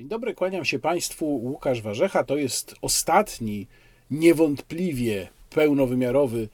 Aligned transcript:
Dzień 0.00 0.08
dobry, 0.08 0.34
kłaniam 0.34 0.64
się 0.64 0.78
Państwu. 0.78 1.26
Łukasz 1.26 1.82
Warzecha. 1.82 2.24
To 2.24 2.36
jest 2.36 2.74
ostatni, 2.82 3.66
niewątpliwie 4.10 5.28
pełnowymiarowy 5.50 6.48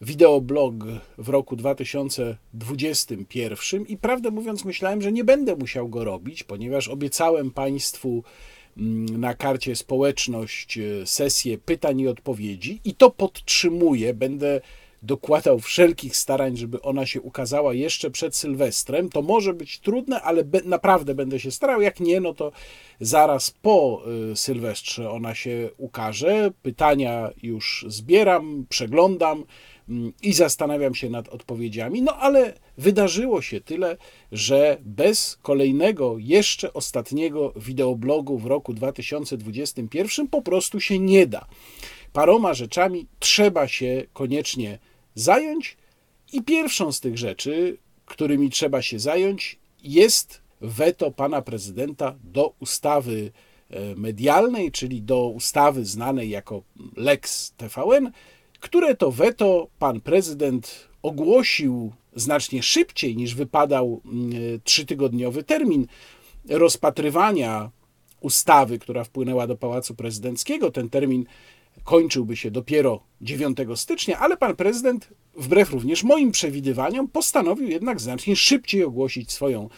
wideoblog 0.00 0.74
w 1.18 1.28
roku 1.28 1.56
2021 1.56 3.86
i 3.86 3.96
prawdę 3.96 4.30
mówiąc 4.30 4.64
myślałem, 4.64 5.02
że 5.02 5.12
nie 5.12 5.24
będę 5.24 5.56
musiał 5.56 5.88
go 5.88 6.04
robić, 6.04 6.44
ponieważ 6.44 6.88
obiecałem 6.88 7.50
Państwu 7.50 8.24
mm, 8.76 9.20
na 9.20 9.34
karcie 9.34 9.76
społeczność 9.76 10.78
e, 10.78 11.06
sesję 11.06 11.58
pytań 11.58 12.00
i 12.00 12.08
odpowiedzi 12.08 12.80
i 12.84 12.94
to 12.94 13.10
podtrzymuję. 13.10 14.14
Będę 14.14 14.60
dokładał 15.02 15.60
wszelkich 15.60 16.16
starań, 16.16 16.56
żeby 16.56 16.82
ona 16.82 17.06
się 17.06 17.20
ukazała 17.20 17.74
jeszcze 17.74 18.10
przed 18.10 18.36
Sylwestrem. 18.36 19.08
To 19.08 19.22
może 19.22 19.54
być 19.54 19.78
trudne, 19.78 20.22
ale 20.22 20.44
be, 20.44 20.60
naprawdę 20.64 21.14
będę 21.14 21.40
się 21.40 21.50
starał. 21.50 21.82
Jak 21.82 22.00
nie, 22.00 22.20
no 22.20 22.34
to 22.34 22.52
zaraz 23.00 23.50
po 23.50 24.02
y, 24.32 24.36
Sylwestrze 24.36 25.10
ona 25.10 25.34
się 25.34 25.70
ukaże. 25.76 26.50
Pytania 26.62 27.30
już 27.42 27.84
zbieram, 27.88 28.66
przeglądam 28.68 29.44
mm, 29.88 30.12
i 30.22 30.32
zastanawiam 30.32 30.94
się 30.94 31.10
nad 31.10 31.28
odpowiedziami. 31.28 32.02
No 32.02 32.16
ale 32.16 32.54
wydarzyło 32.78 33.42
się 33.42 33.60
tyle, 33.60 33.96
że 34.32 34.78
bez 34.80 35.38
kolejnego, 35.42 36.16
jeszcze 36.18 36.72
ostatniego 36.72 37.52
wideoblogu 37.56 38.38
w 38.38 38.46
roku 38.46 38.74
2021 38.74 40.28
po 40.28 40.42
prostu 40.42 40.80
się 40.80 40.98
nie 40.98 41.26
da. 41.26 41.46
Paroma 42.12 42.54
rzeczami 42.54 43.06
trzeba 43.18 43.68
się 43.68 44.06
koniecznie 44.12 44.78
zająć. 45.14 45.76
I 46.32 46.42
pierwszą 46.42 46.92
z 46.92 47.00
tych 47.00 47.18
rzeczy, 47.18 47.78
którymi 48.06 48.50
trzeba 48.50 48.82
się 48.82 48.98
zająć, 48.98 49.58
jest 49.82 50.42
weto 50.60 51.10
pana 51.10 51.42
prezydenta 51.42 52.14
do 52.24 52.54
ustawy 52.60 53.32
e, 53.70 53.94
medialnej, 53.94 54.72
czyli 54.72 55.02
do 55.02 55.28
ustawy 55.28 55.84
znanej 55.84 56.30
jako 56.30 56.62
Lex 56.96 57.52
TVN, 57.56 58.10
które 58.60 58.96
to 58.96 59.10
weto 59.10 59.68
pan 59.78 60.00
prezydent 60.00 60.88
ogłosił 61.02 61.92
znacznie 62.16 62.62
szybciej 62.62 63.16
niż 63.16 63.34
wypadał 63.34 64.00
mm, 64.04 64.32
trzytygodniowy 64.64 65.44
termin 65.44 65.86
rozpatrywania 66.48 67.70
ustawy, 68.20 68.78
która 68.78 69.04
wpłynęła 69.04 69.46
do 69.46 69.56
Pałacu 69.56 69.94
Prezydenckiego. 69.94 70.70
Ten 70.70 70.90
termin 70.90 71.24
kończyłby 71.84 72.36
się 72.36 72.50
dopiero 72.50 73.02
9 73.20 73.58
stycznia, 73.74 74.18
ale 74.18 74.36
pan 74.36 74.56
prezydent, 74.56 75.08
wbrew 75.36 75.70
również 75.70 76.04
moim 76.04 76.32
przewidywaniom, 76.32 77.08
postanowił 77.08 77.68
jednak 77.68 78.00
znacznie 78.00 78.36
szybciej 78.36 78.84
ogłosić 78.84 79.32
swoją 79.32 79.68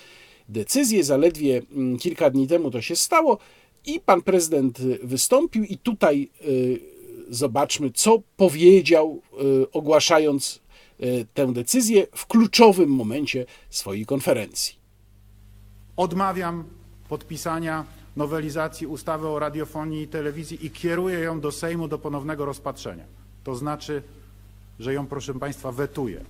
decyzję. 0.48 1.05
Zaledwie 1.05 1.62
mm, 1.72 1.98
kilka 1.98 2.30
dni 2.30 2.47
temu 2.47 2.70
to 2.70 2.82
się 2.82 2.97
stało 2.97 3.38
i 3.86 4.00
pan 4.00 4.22
prezydent 4.22 4.80
wystąpił 5.02 5.64
i 5.64 5.78
tutaj 5.78 6.30
y, 6.44 6.80
zobaczmy, 7.28 7.91
co 7.91 8.22
powiedział, 8.36 9.22
y, 9.62 9.70
ogłaszając 9.70 10.60
y, 11.02 11.27
tę 11.34 11.52
decyzję 11.52 12.06
w 12.14 12.27
kluczowym 12.27 12.91
momencie 12.91 13.47
swojej 13.70 14.06
konferencji. 14.06 14.75
Odmawiam 15.97 16.64
podpisania 17.08 17.84
nowelizacji 18.16 18.86
ustawy 18.86 19.28
o 19.28 19.38
radiofonii 19.38 20.02
i 20.02 20.08
telewizji 20.08 20.66
i 20.66 20.70
kieruję 20.70 21.18
ją 21.18 21.40
do 21.40 21.52
Sejmu 21.52 21.88
do 21.88 21.98
ponownego 21.98 22.44
rozpatrzenia. 22.44 23.04
To 23.44 23.54
znaczy, 23.54 24.02
że 24.80 24.94
ją, 24.94 25.06
proszę 25.06 25.34
Państwa, 25.34 25.72
wetuję. 25.72 26.20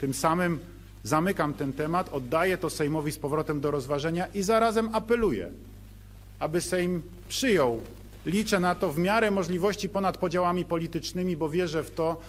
Tym 0.00 0.14
samym 0.14 0.58
zamykam 1.02 1.54
ten 1.54 1.72
temat, 1.72 2.08
oddaję 2.12 2.58
to 2.58 2.70
Sejmowi 2.70 3.12
z 3.12 3.18
powrotem 3.18 3.60
do 3.60 3.70
rozważenia 3.70 4.26
i 4.26 4.42
zarazem 4.42 4.90
apeluję, 4.92 5.50
aby 6.38 6.60
Sejm 6.60 7.02
przyjął. 7.28 7.80
Liczę 8.26 8.60
na 8.60 8.74
to 8.74 8.92
w 8.92 8.98
miarę 8.98 9.30
możliwości 9.30 9.88
ponad 9.88 10.18
podziałami 10.18 10.64
politycznymi, 10.64 11.36
bo 11.36 11.48
wierzę 11.48 11.82
w 11.82 11.90
to, 11.90 12.20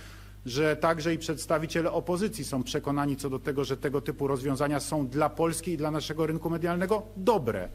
że 0.46 0.76
także 0.76 1.14
i 1.14 1.18
przedstawiciele 1.18 1.92
opozycji 1.92 2.46
są 2.46 2.64
przekonani 2.64 3.18
co 3.18 3.30
do 3.30 3.40
tego, 3.40 3.64
że 3.64 3.78
tego 3.78 4.02
typu 4.02 4.28
rozwiązania 4.28 4.80
są 4.80 5.08
dla 5.08 5.30
Polski 5.30 5.72
i 5.72 5.78
dla 5.78 5.92
naszego 5.92 6.28
rynku 6.28 6.50
medialnego 6.50 7.04
dobre 7.18 7.70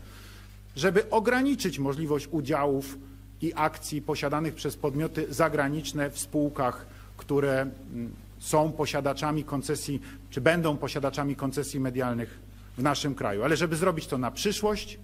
żeby 0.77 1.11
ograniczyć 1.11 1.79
możliwość 1.79 2.29
udziałów 2.31 2.99
i 3.41 3.53
akcji 3.55 4.03
posiadanych 4.03 4.55
przez 4.55 4.77
podmioty 4.77 5.27
zagraniczne 5.31 6.11
w 6.11 6.19
spółkach, 6.19 6.87
które 7.17 7.61
mm, 7.61 8.15
są 8.39 8.73
posiadaczami 8.73 9.45
koncesji, 9.45 10.01
czy 10.31 10.41
będą 10.41 10.77
posiadaczami 10.77 11.37
koncesji 11.37 11.81
medialnych 11.81 12.39
w 12.79 12.83
naszym 12.83 13.15
kraju. 13.15 13.45
Ale 13.45 13.57
żeby 13.57 13.77
zrobić 13.77 14.07
to 14.07 14.19
na 14.19 14.31
przyszłość, 14.31 14.99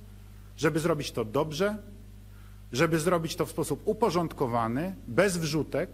żeby 0.56 0.80
zrobić 0.80 1.12
to 1.12 1.24
dobrze, 1.24 1.76
żeby 2.72 2.98
zrobić 2.98 3.36
to 3.36 3.46
w 3.46 3.50
sposób 3.50 3.82
uporządkowany, 3.84 4.94
bez 5.08 5.36
wrzutek. 5.36 5.90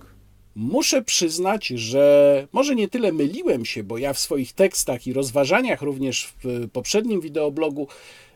Muszę 0.61 1.03
przyznać, 1.03 1.67
że 1.67 2.47
może 2.53 2.75
nie 2.75 2.89
tyle 2.89 3.13
myliłem 3.13 3.65
się, 3.65 3.85
bo 3.85 3.99
ja 3.99 4.13
w 4.13 4.19
swoich 4.19 4.53
tekstach 4.53 5.07
i 5.07 5.13
rozważaniach, 5.13 5.83
również 5.83 6.33
w 6.45 6.69
poprzednim 6.73 7.21
wideoblogu, 7.21 7.89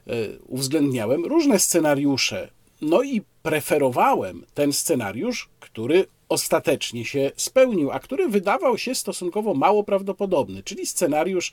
E, 0.06 0.12
uwzględniałem 0.46 1.24
różne 1.24 1.58
scenariusze. 1.58 2.50
No 2.80 3.02
i 3.02 3.22
preferowałem 3.42 4.46
ten 4.54 4.72
scenariusz, 4.72 5.48
który 5.60 6.06
ostatecznie 6.28 7.04
się 7.04 7.30
spełnił, 7.36 7.90
a 7.90 7.98
który 7.98 8.28
wydawał 8.28 8.78
się 8.78 8.94
stosunkowo 8.94 9.54
mało 9.54 9.84
prawdopodobny, 9.84 10.62
czyli 10.62 10.86
scenariusz 10.86 11.52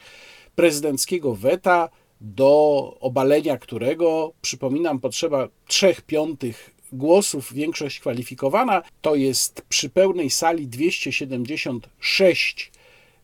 prezydenckiego 0.56 1.36
weta, 1.36 1.90
do 2.22 2.98
obalenia 3.00 3.58
którego, 3.58 4.34
przypominam, 4.42 5.00
potrzeba 5.00 5.48
trzech 5.68 6.02
piątych 6.02 6.72
głosów, 6.92 7.54
większość 7.54 8.00
kwalifikowana, 8.00 8.82
to 9.02 9.16
jest 9.16 9.62
przy 9.70 9.90
pełnej 9.90 10.30
sali 10.30 10.68
276 10.68 12.72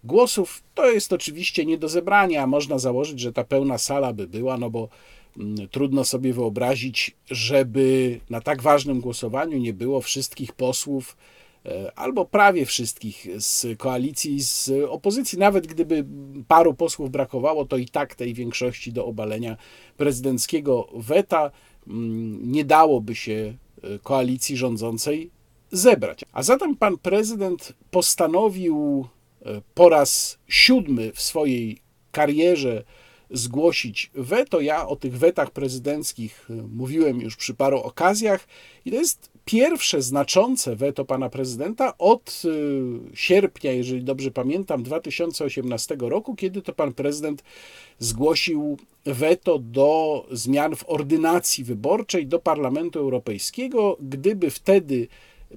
głosów. 0.04 0.64
To 0.76 0.92
jest 0.92 1.14
oczywiście 1.14 1.66
nie 1.66 1.78
do 1.78 1.90
zebrania, 1.90 2.48
można 2.48 2.80
założyć, 2.80 3.20
że 3.20 3.34
ta 3.34 3.44
pełna 3.44 3.78
sala 3.78 4.14
by 4.14 4.28
była, 4.28 4.58
no 4.58 4.70
bo 4.70 4.90
Mm, 5.38 5.68
trudno 5.68 6.06
sobie 6.06 6.34
wyobrazić, 6.34 7.16
żeby 7.32 8.20
na 8.30 8.42
tak 8.42 8.62
ważnym 8.62 9.02
głosowaniu 9.02 9.58
nie 9.58 9.74
było 9.74 10.02
wszystkich 10.02 10.54
posłów, 10.54 11.18
e, 11.66 11.92
albo 11.96 12.26
prawie 12.26 12.66
wszystkich 12.66 13.28
z 13.38 13.80
koalicji, 13.80 14.42
z 14.42 14.72
opozycji. 14.90 15.40
Nawet 15.40 15.68
gdyby 15.68 16.06
paru 16.48 16.74
posłów 16.74 17.12
brakowało, 17.12 17.66
to 17.66 17.78
i 17.78 17.86
tak 17.86 18.16
tej 18.16 18.34
większości 18.34 18.94
do 18.94 19.06
obalenia 19.06 19.58
prezydenckiego 19.98 20.88
weta 20.94 21.52
nie 21.88 22.66
dałoby 22.66 23.16
się 23.16 23.54
e, 23.84 24.00
koalicji 24.00 24.58
rządzącej 24.58 25.32
zebrać. 25.72 26.22
A 26.34 26.44
zatem 26.44 26.76
pan 26.76 26.98
prezydent 26.98 27.74
postanowił 27.92 29.08
e, 29.46 29.62
po 29.74 29.90
raz 29.90 30.38
siódmy 30.48 31.12
w 31.14 31.22
swojej 31.22 31.80
karierze 32.12 32.84
zgłosić 33.32 34.12
weto. 34.14 34.62
Ja 34.62 34.88
o 34.88 34.96
tych 34.96 35.18
wetach 35.18 35.52
prezydenckich 35.52 36.50
y, 36.50 36.54
mówiłem 36.54 37.22
już 37.22 37.36
przy 37.36 37.54
paru 37.54 37.80
okazjach 37.80 38.48
i 38.86 38.92
to 38.92 38.98
jest 38.98 39.30
pierwsze 39.46 40.02
znaczące 40.02 40.76
weto 40.76 41.06
pana 41.06 41.30
prezydenta 41.30 41.98
od 41.98 42.42
y, 42.46 43.16
sierpnia, 43.18 43.72
jeżeli 43.72 44.04
dobrze 44.04 44.32
pamiętam, 44.32 44.84
2018 44.84 45.98
roku, 46.00 46.36
kiedy 46.36 46.62
to 46.62 46.74
pan 46.74 46.94
prezydent 46.94 47.44
zgłosił 48.00 48.78
weto 49.06 49.60
do 49.60 50.26
zmian 50.32 50.76
w 50.76 50.90
ordynacji 50.90 51.64
wyborczej 51.64 52.28
do 52.28 52.40
Parlamentu 52.40 53.00
Europejskiego. 53.00 53.98
Gdyby 54.00 54.50
wtedy 54.52 55.08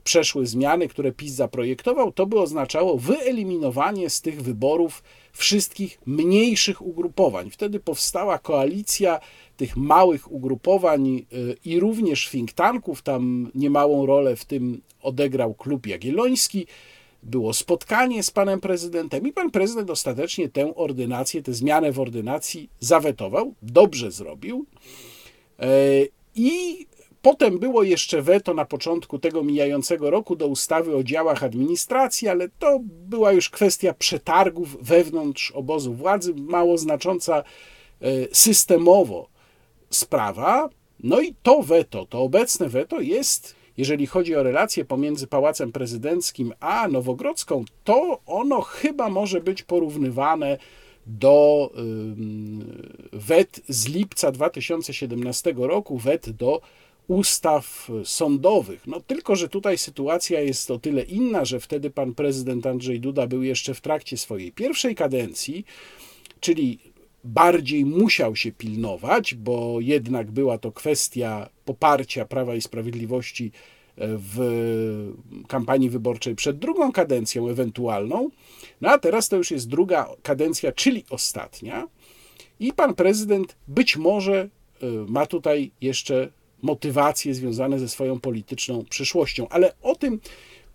przeszły 0.04 0.46
zmiany, 0.46 0.88
które 0.88 1.12
PiS 1.12 1.32
zaprojektował, 1.32 2.12
to 2.12 2.26
by 2.26 2.40
oznaczało 2.40 2.98
wyeliminowanie 2.98 4.10
z 4.10 4.20
tych 4.20 4.42
wyborów 4.42 5.02
wszystkich 5.32 5.98
mniejszych 6.06 6.82
ugrupowań. 6.82 7.50
Wtedy 7.50 7.80
powstała 7.80 8.38
koalicja 8.38 9.20
tych 9.58 9.76
małych 9.76 10.32
ugrupowań 10.32 11.26
y, 11.32 11.56
i 11.64 11.80
również 11.80 12.30
think 12.30 12.52
tanków. 12.52 13.02
Tam 13.02 13.50
niemałą 13.54 14.06
rolę 14.06 14.36
w 14.36 14.44
tym 14.44 14.80
odegrał 15.02 15.54
klub 15.54 15.86
Jagielloński. 15.86 16.66
Było 17.22 17.52
spotkanie 17.52 18.22
z 18.22 18.30
panem 18.30 18.60
prezydentem 18.60 19.26
i 19.26 19.32
pan 19.32 19.50
prezydent 19.50 19.90
ostatecznie 19.90 20.48
tę 20.48 20.74
ordynację, 20.74 21.42
tę 21.42 21.54
zmianę 21.54 21.92
w 21.92 22.00
ordynacji 22.00 22.68
zawetował. 22.80 23.54
Dobrze 23.62 24.10
zrobił. 24.10 24.66
E, 25.58 25.68
I 26.34 26.86
Potem 27.22 27.58
było 27.58 27.82
jeszcze 27.82 28.22
weto 28.22 28.54
na 28.54 28.64
początku 28.64 29.18
tego 29.18 29.42
mijającego 29.42 30.10
roku 30.10 30.36
do 30.36 30.46
ustawy 30.46 30.96
o 30.96 31.02
działach 31.02 31.44
administracji, 31.44 32.28
ale 32.28 32.48
to 32.58 32.80
była 32.82 33.32
już 33.32 33.50
kwestia 33.50 33.94
przetargów 33.94 34.76
wewnątrz 34.82 35.50
obozu 35.50 35.94
władzy, 35.94 36.34
mało 36.34 36.78
znacząca 36.78 37.38
e, 37.38 37.44
systemowo 38.32 39.28
sprawa. 39.90 40.68
No 41.02 41.20
i 41.20 41.34
to 41.42 41.62
weto, 41.62 42.06
to 42.06 42.22
obecne 42.22 42.68
weto 42.68 43.00
jest, 43.00 43.54
jeżeli 43.76 44.06
chodzi 44.06 44.36
o 44.36 44.42
relacje 44.42 44.84
pomiędzy 44.84 45.26
Pałacem 45.26 45.72
Prezydenckim 45.72 46.52
a 46.60 46.88
Nowogrodzką, 46.88 47.64
to 47.84 48.20
ono 48.26 48.60
chyba 48.60 49.08
może 49.08 49.40
być 49.40 49.62
porównywane 49.62 50.58
do 51.06 51.70
wet 53.12 53.60
z 53.68 53.88
lipca 53.88 54.32
2017 54.32 55.54
roku, 55.56 55.98
wet 55.98 56.30
do 56.30 56.60
ustaw 57.08 57.90
sądowych. 58.04 58.86
No 58.86 59.00
tylko, 59.00 59.36
że 59.36 59.48
tutaj 59.48 59.78
sytuacja 59.78 60.40
jest 60.40 60.70
o 60.70 60.78
tyle 60.78 61.02
inna, 61.02 61.44
że 61.44 61.60
wtedy 61.60 61.90
pan 61.90 62.14
prezydent 62.14 62.66
Andrzej 62.66 63.00
Duda 63.00 63.26
był 63.26 63.42
jeszcze 63.42 63.74
w 63.74 63.80
trakcie 63.80 64.16
swojej 64.16 64.52
pierwszej 64.52 64.94
kadencji, 64.94 65.64
czyli 66.40 66.78
bardziej 67.28 67.84
musiał 67.84 68.36
się 68.36 68.52
pilnować, 68.52 69.34
bo 69.34 69.76
jednak 69.80 70.30
była 70.30 70.58
to 70.58 70.72
kwestia 70.72 71.48
poparcia 71.64 72.24
Prawa 72.24 72.54
i 72.54 72.60
Sprawiedliwości 72.60 73.52
w 74.00 75.12
kampanii 75.48 75.90
wyborczej 75.90 76.34
przed 76.34 76.58
drugą 76.58 76.92
kadencją 76.92 77.48
ewentualną. 77.48 78.30
No 78.80 78.90
a 78.90 78.98
teraz 78.98 79.28
to 79.28 79.36
już 79.36 79.50
jest 79.50 79.68
druga 79.68 80.08
kadencja, 80.22 80.72
czyli 80.72 81.04
ostatnia. 81.10 81.88
I 82.60 82.72
pan 82.72 82.94
prezydent 82.94 83.56
być 83.68 83.96
może 83.96 84.48
y, 84.82 84.86
ma 85.08 85.26
tutaj 85.26 85.70
jeszcze 85.80 86.28
motywacje 86.62 87.34
związane 87.34 87.78
ze 87.78 87.88
swoją 87.88 88.20
polityczną 88.20 88.84
przyszłością, 88.90 89.48
ale 89.48 89.74
o 89.82 89.94
tym 89.94 90.20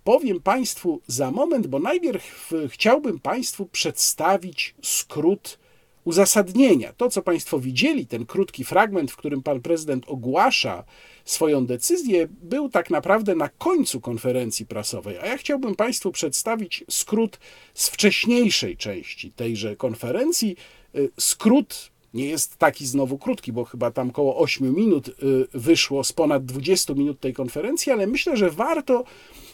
powiem 0.03 0.41
Państwu 0.41 1.01
za 1.07 1.31
moment, 1.31 1.67
bo 1.67 1.79
najpierw 1.79 2.51
chciałbym 2.67 3.19
Państwu 3.19 3.65
przedstawić 3.65 4.75
skrót 4.81 5.59
uzasadnienia. 6.03 6.93
To, 6.93 7.09
co 7.09 7.21
Państwo 7.21 7.59
widzieli, 7.59 8.07
ten 8.07 8.25
krótki 8.25 8.63
fragment, 8.63 9.11
w 9.11 9.15
którym 9.15 9.43
pan 9.43 9.61
prezydent 9.61 10.03
ogłasza 10.07 10.83
swoją 11.25 11.65
decyzję, 11.65 12.27
był 12.41 12.69
tak 12.69 12.89
naprawdę 12.89 13.35
na 13.35 13.49
końcu 13.49 14.01
konferencji 14.01 14.65
prasowej. 14.65 15.17
A 15.17 15.25
ja 15.25 15.37
chciałbym 15.37 15.75
Państwu 15.75 16.11
przedstawić 16.11 16.83
skrót 16.89 17.39
z 17.73 17.89
wcześniejszej 17.89 18.77
części 18.77 19.31
tejże 19.31 19.75
konferencji. 19.75 20.55
Y, 20.95 21.11
skrót 21.19 21.91
nie 22.13 22.25
jest 22.25 22.57
taki 22.57 22.85
znowu 22.85 23.17
krótki, 23.17 23.51
bo 23.51 23.65
chyba 23.65 23.91
tam 23.91 24.09
około 24.09 24.37
8 24.37 24.75
minut 24.75 25.07
y, 25.07 25.13
wyszło 25.53 26.03
z 26.03 26.13
ponad 26.13 26.45
20 26.45 26.93
minut 26.93 27.19
tej 27.19 27.33
konferencji, 27.33 27.91
ale 27.91 28.07
myślę, 28.07 28.37
że 28.37 28.49
warto 28.49 29.03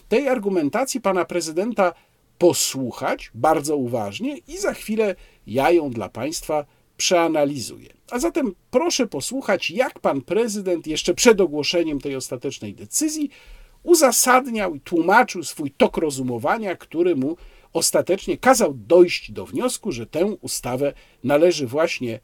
tej 0.08 0.28
argumentacji 0.28 1.00
pana 1.00 1.24
prezydenta 1.24 1.92
posłuchać 2.40 3.30
bardzo 3.34 3.76
uważnie 3.76 4.36
i 4.48 4.58
za 4.58 4.74
chwilę 4.74 5.14
ja 5.46 5.70
ją 5.70 5.90
dla 5.90 6.08
Państwa 6.08 6.64
przeanalizuję. 6.96 7.88
A 8.10 8.18
zatem 8.18 8.54
proszę 8.70 9.06
posłuchać, 9.06 9.70
jak 9.70 9.98
pan 9.98 10.20
prezydent 10.20 10.86
jeszcze 10.86 11.14
przed 11.14 11.40
ogłoszeniem 11.40 12.00
tej 12.00 12.16
ostatecznej 12.16 12.74
decyzji 12.74 13.30
uzasadniał 13.82 14.74
i 14.74 14.80
tłumaczył 14.80 15.44
swój 15.44 15.70
tok 15.70 15.96
rozumowania, 15.96 16.76
który 16.76 17.16
mu 17.16 17.36
ostatecznie 17.72 18.38
kazał 18.38 18.74
dojść 18.74 19.32
do 19.32 19.46
wniosku, 19.46 19.92
że 19.92 20.06
tę 20.06 20.26
ustawę 20.26 20.92
należy 21.24 21.66
właśnie 21.66 22.20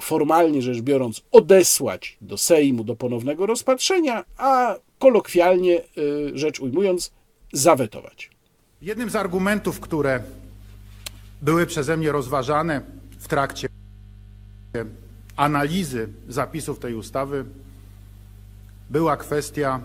formalnie 0.00 0.62
rzecz 0.62 0.80
biorąc 0.80 1.22
odesłać 1.32 2.18
do 2.20 2.38
Sejmu 2.38 2.84
do 2.84 2.96
ponownego 2.96 3.46
rozpatrzenia, 3.46 4.24
a 4.36 4.76
kolokwialnie 4.98 5.80
y, 5.80 5.82
rzecz 6.34 6.60
ujmując 6.60 7.12
zawetować. 7.52 8.37
Jednym 8.82 9.10
z 9.10 9.16
argumentów, 9.16 9.80
które 9.80 10.22
były 11.42 11.66
przeze 11.66 11.96
mnie 11.96 12.12
rozważane 12.12 12.80
w 13.18 13.28
trakcie 13.28 13.68
analizy 15.36 16.08
zapisów 16.28 16.78
tej 16.78 16.94
ustawy, 16.94 17.44
była 18.90 19.16
kwestia 19.16 19.80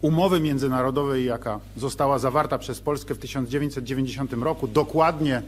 umowy 0.00 0.40
międzynarodowej, 0.40 1.24
jaka 1.24 1.60
została 1.76 2.18
zawarta 2.18 2.58
przez 2.58 2.80
Polskę 2.80 3.14
w 3.14 3.18
1990 3.18 4.32
roku, 4.32 4.68
dokładnie 4.68 5.42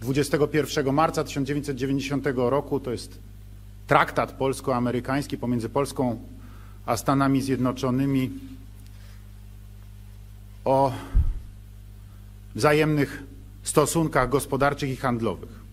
21 0.00 0.94
marca 0.94 1.24
1990 1.24 2.26
roku. 2.36 2.80
To 2.80 2.92
jest 2.92 3.18
traktat 3.86 4.32
polsko-amerykański 4.32 5.38
pomiędzy 5.38 5.68
Polską 5.68 6.20
a 6.86 6.96
Stanami 6.96 7.42
Zjednoczonymi 7.42 8.30
o 10.64 10.92
wzajemnych 12.54 13.22
stosunkach 13.62 14.28
gospodarczych 14.28 14.90
i 14.90 14.96
handlowych. 14.96 15.64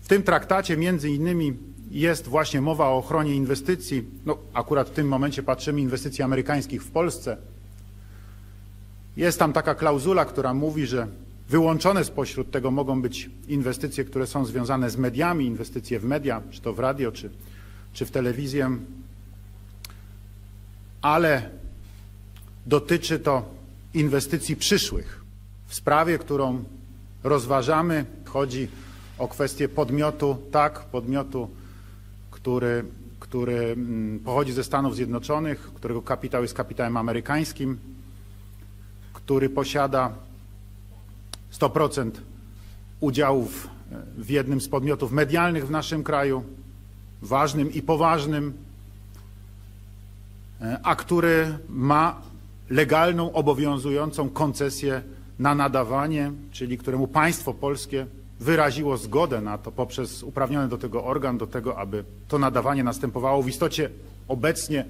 W 0.00 0.08
tym 0.08 0.22
traktacie 0.22 0.76
między 0.76 1.10
innymi 1.10 1.56
jest 1.90 2.28
właśnie 2.28 2.60
mowa 2.60 2.88
o 2.88 2.96
ochronie 2.96 3.34
inwestycji. 3.34 4.04
No, 4.26 4.38
akurat 4.54 4.88
w 4.88 4.92
tym 4.92 5.08
momencie 5.08 5.42
patrzymy 5.42 5.80
inwestycji 5.80 6.22
amerykańskich 6.22 6.82
w 6.82 6.90
Polsce. 6.90 7.36
Jest 9.16 9.38
tam 9.38 9.52
taka 9.52 9.74
klauzula, 9.74 10.24
która 10.24 10.54
mówi, 10.54 10.86
że 10.86 11.06
wyłączone 11.48 12.04
spośród 12.04 12.50
tego 12.50 12.70
mogą 12.70 13.02
być 13.02 13.30
inwestycje, 13.48 14.04
które 14.04 14.26
są 14.26 14.44
związane 14.44 14.90
z 14.90 14.96
mediami, 14.96 15.46
inwestycje 15.46 16.00
w 16.00 16.04
media, 16.04 16.42
czy 16.50 16.60
to 16.60 16.72
w 16.72 16.78
radio, 16.78 17.12
czy, 17.12 17.30
czy 17.92 18.06
w 18.06 18.10
telewizję, 18.10 18.70
ale 21.02 21.50
dotyczy 22.66 23.18
to 23.18 23.61
inwestycji 23.94 24.56
przyszłych. 24.56 25.22
W 25.66 25.74
sprawie, 25.74 26.18
którą 26.18 26.64
rozważamy, 27.24 28.04
chodzi 28.24 28.68
o 29.18 29.28
kwestię 29.28 29.68
podmiotu, 29.68 30.36
tak, 30.52 30.84
podmiotu, 30.84 31.50
który, 32.30 32.84
który 33.20 33.56
mm, 33.58 34.20
pochodzi 34.20 34.52
ze 34.52 34.64
Stanów 34.64 34.96
Zjednoczonych, 34.96 35.60
którego 35.74 36.02
kapitał 36.02 36.42
jest 36.42 36.54
kapitałem 36.54 36.96
amerykańskim, 36.96 37.78
który 39.12 39.48
posiada 39.48 40.14
100% 41.52 42.10
udziałów 43.00 43.68
w 44.18 44.30
jednym 44.30 44.60
z 44.60 44.68
podmiotów 44.68 45.12
medialnych 45.12 45.66
w 45.66 45.70
naszym 45.70 46.02
kraju, 46.04 46.44
ważnym 47.22 47.72
i 47.72 47.82
poważnym, 47.82 48.52
e, 50.60 50.80
a 50.82 50.96
który 50.96 51.58
ma 51.68 52.22
legalną, 52.70 53.32
obowiązującą 53.32 54.30
koncesję 54.30 55.02
na 55.38 55.54
nadawanie, 55.54 56.32
czyli 56.50 56.78
któremu 56.78 57.08
państwo 57.08 57.54
polskie 57.54 58.06
wyraziło 58.40 58.96
zgodę 58.96 59.40
na 59.40 59.58
to 59.58 59.72
poprzez 59.72 60.22
uprawniony 60.22 60.68
do 60.68 60.78
tego 60.78 61.04
organ, 61.04 61.38
do 61.38 61.46
tego, 61.46 61.78
aby 61.78 62.04
to 62.28 62.38
nadawanie 62.38 62.84
następowało. 62.84 63.42
W 63.42 63.48
istocie 63.48 63.90
obecnie 64.28 64.84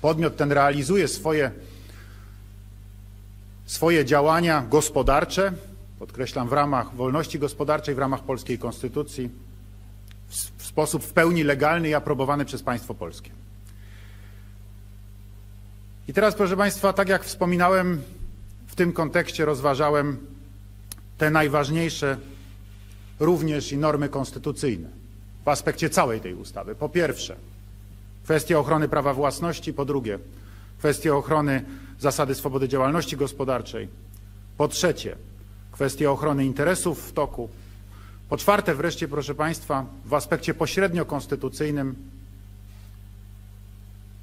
podmiot 0.00 0.36
ten 0.36 0.52
realizuje 0.52 1.08
swoje, 1.08 1.50
swoje 3.66 4.04
działania 4.04 4.66
gospodarcze, 4.70 5.52
podkreślam, 5.98 6.48
w 6.48 6.52
ramach 6.52 6.94
wolności 6.94 7.38
gospodarczej, 7.38 7.94
w 7.94 7.98
ramach 7.98 8.22
polskiej 8.22 8.58
konstytucji, 8.58 9.30
w, 10.28 10.66
sposób 10.66 11.04
w 11.04 11.12
pełni 11.12 11.44
legalny 11.44 11.88
i 11.88 11.94
aprobowany 11.94 12.44
przez 12.44 12.62
państwo 12.62 12.94
polskie. 12.94 13.30
I 16.08 16.12
teraz, 16.12 16.34
proszę 16.34 16.56
Państwa, 16.56 16.92
tak 16.92 17.08
jak 17.08 17.24
wspominałem, 17.24 18.02
w 18.66 18.74
tym 18.74 18.92
kontekście 18.92 19.44
rozważałem 19.44 20.18
te 21.18 21.30
najważniejsze 21.30 22.16
również 23.20 23.72
i 23.72 23.76
normy 23.76 24.08
konstytucyjne 24.08 24.88
w 25.44 25.48
aspekcie 25.48 25.90
całej 25.90 26.20
tej 26.20 26.34
ustawy. 26.34 26.74
Po 26.74 26.88
pierwsze, 26.88 27.36
kwestia 28.24 28.58
ochrony 28.58 28.88
prawa 28.88 29.14
własności, 29.14 29.72
po 29.72 29.84
drugie, 29.84 30.18
kwestia 30.78 31.14
ochrony 31.14 31.64
zasady 32.00 32.34
swobody 32.34 32.68
działalności 32.68 33.16
gospodarczej, 33.16 33.88
po 34.56 34.68
trzecie, 34.68 35.16
kwestia 35.72 36.10
ochrony 36.10 36.44
interesów 36.44 37.08
w 37.08 37.12
toku, 37.12 37.48
po 38.28 38.36
czwarte 38.36 38.74
wreszcie, 38.74 39.08
proszę 39.08 39.34
Państwa, 39.34 39.86
w 40.04 40.14
aspekcie 40.14 40.54
pośrednio 40.54 41.04
konstytucyjnym 41.04 42.17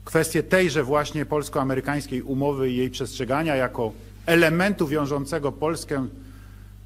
kwestię 0.05 0.43
tejże 0.43 0.83
właśnie 0.83 1.25
polsko-amerykańskiej 1.25 2.21
umowy 2.21 2.69
i 2.69 2.75
jej 2.75 2.89
przestrzegania 2.89 3.55
jako 3.55 3.91
elementu 4.25 4.87
wiążącego 4.87 5.51
Polskę 5.51 6.07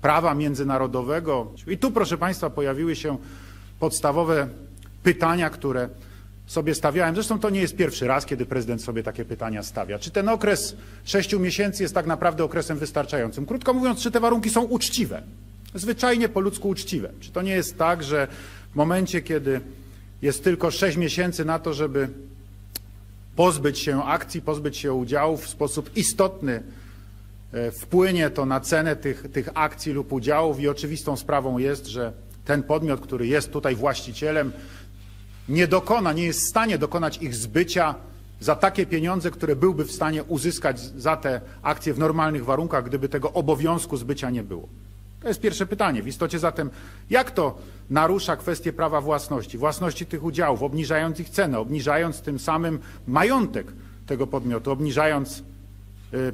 prawa 0.01 0.35
międzynarodowego. 0.35 1.51
I 1.67 1.77
tu, 1.77 1.91
proszę 1.91 2.17
Państwa, 2.17 2.49
pojawiły 2.49 2.95
się 2.95 3.17
podstawowe 3.79 4.47
pytania, 5.03 5.49
które 5.49 5.89
sobie 6.47 6.75
stawiałem. 6.75 7.15
Zresztą 7.15 7.39
to 7.39 7.49
nie 7.49 7.61
jest 7.61 7.75
pierwszy 7.75 8.07
raz, 8.07 8.25
kiedy 8.25 8.45
prezydent 8.45 8.83
sobie 8.83 9.03
takie 9.03 9.25
pytania 9.25 9.63
stawia. 9.63 9.99
Czy 9.99 10.11
ten 10.11 10.29
okres 10.29 10.75
sześciu 11.03 11.39
miesięcy 11.39 11.83
jest 11.83 11.95
tak 11.95 12.05
naprawdę 12.05 12.43
okresem 12.43 12.77
wystarczającym? 12.77 13.45
Krótko 13.45 13.73
mówiąc, 13.73 13.99
czy 13.99 14.11
te 14.11 14.19
warunki 14.19 14.49
są 14.49 14.63
uczciwe? 14.63 15.21
Zwyczajnie 15.75 16.29
po 16.29 16.39
ludzku 16.39 16.69
uczciwe. 16.69 17.09
Czy 17.19 17.31
to 17.31 17.41
nie 17.41 17.51
jest 17.51 17.77
tak, 17.77 18.03
że 18.03 18.27
w 18.71 18.75
momencie, 18.75 19.21
kiedy 19.21 19.61
jest 20.21 20.43
tylko 20.43 20.71
sześć 20.71 20.97
miesięcy 20.97 21.45
na 21.45 21.59
to, 21.59 21.73
żeby 21.73 22.09
pozbyć 23.39 23.79
się 23.79 24.03
akcji, 24.03 24.41
pozbyć 24.41 24.77
się 24.77 24.93
udziałów 24.93 25.43
w 25.43 25.49
sposób 25.49 25.97
istotny 25.97 26.63
e, 27.53 27.71
wpłynie 27.71 28.29
to 28.29 28.45
na 28.45 28.59
cenę 28.59 28.95
tych, 28.95 29.31
tych 29.31 29.49
akcji 29.53 29.93
lub 29.93 30.13
udziałów 30.13 30.59
i 30.59 30.67
oczywistą 30.67 31.17
sprawą 31.17 31.57
jest, 31.57 31.87
że 31.87 32.13
ten 32.45 32.63
podmiot, 32.63 33.01
który 33.01 33.27
jest 33.27 33.51
tutaj 33.51 33.75
właścicielem, 33.75 34.51
nie 35.49 35.67
dokona, 35.67 36.13
nie 36.13 36.23
jest 36.23 36.39
w 36.39 36.49
stanie 36.49 36.77
dokonać 36.77 37.17
ich 37.17 37.35
zbycia 37.35 37.95
za 38.39 38.55
takie 38.55 38.85
pieniądze, 38.85 39.31
które 39.31 39.55
byłby 39.55 39.85
w 39.85 39.91
stanie 39.91 40.23
uzyskać 40.23 40.79
za 40.79 41.17
te 41.17 41.41
akcje 41.61 41.93
w 41.93 41.99
normalnych 41.99 42.45
warunkach, 42.45 42.85
gdyby 42.85 43.09
tego 43.09 43.33
obowiązku 43.33 43.97
zbycia 43.97 44.29
nie 44.29 44.43
było. 44.43 44.67
To 45.21 45.27
jest 45.27 45.41
pierwsze 45.41 45.65
pytanie. 45.65 46.03
W 46.03 46.07
istocie 46.07 46.39
zatem, 46.39 46.69
jak 47.09 47.31
to 47.31 47.57
narusza 47.89 48.35
kwestię 48.35 48.73
prawa 48.73 49.01
własności, 49.01 49.57
własności 49.57 50.05
tych 50.05 50.23
udziałów, 50.23 50.63
obniżając 50.63 51.19
ich 51.19 51.29
cenę, 51.29 51.59
obniżając 51.59 52.21
tym 52.21 52.39
samym 52.39 52.79
majątek 53.07 53.67
tego 54.07 54.27
podmiotu, 54.27 54.71
obniżając 54.71 55.43
y, 56.13 56.33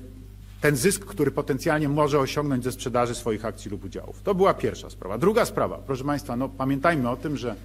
ten 0.62 0.76
zysk, 0.76 1.06
który 1.06 1.32
potencjalnie 1.32 1.90
może 1.90 2.20
osiągnąć 2.20 2.64
ze 2.64 2.72
sprzedaży 2.72 3.16
swoich 3.16 3.46
akcji 3.46 3.72
lub 3.72 3.86
udziałów. 3.86 4.22
To 4.24 4.36
była 4.36 4.54
pierwsza 4.54 4.90
sprawa. 4.90 5.18
Druga 5.18 5.46
sprawa, 5.46 5.78
proszę 5.78 6.04
Państwa, 6.04 6.36
no 6.36 6.50
pamiętajmy 6.50 7.10
o 7.10 7.18
tym, 7.18 7.38
że 7.38 7.56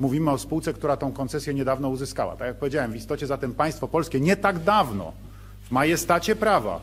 mówimy 0.00 0.30
o 0.30 0.38
spółce, 0.38 0.72
która 0.72 0.96
tą 0.96 1.12
koncesję 1.12 1.54
niedawno 1.54 1.88
uzyskała. 1.88 2.36
Tak 2.36 2.48
jak 2.48 2.56
powiedziałem, 2.56 2.92
w 2.92 2.96
istocie 2.96 3.26
zatem 3.26 3.54
państwo 3.54 3.88
polskie 3.88 4.20
nie 4.20 4.36
tak 4.36 4.58
dawno 4.58 5.12
w 5.68 5.70
majestacie 5.70 6.36
prawa 6.36 6.80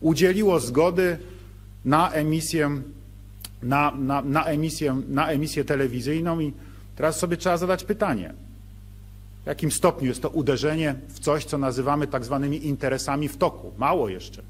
udzieliło 0.00 0.60
zgody 0.60 1.18
na 1.84 2.10
emisję, 2.10 2.82
na, 3.62 3.92
na, 3.98 4.22
na, 4.22 4.44
emisję, 4.44 5.02
na 5.08 5.28
emisję 5.28 5.64
telewizyjną 5.64 6.40
i 6.40 6.52
teraz 6.96 7.18
sobie 7.18 7.36
trzeba 7.36 7.56
zadać 7.56 7.84
pytanie, 7.84 8.34
w 9.44 9.46
jakim 9.46 9.70
stopniu 9.70 10.08
jest 10.08 10.22
to 10.22 10.28
uderzenie 10.28 10.94
w 11.08 11.18
coś, 11.18 11.44
co 11.44 11.58
nazywamy 11.58 12.06
tak 12.06 12.24
zwanymi 12.24 12.66
interesami 12.66 13.28
w 13.28 13.36
toku. 13.36 13.72
Mało 13.78 14.08
jeszcze. 14.08 14.42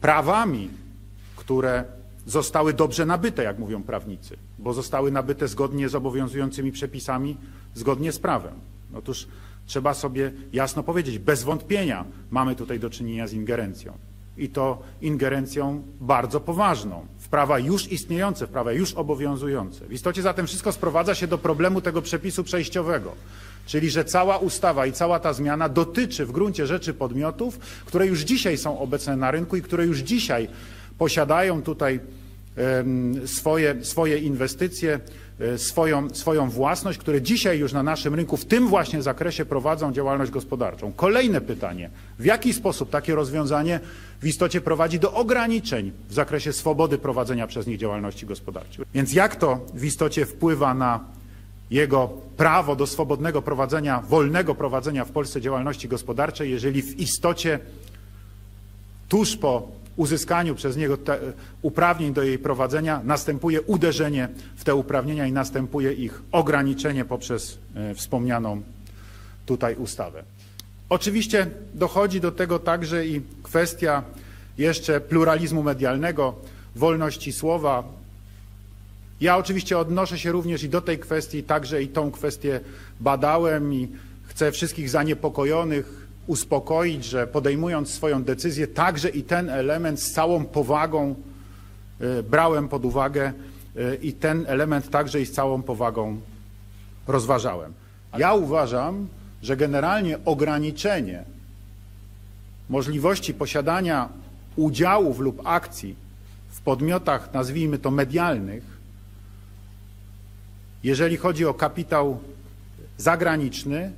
Prawami, 0.00 0.68
które 1.36 1.84
zostały 2.26 2.72
dobrze 2.72 3.06
nabyte, 3.06 3.42
jak 3.42 3.58
mówią 3.58 3.82
prawnicy, 3.82 4.36
bo 4.58 4.72
zostały 4.72 5.12
nabyte 5.12 5.48
zgodnie 5.48 5.88
z 5.88 5.94
obowiązującymi 5.94 6.72
przepisami, 6.72 7.36
zgodnie 7.74 8.12
z 8.12 8.18
prawem. 8.18 8.54
Otóż 8.94 9.28
trzeba 9.66 9.94
sobie 9.94 10.32
jasno 10.52 10.82
powiedzieć, 10.82 11.18
bez 11.18 11.42
wątpienia 11.42 12.04
mamy 12.30 12.56
tutaj 12.56 12.80
do 12.80 12.90
czynienia 12.90 13.26
z 13.26 13.32
ingerencją 13.32 13.98
i 14.38 14.48
to 14.48 14.82
ingerencją 15.02 15.82
bardzo 16.00 16.40
poważną 16.40 17.06
w 17.18 17.28
prawa 17.28 17.58
już 17.58 17.92
istniejące, 17.92 18.46
w 18.46 18.50
prawa 18.50 18.72
już 18.72 18.94
obowiązujące. 18.94 19.86
W 19.86 19.92
istocie 19.92 20.22
zatem 20.22 20.46
wszystko 20.46 20.72
sprowadza 20.72 21.14
się 21.14 21.26
do 21.26 21.38
problemu 21.38 21.80
tego 21.80 22.02
przepisu 22.02 22.44
przejściowego, 22.44 23.12
czyli 23.66 23.90
że 23.90 24.04
cała 24.04 24.38
ustawa 24.38 24.86
i 24.86 24.92
cała 24.92 25.20
ta 25.20 25.32
zmiana 25.32 25.68
dotyczy 25.68 26.26
w 26.26 26.32
gruncie 26.32 26.66
rzeczy 26.66 26.94
podmiotów, 26.94 27.58
które 27.58 28.06
już 28.06 28.20
dzisiaj 28.20 28.58
są 28.58 28.78
obecne 28.78 29.16
na 29.16 29.30
rynku 29.30 29.56
i 29.56 29.62
które 29.62 29.86
już 29.86 29.98
dzisiaj 29.98 30.48
posiadają 30.98 31.62
tutaj 31.62 32.00
swoje, 33.26 33.84
swoje 33.84 34.18
inwestycje, 34.18 35.00
swoją, 35.56 36.10
swoją 36.10 36.50
własność, 36.50 36.98
które 36.98 37.22
dzisiaj 37.22 37.58
już 37.58 37.72
na 37.72 37.82
naszym 37.82 38.14
rynku 38.14 38.36
w 38.36 38.44
tym 38.44 38.68
właśnie 38.68 39.02
zakresie 39.02 39.44
prowadzą 39.44 39.92
działalność 39.92 40.30
gospodarczą. 40.30 40.92
Kolejne 40.92 41.40
pytanie, 41.40 41.90
w 42.18 42.24
jaki 42.24 42.52
sposób 42.52 42.90
takie 42.90 43.14
rozwiązanie 43.14 43.80
w 44.20 44.26
istocie 44.26 44.60
prowadzi 44.60 44.98
do 44.98 45.12
ograniczeń 45.12 45.92
w 46.08 46.14
zakresie 46.14 46.52
swobody 46.52 46.98
prowadzenia 46.98 47.46
przez 47.46 47.66
nich 47.66 47.78
działalności 47.78 48.26
gospodarczej. 48.26 48.84
Więc 48.94 49.12
jak 49.12 49.36
to 49.36 49.60
w 49.74 49.84
istocie 49.84 50.26
wpływa 50.26 50.74
na 50.74 51.00
jego 51.70 52.10
prawo 52.36 52.76
do 52.76 52.86
swobodnego 52.86 53.42
prowadzenia, 53.42 54.00
wolnego 54.00 54.54
prowadzenia 54.54 55.04
w 55.04 55.10
Polsce 55.10 55.40
działalności 55.40 55.88
gospodarczej, 55.88 56.50
jeżeli 56.50 56.82
w 56.82 57.00
istocie 57.00 57.58
tuż 59.08 59.36
po 59.36 59.68
uzyskaniu 59.96 60.54
przez 60.54 60.76
niego 60.76 60.96
te, 60.96 61.18
uprawnień 61.62 62.14
do 62.14 62.22
jej 62.22 62.38
prowadzenia 62.38 63.00
następuje 63.04 63.62
uderzenie 63.62 64.28
w 64.56 64.64
te 64.64 64.74
uprawnienia 64.74 65.26
i 65.26 65.32
następuje 65.32 65.92
ich 65.92 66.22
ograniczenie 66.32 67.04
poprzez 67.04 67.58
e, 67.74 67.94
wspomnianą 67.94 68.62
tutaj 69.46 69.74
ustawę. 69.74 70.22
Oczywiście 70.88 71.46
dochodzi 71.74 72.20
do 72.20 72.32
tego 72.32 72.58
także 72.58 73.06
i 73.06 73.20
kwestia 73.42 74.02
jeszcze 74.58 75.00
pluralizmu 75.00 75.62
medialnego, 75.62 76.34
wolności 76.76 77.32
słowa. 77.32 77.84
Ja 79.20 79.36
oczywiście 79.36 79.78
odnoszę 79.78 80.18
się 80.18 80.32
również 80.32 80.62
i 80.62 80.68
do 80.68 80.80
tej 80.80 80.98
kwestii, 80.98 81.42
także 81.42 81.82
i 81.82 81.88
tą 81.88 82.10
kwestię 82.10 82.60
badałem 83.00 83.74
i 83.74 83.88
chcę 84.26 84.52
wszystkich 84.52 84.90
zaniepokojonych 84.90 86.05
uspokoić, 86.26 87.04
że 87.04 87.26
podejmując 87.26 87.90
swoją 87.90 88.24
decyzję, 88.24 88.66
także 88.66 89.08
i 89.08 89.22
ten 89.22 89.50
element 89.50 90.00
z 90.00 90.12
całą 90.12 90.44
powagą 90.44 91.14
e, 92.00 92.22
brałem 92.22 92.68
pod 92.68 92.84
uwagę 92.84 93.32
e, 93.76 93.94
i 93.94 94.12
ten 94.12 94.44
element 94.48 94.90
także 94.90 95.20
i 95.20 95.26
z 95.26 95.32
całą 95.32 95.62
powagą 95.62 96.20
rozważałem. 97.06 97.72
Ja 98.18 98.34
uważam, 98.34 99.08
że 99.42 99.56
generalnie 99.56 100.18
ograniczenie 100.24 101.24
możliwości 102.68 103.34
posiadania 103.34 104.08
udziałów 104.56 105.18
lub 105.18 105.42
akcji 105.44 105.96
w 106.48 106.60
podmiotach, 106.60 107.34
nazwijmy 107.34 107.78
to 107.78 107.90
medialnych, 107.90 108.76
jeżeli 110.82 111.16
chodzi 111.16 111.44
o 111.44 111.54
kapitał 111.54 112.18
zagraniczny, 112.98 113.92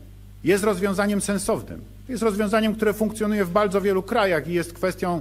jest 0.45 0.65
rozwiązaniem 0.65 1.21
sensownym. 1.21 1.81
Jest 2.09 2.23
rozwiązaniem, 2.23 2.75
które 2.75 2.93
funkcjonuje 2.95 3.45
w 3.45 3.51
bardzo 3.51 3.81
wielu 3.81 4.03
krajach 4.03 4.49
i 4.49 4.53
jest 4.53 4.73
kwestią 4.73 5.21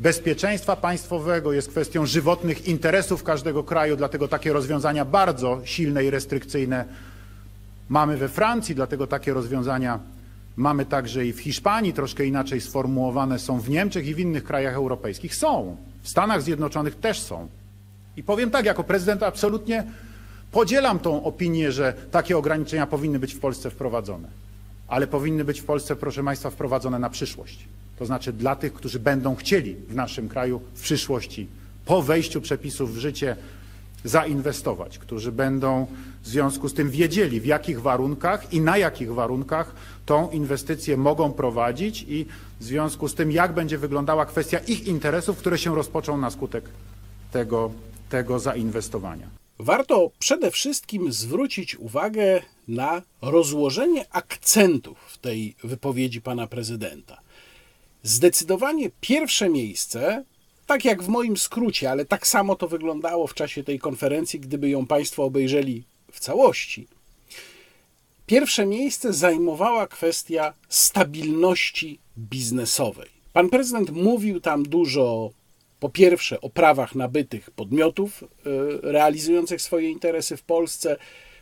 bezpieczeństwa 0.00 0.76
państwowego, 0.76 1.52
jest 1.52 1.68
kwestią 1.68 2.06
żywotnych 2.06 2.68
interesów 2.68 3.24
każdego 3.24 3.64
kraju, 3.64 3.96
dlatego 3.96 4.28
takie 4.28 4.52
rozwiązania 4.52 5.04
bardzo 5.04 5.60
silne 5.64 6.04
i 6.04 6.10
restrykcyjne 6.10 6.84
mamy 7.88 8.16
we 8.16 8.28
Francji, 8.28 8.74
dlatego 8.74 9.06
takie 9.06 9.32
rozwiązania 9.32 10.00
mamy 10.56 10.86
także 10.86 11.26
i 11.26 11.32
w 11.32 11.40
Hiszpanii, 11.40 11.92
troszkę 11.92 12.26
inaczej 12.26 12.60
sformułowane 12.60 13.38
są 13.38 13.60
w 13.60 13.70
Niemczech 13.70 14.06
i 14.06 14.14
w 14.14 14.18
innych 14.18 14.44
krajach 14.44 14.74
europejskich. 14.74 15.34
Są. 15.34 15.76
W 16.02 16.08
Stanach 16.08 16.42
Zjednoczonych 16.42 16.94
też 16.94 17.20
są. 17.20 17.48
I 18.16 18.22
powiem 18.22 18.50
tak, 18.50 18.64
jako 18.64 18.84
prezydent 18.84 19.22
absolutnie 19.22 19.84
podzielam 20.52 20.98
tą 20.98 21.24
opinię, 21.24 21.72
że 21.72 21.94
takie 22.10 22.38
ograniczenia 22.38 22.86
powinny 22.86 23.18
być 23.18 23.34
w 23.34 23.40
Polsce 23.40 23.70
wprowadzone. 23.70 24.49
Ale 24.90 25.06
powinny 25.06 25.44
być 25.44 25.60
w 25.60 25.64
Polsce, 25.64 25.96
proszę 25.96 26.24
Państwa, 26.24 26.50
wprowadzone 26.50 26.98
na 26.98 27.10
przyszłość. 27.10 27.68
To 27.98 28.06
znaczy 28.06 28.32
dla 28.32 28.56
tych, 28.56 28.72
którzy 28.72 29.00
będą 29.00 29.36
chcieli 29.36 29.74
w 29.74 29.94
naszym 29.94 30.28
kraju 30.28 30.60
w 30.74 30.82
przyszłości, 30.82 31.46
po 31.84 32.02
wejściu 32.02 32.40
przepisów 32.40 32.94
w 32.94 32.98
życie, 32.98 33.36
zainwestować, 34.04 34.98
którzy 34.98 35.32
będą 35.32 35.86
w 36.22 36.28
związku 36.28 36.68
z 36.68 36.74
tym 36.74 36.90
wiedzieli, 36.90 37.40
w 37.40 37.46
jakich 37.46 37.82
warunkach 37.82 38.52
i 38.52 38.60
na 38.60 38.78
jakich 38.78 39.14
warunkach 39.14 39.74
tą 40.06 40.30
inwestycję 40.30 40.96
mogą 40.96 41.32
prowadzić 41.32 42.04
i 42.08 42.26
w 42.60 42.64
związku 42.64 43.08
z 43.08 43.14
tym, 43.14 43.32
jak 43.32 43.54
będzie 43.54 43.78
wyglądała 43.78 44.26
kwestia 44.26 44.58
ich 44.58 44.86
interesów, 44.86 45.38
które 45.38 45.58
się 45.58 45.74
rozpoczą 45.74 46.16
na 46.16 46.30
skutek 46.30 46.64
tego, 47.32 47.70
tego 48.08 48.38
zainwestowania. 48.38 49.39
Warto 49.62 50.10
przede 50.18 50.50
wszystkim 50.50 51.12
zwrócić 51.12 51.76
uwagę 51.76 52.42
na 52.68 53.02
rozłożenie 53.22 54.04
akcentów 54.10 54.98
w 54.98 55.18
tej 55.18 55.54
wypowiedzi 55.64 56.20
pana 56.20 56.46
prezydenta. 56.46 57.20
Zdecydowanie 58.02 58.90
pierwsze 59.00 59.48
miejsce 59.48 60.24
tak 60.66 60.84
jak 60.84 61.02
w 61.02 61.08
moim 61.08 61.36
skrócie, 61.36 61.90
ale 61.90 62.04
tak 62.04 62.26
samo 62.26 62.56
to 62.56 62.68
wyglądało 62.68 63.26
w 63.26 63.34
czasie 63.34 63.64
tej 63.64 63.78
konferencji, 63.78 64.40
gdyby 64.40 64.68
ją 64.68 64.86
Państwo 64.86 65.24
obejrzeli 65.24 65.84
w 66.12 66.20
całości. 66.20 66.86
Pierwsze 68.26 68.66
miejsce 68.66 69.12
zajmowała 69.12 69.86
kwestia 69.86 70.54
stabilności 70.68 71.98
biznesowej. 72.18 73.08
Pan 73.32 73.48
prezydent 73.48 73.90
mówił 73.90 74.40
tam 74.40 74.62
dużo, 74.62 75.30
po 75.80 75.88
pierwsze, 75.88 76.40
o 76.40 76.50
prawach 76.50 76.94
nabytych 76.94 77.50
podmiotów 77.50 78.24
e, 78.24 78.26
realizujących 78.82 79.62
swoje 79.62 79.90
interesy 79.90 80.36
w 80.36 80.42
Polsce. 80.42 80.96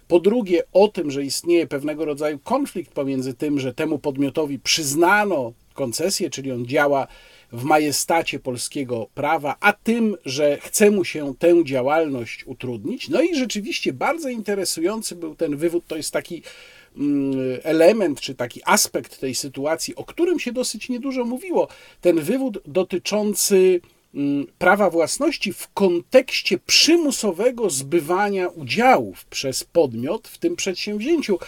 Po 0.09 0.21
drugie, 0.21 0.63
o 0.73 0.89
tym, 0.89 1.11
że 1.11 1.25
istnieje 1.25 1.67
pewnego 1.67 2.05
rodzaju 2.05 2.39
konflikt 2.39 2.93
pomiędzy 2.93 3.35
tym, 3.35 3.61
że 3.61 3.75
temu 3.75 3.99
podmiotowi 3.99 4.59
przyznano 4.59 5.53
koncesję, 5.75 6.31
czyli 6.31 6.53
on 6.53 6.67
działa 6.67 7.07
w 7.53 7.65
majestacie 7.65 8.39
polskiego 8.39 9.09
prawa, 9.15 9.57
a 9.61 9.73
tym, 9.73 10.17
że 10.25 10.59
chce 10.61 10.91
mu 10.91 11.05
się 11.05 11.35
tę 11.39 11.65
działalność 11.65 12.47
utrudnić. 12.47 13.09
No 13.09 13.23
i 13.23 13.35
rzeczywiście 13.35 13.93
bardzo 13.93 14.29
interesujący 14.29 15.17
był 15.17 15.35
ten 15.35 15.57
wywód. 15.57 15.85
To 15.87 15.97
jest 15.97 16.13
taki 16.13 16.43
mm, 16.97 17.35
element, 17.63 18.21
czy 18.21 18.35
taki 18.35 18.61
aspekt 18.65 19.21
tej 19.21 19.35
sytuacji, 19.35 19.97
o 19.97 20.05
którym 20.05 20.41
się 20.41 20.53
dosyć 20.53 20.89
niedużo 20.89 21.25
mówiło. 21.25 21.69
Ten 22.01 22.21
wywód 22.21 22.59
dotyczący 22.67 23.81
prawa 24.59 24.91
własności 24.91 25.53
w 25.53 25.69
kontekście 25.75 26.59
przymusowego 26.59 27.71
zbywania 27.71 28.49
udziałów 28.49 29.25
przez 29.25 29.65
podmiot 29.65 30.29
w 30.29 30.39
tym 30.39 30.57
przedsięwzięciu. 30.57 31.39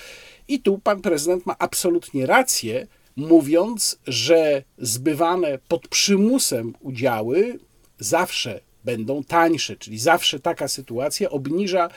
I 0.48 0.60
tu 0.60 0.78
pan 0.78 1.00
prezydent 1.00 1.46
ma 1.46 1.56
absolutnie 1.58 2.26
rację, 2.26 2.86
mówiąc, 3.16 3.98
że 4.06 4.62
zbywane 4.78 5.58
pod 5.68 5.88
przymusem 5.88 6.74
udziały 6.80 7.58
zawsze 7.98 8.60
będą 8.84 9.24
tańsze, 9.24 9.76
czyli 9.76 9.98
zawsze 9.98 10.40
taka 10.40 10.68
sytuacja 10.68 11.30
obniża 11.30 11.88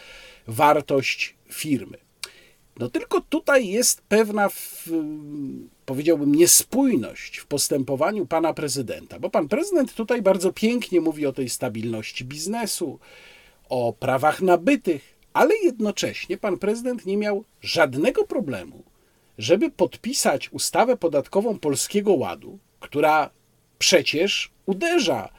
wartość 0.48 1.36
firmy. 1.52 1.98
No 2.80 2.90
tylko 2.90 3.22
tutaj 3.22 3.68
jest 3.68 4.02
pewna, 4.02 4.50
powiedziałbym, 5.86 6.36
niespójność 6.36 7.38
w 7.38 7.46
postępowaniu 7.46 8.26
pana 8.26 8.54
prezydenta, 8.54 9.20
bo 9.20 9.30
pan 9.30 9.48
prezydent 9.48 9.94
tutaj 9.94 10.22
bardzo 10.22 10.54
pięknie 10.54 11.02
mówi 11.02 11.26
o 11.26 11.34
tej 11.34 11.50
stabilności 11.50 12.26
biznesu, 12.26 13.00
o 13.70 13.94
prawach 13.94 14.42
nabytych, 14.42 15.16
ale 15.34 15.56
jednocześnie 15.56 16.38
pan 16.38 16.58
prezydent 16.58 17.06
nie 17.06 17.18
miał 17.18 17.44
żadnego 17.62 18.24
problemu, 18.24 18.84
żeby 19.38 19.72
podpisać 19.72 20.50
ustawę 20.52 20.98
podatkową 20.98 21.60
Polskiego 21.60 22.14
Ładu, 22.14 22.60
która 22.80 23.30
przecież 23.80 24.52
uderza 24.66 25.30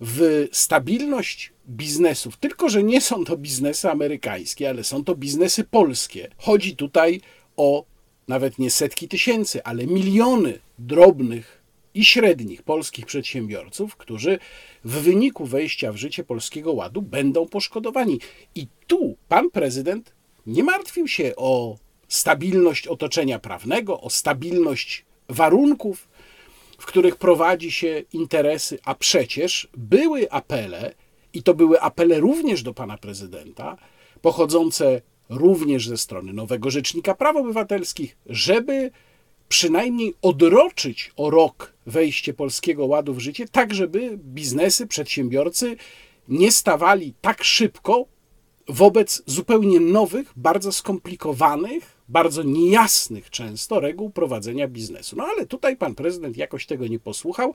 w 0.00 0.48
stabilność 0.52 1.52
biznesów, 1.68 2.36
tylko 2.36 2.68
że 2.68 2.82
nie 2.82 3.00
są 3.00 3.24
to 3.24 3.36
biznesy 3.36 3.90
amerykańskie, 3.90 4.68
ale 4.68 4.84
są 4.84 5.04
to 5.04 5.14
biznesy 5.14 5.64
polskie. 5.64 6.30
Chodzi 6.36 6.76
tutaj 6.76 7.20
o 7.56 7.84
nawet 8.28 8.58
nie 8.58 8.70
setki 8.70 9.08
tysięcy, 9.08 9.64
ale 9.64 9.86
miliony 9.86 10.58
drobnych 10.78 11.64
i 11.94 12.04
średnich 12.04 12.62
polskich 12.62 13.06
przedsiębiorców, 13.06 13.96
którzy 13.96 14.38
w 14.84 14.92
wyniku 14.92 15.46
wejścia 15.46 15.92
w 15.92 15.96
życie 15.96 16.24
Polskiego 16.24 16.72
Ładu 16.72 17.02
będą 17.02 17.46
poszkodowani. 17.48 18.20
I 18.54 18.66
tu 18.86 19.16
pan 19.28 19.50
prezydent 19.50 20.12
nie 20.46 20.64
martwił 20.64 21.08
się 21.08 21.36
o 21.36 21.76
stabilność 22.08 22.88
otoczenia 22.88 23.38
prawnego, 23.38 24.00
o 24.00 24.10
stabilność 24.10 25.04
warunków, 25.28 26.08
w 26.78 26.86
których 26.86 27.16
prowadzi 27.16 27.72
się 27.72 28.02
interesy, 28.12 28.78
a 28.84 28.94
przecież 28.94 29.68
były 29.76 30.30
apele, 30.30 30.94
i 31.32 31.42
to 31.42 31.54
były 31.54 31.80
apele 31.80 32.20
również 32.20 32.62
do 32.62 32.74
pana 32.74 32.98
prezydenta, 32.98 33.76
pochodzące 34.22 35.02
również 35.28 35.88
ze 35.88 35.96
strony 35.96 36.32
nowego 36.32 36.70
Rzecznika 36.70 37.14
Praw 37.14 37.36
Obywatelskich, 37.36 38.16
żeby 38.26 38.90
przynajmniej 39.48 40.14
odroczyć 40.22 41.12
o 41.16 41.30
rok 41.30 41.72
wejście 41.86 42.34
Polskiego 42.34 42.86
Ładu 42.86 43.14
w 43.14 43.18
życie, 43.18 43.48
tak 43.48 43.74
żeby 43.74 44.18
biznesy, 44.18 44.86
przedsiębiorcy 44.86 45.76
nie 46.28 46.52
stawali 46.52 47.14
tak 47.20 47.44
szybko 47.44 48.06
wobec 48.68 49.22
zupełnie 49.26 49.80
nowych, 49.80 50.32
bardzo 50.36 50.72
skomplikowanych, 50.72 51.94
bardzo 52.08 52.42
niejasnych 52.42 53.30
często 53.30 53.80
reguł 53.80 54.10
prowadzenia 54.10 54.68
biznesu. 54.68 55.16
No 55.16 55.24
ale 55.24 55.46
tutaj 55.46 55.76
pan 55.76 55.94
prezydent 55.94 56.36
jakoś 56.36 56.66
tego 56.66 56.86
nie 56.86 56.98
posłuchał, 56.98 57.54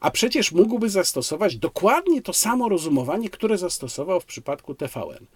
a 0.00 0.10
przecież 0.10 0.52
mógłby 0.52 0.90
zastosować 0.90 1.56
dokładnie 1.56 2.22
to 2.22 2.32
samo 2.32 2.68
rozumowanie, 2.68 3.30
które 3.30 3.58
zastosował 3.58 4.20
w 4.20 4.24
przypadku 4.24 4.74
TVN. 4.74 5.26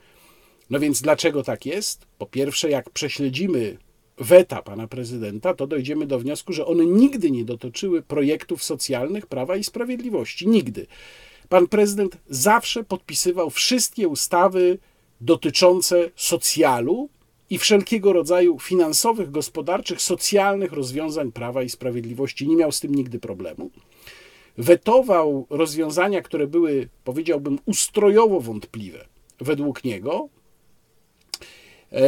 No 0.70 0.80
więc 0.80 1.02
dlaczego 1.02 1.42
tak 1.42 1.66
jest? 1.66 2.06
Po 2.18 2.26
pierwsze, 2.26 2.70
jak 2.70 2.90
prześledzimy 2.90 3.76
weta 4.18 4.62
pana 4.62 4.86
prezydenta, 4.86 5.54
to 5.54 5.66
dojdziemy 5.66 6.06
do 6.06 6.18
wniosku, 6.18 6.52
że 6.52 6.66
one 6.66 6.86
nigdy 6.86 7.30
nie 7.30 7.44
dotyczyły 7.44 8.02
projektów 8.02 8.62
socjalnych 8.62 9.26
Prawa 9.26 9.56
i 9.56 9.64
Sprawiedliwości. 9.64 10.48
Nigdy. 10.48 10.86
Pan 11.48 11.68
prezydent 11.68 12.18
zawsze 12.28 12.84
podpisywał 12.84 13.50
wszystkie 13.50 14.08
ustawy 14.08 14.78
dotyczące 15.20 16.10
socjalu 16.16 17.08
i 17.50 17.58
wszelkiego 17.58 18.12
rodzaju 18.12 18.58
finansowych, 18.58 19.30
gospodarczych, 19.30 20.02
socjalnych 20.02 20.72
rozwiązań 20.72 21.32
Prawa 21.32 21.62
i 21.62 21.68
Sprawiedliwości. 21.68 22.48
Nie 22.48 22.56
miał 22.56 22.72
z 22.72 22.80
tym 22.80 22.94
nigdy 22.94 23.18
problemu. 23.18 23.70
Wetował 24.58 25.46
rozwiązania, 25.50 26.22
które 26.22 26.46
były, 26.46 26.88
powiedziałbym, 27.04 27.58
ustrojowo 27.66 28.40
wątpliwe 28.40 29.06
według 29.40 29.84
niego. 29.84 30.28
E, 31.92 32.00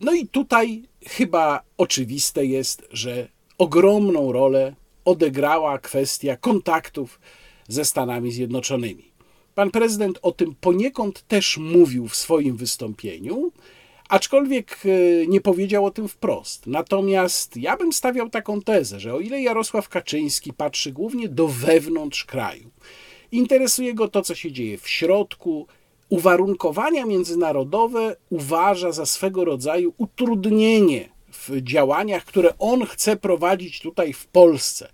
no 0.00 0.14
i 0.14 0.26
tutaj 0.26 0.82
chyba 1.06 1.62
oczywiste 1.78 2.46
jest, 2.46 2.88
że 2.90 3.28
ogromną 3.58 4.32
rolę 4.32 4.74
odegrała 5.04 5.78
kwestia 5.78 6.36
kontaktów 6.36 7.20
ze 7.68 7.84
Stanami 7.84 8.32
Zjednoczonymi. 8.32 9.10
Pan 9.54 9.70
prezydent 9.70 10.18
o 10.22 10.32
tym 10.32 10.54
poniekąd 10.60 11.28
też 11.28 11.58
mówił 11.58 12.08
w 12.08 12.16
swoim 12.16 12.56
wystąpieniu, 12.56 13.52
aczkolwiek 14.08 14.78
e, 14.84 15.26
nie 15.26 15.40
powiedział 15.40 15.86
o 15.86 15.90
tym 15.90 16.08
wprost. 16.08 16.66
Natomiast 16.66 17.56
ja 17.56 17.76
bym 17.76 17.92
stawiał 17.92 18.30
taką 18.30 18.62
tezę, 18.62 19.00
że 19.00 19.14
o 19.14 19.20
ile 19.20 19.42
Jarosław 19.42 19.88
Kaczyński 19.88 20.52
patrzy 20.52 20.92
głównie 20.92 21.28
do 21.28 21.48
wewnątrz 21.48 22.24
kraju, 22.24 22.70
interesuje 23.32 23.94
go 23.94 24.08
to, 24.08 24.22
co 24.22 24.34
się 24.34 24.52
dzieje 24.52 24.78
w 24.78 24.88
środku, 24.88 25.66
uwarunkowania 26.10 27.06
międzynarodowe 27.06 28.16
uważa 28.30 28.92
za 28.92 29.06
swego 29.06 29.44
rodzaju 29.44 29.94
utrudnienie 29.98 31.08
w 31.32 31.50
działaniach, 31.62 32.24
które 32.24 32.58
on 32.58 32.86
chce 32.86 33.16
prowadzić 33.16 33.80
tutaj 33.80 34.12
w 34.12 34.26
Polsce. 34.26 34.92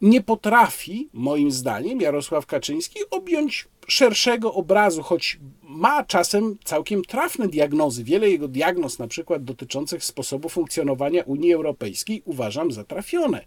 Nie 0.00 0.20
potrafi, 0.20 1.08
moim 1.12 1.50
zdaniem, 1.50 2.00
Jarosław 2.00 2.46
Kaczyński 2.46 2.98
objąć 3.10 3.68
szerszego 3.86 4.54
obrazu, 4.54 5.02
choć 5.02 5.38
ma 5.62 6.04
czasem 6.04 6.58
całkiem 6.64 7.04
trafne 7.04 7.48
diagnozy. 7.48 8.04
Wiele 8.04 8.30
jego 8.30 8.48
diagnoz, 8.48 8.98
na 8.98 9.08
przykład 9.08 9.44
dotyczących 9.44 10.04
sposobu 10.04 10.48
funkcjonowania 10.48 11.22
Unii 11.22 11.52
Europejskiej, 11.52 12.22
uważam 12.24 12.72
za 12.72 12.84
trafione. 12.84 13.44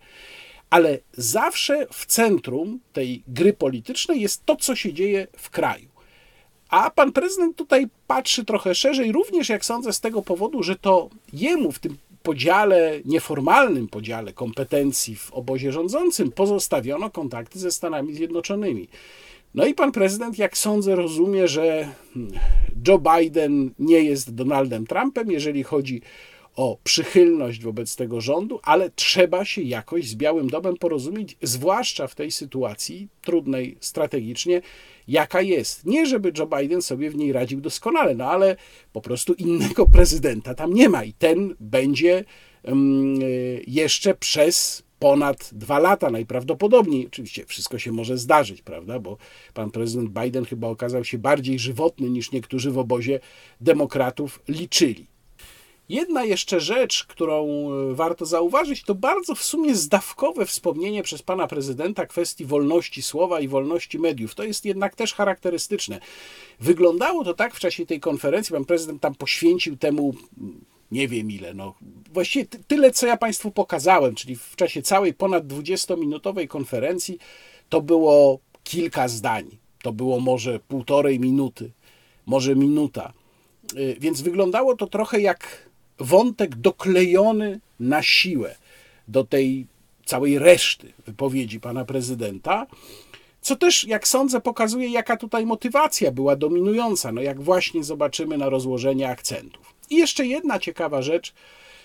Ale 0.69 0.99
zawsze 1.13 1.87
w 1.91 2.05
centrum 2.05 2.79
tej 2.93 3.23
gry 3.27 3.53
politycznej 3.53 4.21
jest 4.21 4.45
to, 4.45 4.55
co 4.55 4.75
się 4.75 4.93
dzieje 4.93 5.27
w 5.37 5.49
kraju. 5.49 5.94
A 6.75 6.89
pan 6.89 7.11
prezydent 7.11 7.55
tutaj 7.55 7.87
patrzy 8.07 8.45
trochę 8.45 8.75
szerzej, 8.75 9.11
również 9.11 9.49
jak 9.49 9.65
sądzę, 9.65 9.93
z 9.93 9.99
tego 9.99 10.21
powodu, 10.21 10.63
że 10.63 10.75
to 10.75 11.09
jemu 11.33 11.71
w 11.71 11.79
tym 11.79 11.97
podziale, 12.23 12.99
nieformalnym 13.05 13.87
podziale 13.87 14.33
kompetencji 14.33 15.15
w 15.15 15.33
obozie 15.33 15.71
rządzącym 15.71 16.31
pozostawiono 16.31 17.09
kontakty 17.09 17.59
ze 17.59 17.71
Stanami 17.71 18.13
Zjednoczonymi. 18.13 18.87
No 19.53 19.65
i 19.65 19.73
pan 19.73 19.91
prezydent, 19.91 20.37
jak 20.37 20.57
sądzę, 20.57 20.95
rozumie, 20.95 21.47
że 21.47 21.89
hmm, 22.13 22.33
Joe 22.87 22.99
Biden 22.99 23.71
nie 23.79 24.03
jest 24.03 24.35
Donaldem 24.35 24.87
Trumpem, 24.87 25.31
jeżeli 25.31 25.63
chodzi 25.63 26.01
o 26.55 26.77
przychylność 26.83 27.61
wobec 27.61 27.95
tego 27.95 28.21
rządu, 28.21 28.59
ale 28.63 28.89
trzeba 28.89 29.45
się 29.45 29.61
jakoś 29.61 30.07
z 30.07 30.15
Białym 30.15 30.49
Domem 30.49 30.77
porozumieć, 30.77 31.37
zwłaszcza 31.41 32.07
w 32.07 32.15
tej 32.15 32.31
sytuacji 32.31 33.07
trudnej 33.21 33.77
strategicznie, 33.79 34.61
jaka 35.07 35.41
jest. 35.41 35.85
Nie, 35.85 36.05
żeby 36.05 36.31
Joe 36.37 36.47
Biden 36.47 36.81
sobie 36.81 37.09
w 37.09 37.15
niej 37.15 37.31
radził 37.31 37.61
doskonale, 37.61 38.15
no 38.15 38.25
ale 38.25 38.55
po 38.93 39.01
prostu 39.01 39.33
innego 39.33 39.85
prezydenta 39.95 40.55
tam 40.55 40.73
nie 40.73 40.89
ma 40.89 41.03
i 41.03 41.13
ten 41.13 41.55
będzie 41.59 42.25
um, 42.63 43.19
jeszcze 43.67 44.15
przez 44.15 44.85
ponad 44.99 45.49
dwa 45.53 45.79
lata 45.79 46.09
najprawdopodobniej. 46.09 47.07
Oczywiście 47.07 47.45
wszystko 47.45 47.79
się 47.79 47.91
może 47.91 48.17
zdarzyć, 48.17 48.61
prawda? 48.61 48.99
Bo 48.99 49.17
pan 49.53 49.71
prezydent 49.71 50.09
Biden 50.09 50.45
chyba 50.45 50.67
okazał 50.67 51.03
się 51.03 51.17
bardziej 51.17 51.59
żywotny 51.59 52.09
niż 52.09 52.31
niektórzy 52.31 52.71
w 52.71 52.77
obozie 52.77 53.19
demokratów 53.61 54.41
liczyli. 54.47 55.14
Jedna 55.89 56.23
jeszcze 56.23 56.59
rzecz, 56.59 57.05
którą 57.05 57.47
e, 57.47 57.93
warto 57.93 58.25
zauważyć, 58.25 58.83
to 58.83 58.95
bardzo 58.95 59.35
w 59.35 59.43
sumie 59.43 59.75
zdawkowe 59.75 60.45
wspomnienie 60.45 61.03
przez 61.03 61.21
pana 61.21 61.47
prezydenta 61.47 62.05
kwestii 62.05 62.45
wolności 62.45 63.01
słowa 63.01 63.39
i 63.39 63.47
wolności 63.47 63.99
mediów. 63.99 64.35
To 64.35 64.43
jest 64.43 64.65
jednak 64.65 64.95
też 64.95 65.13
charakterystyczne. 65.13 65.99
Wyglądało 66.59 67.23
to 67.23 67.33
tak 67.33 67.55
w 67.55 67.59
czasie 67.59 67.85
tej 67.85 67.99
konferencji, 67.99 68.53
pan 68.53 68.65
prezydent 68.65 69.01
tam 69.01 69.15
poświęcił 69.15 69.77
temu 69.77 70.13
nie 70.91 71.07
wiem 71.07 71.31
ile, 71.31 71.53
no 71.53 71.73
właściwie 72.13 72.45
tyle, 72.45 72.91
co 72.91 73.07
ja 73.07 73.17
Państwu 73.17 73.51
pokazałem, 73.51 74.15
czyli 74.15 74.35
w 74.35 74.55
czasie 74.55 74.81
całej 74.81 75.13
ponad 75.13 75.47
20-minutowej 75.47 76.47
konferencji 76.47 77.17
to 77.69 77.81
było 77.81 78.39
kilka 78.63 79.07
zdań, 79.07 79.57
to 79.81 79.93
było 79.93 80.19
może 80.19 80.59
półtorej 80.59 81.19
minuty, 81.19 81.71
może 82.25 82.55
minuta. 82.55 83.13
Y, 83.77 83.97
więc 83.99 84.21
wyglądało 84.21 84.75
to 84.75 84.87
trochę 84.87 85.21
jak 85.21 85.69
wątek 85.99 86.55
doklejony 86.55 87.59
na 87.79 88.03
siłę 88.03 88.55
do 89.07 89.23
tej 89.23 89.67
całej 90.05 90.39
reszty 90.39 90.93
wypowiedzi 91.05 91.59
pana 91.59 91.85
prezydenta, 91.85 92.67
co 93.41 93.55
też, 93.55 93.83
jak 93.83 94.07
sądzę, 94.07 94.41
pokazuje, 94.41 94.89
jaka 94.89 95.17
tutaj 95.17 95.45
motywacja 95.45 96.11
była 96.11 96.35
dominująca, 96.35 97.11
no 97.11 97.21
jak 97.21 97.41
właśnie 97.41 97.83
zobaczymy 97.83 98.37
na 98.37 98.49
rozłożenie 98.49 99.09
akcentów. 99.09 99.75
I 99.89 99.95
jeszcze 99.95 100.25
jedna 100.25 100.59
ciekawa 100.59 101.01
rzecz 101.01 101.33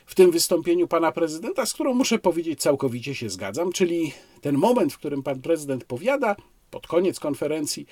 w 0.07 0.15
tym 0.15 0.31
wystąpieniu 0.31 0.89
pana 0.89 1.13
prezydenta, 1.13 1.67
z 1.67 1.73
którą 1.73 1.95
muszę 1.95 2.19
powiedzieć, 2.19 2.61
całkowicie 2.61 3.15
się 3.15 3.31
zgadzam, 3.31 3.73
czyli 3.73 4.13
ten 4.41 4.57
moment, 4.57 4.93
w 4.93 4.99
którym 4.99 5.23
pan 5.23 5.41
prezydent 5.41 5.85
powiada 5.85 6.37
pod 6.71 6.87
koniec 6.87 7.21
konferencji, 7.21 7.87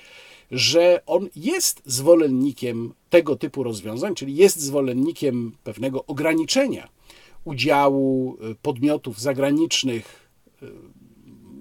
że 0.51 1.01
on 1.05 1.29
jest 1.35 1.81
zwolennikiem 1.85 2.93
tego 3.09 3.35
typu 3.35 3.63
rozwiązań, 3.63 4.15
czyli 4.15 4.35
jest 4.35 4.59
zwolennikiem 4.61 5.51
pewnego 5.63 6.05
ograniczenia 6.05 6.89
udziału 7.43 8.37
y, 8.51 8.55
podmiotów 8.55 9.19
zagranicznych 9.19 10.29
y, 10.63 10.67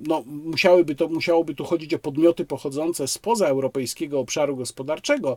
no, 0.07 0.23
musiałyby 0.27 0.95
to, 0.95 1.09
musiałoby 1.09 1.55
tu 1.55 1.65
chodzić 1.65 1.95
o 1.95 1.99
podmioty 1.99 2.45
pochodzące 2.45 3.09
spoza 3.09 3.47
europejskiego 3.47 4.21
obszaru 4.21 4.57
gospodarczego, 4.57 5.37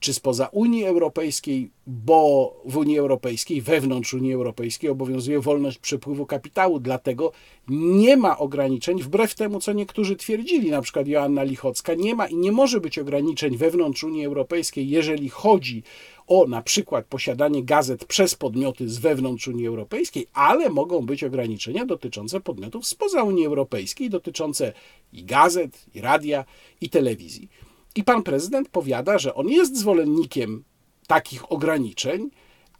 czy 0.00 0.14
spoza 0.14 0.46
Unii 0.52 0.84
Europejskiej, 0.84 1.70
bo 1.86 2.54
w 2.64 2.76
Unii 2.76 2.98
Europejskiej, 2.98 3.62
wewnątrz 3.62 4.14
Unii 4.14 4.32
Europejskiej 4.32 4.90
obowiązuje 4.90 5.40
wolność 5.40 5.78
przepływu 5.78 6.26
kapitału, 6.26 6.80
dlatego 6.80 7.32
nie 7.68 8.16
ma 8.16 8.38
ograniczeń, 8.38 9.02
wbrew 9.02 9.34
temu, 9.34 9.60
co 9.60 9.72
niektórzy 9.72 10.16
twierdzili, 10.16 10.70
na 10.70 10.82
przykład 10.82 11.08
Joanna 11.08 11.42
Lichocka, 11.42 11.94
nie 11.94 12.14
ma 12.14 12.26
i 12.26 12.36
nie 12.36 12.52
może 12.52 12.80
być 12.80 12.98
ograniczeń 12.98 13.56
wewnątrz 13.56 14.04
Unii 14.04 14.26
Europejskiej, 14.26 14.88
jeżeli 14.88 15.28
chodzi 15.28 15.82
o 16.30 16.46
na 16.46 16.62
przykład 16.62 17.06
posiadanie 17.06 17.64
gazet 17.64 18.04
przez 18.04 18.34
podmioty 18.34 18.88
z 18.88 18.98
wewnątrz 18.98 19.48
Unii 19.48 19.66
Europejskiej, 19.66 20.26
ale 20.32 20.70
mogą 20.70 21.06
być 21.06 21.24
ograniczenia 21.24 21.86
dotyczące 21.86 22.40
podmiotów 22.40 22.86
spoza 22.86 23.22
Unii 23.22 23.46
Europejskiej, 23.46 24.10
dotyczące 24.10 24.72
i 25.12 25.24
gazet, 25.24 25.86
i 25.94 26.00
radia, 26.00 26.44
i 26.80 26.90
telewizji. 26.90 27.48
I 27.96 28.04
pan 28.04 28.22
prezydent 28.22 28.68
powiada, 28.68 29.18
że 29.18 29.34
on 29.34 29.48
jest 29.48 29.78
zwolennikiem 29.78 30.64
takich 31.06 31.52
ograniczeń, 31.52 32.30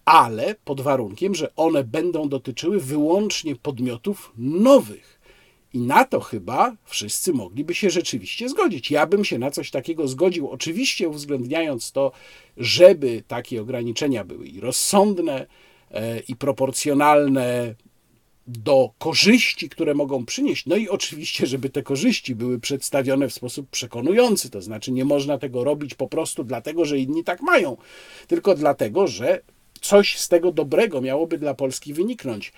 ale 0.04 0.54
pod 0.64 0.80
warunkiem, 0.80 1.34
że 1.34 1.54
one 1.56 1.84
będą 1.84 2.28
dotyczyły 2.28 2.80
wyłącznie 2.80 3.56
podmiotów 3.56 4.32
nowych 4.38 5.19
i 5.74 5.78
na 5.78 6.04
to 6.04 6.20
chyba 6.20 6.76
wszyscy 6.84 7.32
mogliby 7.32 7.74
się 7.74 7.90
rzeczywiście 7.90 8.48
zgodzić. 8.48 8.90
Ja 8.90 9.06
bym 9.06 9.24
się 9.24 9.38
na 9.38 9.50
coś 9.50 9.70
takiego 9.70 10.08
zgodził, 10.08 10.48
oczywiście 10.50 11.08
uwzględniając 11.08 11.92
to, 11.92 12.12
żeby 12.56 13.22
takie 13.28 13.62
ograniczenia 13.62 14.24
były 14.24 14.46
i 14.46 14.60
rozsądne, 14.60 15.46
e, 15.90 16.20
i 16.20 16.36
proporcjonalne 16.36 17.74
do 18.46 18.90
korzyści, 18.98 19.68
które 19.68 19.94
mogą 19.94 20.26
przynieść. 20.26 20.66
No 20.66 20.76
i 20.76 20.88
oczywiście, 20.88 21.46
żeby 21.46 21.70
te 21.70 21.82
korzyści 21.82 22.34
były 22.34 22.60
przedstawione 22.60 23.28
w 23.28 23.34
sposób 23.34 23.70
przekonujący. 23.70 24.50
To 24.50 24.62
znaczy, 24.62 24.92
nie 24.92 25.04
można 25.04 25.38
tego 25.38 25.64
robić 25.64 25.94
po 25.94 26.08
prostu 26.08 26.44
dlatego, 26.44 26.84
że 26.84 26.98
inni 26.98 27.24
tak 27.24 27.42
mają, 27.42 27.76
tylko 28.26 28.54
dlatego, 28.54 29.06
że 29.06 29.40
coś 29.80 30.18
z 30.18 30.28
tego 30.28 30.52
dobrego 30.52 31.00
miałoby 31.00 31.38
dla 31.38 31.54
Polski 31.54 31.94
wyniknąć. 31.94 32.52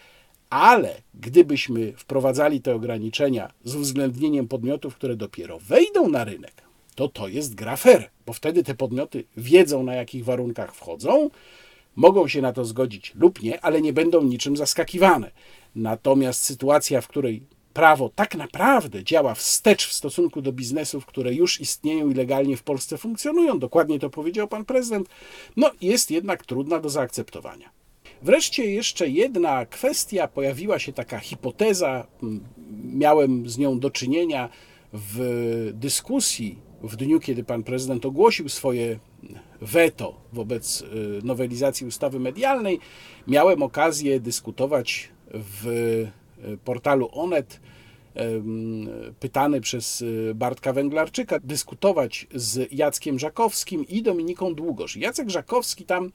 Ale 0.52 1.02
gdybyśmy 1.14 1.92
wprowadzali 1.96 2.60
te 2.60 2.74
ograniczenia 2.74 3.52
z 3.64 3.74
uwzględnieniem 3.74 4.48
podmiotów, 4.48 4.94
które 4.94 5.16
dopiero 5.16 5.58
wejdą 5.58 6.08
na 6.08 6.24
rynek, 6.24 6.62
to 6.94 7.08
to 7.08 7.28
jest 7.28 7.54
gra 7.54 7.76
fair, 7.76 8.10
bo 8.26 8.32
wtedy 8.32 8.64
te 8.64 8.74
podmioty 8.74 9.24
wiedzą, 9.36 9.82
na 9.82 9.94
jakich 9.94 10.24
warunkach 10.24 10.74
wchodzą, 10.74 11.30
mogą 11.96 12.28
się 12.28 12.42
na 12.42 12.52
to 12.52 12.64
zgodzić 12.64 13.12
lub 13.14 13.42
nie, 13.42 13.60
ale 13.60 13.82
nie 13.82 13.92
będą 13.92 14.22
niczym 14.22 14.56
zaskakiwane. 14.56 15.30
Natomiast 15.74 16.42
sytuacja, 16.42 17.00
w 17.00 17.08
której 17.08 17.42
prawo 17.72 18.10
tak 18.14 18.34
naprawdę 18.34 19.04
działa 19.04 19.34
wstecz 19.34 19.88
w 19.88 19.92
stosunku 19.92 20.42
do 20.42 20.52
biznesów, 20.52 21.06
które 21.06 21.34
już 21.34 21.60
istnieją 21.60 22.10
i 22.10 22.14
legalnie 22.14 22.56
w 22.56 22.62
Polsce 22.62 22.98
funkcjonują, 22.98 23.58
dokładnie 23.58 23.98
to 23.98 24.10
powiedział 24.10 24.48
pan 24.48 24.64
prezydent, 24.64 25.08
no 25.56 25.70
jest 25.80 26.10
jednak 26.10 26.46
trudna 26.46 26.78
do 26.78 26.88
zaakceptowania. 26.88 27.81
Wreszcie 28.22 28.70
jeszcze 28.70 29.08
jedna 29.08 29.66
kwestia, 29.66 30.28
pojawiła 30.28 30.78
się 30.78 30.92
taka 30.92 31.18
hipoteza, 31.18 32.06
miałem 32.84 33.48
z 33.48 33.58
nią 33.58 33.78
do 33.78 33.90
czynienia 33.90 34.48
w 34.92 35.70
dyskusji 35.74 36.58
w 36.82 36.96
dniu, 36.96 37.20
kiedy 37.20 37.44
pan 37.44 37.62
prezydent 37.62 38.06
ogłosił 38.06 38.48
swoje 38.48 38.98
weto 39.60 40.20
wobec 40.32 40.80
y, 40.80 40.86
nowelizacji 41.24 41.86
ustawy 41.86 42.20
medialnej. 42.20 42.78
Miałem 43.26 43.62
okazję 43.62 44.20
dyskutować 44.20 45.08
w 45.34 45.66
y, 46.44 46.58
portalu 46.64 47.08
Onet, 47.12 47.60
pytany 49.20 49.60
przez 49.60 50.00
y, 50.00 50.32
Bartka 50.34 50.72
Węglarczyka, 50.72 51.38
dyskutować 51.44 52.26
z 52.34 52.72
Jackiem 52.72 53.18
Żakowskim 53.18 53.88
i 53.88 54.02
Dominiką 54.02 54.54
Długosz. 54.54 54.96
Jacek 54.96 55.30
Żakowski 55.30 55.84
tam 55.84 56.10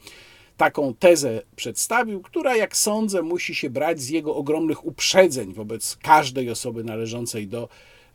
taką 0.58 0.94
tezę 0.94 1.42
przedstawił, 1.56 2.22
która, 2.22 2.56
jak 2.56 2.78
sądzę, 2.78 3.22
musi 3.22 3.56
się 3.56 3.70
brać 3.70 4.02
z 4.02 4.10
jego 4.10 4.36
ogromnych 4.36 4.86
uprzedzeń 4.86 5.54
wobec 5.54 5.98
każdej 6.02 6.50
osoby 6.50 6.84
należącej 6.84 7.48
do 7.48 7.70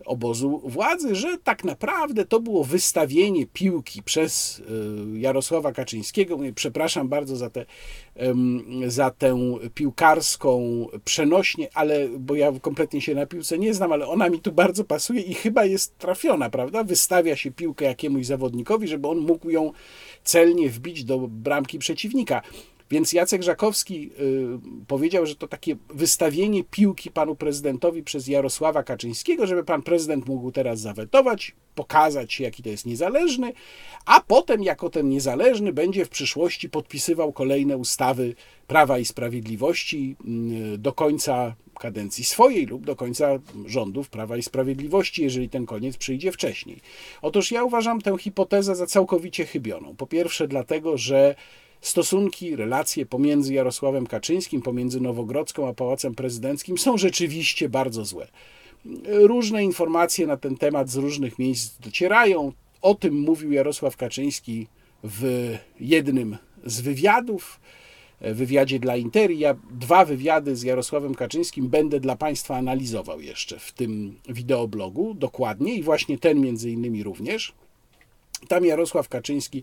obozu 0.04 0.62
władzy, 0.64 1.14
że 1.14 1.38
tak 1.44 1.64
naprawdę 1.64 2.24
to 2.24 2.40
było 2.40 2.64
wystawienie 2.64 3.46
piłki 3.46 4.02
przez 4.02 4.58
y, 4.58 5.18
Jarosława 5.18 5.72
Kaczyńskiego. 5.72 6.38
Przepraszam 6.54 7.08
bardzo 7.08 7.36
za, 7.36 7.50
te, 7.50 7.66
za 8.86 9.10
tę 9.10 9.58
piłkarską 9.74 10.86
przenośnie, 11.04 11.68
ale 11.74 12.08
bo 12.08 12.34
ja 12.34 12.52
kompletnie 12.60 13.00
się 13.00 13.14
na 13.14 13.26
piłce 13.26 13.58
nie 13.58 13.74
znam, 13.74 13.92
ale 13.92 14.06
ona 14.06 14.28
mi 14.28 14.40
tu 14.40 14.52
bardzo 14.52 14.84
pasuje 14.84 15.20
i 15.20 15.34
chyba 15.34 15.64
jest 15.64 15.98
trafiona, 15.98 16.50
prawda? 16.50 16.84
Wystawia 16.84 17.36
się 17.36 17.50
piłkę 17.50 17.84
jakiemuś 17.84 18.26
zawodnikowi, 18.26 18.88
żeby 18.88 19.08
on 19.08 19.18
mógł 19.18 19.50
ją 19.50 19.72
celnie 20.24 20.70
wbić 20.70 21.04
do 21.04 21.18
bramki 21.18 21.78
przeciwnika. 21.78 22.42
Więc 22.92 23.12
Jacek 23.12 23.42
Żakowski 23.42 24.10
y, 24.20 24.86
powiedział, 24.86 25.26
że 25.26 25.36
to 25.36 25.48
takie 25.48 25.76
wystawienie 25.94 26.64
piłki 26.64 27.10
panu 27.10 27.36
prezydentowi 27.36 28.02
przez 28.02 28.28
Jarosława 28.28 28.82
Kaczyńskiego, 28.82 29.46
żeby 29.46 29.64
pan 29.64 29.82
prezydent 29.82 30.26
mógł 30.26 30.52
teraz 30.52 30.80
zawetować, 30.80 31.54
pokazać 31.74 32.40
jaki 32.40 32.62
to 32.62 32.68
jest 32.68 32.86
niezależny, 32.86 33.52
a 34.06 34.20
potem, 34.20 34.62
jako 34.62 34.90
ten 34.90 35.08
niezależny, 35.08 35.72
będzie 35.72 36.04
w 36.04 36.08
przyszłości 36.08 36.70
podpisywał 36.70 37.32
kolejne 37.32 37.76
ustawy 37.76 38.34
Prawa 38.66 38.98
i 38.98 39.04
Sprawiedliwości 39.04 40.16
y, 40.74 40.78
do 40.78 40.92
końca 40.92 41.54
kadencji 41.82 42.24
swojej 42.24 42.66
lub 42.66 42.86
do 42.86 42.96
końca 42.96 43.38
rządów 43.66 44.08
Prawa 44.08 44.36
i 44.36 44.42
Sprawiedliwości, 44.42 45.22
jeżeli 45.22 45.48
ten 45.48 45.66
koniec 45.66 45.96
przyjdzie 45.96 46.32
wcześniej. 46.32 46.80
Otóż 47.22 47.50
ja 47.50 47.64
uważam 47.64 48.00
tę 48.00 48.18
hipotezę 48.18 48.76
za 48.76 48.86
całkowicie 48.86 49.46
chybioną. 49.46 49.96
Po 49.96 50.06
pierwsze, 50.06 50.48
dlatego, 50.48 50.98
że 50.98 51.34
stosunki, 51.80 52.56
relacje 52.56 53.06
pomiędzy 53.06 53.54
Jarosławem 53.54 54.06
Kaczyńskim, 54.06 54.62
pomiędzy 54.62 55.00
Nowogrodzką 55.00 55.68
a 55.68 55.74
Pałacem 55.74 56.14
Prezydenckim 56.14 56.78
są 56.78 56.98
rzeczywiście 56.98 57.68
bardzo 57.68 58.04
złe. 58.04 58.28
Różne 59.06 59.64
informacje 59.64 60.26
na 60.26 60.36
ten 60.36 60.56
temat 60.56 60.90
z 60.90 60.96
różnych 60.96 61.38
miejsc 61.38 61.78
docierają. 61.78 62.52
O 62.82 62.94
tym 62.94 63.20
mówił 63.20 63.52
Jarosław 63.52 63.96
Kaczyński 63.96 64.66
w 65.04 65.54
jednym 65.80 66.36
z 66.64 66.80
wywiadów, 66.80 67.60
wywiadzie 68.22 68.78
dla 68.78 68.96
Interi. 68.96 69.38
Ja 69.38 69.54
dwa 69.70 70.04
wywiady 70.04 70.56
z 70.56 70.62
Jarosławem 70.62 71.14
Kaczyńskim 71.14 71.68
będę 71.68 72.00
dla 72.00 72.16
Państwa 72.16 72.56
analizował 72.56 73.20
jeszcze 73.20 73.58
w 73.58 73.72
tym 73.72 74.18
wideoblogu 74.28 75.14
dokładnie 75.14 75.74
i 75.74 75.82
właśnie 75.82 76.18
ten 76.18 76.40
między 76.40 76.70
innymi 76.70 77.02
również. 77.02 77.52
Tam 78.48 78.64
Jarosław 78.64 79.08
Kaczyński 79.08 79.62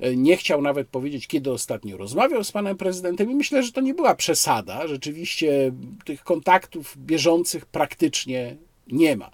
E, 0.00 0.16
nie 0.16 0.36
chciał 0.36 0.62
nawet 0.62 0.88
powiedzieć, 0.88 1.26
kiedy 1.26 1.50
ostatnio 1.50 1.96
rozmawiał 1.96 2.44
z 2.44 2.52
panem 2.52 2.76
prezydentem, 2.76 3.30
i 3.30 3.34
myślę, 3.34 3.62
że 3.62 3.72
to 3.72 3.80
nie 3.80 3.94
była 3.94 4.14
przesada. 4.14 4.86
Rzeczywiście 4.86 5.72
tych 6.04 6.24
kontaktów 6.24 6.94
bieżących 6.98 7.66
praktycznie 7.66 8.56
nie 8.86 9.16
ma. 9.16 9.30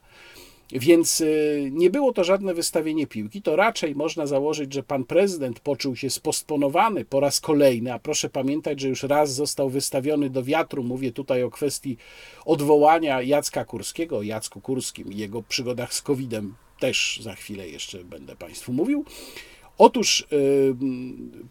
Więc 0.72 1.20
e, 1.20 1.24
nie 1.70 1.90
było 1.90 2.12
to 2.12 2.24
żadne 2.24 2.54
wystawienie 2.54 3.06
piłki, 3.06 3.42
to 3.42 3.56
raczej 3.56 3.94
można 3.94 4.26
założyć, 4.26 4.74
że 4.74 4.82
pan 4.82 5.04
prezydent 5.04 5.61
poczuł 5.61 5.96
się 5.96 6.11
sposponowany 6.11 7.04
po 7.04 7.20
raz 7.20 7.40
kolejny, 7.40 7.92
a 7.92 7.98
proszę 7.98 8.30
pamiętać, 8.30 8.80
że 8.80 8.88
już 8.88 9.02
raz 9.02 9.35
został 9.35 9.70
wystawiony 9.70 10.30
do 10.30 10.42
wiatru. 10.42 10.82
Mówię 10.82 11.12
tutaj 11.12 11.42
o 11.42 11.50
kwestii 11.50 11.96
odwołania 12.44 13.22
Jacka 13.22 13.64
Kurskiego, 13.64 14.18
o 14.18 14.22
Jacku 14.22 14.61
Kurskim 14.61 15.12
i 15.12 15.16
jego 15.16 15.42
przygodach 15.42 15.94
z 15.94 16.02
COVID-em 16.02 16.54
też 16.78 17.20
za 17.22 17.35
chwilę 17.35 17.68
jeszcze 17.68 18.04
będę 18.04 18.37
Państwu 18.37 18.72
mówił. 18.72 19.04
Otóż 19.78 20.26
y, 20.32 20.74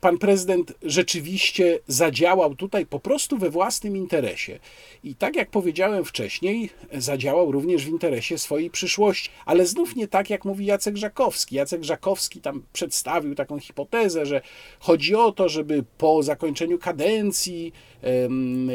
pan 0.02 0.18
prezydent 0.18 0.74
rzeczywiście 0.84 1.80
zadziałał 1.88 2.56
tutaj 2.56 2.86
po 2.86 3.00
prostu 3.00 3.38
we 3.38 3.50
własnym 3.50 3.98
interesie. 3.98 4.60
I 5.04 5.16
tak 5.16 5.36
jak 5.36 5.50
powiedziałem 5.50 6.06
wcześniej, 6.06 6.70
zadziałał 6.94 7.52
również 7.52 7.86
w 7.86 7.90
interesie 7.90 8.38
swojej 8.38 8.70
przyszłości. 8.70 9.30
Ale 9.46 9.66
znów 9.66 9.96
nie 9.96 10.08
tak, 10.08 10.30
jak 10.30 10.46
mówi 10.46 10.66
Jacek 10.66 10.98
Żakowski. 10.98 11.56
Jacek 11.56 11.84
Żakowski 11.84 12.42
tam 12.42 12.64
przedstawił 12.74 13.36
taką 13.36 13.60
hipotezę, 13.60 14.26
że 14.26 14.42
chodzi 14.80 15.16
o 15.16 15.32
to, 15.32 15.50
żeby 15.50 15.84
po 15.98 16.24
zakończeniu 16.24 16.80
kadencji 16.80 17.74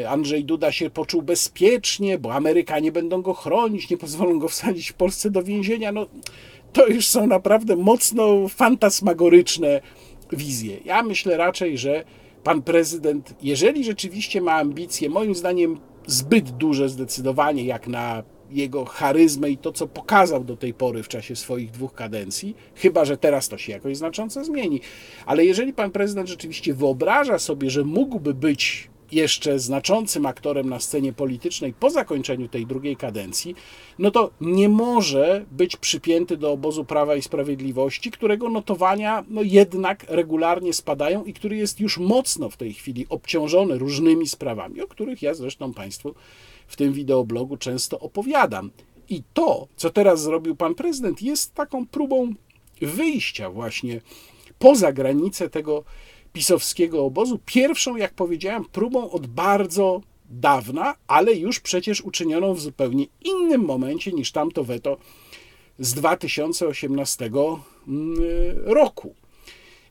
Andrzej 0.07 0.45
Duda 0.45 0.71
się 0.71 0.89
poczuł 0.89 1.21
bezpiecznie, 1.21 2.17
bo 2.17 2.33
Amerykanie 2.33 2.91
będą 2.91 3.21
go 3.21 3.33
chronić, 3.33 3.89
nie 3.89 3.97
pozwolą 3.97 4.39
go 4.39 4.49
wsadzić 4.49 4.91
w 4.91 4.93
Polsce 4.93 5.31
do 5.31 5.43
więzienia. 5.43 5.91
No, 5.91 6.07
to 6.73 6.87
już 6.87 7.07
są 7.07 7.27
naprawdę 7.27 7.75
mocno 7.75 8.47
fantasmagoryczne 8.47 9.81
wizje. 10.31 10.77
Ja 10.85 11.03
myślę 11.03 11.37
raczej, 11.37 11.77
że 11.77 12.03
pan 12.43 12.61
prezydent, 12.61 13.33
jeżeli 13.41 13.83
rzeczywiście 13.83 14.41
ma 14.41 14.53
ambicje, 14.53 15.09
moim 15.09 15.35
zdaniem 15.35 15.79
zbyt 16.07 16.51
duże 16.51 16.89
zdecydowanie, 16.89 17.63
jak 17.65 17.87
na 17.87 18.23
jego 18.51 18.85
charyzmę 18.85 19.49
i 19.49 19.57
to, 19.57 19.71
co 19.71 19.87
pokazał 19.87 20.43
do 20.43 20.57
tej 20.57 20.73
pory 20.73 21.03
w 21.03 21.07
czasie 21.07 21.35
swoich 21.35 21.71
dwóch 21.71 21.93
kadencji, 21.93 22.55
chyba 22.75 23.05
że 23.05 23.17
teraz 23.17 23.49
to 23.49 23.57
się 23.57 23.71
jakoś 23.71 23.97
znacząco 23.97 24.45
zmieni. 24.45 24.81
Ale 25.25 25.45
jeżeli 25.45 25.73
pan 25.73 25.91
prezydent 25.91 26.29
rzeczywiście 26.29 26.73
wyobraża 26.73 27.39
sobie, 27.39 27.69
że 27.69 27.83
mógłby 27.83 28.33
być 28.33 28.89
jeszcze 29.11 29.59
znaczącym 29.59 30.25
aktorem 30.25 30.69
na 30.69 30.79
scenie 30.79 31.13
politycznej 31.13 31.73
po 31.73 31.89
zakończeniu 31.89 32.47
tej 32.47 32.65
drugiej 32.65 32.97
kadencji, 32.97 33.55
no 33.99 34.11
to 34.11 34.31
nie 34.41 34.69
może 34.69 35.45
być 35.51 35.75
przypięty 35.77 36.37
do 36.37 36.51
obozu 36.51 36.85
Prawa 36.85 37.15
i 37.15 37.21
Sprawiedliwości, 37.21 38.11
którego 38.11 38.49
notowania 38.49 39.23
no 39.29 39.41
jednak 39.43 40.05
regularnie 40.09 40.73
spadają 40.73 41.23
i 41.23 41.33
który 41.33 41.55
jest 41.55 41.79
już 41.79 41.97
mocno 41.97 42.49
w 42.49 42.57
tej 42.57 42.73
chwili 42.73 43.05
obciążony 43.09 43.77
różnymi 43.77 44.27
sprawami, 44.27 44.81
o 44.81 44.87
których 44.87 45.21
ja 45.21 45.33
zresztą 45.33 45.73
Państwu 45.73 46.15
w 46.67 46.75
tym 46.75 46.93
wideoblogu 46.93 47.57
często 47.57 47.99
opowiadam. 47.99 48.71
I 49.09 49.23
to, 49.33 49.67
co 49.75 49.89
teraz 49.89 50.21
zrobił 50.21 50.55
pan 50.55 50.75
prezydent, 50.75 51.21
jest 51.21 51.53
taką 51.53 51.87
próbą 51.87 52.33
wyjścia 52.81 53.49
właśnie 53.49 54.01
poza 54.59 54.93
granice 54.93 55.49
tego 55.49 55.83
pisowskiego 56.37 57.05
obozu. 57.05 57.39
Pierwszą, 57.45 57.95
jak 57.95 58.13
powiedziałem, 58.13 58.65
próbą 58.65 59.11
od 59.11 59.27
bardzo 59.27 60.01
dawna, 60.29 60.95
ale 61.07 61.33
już 61.33 61.59
przecież 61.59 62.01
uczynioną 62.01 62.53
w 62.53 62.61
zupełnie 62.61 63.05
innym 63.21 63.61
momencie 63.61 64.11
niż 64.11 64.31
tamto 64.31 64.63
weto 64.63 64.97
z 65.79 65.93
2018 65.93 67.25
mm, 67.25 68.15
roku. 68.65 69.15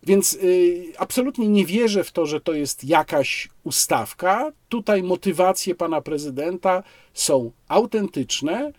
Więc 0.03 0.35
y, 0.35 0.93
absolutnie 0.99 1.49
nie 1.49 1.67
wierzę 1.67 2.05
w 2.05 2.13
to, 2.13 2.27
że 2.27 2.41
to 2.41 2.55
jest 2.55 2.85
jakaś 2.85 3.49
ustawka. 3.65 4.53
Tutaj 4.69 5.03
motywacje 5.03 5.75
pana 5.75 6.01
prezydenta 6.01 6.83
są 7.15 7.51
autentyczne 7.69 8.73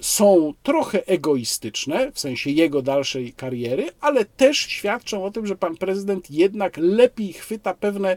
są 0.00 0.54
trochę 0.62 1.06
egoistyczne, 1.06 2.12
w 2.12 2.20
sensie 2.20 2.50
jego 2.50 2.82
dalszej 2.82 3.32
kariery, 3.32 3.88
ale 4.00 4.24
też 4.24 4.58
świadczą 4.58 5.24
o 5.24 5.30
tym, 5.30 5.46
że 5.46 5.56
pan 5.56 5.76
prezydent 5.76 6.30
jednak 6.30 6.76
lepiej 6.76 7.32
chwyta 7.32 7.74
pewne 7.74 8.16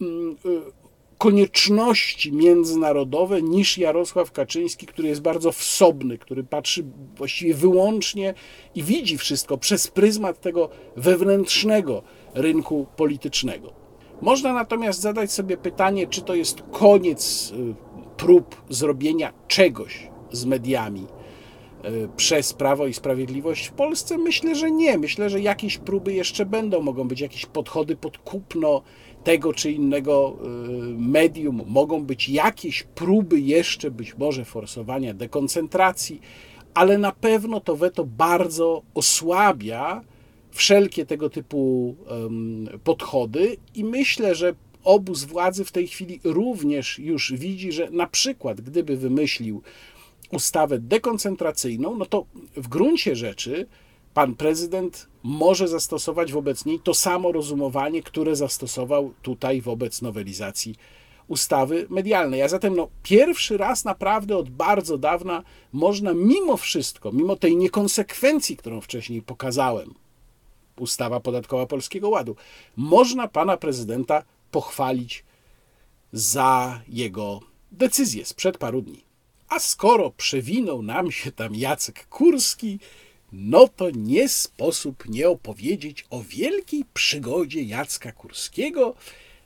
mm, 0.00 0.36
y, 0.46 0.60
konieczności 1.18 2.32
międzynarodowe 2.32 3.42
niż 3.42 3.78
Jarosław 3.78 4.32
Kaczyński, 4.32 4.86
który 4.86 5.08
jest 5.08 5.20
bardzo 5.22 5.52
wsobny, 5.52 6.18
który 6.18 6.44
patrzy 6.44 6.84
właściwie 7.16 7.54
wyłącznie 7.54 8.34
i 8.74 8.82
widzi 8.82 9.18
wszystko 9.18 9.58
przez 9.58 9.88
pryzmat 9.88 10.40
tego 10.40 10.68
wewnętrznego 10.96 12.02
rynku 12.34 12.86
politycznego. 12.96 13.72
Można 14.20 14.52
natomiast 14.52 15.00
zadać 15.00 15.32
sobie 15.32 15.56
pytanie, 15.56 16.06
czy 16.06 16.22
to 16.22 16.34
jest 16.34 16.62
koniec 16.72 17.52
y, 17.52 17.74
prób 18.16 18.62
zrobienia 18.70 19.32
czegoś 19.48 20.13
z 20.32 20.44
mediami 20.44 21.06
e, 21.82 22.08
przez 22.16 22.52
Prawo 22.52 22.86
i 22.86 22.94
Sprawiedliwość 22.94 23.66
w 23.66 23.72
Polsce? 23.72 24.18
Myślę, 24.18 24.54
że 24.54 24.70
nie. 24.70 24.98
Myślę, 24.98 25.30
że 25.30 25.40
jakieś 25.40 25.78
próby 25.78 26.12
jeszcze 26.12 26.46
będą. 26.46 26.82
Mogą 26.82 27.08
być 27.08 27.20
jakieś 27.20 27.46
podchody 27.46 27.96
pod 27.96 28.18
kupno 28.18 28.82
tego 29.24 29.52
czy 29.52 29.72
innego 29.72 30.36
e, 30.36 30.48
medium. 30.98 31.62
Mogą 31.66 32.04
być 32.04 32.28
jakieś 32.28 32.82
próby 32.82 33.40
jeszcze 33.40 33.90
być 33.90 34.18
może 34.18 34.44
forsowania 34.44 35.14
dekoncentracji, 35.14 36.20
ale 36.74 36.98
na 36.98 37.12
pewno 37.12 37.60
to 37.60 37.76
weto 37.76 38.04
bardzo 38.04 38.82
osłabia 38.94 40.00
wszelkie 40.50 41.06
tego 41.06 41.30
typu 41.30 41.94
podchody 42.84 43.56
i 43.74 43.84
myślę, 43.84 44.34
że 44.34 44.54
obóz 44.84 45.24
władzy 45.24 45.64
w 45.64 45.72
tej 45.72 45.86
chwili 45.86 46.20
również 46.24 46.98
już 46.98 47.32
widzi, 47.32 47.72
że 47.72 47.90
na 47.90 48.06
przykład 48.06 48.60
gdyby 48.60 48.96
wymyślił 48.96 49.62
ustawę 50.34 50.78
dekoncentracyjną, 50.78 51.96
no 51.96 52.06
to 52.06 52.26
w 52.56 52.68
gruncie 52.68 53.16
rzeczy 53.16 53.66
pan 54.14 54.34
prezydent 54.34 55.08
może 55.22 55.68
zastosować 55.68 56.32
wobec 56.32 56.64
niej 56.64 56.80
to 56.80 56.94
samo 56.94 57.32
rozumowanie, 57.32 58.02
które 58.02 58.36
zastosował 58.36 59.12
tutaj 59.22 59.60
wobec 59.60 60.02
nowelizacji 60.02 60.74
ustawy 61.28 61.86
medialnej. 61.90 62.42
A 62.42 62.48
zatem 62.48 62.76
no, 62.76 62.88
pierwszy 63.02 63.56
raz 63.56 63.84
naprawdę 63.84 64.36
od 64.36 64.50
bardzo 64.50 64.98
dawna 64.98 65.42
można 65.72 66.12
mimo 66.14 66.56
wszystko, 66.56 67.12
mimo 67.12 67.36
tej 67.36 67.56
niekonsekwencji, 67.56 68.56
którą 68.56 68.80
wcześniej 68.80 69.22
pokazałem, 69.22 69.94
ustawa 70.78 71.20
podatkowa 71.20 71.66
Polskiego 71.66 72.08
Ładu, 72.08 72.36
można 72.76 73.28
pana 73.28 73.56
prezydenta 73.56 74.22
pochwalić 74.50 75.24
za 76.12 76.80
jego 76.88 77.40
decyzję 77.72 78.24
sprzed 78.24 78.58
paru 78.58 78.82
dni. 78.82 79.04
A 79.48 79.58
skoro 79.58 80.10
przewinął 80.10 80.82
nam 80.82 81.12
się 81.12 81.32
tam 81.32 81.54
Jacek 81.54 82.06
Kurski, 82.06 82.78
no 83.32 83.68
to 83.68 83.90
nie 83.90 84.28
sposób 84.28 85.08
nie 85.08 85.28
opowiedzieć 85.28 86.06
o 86.10 86.22
wielkiej 86.22 86.84
przygodzie 86.94 87.62
Jacka 87.62 88.12
Kurskiego 88.12 88.94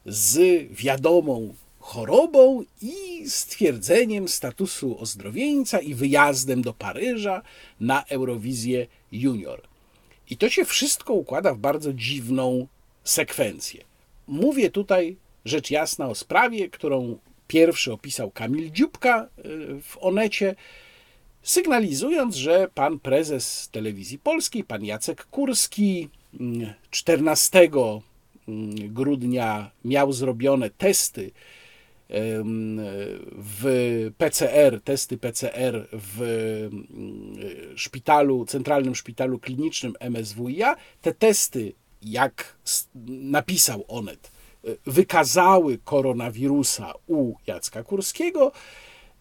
z 0.06 0.38
wiadomą 0.72 1.54
chorobą 1.80 2.64
i 2.82 3.24
stwierdzeniem 3.30 4.28
statusu 4.28 5.00
ozdrowieńca 5.00 5.80
i 5.80 5.94
wyjazdem 5.94 6.62
do 6.62 6.72
Paryża 6.72 7.42
na 7.80 8.04
Eurowizję 8.04 8.86
Junior. 9.12 9.62
I 10.30 10.36
to 10.36 10.50
się 10.50 10.64
wszystko 10.64 11.12
układa 11.12 11.54
w 11.54 11.58
bardzo 11.58 11.92
dziwną 11.92 12.66
sekwencję. 13.04 13.84
Mówię 14.26 14.70
tutaj 14.70 15.16
rzecz 15.44 15.70
jasna 15.70 16.08
o 16.08 16.14
sprawie, 16.14 16.68
którą 16.68 17.18
Pierwszy 17.48 17.92
opisał 17.92 18.30
Kamil 18.30 18.70
Dziubka 18.70 19.28
y, 19.38 19.82
w 19.82 19.96
Onecie, 20.00 20.54
sygnalizując, 21.42 22.36
że 22.36 22.68
pan 22.74 22.98
prezes 22.98 23.68
telewizji 23.72 24.18
polskiej, 24.18 24.64
pan 24.64 24.84
Jacek 24.84 25.24
Kurski, 25.24 26.08
14 26.90 27.58
mm, 27.58 28.00
mm, 28.48 28.94
grudnia 28.94 29.70
miał 29.84 30.12
zrobione 30.12 30.70
testy 30.70 31.30
w 33.32 34.10
PCR, 34.18 34.80
testy 34.84 35.18
PCR 35.18 35.88
w 35.92 36.22
mm, 36.22 37.76
szpitalu, 37.76 38.44
Centralnym 38.46 38.94
Szpitalu 38.94 39.38
Klinicznym 39.38 39.94
MSWiA. 40.00 40.76
Te 41.02 41.14
testy, 41.14 41.72
jak 42.02 42.56
napisał 43.06 43.84
Onet, 43.88 44.30
wykazały 44.86 45.78
koronawirusa 45.84 46.92
u 47.06 47.34
Jacka 47.46 47.82
Kurskiego, 47.82 48.52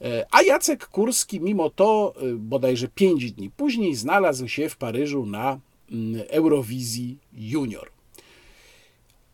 e, 0.01 0.25
a 0.31 0.41
Jacek 0.41 0.87
Kurski 0.87 1.41
mimo 1.41 1.69
to 1.69 2.13
e, 2.15 2.33
bodajże 2.33 2.87
pięć 2.87 3.31
dni 3.31 3.49
później 3.49 3.95
znalazł 3.95 4.47
się 4.47 4.69
w 4.69 4.77
Paryżu 4.77 5.25
na 5.25 5.59
mm, 5.91 6.21
Eurowizji 6.29 7.17
Junior. 7.33 7.91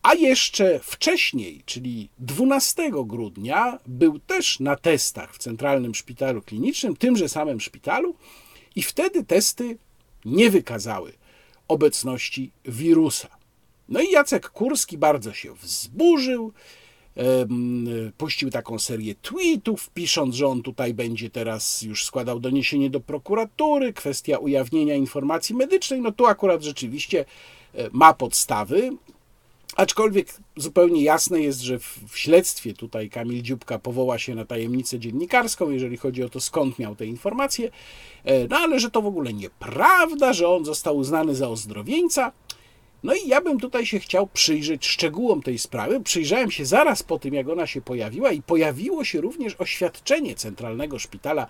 A 0.02 0.14
jeszcze 0.14 0.80
wcześniej, 0.82 1.62
czyli 1.66 2.08
12 2.18 2.90
grudnia, 3.06 3.78
był 3.86 4.18
też 4.18 4.60
na 4.60 4.76
testach 4.76 5.34
w 5.34 5.38
Centralnym 5.38 5.94
Szpitalu 5.94 6.42
Klinicznym, 6.42 6.96
tymże 6.96 7.28
samym 7.28 7.60
szpitalu, 7.60 8.14
i 8.76 8.82
wtedy 8.82 9.24
testy 9.24 9.78
nie 10.24 10.50
wykazały 10.50 11.12
obecności 11.68 12.50
wirusa. 12.64 13.28
No 13.88 14.00
i 14.00 14.10
Jacek 14.10 14.50
Kurski 14.50 14.98
bardzo 14.98 15.32
się 15.32 15.54
wzburzył, 15.54 16.52
puścił 18.18 18.50
taką 18.50 18.78
serię 18.78 19.14
tweetów, 19.22 19.90
pisząc, 19.90 20.34
że 20.34 20.46
on 20.46 20.62
tutaj 20.62 20.94
będzie 20.94 21.30
teraz 21.30 21.82
już 21.82 22.04
składał 22.04 22.40
doniesienie 22.40 22.90
do 22.90 23.00
prokuratury, 23.00 23.92
kwestia 23.92 24.38
ujawnienia 24.38 24.94
informacji 24.94 25.54
medycznej. 25.54 26.00
No 26.00 26.12
tu 26.12 26.26
akurat 26.26 26.62
rzeczywiście 26.62 27.24
e, 27.74 27.90
ma 27.92 28.14
podstawy, 28.14 28.90
aczkolwiek 29.76 30.34
zupełnie 30.56 31.02
jasne 31.02 31.40
jest, 31.40 31.60
że 31.60 31.78
w 31.78 32.18
śledztwie 32.18 32.74
tutaj 32.74 33.10
Kamil 33.10 33.42
Dziubka 33.42 33.78
powoła 33.78 34.18
się 34.18 34.34
na 34.34 34.44
tajemnicę 34.44 34.98
dziennikarską, 34.98 35.70
jeżeli 35.70 35.96
chodzi 35.96 36.22
o 36.22 36.28
to, 36.28 36.40
skąd 36.40 36.78
miał 36.78 36.96
te 36.96 37.06
informacje, 37.06 37.70
e, 38.24 38.48
no 38.48 38.56
ale 38.56 38.80
że 38.80 38.90
to 38.90 39.02
w 39.02 39.06
ogóle 39.06 39.32
nieprawda, 39.32 40.32
że 40.32 40.48
on 40.48 40.64
został 40.64 40.96
uznany 40.96 41.34
za 41.34 41.48
ozdrowieńca. 41.48 42.32
No 43.04 43.14
i 43.14 43.28
ja 43.28 43.40
bym 43.40 43.60
tutaj 43.60 43.86
się 43.86 43.98
chciał 43.98 44.26
przyjrzeć 44.26 44.86
szczegółom 44.86 45.42
tej 45.42 45.58
sprawy. 45.58 46.00
Przyjrzałem 46.00 46.50
się 46.50 46.64
zaraz 46.64 47.02
po 47.02 47.18
tym, 47.18 47.34
jak 47.34 47.48
ona 47.48 47.66
się 47.66 47.80
pojawiła, 47.80 48.32
i 48.32 48.42
pojawiło 48.42 49.04
się 49.04 49.20
również 49.20 49.56
oświadczenie 49.58 50.34
Centralnego 50.34 50.98
Szpitala 50.98 51.46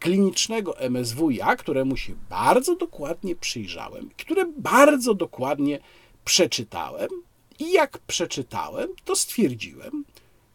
Klinicznego 0.00 0.80
MSWiA, 0.80 1.56
któremu 1.56 1.96
się 1.96 2.14
bardzo 2.30 2.76
dokładnie 2.76 3.36
przyjrzałem, 3.36 4.10
które 4.16 4.44
bardzo 4.56 5.14
dokładnie 5.14 5.78
przeczytałem. 6.24 7.08
I 7.58 7.72
jak 7.72 7.98
przeczytałem, 7.98 8.88
to 9.04 9.16
stwierdziłem, 9.16 10.04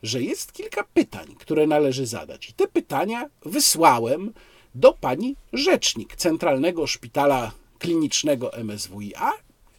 że 0.04 0.22
jest 0.22 0.54
kilka 0.54 0.84
pytań, 0.94 1.36
które 1.40 1.68
należy 1.68 2.06
zadać. 2.06 2.50
I 2.50 2.54
te 2.54 2.68
pytania 2.68 3.30
wysłałem 3.46 4.34
do 4.76 4.94
pani 4.94 5.36
rzecznik 5.54 6.16
Centralnego 6.16 6.88
Szpitala 6.88 7.52
Klinicznego 7.80 8.52
MSWiA 8.64 9.34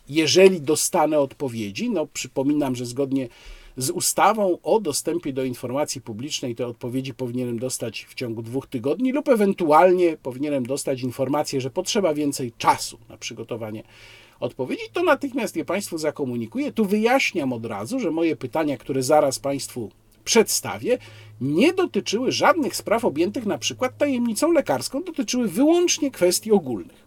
jeżeli 0.09 0.61
dostanę 0.61 1.19
odpowiedzi, 1.19 1.91
no 1.91 2.07
przypominam, 2.07 2.77
że 2.77 2.87
zgodnie 2.87 3.29
z 3.77 3.91
ustawą 3.91 4.59
o 4.63 4.81
dostępie 4.81 5.33
do 5.33 5.45
informacji 5.45 6.01
publicznej 6.01 6.55
te 6.55 6.67
odpowiedzi 6.67 7.15
powinienem 7.15 7.59
dostać 7.59 8.07
w 8.09 8.15
ciągu 8.15 8.43
dwóch 8.43 8.67
tygodni, 8.67 9.13
lub 9.13 9.29
ewentualnie 9.29 10.17
powinienem 10.17 10.67
dostać 10.67 11.03
informację, 11.03 11.61
że 11.61 11.71
potrzeba 11.71 12.15
więcej 12.15 12.53
czasu 12.59 12.99
na 13.09 13.17
przygotowanie 13.17 13.83
odpowiedzi, 14.41 14.83
to 14.93 15.03
natychmiast 15.03 15.57
je 15.57 15.65
Państwu 15.65 15.99
zakomunikuję. 15.99 16.73
Tu 16.73 16.85
wyjaśniam 16.85 17.53
od 17.53 17.67
razu, 17.67 18.01
że 18.01 18.11
moje 18.11 18.37
pytania, 18.37 18.77
które 18.77 19.03
zaraz 19.03 19.39
Państwu 19.39 19.91
przedstawię, 20.25 20.99
nie 21.41 21.73
dotyczyły 21.73 22.33
żadnych 22.33 22.77
spraw 22.77 23.05
objętych 23.05 23.47
na 23.47 23.59
przykład 23.59 23.99
tajemnicą 23.99 24.53
lekarską, 24.53 25.03
dotyczyły 25.03 25.49
wyłącznie 25.49 26.11
kwestii 26.11 26.53
ogólnych. 26.53 27.04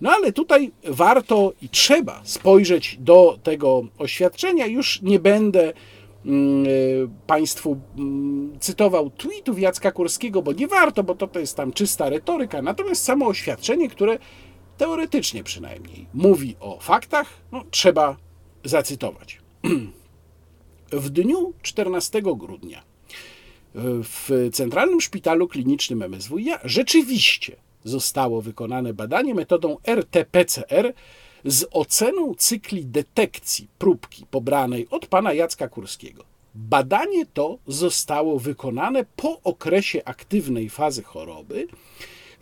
No 0.00 0.10
ale 0.10 0.32
tutaj 0.32 0.72
warto 0.84 1.52
i 1.62 1.68
trzeba 1.68 2.20
spojrzeć 2.24 2.96
do 3.00 3.38
tego 3.42 3.84
oświadczenia. 3.98 4.66
Już 4.66 5.02
nie 5.02 5.18
będę 5.18 5.72
mm, 6.26 6.66
y, 6.66 7.08
Państwu 7.26 7.76
mm, 7.98 8.56
cytował 8.60 9.10
tweetów 9.10 9.60
Jacka 9.60 9.92
Kurskiego, 9.92 10.42
bo 10.42 10.52
nie 10.52 10.68
warto, 10.68 11.02
bo 11.02 11.14
to, 11.14 11.28
to 11.28 11.40
jest 11.40 11.56
tam 11.56 11.72
czysta 11.72 12.08
retoryka. 12.08 12.62
Natomiast 12.62 13.04
samo 13.04 13.26
oświadczenie, 13.26 13.88
które 13.88 14.18
teoretycznie 14.78 15.44
przynajmniej 15.44 16.06
mówi 16.14 16.56
o 16.60 16.80
faktach, 16.80 17.26
no, 17.52 17.64
trzeba 17.70 18.16
zacytować. 18.64 19.40
W 20.92 21.10
dniu 21.10 21.52
14 21.62 22.22
grudnia 22.22 22.82
w 23.74 24.48
Centralnym 24.52 25.00
Szpitalu 25.00 25.48
Klinicznym 25.48 26.02
MSWiA 26.02 26.58
rzeczywiście 26.64 27.56
zostało 27.84 28.42
wykonane 28.42 28.94
badanie 28.94 29.34
metodą 29.34 29.76
RT-PCR 29.86 30.92
z 31.44 31.64
oceną 31.70 32.34
cykli 32.34 32.84
detekcji 32.84 33.68
próbki 33.78 34.26
pobranej 34.30 34.86
od 34.90 35.06
pana 35.06 35.32
Jacka 35.32 35.68
Kurskiego. 35.68 36.24
Badanie 36.54 37.26
to 37.26 37.58
zostało 37.66 38.38
wykonane 38.38 39.04
po 39.16 39.40
okresie 39.40 40.04
aktywnej 40.04 40.70
fazy 40.70 41.02
choroby 41.02 41.66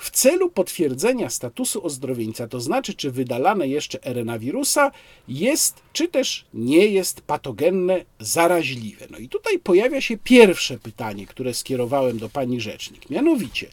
w 0.01 0.11
celu 0.11 0.51
potwierdzenia 0.51 1.31
statusu 1.31 1.87
ozdrowieńca, 1.87 2.49
to 2.49 2.61
znaczy, 2.61 2.95
czy 2.95 3.11
wydalane 3.11 3.69
jeszcze 3.69 3.99
RNA 4.13 4.39
wirusa 4.39 4.91
jest, 5.29 5.83
czy 5.93 6.09
też 6.09 6.45
nie 6.55 6.87
jest 6.87 7.21
patogenne, 7.21 8.05
zaraźliwe. 8.21 9.07
No 9.11 9.19
i 9.19 9.29
tutaj 9.29 9.59
pojawia 9.59 10.01
się 10.01 10.19
pierwsze 10.19 10.79
pytanie, 10.79 11.27
które 11.27 11.55
skierowałem 11.55 12.19
do 12.19 12.29
pani 12.29 12.61
rzecznik. 12.61 13.11
Mianowicie, 13.11 13.67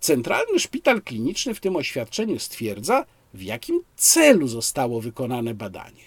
Centralny 0.00 0.58
Szpital 0.58 1.02
Kliniczny 1.02 1.54
w 1.54 1.60
tym 1.60 1.76
oświadczeniu 1.76 2.38
stwierdza, 2.38 3.04
w 3.34 3.42
jakim 3.42 3.80
celu 3.96 4.48
zostało 4.48 5.00
wykonane 5.00 5.54
badanie. 5.54 6.04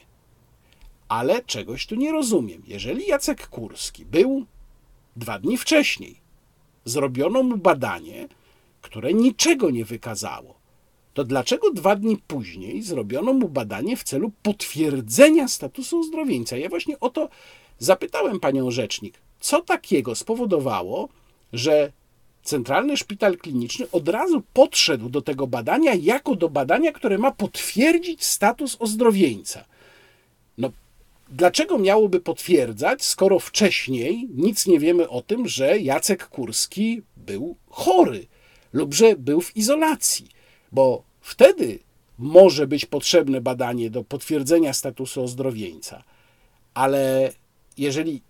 Ale 1.07 1.43
czegoś 1.43 1.87
tu 1.87 1.95
nie 1.95 2.11
rozumiem. 2.11 2.63
Jeżeli 2.67 3.07
Jacek 3.07 3.47
Kurski 3.47 4.05
był 4.05 4.45
dwa 5.15 5.39
dni 5.39 5.57
wcześniej, 5.57 6.21
zrobiono 6.85 7.43
mu 7.43 7.57
badanie, 7.57 8.27
które 8.81 9.13
niczego 9.13 9.69
nie 9.69 9.85
wykazało, 9.85 10.61
to 11.13 11.23
dlaczego 11.23 11.71
dwa 11.71 11.95
dni 11.95 12.17
później 12.27 12.81
zrobiono 12.81 13.33
mu 13.33 13.49
badanie 13.49 13.97
w 13.97 14.03
celu 14.03 14.31
potwierdzenia 14.43 15.47
statusu 15.47 15.99
uzdrowieńca? 15.99 16.57
Ja 16.57 16.69
właśnie 16.69 16.99
o 16.99 17.09
to 17.09 17.29
zapytałem 17.79 18.39
panią 18.39 18.71
rzecznik, 18.71 19.21
co 19.39 19.61
takiego 19.61 20.15
spowodowało, 20.15 21.09
że 21.53 21.91
Centralny 22.43 22.97
Szpital 22.97 23.37
Kliniczny 23.37 23.85
od 23.91 24.09
razu 24.09 24.43
podszedł 24.53 25.09
do 25.09 25.21
tego 25.21 25.47
badania 25.47 25.93
jako 25.93 26.35
do 26.35 26.49
badania, 26.49 26.91
które 26.91 27.17
ma 27.17 27.31
potwierdzić 27.31 28.23
status 28.23 28.77
ozdrowieńca. 28.79 29.65
No, 30.57 30.71
dlaczego 31.29 31.77
miałoby 31.77 32.19
potwierdzać, 32.19 33.03
skoro 33.03 33.39
wcześniej 33.39 34.27
nic 34.35 34.67
nie 34.67 34.79
wiemy 34.79 35.09
o 35.09 35.21
tym, 35.21 35.47
że 35.47 35.79
Jacek 35.79 36.27
Kurski 36.27 37.01
był 37.17 37.55
chory? 37.69 38.27
lub 38.73 38.93
że 38.93 39.15
był 39.15 39.41
w 39.41 39.57
izolacji, 39.57 40.27
bo 40.71 41.03
wtedy 41.21 41.79
może 42.17 42.67
być 42.67 42.85
potrzebne 42.85 43.41
badanie 43.41 43.89
do 43.89 44.03
potwierdzenia 44.03 44.73
statusu 44.73 45.23
ozdrowieńca. 45.23 46.03
Ale 46.73 47.33
jeżeli 47.77 48.21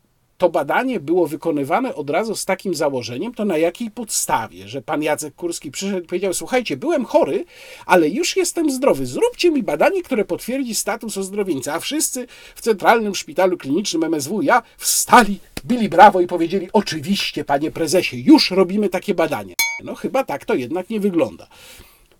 to 0.41 0.49
badanie 0.49 0.99
było 0.99 1.27
wykonywane 1.27 1.95
od 1.95 2.09
razu 2.09 2.35
z 2.35 2.45
takim 2.45 2.75
założeniem, 2.75 3.33
to 3.33 3.45
na 3.45 3.57
jakiej 3.57 3.91
podstawie, 3.91 4.67
że 4.67 4.81
pan 4.81 5.03
Jacek 5.03 5.35
Kurski 5.35 5.71
przyszedł 5.71 6.03
i 6.03 6.07
powiedział: 6.07 6.33
Słuchajcie, 6.33 6.77
byłem 6.77 7.05
chory, 7.05 7.45
ale 7.85 8.09
już 8.09 8.37
jestem 8.37 8.71
zdrowy. 8.71 9.05
Zróbcie 9.05 9.51
mi 9.51 9.63
badanie, 9.63 10.03
które 10.03 10.25
potwierdzi 10.25 10.75
status 10.75 11.17
ozdrowieńca. 11.17 11.73
A 11.73 11.79
wszyscy 11.79 12.27
w 12.55 12.61
Centralnym 12.61 13.15
Szpitalu 13.15 13.57
Klinicznym 13.57 14.03
MSWiA 14.03 14.61
wstali, 14.77 15.39
bili 15.65 15.89
brawo 15.89 16.21
i 16.21 16.27
powiedzieli: 16.27 16.69
Oczywiście, 16.73 17.43
panie 17.45 17.71
prezesie, 17.71 18.23
już 18.25 18.51
robimy 18.51 18.89
takie 18.89 19.15
badanie. 19.15 19.53
No 19.83 19.95
chyba 19.95 20.23
tak 20.23 20.45
to 20.45 20.53
jednak 20.53 20.89
nie 20.89 20.99
wygląda. 20.99 21.47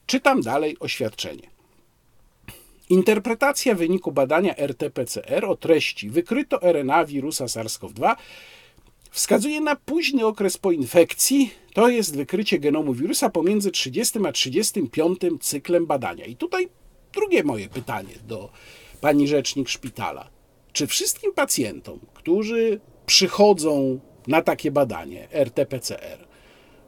Czytam 0.05 0.41
dalej 0.41 0.77
oświadczenie. 0.79 1.60
Interpretacja 2.91 3.75
wyniku 3.75 4.11
badania 4.11 4.53
RT-PCR 4.53 5.45
o 5.45 5.55
treści 5.55 6.09
wykryto 6.09 6.59
RNA 6.61 7.05
wirusa 7.05 7.45
SARS-CoV-2 7.45 8.15
wskazuje 9.11 9.61
na 9.61 9.75
późny 9.75 10.25
okres 10.25 10.57
po 10.57 10.71
infekcji, 10.71 11.53
to 11.73 11.89
jest 11.89 12.15
wykrycie 12.15 12.59
genomu 12.59 12.93
wirusa 12.93 13.29
pomiędzy 13.29 13.71
30 13.71 14.19
a 14.27 14.31
35 14.31 15.19
cyklem 15.39 15.85
badania. 15.85 16.25
I 16.25 16.35
tutaj 16.35 16.69
drugie 17.13 17.43
moje 17.43 17.69
pytanie 17.69 18.13
do 18.27 18.49
pani 19.01 19.27
rzecznik 19.27 19.69
szpitala. 19.69 20.29
Czy 20.73 20.87
wszystkim 20.87 21.33
pacjentom, 21.33 21.99
którzy 22.13 22.79
przychodzą 23.05 23.99
na 24.27 24.41
takie 24.41 24.71
badanie 24.71 25.27
RT-PCR, 25.31 26.17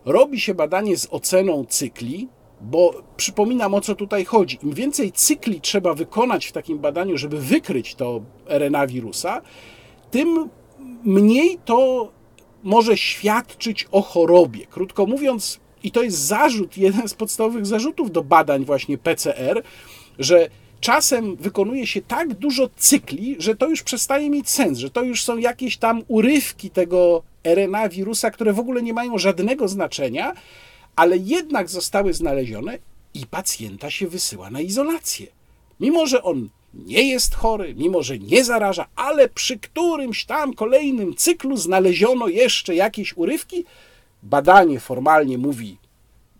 robi 0.05 0.39
się 0.39 0.53
badanie 0.53 0.97
z 0.97 1.07
oceną 1.11 1.65
cykli, 1.65 2.27
bo 2.63 3.03
przypominam 3.17 3.73
o 3.73 3.81
co 3.81 3.95
tutaj 3.95 4.25
chodzi. 4.25 4.59
Im 4.63 4.73
więcej 4.73 5.11
cykli 5.11 5.61
trzeba 5.61 5.93
wykonać 5.93 6.45
w 6.45 6.51
takim 6.51 6.79
badaniu, 6.79 7.17
żeby 7.17 7.37
wykryć 7.37 7.95
to 7.95 8.21
RNA 8.47 8.87
wirusa, 8.87 9.41
tym 10.11 10.49
mniej 11.03 11.59
to 11.65 12.11
może 12.63 12.97
świadczyć 12.97 13.87
o 13.91 14.01
chorobie. 14.01 14.65
Krótko 14.65 15.05
mówiąc, 15.05 15.59
i 15.83 15.91
to 15.91 16.03
jest 16.03 16.17
zarzut, 16.17 16.77
jeden 16.77 17.07
z 17.07 17.13
podstawowych 17.13 17.65
zarzutów 17.65 18.11
do 18.11 18.23
badań 18.23 18.65
właśnie 18.65 18.97
PCR, 18.97 19.63
że 20.19 20.49
czasem 20.79 21.35
wykonuje 21.35 21.87
się 21.87 22.01
tak 22.01 22.33
dużo 22.33 22.69
cykli, 22.75 23.35
że 23.39 23.55
to 23.55 23.69
już 23.69 23.83
przestaje 23.83 24.29
mieć 24.29 24.49
sens, 24.49 24.77
że 24.77 24.89
to 24.89 25.03
już 25.03 25.23
są 25.23 25.37
jakieś 25.37 25.77
tam 25.77 26.01
urywki 26.07 26.69
tego 26.69 27.23
RNA 27.43 27.89
wirusa, 27.89 28.31
które 28.31 28.53
w 28.53 28.59
ogóle 28.59 28.81
nie 28.81 28.93
mają 28.93 29.17
żadnego 29.17 29.67
znaczenia, 29.67 30.33
ale 30.95 31.17
jednak 31.17 31.69
zostały 31.69 32.13
znalezione 32.13 32.79
i 33.13 33.25
pacjenta 33.25 33.91
się 33.91 34.07
wysyła 34.07 34.49
na 34.49 34.61
izolację. 34.61 35.27
Mimo, 35.79 36.07
że 36.07 36.23
on 36.23 36.49
nie 36.73 37.09
jest 37.09 37.35
chory, 37.35 37.75
mimo, 37.75 38.03
że 38.03 38.19
nie 38.19 38.43
zaraża, 38.43 38.85
ale 38.95 39.29
przy 39.29 39.59
którymś 39.59 40.25
tam 40.25 40.53
kolejnym 40.53 41.15
cyklu 41.15 41.57
znaleziono 41.57 42.27
jeszcze 42.27 42.75
jakieś 42.75 43.17
urywki, 43.17 43.65
badanie 44.23 44.79
formalnie 44.79 45.37
mówi, 45.37 45.77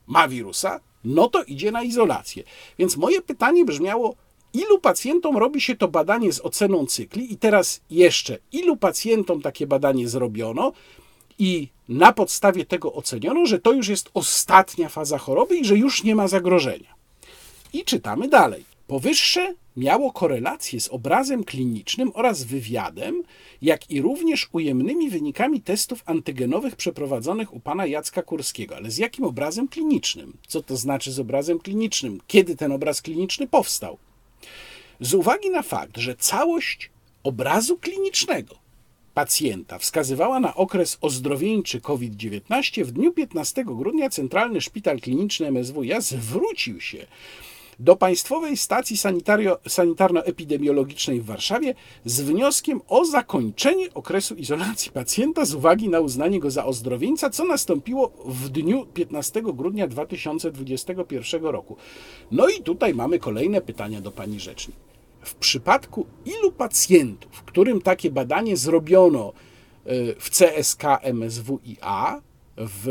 ma 0.07 0.27
wirusa, 0.27 0.79
no 1.03 1.29
to 1.29 1.43
idzie 1.43 1.71
na 1.71 1.83
izolację. 1.83 2.43
Więc 2.79 2.97
moje 2.97 3.21
pytanie 3.21 3.65
brzmiało, 3.65 4.15
ilu 4.53 4.79
pacjentom 4.79 5.37
robi 5.37 5.61
się 5.61 5.75
to 5.75 5.87
badanie 5.87 6.33
z 6.33 6.39
oceną 6.39 6.85
cykli 6.85 7.33
i 7.33 7.37
teraz 7.37 7.81
jeszcze, 7.89 8.37
ilu 8.51 8.77
pacjentom 8.77 9.41
takie 9.41 9.67
badanie 9.67 10.09
zrobiono 10.09 10.71
i 11.39 11.67
na 11.89 12.13
podstawie 12.13 12.65
tego 12.65 12.93
oceniono, 12.93 13.45
że 13.45 13.59
to 13.59 13.71
już 13.71 13.87
jest 13.87 14.09
ostatnia 14.13 14.89
faza 14.89 15.17
choroby 15.17 15.57
i 15.57 15.65
że 15.65 15.77
już 15.77 16.03
nie 16.03 16.15
ma 16.15 16.27
zagrożenia. 16.27 16.93
I 17.73 17.83
czytamy 17.83 18.27
dalej. 18.27 18.65
Powyższe 18.87 19.53
miało 19.77 20.11
korelację 20.11 20.79
z 20.79 20.87
obrazem 20.87 21.43
klinicznym 21.43 22.11
oraz 22.13 22.43
wywiadem, 22.43 23.23
jak 23.61 23.89
i 23.89 24.01
również 24.01 24.49
ujemnymi 24.51 25.09
wynikami 25.09 25.61
testów 25.61 26.03
antygenowych 26.05 26.75
przeprowadzonych 26.75 27.53
u 27.53 27.59
pana 27.59 27.85
Jacka 27.85 28.21
Kurskiego. 28.21 28.75
Ale 28.75 28.91
z 28.91 28.97
jakim 28.97 29.25
obrazem 29.25 29.67
klinicznym? 29.67 30.37
Co 30.47 30.63
to 30.63 30.77
znaczy 30.77 31.11
z 31.11 31.19
obrazem 31.19 31.59
klinicznym? 31.59 32.19
Kiedy 32.27 32.55
ten 32.55 32.71
obraz 32.71 33.01
kliniczny 33.01 33.47
powstał? 33.47 33.97
Z 34.99 35.13
uwagi 35.13 35.49
na 35.49 35.61
fakt, 35.61 35.97
że 35.97 36.15
całość 36.15 36.89
obrazu 37.23 37.77
klinicznego 37.77 38.62
pacjenta. 39.13 39.79
Wskazywała 39.79 40.39
na 40.39 40.55
okres 40.55 40.97
ozdrowieńczy 41.01 41.81
COVID-19, 41.81 42.83
w 42.83 42.91
dniu 42.91 43.11
15 43.11 43.65
grudnia 43.65 44.09
Centralny 44.09 44.61
Szpital 44.61 44.99
Kliniczny 44.99 45.51
MSWiA 45.51 46.01
zwrócił 46.01 46.81
się 46.81 47.07
do 47.79 47.95
Państwowej 47.95 48.57
Stacji 48.57 48.97
Sanitarno-Epidemiologicznej 49.67 51.21
w 51.21 51.25
Warszawie 51.25 51.75
z 52.05 52.21
wnioskiem 52.21 52.81
o 52.87 53.05
zakończenie 53.05 53.93
okresu 53.93 54.35
izolacji 54.35 54.91
pacjenta 54.91 55.45
z 55.45 55.53
uwagi 55.53 55.89
na 55.89 55.99
uznanie 55.99 56.39
go 56.39 56.51
za 56.51 56.65
ozdrowieńca, 56.65 57.29
co 57.29 57.45
nastąpiło 57.45 58.11
w 58.25 58.49
dniu 58.49 58.85
15 58.93 59.41
grudnia 59.41 59.87
2021 59.87 61.45
roku. 61.45 61.77
No 62.31 62.49
i 62.49 62.61
tutaj 62.61 62.93
mamy 62.93 63.19
kolejne 63.19 63.61
pytania 63.61 64.01
do 64.01 64.11
Pani 64.11 64.39
Rzecznik 64.39 64.92
w 65.23 65.35
przypadku 65.35 66.05
ilu 66.25 66.51
pacjentów, 66.51 67.43
którym 67.43 67.81
takie 67.81 68.11
badanie 68.11 68.57
zrobiono 68.57 69.33
e, 69.85 69.93
w 70.19 70.29
CSK 70.29 70.83
MSWiA 71.01 72.21
w 72.57 72.87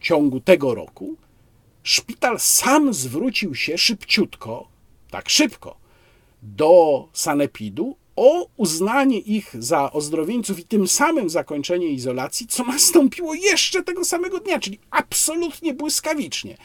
ciągu 0.00 0.40
tego 0.40 0.74
roku, 0.74 1.16
szpital 1.82 2.40
sam 2.40 2.94
zwrócił 2.94 3.54
się 3.54 3.78
szybciutko, 3.78 4.68
tak 5.10 5.28
szybko, 5.28 5.76
do 6.42 7.08
sanepidu 7.12 7.96
o 8.16 8.48
uznanie 8.56 9.18
ich 9.18 9.62
za 9.62 9.92
ozdrowieńców 9.92 10.58
i 10.58 10.64
tym 10.64 10.88
samym 10.88 11.30
zakończenie 11.30 11.86
izolacji, 11.86 12.46
co 12.46 12.64
nastąpiło 12.64 13.34
jeszcze 13.34 13.82
tego 13.82 14.04
samego 14.04 14.38
dnia, 14.40 14.60
czyli 14.60 14.78
absolutnie 14.90 15.74
błyskawicznie. 15.74 16.56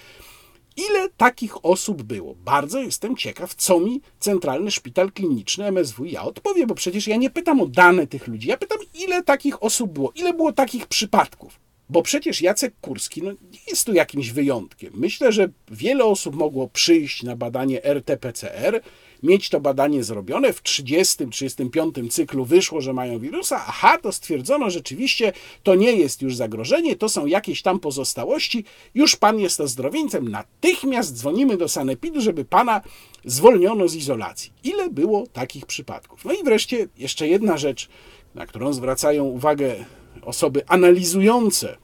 Ile 0.77 1.09
takich 1.17 1.65
osób 1.65 2.03
było? 2.03 2.35
Bardzo 2.35 2.81
jestem 2.81 3.15
ciekaw, 3.15 3.55
co 3.55 3.79
mi 3.79 4.01
Centralny 4.19 4.71
Szpital 4.71 5.11
Kliniczny 5.11 5.71
MSWiA 5.71 6.23
odpowie, 6.23 6.67
bo 6.67 6.75
przecież 6.75 7.07
ja 7.07 7.15
nie 7.15 7.29
pytam 7.29 7.61
o 7.61 7.65
dane 7.65 8.07
tych 8.07 8.27
ludzi, 8.27 8.47
ja 8.47 8.57
pytam, 8.57 8.77
ile 8.93 9.23
takich 9.23 9.63
osób 9.63 9.91
było, 9.91 10.11
ile 10.15 10.33
było 10.33 10.53
takich 10.53 10.87
przypadków. 10.87 11.59
Bo 11.89 12.01
przecież 12.01 12.41
Jacek 12.41 12.73
Kurski 12.81 13.21
no, 13.23 13.31
nie 13.31 13.59
jest 13.67 13.85
tu 13.85 13.93
jakimś 13.93 14.31
wyjątkiem. 14.31 14.93
Myślę, 14.95 15.31
że 15.31 15.49
wiele 15.71 16.05
osób 16.05 16.35
mogło 16.35 16.67
przyjść 16.67 17.23
na 17.23 17.35
badanie 17.35 17.81
RT-PCR, 17.81 18.79
mieć 19.23 19.49
to 19.49 19.59
badanie 19.59 20.03
zrobione. 20.03 20.53
W 20.53 20.63
30-35 20.63 22.09
cyklu 22.09 22.45
wyszło, 22.45 22.81
że 22.81 22.93
mają 22.93 23.19
wirusa. 23.19 23.63
Aha, 23.67 23.97
to 23.97 24.11
stwierdzono 24.11 24.69
rzeczywiście, 24.69 25.33
to 25.63 25.75
nie 25.75 25.91
jest 25.91 26.21
już 26.21 26.35
zagrożenie, 26.35 26.95
to 26.95 27.09
są 27.09 27.25
jakieś 27.25 27.61
tam 27.61 27.79
pozostałości. 27.79 28.63
Już 28.95 29.15
pan 29.15 29.39
jest 29.39 29.61
ozdrowieńcem. 29.61 30.27
Natychmiast 30.27 31.17
dzwonimy 31.17 31.57
do 31.57 31.67
sanepidu, 31.67 32.21
żeby 32.21 32.45
pana 32.45 32.81
zwolniono 33.25 33.87
z 33.87 33.95
izolacji. 33.95 34.51
Ile 34.63 34.89
było 34.89 35.27
takich 35.27 35.65
przypadków? 35.65 36.25
No 36.25 36.33
i 36.33 36.43
wreszcie 36.43 36.87
jeszcze 36.97 37.27
jedna 37.27 37.57
rzecz, 37.57 37.89
na 38.35 38.45
którą 38.45 38.73
zwracają 38.73 39.23
uwagę 39.23 39.75
osoby 40.21 40.67
analizujące 40.67 41.77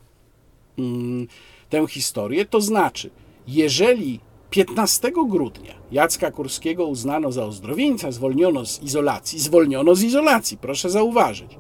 mm, 0.78 1.28
tę 1.70 1.88
historię, 1.88 2.46
to 2.46 2.62
znaczy, 2.62 3.10
jeżeli 3.48 4.20
15 4.54 5.12
grudnia 5.28 5.74
Jacka 5.92 6.32
Kurskiego 6.32 6.86
uznano 6.86 7.32
za 7.32 7.46
ozdrowieńca, 7.46 8.12
zwolniono 8.12 8.66
z 8.66 8.84
izolacji, 8.84 9.40
zwolniono 9.40 9.96
z 9.96 10.04
izolacji, 10.04 10.58
proszę 10.58 10.90
zauważyć, 10.90 11.58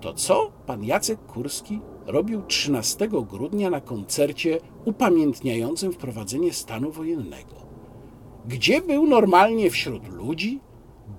to 0.00 0.14
co 0.14 0.52
pan 0.66 0.84
Jacek 0.84 1.18
Kurski 1.26 1.80
robił 2.06 2.42
13 2.42 3.08
grudnia 3.08 3.70
na 3.70 3.80
koncercie 3.80 4.58
upamiętniającym 4.84 5.92
wprowadzenie 5.92 6.52
stanu 6.52 6.92
wojennego? 6.92 7.54
Gdzie 8.46 8.80
był 8.80 9.06
normalnie 9.06 9.70
wśród 9.70 10.08
ludzi? 10.08 10.60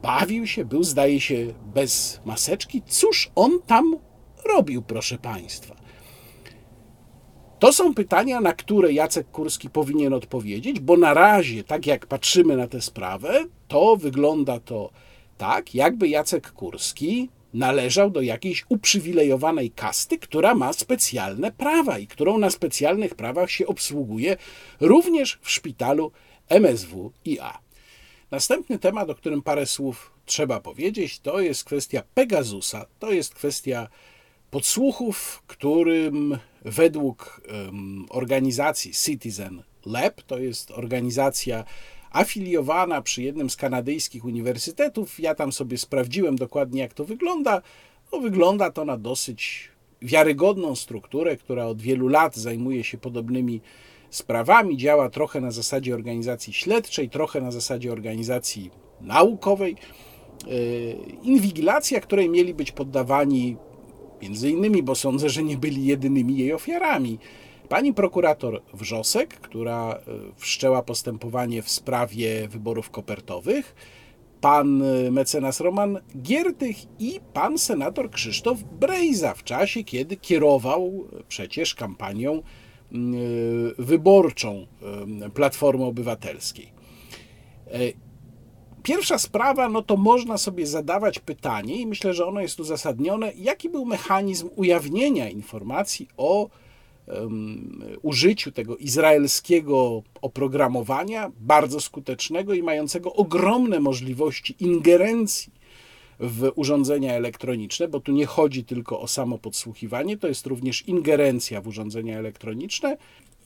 Bawił 0.02 0.48
się, 0.48 0.66
był 0.66 0.84
zdaje 0.84 1.22
się 1.22 1.54
bez 1.74 2.22
maseczki. 2.26 2.82
Cóż 2.88 3.32
on 3.36 3.60
tam 3.68 3.98
robił, 4.46 4.82
proszę 4.82 5.18
Państwa? 5.18 5.83
To 7.64 7.74
są 7.74 7.94
pytania, 7.94 8.42
na 8.42 8.54
które 8.54 8.94
Jacek 8.94 9.32
Kurski 9.32 9.70
powinien 9.70 10.14
odpowiedzieć, 10.14 10.80
bo 10.80 10.98
na 10.98 11.14
razie, 11.14 11.64
tak 11.64 11.86
jak 11.86 12.08
patrzymy 12.08 12.58
na 12.58 12.68
tę 12.68 12.82
sprawę, 12.82 13.46
to 13.68 13.96
wygląda 13.98 14.60
to 14.60 14.90
tak, 15.38 15.76
jakby 15.76 16.08
Jacek 16.08 16.52
Kurski 16.52 17.30
należał 17.54 18.10
do 18.10 18.22
jakiejś 18.22 18.66
uprzywilejowanej 18.70 19.72
kasty, 19.72 20.20
która 20.20 20.56
ma 20.56 20.74
specjalne 20.74 21.52
prawa 21.52 22.00
i 22.00 22.08
którą 22.08 22.38
na 22.38 22.50
specjalnych 22.50 23.16
prawach 23.16 23.52
się 23.52 23.68
obsługuje 23.68 24.38
również 24.80 25.40
w 25.42 25.52
szpitalu 25.52 26.12
MSWiA. 26.50 27.60
Następny 28.32 28.80
temat, 28.80 29.10
o 29.10 29.16
którym 29.16 29.42
parę 29.42 29.66
słów 29.66 30.12
trzeba 30.26 30.60
powiedzieć, 30.60 31.20
to 31.20 31.40
jest 31.40 31.64
kwestia 31.64 32.04
Pegasusa, 32.14 32.86
to 33.00 33.12
jest 33.12 33.34
kwestia 33.34 33.88
podsłuchów, 34.52 35.44
którym 35.48 36.38
według 36.66 37.42
organizacji 38.10 38.94
Citizen 38.94 39.64
Lab, 39.86 40.22
to 40.22 40.40
jest 40.40 40.72
organizacja 40.72 41.64
afiliowana 42.12 43.02
przy 43.02 43.24
jednym 43.24 43.50
z 43.50 43.56
kanadyjskich 43.56 44.26
uniwersytetów, 44.26 45.20
ja 45.20 45.36
tam 45.36 45.52
sobie 45.52 45.78
sprawdziłem 45.78 46.36
dokładnie, 46.36 46.82
jak 46.82 46.94
to 46.94 47.06
wygląda. 47.06 47.62
No, 48.12 48.20
wygląda 48.20 48.72
to 48.72 48.86
na 48.86 48.98
dosyć 48.98 49.70
wiarygodną 50.02 50.76
strukturę, 50.76 51.38
która 51.38 51.66
od 51.66 51.82
wielu 51.82 52.08
lat 52.08 52.36
zajmuje 52.36 52.84
się 52.84 52.98
podobnymi 52.98 53.62
sprawami, 54.10 54.78
działa 54.78 55.10
trochę 55.10 55.42
na 55.42 55.52
zasadzie 55.52 55.94
organizacji 55.94 56.54
śledczej, 56.54 57.10
trochę 57.10 57.42
na 57.42 57.52
zasadzie 57.52 57.92
organizacji 57.92 58.72
naukowej. 59.02 59.76
Yy, 60.48 60.96
inwigilacja, 61.24 62.02
której 62.02 62.30
mieli 62.30 62.54
być 62.54 62.72
poddawani 62.72 63.58
Między 64.24 64.50
innymi, 64.50 64.84
bo 64.84 64.96
sądzę, 64.96 65.30
że 65.30 65.44
nie 65.44 65.58
byli 65.58 65.86
jedynymi 65.86 66.38
jej 66.38 66.54
ofiarami. 66.54 67.20
Pani 67.70 67.94
prokurator 67.94 68.62
Wrzosek, 68.74 69.34
która 69.34 69.92
e, 69.94 70.00
wszczęła 70.38 70.82
postępowanie 70.82 71.62
w 71.62 71.70
sprawie 71.70 72.48
wyborów 72.48 72.90
kopertowych, 72.90 73.76
pan 74.42 74.82
e, 74.82 75.12
mecenas 75.12 75.60
Roman 75.60 76.00
Giertych 76.22 76.76
i 77.00 77.20
pan 77.34 77.58
senator 77.58 78.12
Krzysztof 78.12 78.64
Brejza 78.64 79.34
w 79.34 79.44
czasie, 79.44 79.84
kiedy 79.84 80.18
kierował 80.18 81.08
przecież 81.28 81.76
kampanią 81.76 82.34
e, 82.34 82.42
wyborczą 83.78 84.68
Platformy 85.34 85.86
Obywatelskiej. 85.86 86.74
Pierwsza 88.84 89.18
sprawa, 89.18 89.70
no 89.70 89.82
to 89.82 89.98
można 89.98 90.38
sobie 90.38 90.68
zadawać 90.68 91.20
pytanie, 91.20 91.76
i 91.76 91.88
myślę, 91.88 92.14
że 92.14 92.26
ono 92.26 92.42
jest 92.42 92.60
uzasadnione, 92.60 93.34
jaki 93.36 93.70
był 93.70 93.86
mechanizm 93.86 94.50
ujawnienia 94.56 95.30
informacji 95.30 96.08
o 96.18 96.50
um, 97.08 97.84
użyciu 98.02 98.52
tego 98.52 98.78
izraelskiego 98.78 100.04
oprogramowania, 100.22 101.32
bardzo 101.40 101.82
skutecznego 101.82 102.54
i 102.54 102.64
mającego 102.64 103.14
ogromne 103.14 103.80
możliwości 103.80 104.56
ingerencji 104.60 105.54
w 106.20 106.52
urządzenia 106.56 107.14
elektroniczne, 107.14 107.88
bo 107.88 108.00
tu 108.00 108.12
nie 108.12 108.26
chodzi 108.26 108.64
tylko 108.64 109.00
o 109.00 109.08
samo 109.08 109.38
podsłuchiwanie, 109.38 110.18
to 110.18 110.28
jest 110.28 110.48
również 110.48 110.88
ingerencja 110.88 111.62
w 111.62 111.68
urządzenia 111.68 112.20
elektroniczne 112.20 112.98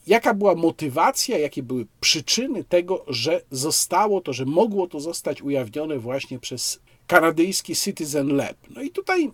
jaka 0.08 0.34
była 0.34 0.54
motywacja, 0.54 1.38
jakie 1.38 1.62
były 1.62 1.86
przyczyny 2.00 2.64
tego, 2.64 3.04
że 3.08 3.42
zostało 3.50 4.20
to, 4.20 4.32
że 4.32 4.44
mogło 4.44 4.86
to 4.86 5.00
zostać 5.00 5.42
ujawnione 5.42 5.98
właśnie 5.98 6.38
przez 6.38 6.80
kanadyjski 7.06 7.76
Citizen 7.76 8.36
Lab. 8.36 8.56
No 8.70 8.82
i 8.82 8.90
tutaj 8.90 9.30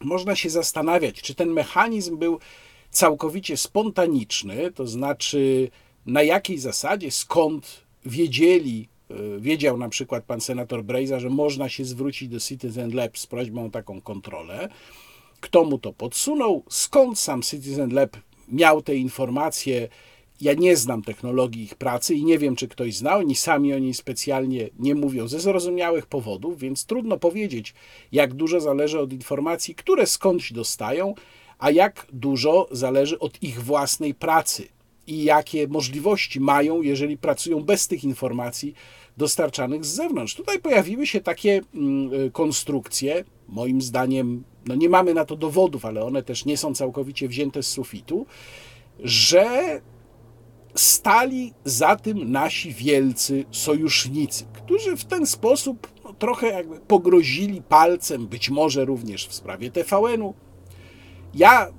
można 0.00 0.36
się 0.36 0.50
zastanawiać, 0.50 1.22
czy 1.22 1.34
ten 1.34 1.48
mechanizm 1.48 2.18
był 2.18 2.38
całkowicie 2.90 3.56
spontaniczny, 3.56 4.72
to 4.72 4.86
znaczy 4.86 5.70
na 6.06 6.22
jakiej 6.22 6.58
zasadzie, 6.58 7.10
skąd 7.10 7.80
wiedzieli, 8.06 8.88
e, 9.10 9.40
wiedział 9.40 9.76
na 9.76 9.88
przykład 9.88 10.24
pan 10.24 10.40
senator 10.40 10.84
Brejza, 10.84 11.20
że 11.20 11.30
można 11.30 11.68
się 11.68 11.84
zwrócić 11.84 12.28
do 12.28 12.40
Citizen 12.40 12.94
Lab 12.94 13.18
z 13.18 13.26
prośbą 13.26 13.66
o 13.66 13.70
taką 13.70 14.00
kontrolę. 14.00 14.68
Kto 15.40 15.64
mu 15.64 15.78
to 15.78 15.92
podsunął? 15.92 16.64
Skąd 16.68 17.18
sam 17.18 17.42
Citizen 17.42 17.94
Lab 17.94 18.16
miał 18.52 18.82
te 18.82 18.96
informacje. 18.96 19.88
Ja 20.40 20.54
nie 20.54 20.76
znam 20.76 21.02
technologii 21.02 21.62
ich 21.62 21.74
pracy 21.74 22.14
i 22.14 22.24
nie 22.24 22.38
wiem, 22.38 22.56
czy 22.56 22.68
ktoś 22.68 22.96
znał. 22.96 23.18
Oni 23.18 23.34
sami 23.34 23.74
o 23.74 23.78
niej 23.78 23.94
specjalnie 23.94 24.68
nie 24.78 24.94
mówią 24.94 25.28
ze 25.28 25.40
zrozumiałych 25.40 26.06
powodów, 26.06 26.58
więc 26.58 26.84
trudno 26.84 27.18
powiedzieć, 27.18 27.74
jak 28.12 28.34
dużo 28.34 28.60
zależy 28.60 29.00
od 29.00 29.12
informacji, 29.12 29.74
które 29.74 30.06
skądś 30.06 30.52
dostają, 30.52 31.14
a 31.58 31.70
jak 31.70 32.06
dużo 32.12 32.68
zależy 32.70 33.18
od 33.18 33.42
ich 33.42 33.64
własnej 33.64 34.14
pracy 34.14 34.68
i 35.06 35.24
jakie 35.24 35.68
możliwości 35.68 36.40
mają, 36.40 36.82
jeżeli 36.82 37.18
pracują 37.18 37.62
bez 37.62 37.88
tych 37.88 38.04
informacji 38.04 38.74
dostarczanych 39.16 39.84
z 39.84 39.94
zewnątrz. 39.94 40.34
Tutaj 40.34 40.58
pojawiły 40.58 41.06
się 41.06 41.20
takie 41.20 41.60
mm, 41.74 42.14
y, 42.14 42.30
konstrukcje, 42.30 43.24
moim 43.48 43.82
zdaniem, 43.82 44.44
no 44.66 44.74
nie 44.74 44.88
mamy 44.88 45.14
na 45.14 45.24
to 45.24 45.36
dowodów, 45.36 45.84
ale 45.84 46.04
one 46.04 46.22
też 46.22 46.44
nie 46.44 46.56
są 46.56 46.74
całkowicie 46.74 47.28
wzięte 47.28 47.62
z 47.62 47.66
sufitu, 47.66 48.26
że 48.98 49.80
stali 50.74 51.52
za 51.64 51.96
tym 51.96 52.32
nasi 52.32 52.72
wielcy 52.72 53.44
sojusznicy, 53.50 54.44
którzy 54.52 54.96
w 54.96 55.04
ten 55.04 55.26
sposób 55.26 55.88
no, 56.04 56.12
trochę 56.12 56.46
jakby 56.46 56.80
pogrozili 56.80 57.62
palcem, 57.62 58.26
być 58.26 58.50
może 58.50 58.84
również 58.84 59.28
w 59.28 59.34
sprawie 59.34 59.70
TVN-u. 59.70 60.34
Ja 61.34 61.72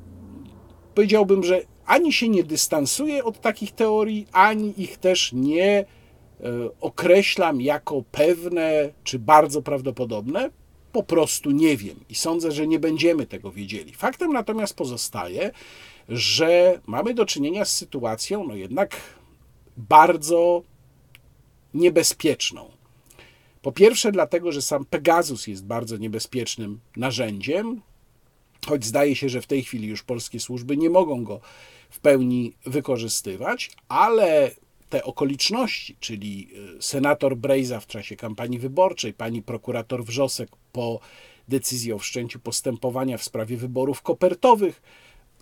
powiedziałbym, 0.96 1.44
że 1.44 1.62
ani 1.86 2.14
się 2.14 2.30
nie 2.30 2.44
dystansuję 2.44 3.24
od 3.24 3.42
takich 3.42 3.72
teorii, 3.72 4.28
ani 4.32 4.82
ich 4.82 4.98
też 4.98 5.34
nie 5.34 5.80
e, 5.80 5.86
określam 6.82 7.62
jako 7.62 8.04
pewne 8.12 8.90
czy 9.04 9.20
bardzo 9.20 9.62
prawdopodobne. 9.62 10.50
Po 10.92 11.04
prostu 11.04 11.52
nie 11.52 11.78
wiem 11.78 12.00
i 12.10 12.16
sądzę, 12.16 12.52
że 12.52 12.68
nie 12.68 12.80
będziemy 12.80 13.26
tego 13.26 13.52
wiedzieli. 13.52 13.94
Faktem 13.94 14.34
natomiast 14.34 14.74
pozostaje, 14.74 15.52
że 16.10 16.82
mamy 16.88 17.14
do 17.14 17.26
czynienia 17.26 17.66
z 17.66 17.72
sytuacją, 17.72 18.48
no 18.48 18.56
jednak 18.56 18.96
bardzo 19.78 20.64
niebezpieczną. 21.74 22.72
Po 23.62 23.72
pierwsze, 23.72 24.12
dlatego, 24.12 24.52
że 24.52 24.62
sam 24.62 24.86
Pegasus 24.86 25.48
jest 25.48 25.66
bardzo 25.66 25.98
niebezpiecznym 25.98 26.80
narzędziem, 26.96 27.82
choć 28.68 28.86
zdaje 28.86 29.16
się, 29.16 29.30
że 29.30 29.42
w 29.42 29.48
tej 29.48 29.64
chwili 29.64 29.88
już 29.88 30.04
polskie 30.04 30.40
służby 30.40 30.78
nie 30.78 30.90
mogą 30.90 31.24
go 31.24 31.40
w 31.90 32.00
pełni 32.00 32.54
wykorzystywać, 32.66 33.72
ale 33.88 34.52
te 34.90 35.04
okoliczności, 35.04 35.96
czyli 36.00 36.48
y, 36.78 36.82
senator 36.82 37.38
Brejza 37.38 37.80
w 37.80 37.88
czasie 37.88 38.16
kampanii 38.16 38.60
wyborczej, 38.60 39.14
pani 39.14 39.42
prokurator 39.42 40.06
Wrzosek 40.06 40.50
po 40.72 41.00
decyzji 41.48 41.94
o 41.94 42.00
wszczęciu 42.00 42.40
postępowania 42.40 43.18
w 43.18 43.24
sprawie 43.24 43.58
wyborów 43.58 44.02
kopertowych, 44.02 44.82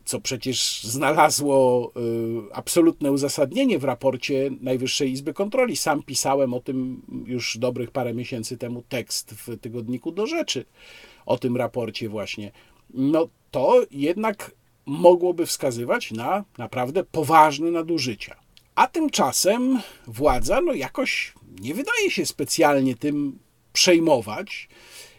co 0.06 0.22
przecież 0.22 0.84
znalazło 0.84 1.92
y, 2.50 2.54
absolutne 2.54 3.12
uzasadnienie 3.12 3.80
w 3.80 3.84
raporcie 3.84 4.50
Najwyższej 4.62 5.12
Izby 5.12 5.34
Kontroli. 5.34 5.78
Sam 5.78 6.04
pisałem 6.04 6.54
o 6.54 6.60
tym 6.60 7.02
już 7.26 7.58
dobrych 7.58 7.92
parę 7.92 8.14
miesięcy 8.14 8.58
temu 8.58 8.84
tekst 8.90 9.32
w 9.32 9.58
tygodniku 9.58 10.12
do 10.12 10.28
rzeczy, 10.28 10.66
o 11.26 11.38
tym 11.38 11.58
raporcie 11.58 12.10
właśnie. 12.10 12.52
No 12.94 13.28
to 13.52 13.82
jednak 13.92 14.52
mogłoby 14.86 15.46
wskazywać 15.46 16.12
na 16.12 16.46
naprawdę 16.58 17.04
poważne 17.04 17.72
nadużycia. 17.72 18.47
A 18.78 18.88
tymczasem 18.88 19.82
władza 20.08 20.62
no 20.62 20.74
jakoś 20.74 21.34
nie 21.60 21.74
wydaje 21.74 22.12
się 22.12 22.26
specjalnie 22.26 22.96
tym 22.96 23.40
przejmować. 23.74 24.70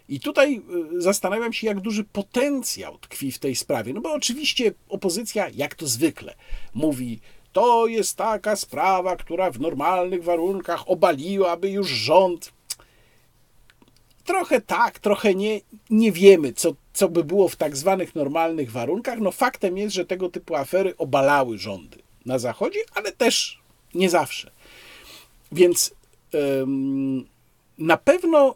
I 0.09 0.21
tutaj 0.21 0.63
y, 0.97 1.03
zastanawiam 1.03 1.53
się, 1.53 1.67
jak 1.67 1.81
duży 1.81 2.05
potencjał 2.05 2.99
tkwi 2.99 3.33
w 3.33 3.39
tej 3.39 3.57
sprawie. 3.57 3.93
No 3.95 4.01
bo 4.01 4.13
oczywiście 4.13 4.73
opozycja, 4.89 5.49
jak 5.55 5.75
to 5.75 5.87
zwykle, 5.87 6.35
mówi, 6.75 7.21
to 7.53 7.87
jest 7.87 8.17
taka 8.17 8.57
sprawa, 8.57 9.17
która 9.17 9.51
w 9.51 9.61
normalnych 9.61 10.25
warunkach 10.25 10.91
obaliłaby 10.91 11.71
już 11.71 11.89
rząd. 11.89 12.53
Trochę 14.25 14.61
tak, 14.61 14.99
trochę 14.99 15.35
nie. 15.35 15.61
Nie 15.91 16.13
wiemy, 16.13 16.53
co, 16.53 16.75
co 16.93 17.09
by 17.09 17.25
było 17.25 17.49
w 17.49 17.57
tak 17.57 17.77
zwanych 17.77 18.15
normalnych 18.15 18.71
warunkach. 18.71 19.19
No 19.19 19.31
faktem 19.31 19.79
jest, 19.79 19.95
że 19.95 20.05
tego 20.05 20.29
typu 20.29 20.57
afery 20.57 20.97
obalały 20.97 21.59
rządy 21.59 22.08
na 22.29 22.39
Zachodzie, 22.39 22.81
ale 22.95 23.13
też 23.13 23.59
nie 23.95 24.11
zawsze. 24.11 24.51
Więc 25.53 25.95
na 27.79 27.97
pewno 27.97 28.55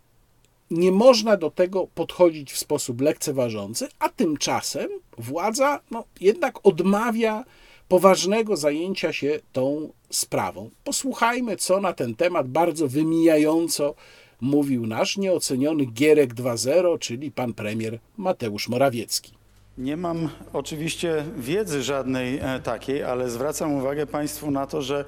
nie 0.70 0.93
można 0.93 1.37
do 1.37 1.51
tego 1.51 1.87
podchodzić 1.95 2.53
w 2.53 2.59
sposób 2.59 3.01
lekceważący, 3.01 3.89
a 3.99 4.09
tymczasem 4.09 4.89
władza 5.18 5.81
no, 5.91 6.05
jednak 6.20 6.66
odmawia 6.66 7.45
poważnego 7.89 8.57
zajęcia 8.57 9.12
się 9.12 9.41
tą 9.53 9.93
sprawą. 10.11 10.70
Posłuchajmy, 10.85 11.57
co 11.57 11.81
na 11.81 11.93
ten 11.93 12.14
temat 12.14 12.49
bardzo 12.49 12.89
wymijająco 12.89 13.95
mówił 14.41 14.87
nasz 14.87 15.16
nieoceniony 15.16 15.85
Gierek 15.85 16.35
2.0, 16.35 16.99
czyli 16.99 17.31
pan 17.31 17.55
premier 17.55 17.99
Mateusz 18.16 18.68
Morawiecki. 18.68 19.41
Nie 19.79 19.97
mam 19.97 20.29
oczywiście 20.53 21.25
wiedzy 21.37 21.83
żadnej 21.83 22.39
e, 22.39 22.61
takiej, 22.61 23.03
ale 23.03 23.31
zwracam 23.31 23.73
uwagę 23.73 24.07
Państwu 24.07 24.51
na 24.51 24.66
to, 24.66 24.83
że 24.83 25.05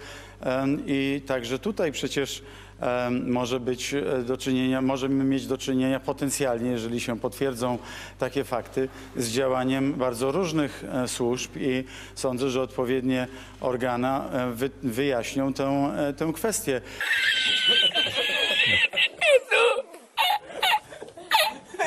i 0.87 1.23
także 1.27 1.59
tutaj 1.59 1.93
przecież 1.93 2.43
może 3.27 3.61
być 3.61 3.95
e, 3.95 4.23
do 4.23 4.37
czynienia, 4.37 4.83
możemy 4.83 5.25
mieć 5.25 5.47
do 5.47 5.59
czynienia 5.59 6.01
potencjalnie, 6.01 6.71
jeżeli 6.71 7.01
się 7.01 7.21
potwierdzą 7.21 7.79
takie 8.19 8.45
fakty, 8.45 8.89
z 9.17 9.29
działaniem 9.29 9.95
bardzo 9.95 10.33
różnych 10.33 10.85
e, 10.85 11.09
służb 11.09 11.51
i 11.57 11.85
sądzę, 12.15 12.51
że 12.51 12.63
odpowiednie 12.63 13.27
organa 13.61 14.31
wyjaśnią 14.83 15.53
tę, 15.53 15.93
tę 16.17 16.33
kwestię. 16.35 16.81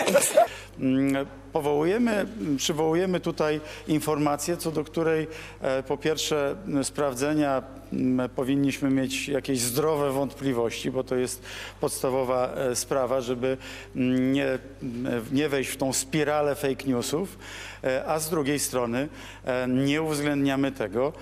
Mm, 0.01 0.66
powołujemy, 1.53 2.25
przywołujemy 2.57 3.19
tutaj 3.19 3.61
informację, 3.87 4.57
co 4.57 4.71
do 4.71 4.83
której 4.83 5.27
e, 5.61 5.83
po 5.83 5.97
pierwsze 5.97 6.55
sprawdzenia 6.83 7.63
powinniśmy 8.35 8.89
mieć 8.89 9.27
jakieś 9.27 9.59
zdrowe 9.59 10.11
wątpliwości, 10.11 10.91
bo 10.91 11.03
to 11.03 11.15
jest 11.15 11.41
podstawowa 11.81 12.53
e, 12.53 12.75
sprawa, 12.75 13.21
żeby 13.21 13.57
nie, 13.95 14.59
nie 15.31 15.49
wejść 15.49 15.69
w 15.69 15.77
tą 15.77 15.93
spiralę 15.93 16.55
fake 16.55 16.87
newsów, 16.87 17.37
e, 17.83 18.05
a 18.05 18.19
z 18.19 18.29
drugiej 18.29 18.59
strony 18.59 19.07
nie 19.67 20.01
uwzględniamy 20.01 20.71
tego, 20.71 21.13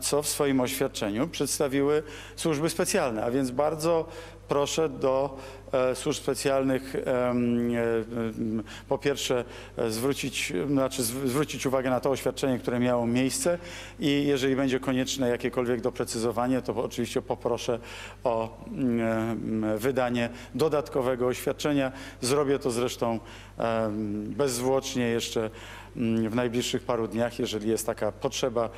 co 0.00 0.22
w 0.22 0.28
swoim 0.28 0.60
oświadczeniu 0.60 1.28
przedstawiły 1.28 2.02
służby 2.36 2.70
specjalne, 2.70 3.24
a 3.24 3.30
więc 3.30 3.50
bardzo 3.50 4.08
proszę 4.48 4.88
do 4.88 5.36
e, 5.36 5.61
służb 5.94 6.22
specjalnych 6.22 6.94
e, 6.96 7.34
po 8.88 8.98
pierwsze 8.98 9.44
e, 9.76 9.90
zwrócić, 9.90 10.52
znaczy 10.66 11.02
zwrócić 11.02 11.66
uwagę 11.66 11.90
na 11.90 12.00
to 12.00 12.10
oświadczenie, 12.10 12.58
które 12.58 12.80
miało 12.80 13.06
miejsce 13.06 13.58
i 14.00 14.24
jeżeli 14.26 14.56
będzie 14.56 14.80
konieczne 14.80 15.28
jakiekolwiek 15.28 15.80
doprecyzowanie, 15.80 16.62
to 16.62 16.76
oczywiście 16.76 17.22
poproszę 17.22 17.78
o 18.24 18.64
wydanie 19.76 20.30
dodatkowego 20.54 21.26
oświadczenia. 21.26 21.92
Zrobię 22.20 22.58
to 22.58 22.70
zresztą 22.70 23.20
bezzwłocznie 24.26 25.02
jeszcze 25.08 25.50
w 26.28 26.34
najbliższych 26.34 26.82
paru 26.82 27.08
dniach, 27.08 27.38
jeżeli 27.38 27.68
jest 27.68 27.86
taka 27.86 28.12
potrzeba 28.12 28.70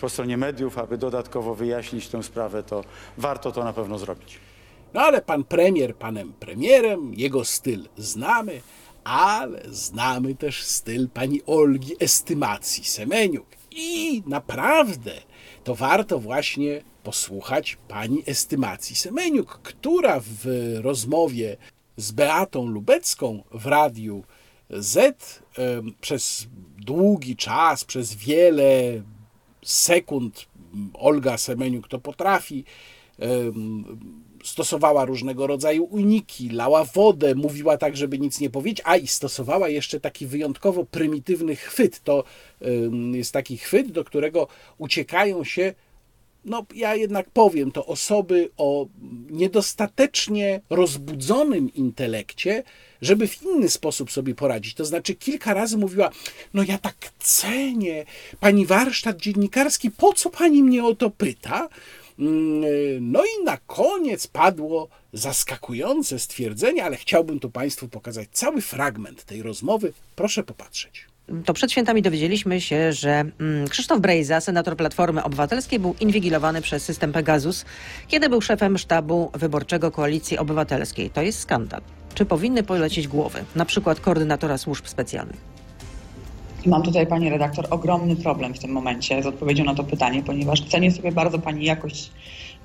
po 0.00 0.08
stronie 0.08 0.36
mediów, 0.36 0.78
aby 0.78 0.98
dodatkowo 0.98 1.54
wyjaśnić 1.54 2.08
tę 2.08 2.22
sprawę, 2.22 2.62
to 2.62 2.84
warto 3.18 3.52
to 3.52 3.64
na 3.64 3.72
pewno 3.72 3.98
zrobić. 3.98 4.47
No 4.94 5.00
ale 5.00 5.22
pan 5.22 5.44
premier 5.44 5.96
panem 5.96 6.32
premierem, 6.32 7.14
jego 7.14 7.44
styl 7.44 7.88
znamy, 7.96 8.60
ale 9.04 9.62
znamy 9.70 10.34
też 10.34 10.62
styl 10.62 11.08
pani 11.08 11.40
Olgi 11.46 11.94
Estymacji 12.00 12.84
Semeniuk. 12.84 13.46
I 13.70 14.22
naprawdę 14.26 15.12
to 15.64 15.74
warto 15.74 16.18
właśnie 16.18 16.82
posłuchać 17.02 17.78
pani 17.88 18.22
Estymacji 18.26 18.96
Semeniuk, 18.96 19.60
która 19.62 20.20
w 20.20 20.46
rozmowie 20.82 21.56
z 21.96 22.12
Beatą 22.12 22.66
Lubecką 22.66 23.42
w 23.50 23.66
radiu 23.66 24.24
Z 24.70 25.42
przez 26.00 26.46
długi 26.78 27.36
czas, 27.36 27.84
przez 27.84 28.14
wiele 28.14 29.02
sekund 29.64 30.46
Olga 30.94 31.38
Semeniuk 31.38 31.88
to 31.88 31.98
potrafi 31.98 32.64
stosowała 34.48 35.04
różnego 35.04 35.46
rodzaju 35.46 35.84
uniki, 35.84 36.48
lała 36.50 36.84
wodę, 36.84 37.34
mówiła 37.34 37.76
tak, 37.76 37.96
żeby 37.96 38.18
nic 38.18 38.40
nie 38.40 38.50
powiedzieć, 38.50 38.82
a 38.84 38.96
i 38.96 39.06
stosowała 39.06 39.68
jeszcze 39.68 40.00
taki 40.00 40.26
wyjątkowo 40.26 40.84
prymitywny 40.84 41.56
chwyt. 41.56 42.00
To 42.04 42.24
jest 43.12 43.32
taki 43.32 43.56
chwyt, 43.56 43.92
do 43.92 44.04
którego 44.04 44.48
uciekają 44.78 45.44
się 45.44 45.74
no 46.44 46.66
ja 46.74 46.94
jednak 46.94 47.30
powiem, 47.30 47.72
to 47.72 47.86
osoby 47.86 48.50
o 48.56 48.86
niedostatecznie 49.30 50.60
rozbudzonym 50.70 51.74
intelekcie, 51.74 52.62
żeby 53.02 53.28
w 53.28 53.42
inny 53.42 53.68
sposób 53.68 54.12
sobie 54.12 54.34
poradzić. 54.34 54.74
To 54.74 54.84
znaczy, 54.84 55.14
kilka 55.14 55.54
razy 55.54 55.78
mówiła: 55.78 56.10
No, 56.54 56.62
ja 56.62 56.78
tak 56.78 56.96
cenię 57.18 58.04
pani 58.40 58.66
warsztat 58.66 59.16
dziennikarski, 59.16 59.90
po 59.90 60.12
co 60.12 60.30
pani 60.30 60.62
mnie 60.62 60.84
o 60.84 60.94
to 60.94 61.10
pyta? 61.10 61.68
Mm, 62.18 63.12
no 63.12 63.22
i 63.24 63.44
na 63.44 63.56
koniec 63.56 64.26
padło 64.26 64.88
zaskakujące 65.12 66.18
stwierdzenie, 66.18 66.84
ale 66.84 66.96
chciałbym 66.96 67.40
tu 67.40 67.50
Państwu 67.50 67.88
pokazać 67.88 68.28
cały 68.32 68.60
fragment 68.60 69.24
tej 69.24 69.42
rozmowy. 69.42 69.92
Proszę 70.16 70.42
popatrzeć. 70.42 71.06
To 71.44 71.54
przed 71.54 71.72
świętami 71.72 72.02
dowiedzieliśmy 72.02 72.60
się, 72.60 72.92
że 72.92 73.24
mm, 73.40 73.68
Krzysztof 73.68 74.00
Brejza, 74.00 74.40
senator 74.40 74.76
Platformy 74.76 75.24
Obywatelskiej, 75.24 75.78
był 75.78 75.94
inwigilowany 76.00 76.62
przez 76.62 76.84
system 76.84 77.12
Pegasus, 77.12 77.64
kiedy 78.08 78.28
był 78.28 78.40
szefem 78.40 78.78
sztabu 78.78 79.30
wyborczego 79.34 79.90
Koalicji 79.90 80.38
Obywatelskiej. 80.38 81.10
To 81.10 81.22
jest 81.22 81.40
skandal. 81.40 81.80
Czy 82.14 82.24
powinny 82.24 82.62
polecieć 82.62 83.08
głowy, 83.08 83.44
na 83.54 83.64
przykład 83.64 84.00
koordynatora 84.00 84.58
służb 84.58 84.86
specjalnych? 84.86 85.57
Mam 86.66 86.82
tutaj, 86.82 87.06
pani 87.06 87.30
redaktor, 87.30 87.66
ogromny 87.70 88.16
problem 88.16 88.54
w 88.54 88.58
tym 88.58 88.70
momencie 88.70 89.22
z 89.22 89.26
odpowiedzią 89.26 89.64
na 89.64 89.74
to 89.74 89.84
pytanie, 89.84 90.22
ponieważ 90.22 90.60
cenię 90.68 90.90
sobie 90.92 91.12
bardzo 91.12 91.38
pani 91.38 91.64
jakość 91.64 92.12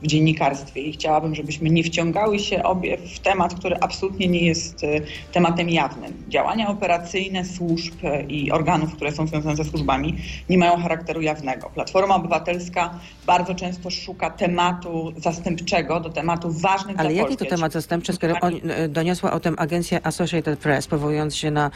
w 0.04 0.08
dziennikarstwie 0.08 0.82
i 0.82 0.94
chciałabym, 0.94 1.36
żebyśmy 1.36 1.70
nie 1.70 1.84
wciągały 1.84 2.40
się 2.40 2.64
obie 2.64 2.98
w 2.98 3.20
temat, 3.20 3.54
który 3.56 3.76
absolutnie 3.82 4.28
nie 4.28 4.46
jest 4.46 4.84
y, 4.84 5.02
tematem 5.32 5.70
jawnym. 5.70 6.14
Działania 6.30 6.70
operacyjne 6.70 7.46
służb 7.46 7.94
y, 8.04 8.24
i 8.30 8.52
organów, 8.52 8.96
które 8.96 9.12
są 9.12 9.28
związane 9.28 9.56
ze 9.56 9.66
służbami, 9.66 10.18
nie 10.50 10.58
mają 10.58 10.78
charakteru 10.78 11.22
jawnego. 11.22 11.70
Platforma 11.70 12.16
Obywatelska 12.16 13.00
bardzo 13.26 13.56
często 13.56 13.90
szuka 13.90 14.30
tematu 14.30 15.14
zastępczego 15.18 16.00
do 16.00 16.10
tematów 16.10 16.62
ważnych 16.62 17.00
Ale 17.00 17.10
dla 17.10 17.22
jaki 17.22 17.38
to 17.38 17.46
temat 17.46 17.74
zastępczy, 17.74 18.14
skoro 18.14 18.36
on, 18.42 18.54
y, 18.54 18.90
doniosła 18.90 19.32
o 19.32 19.40
tym 19.40 19.56
agencja 19.58 20.00
Associated 20.04 20.60
Press, 20.60 20.88
powołując 20.88 21.36
się 21.36 21.52
na 21.52 21.72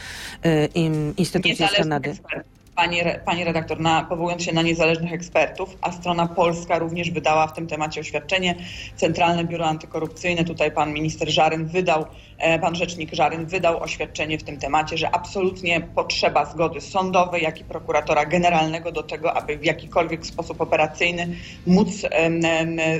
y, 0.46 0.68
instytucję 1.16 1.68
z 1.68 1.72
Kanady? 1.72 2.10
Ekspert 2.10 2.57
Pani, 2.78 3.00
pani 3.24 3.44
redaktor, 3.44 3.80
na, 3.80 4.04
powołując 4.04 4.42
się 4.42 4.52
na 4.52 4.62
niezależnych 4.62 5.12
ekspertów, 5.12 5.76
a 5.80 5.92
strona 5.92 6.26
polska 6.26 6.78
również 6.78 7.10
wydała 7.10 7.46
w 7.46 7.52
tym 7.52 7.66
temacie 7.66 8.00
oświadczenie. 8.00 8.54
Centralne 8.96 9.44
Biuro 9.44 9.66
Antykorupcyjne, 9.66 10.44
tutaj 10.44 10.72
pan 10.72 10.92
minister 10.92 11.30
Żaryn 11.30 11.66
wydał, 11.66 12.06
e, 12.38 12.58
pan 12.58 12.74
rzecznik 12.74 13.14
Żaryn 13.14 13.46
wydał 13.46 13.82
oświadczenie 13.82 14.38
w 14.38 14.42
tym 14.42 14.58
temacie, 14.58 14.98
że 14.98 15.14
absolutnie 15.14 15.80
potrzeba 15.80 16.44
zgody 16.44 16.80
sądowej, 16.80 17.42
jak 17.42 17.60
i 17.60 17.64
prokuratora 17.64 18.26
generalnego 18.26 18.92
do 18.92 19.02
tego, 19.02 19.36
aby 19.36 19.58
w 19.58 19.64
jakikolwiek 19.64 20.26
sposób 20.26 20.60
operacyjny 20.60 21.36
móc 21.66 22.06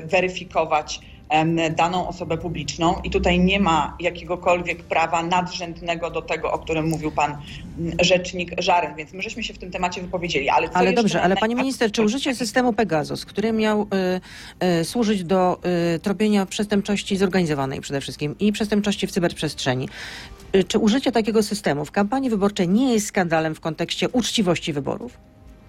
weryfikować 0.04 1.00
daną 1.76 2.08
osobę 2.08 2.38
publiczną 2.38 2.94
i 3.04 3.10
tutaj 3.10 3.40
nie 3.40 3.60
ma 3.60 3.96
jakiegokolwiek 4.00 4.82
prawa 4.82 5.22
nadrzędnego 5.22 6.10
do 6.10 6.22
tego, 6.22 6.52
o 6.52 6.58
którym 6.58 6.88
mówił 6.88 7.10
pan 7.10 7.36
mm, 7.78 7.96
rzecznik 8.00 8.52
Żaryn, 8.58 8.94
więc 8.96 9.12
my 9.12 9.22
żeśmy 9.22 9.42
się 9.42 9.54
w 9.54 9.58
tym 9.58 9.70
temacie 9.70 10.00
wypowiedzieli. 10.00 10.48
Ale, 10.48 10.68
Ale 10.74 10.92
dobrze, 10.92 11.22
ale 11.22 11.36
pani 11.36 11.54
minister, 11.54 11.92
czy 11.92 12.02
użycie 12.02 12.34
systemu 12.34 12.72
Pegasus, 12.72 13.24
który 13.24 13.52
miał 13.52 13.82
y, 13.82 14.66
y, 14.80 14.84
służyć 14.84 15.24
do 15.24 15.60
y, 15.94 15.98
tropienia 15.98 16.46
przestępczości 16.46 17.16
zorganizowanej 17.16 17.80
przede 17.80 18.00
wszystkim 18.00 18.34
i 18.38 18.52
przestępczości 18.52 19.06
w 19.06 19.10
cyberprzestrzeni, 19.10 19.88
y, 20.56 20.64
czy 20.64 20.78
użycie 20.78 21.12
takiego 21.12 21.42
systemu 21.42 21.84
w 21.84 21.90
kampanii 21.90 22.30
wyborczej 22.30 22.68
nie 22.68 22.92
jest 22.92 23.06
skandalem 23.06 23.54
w 23.54 23.60
kontekście 23.60 24.08
uczciwości 24.08 24.72
wyborów? 24.72 25.27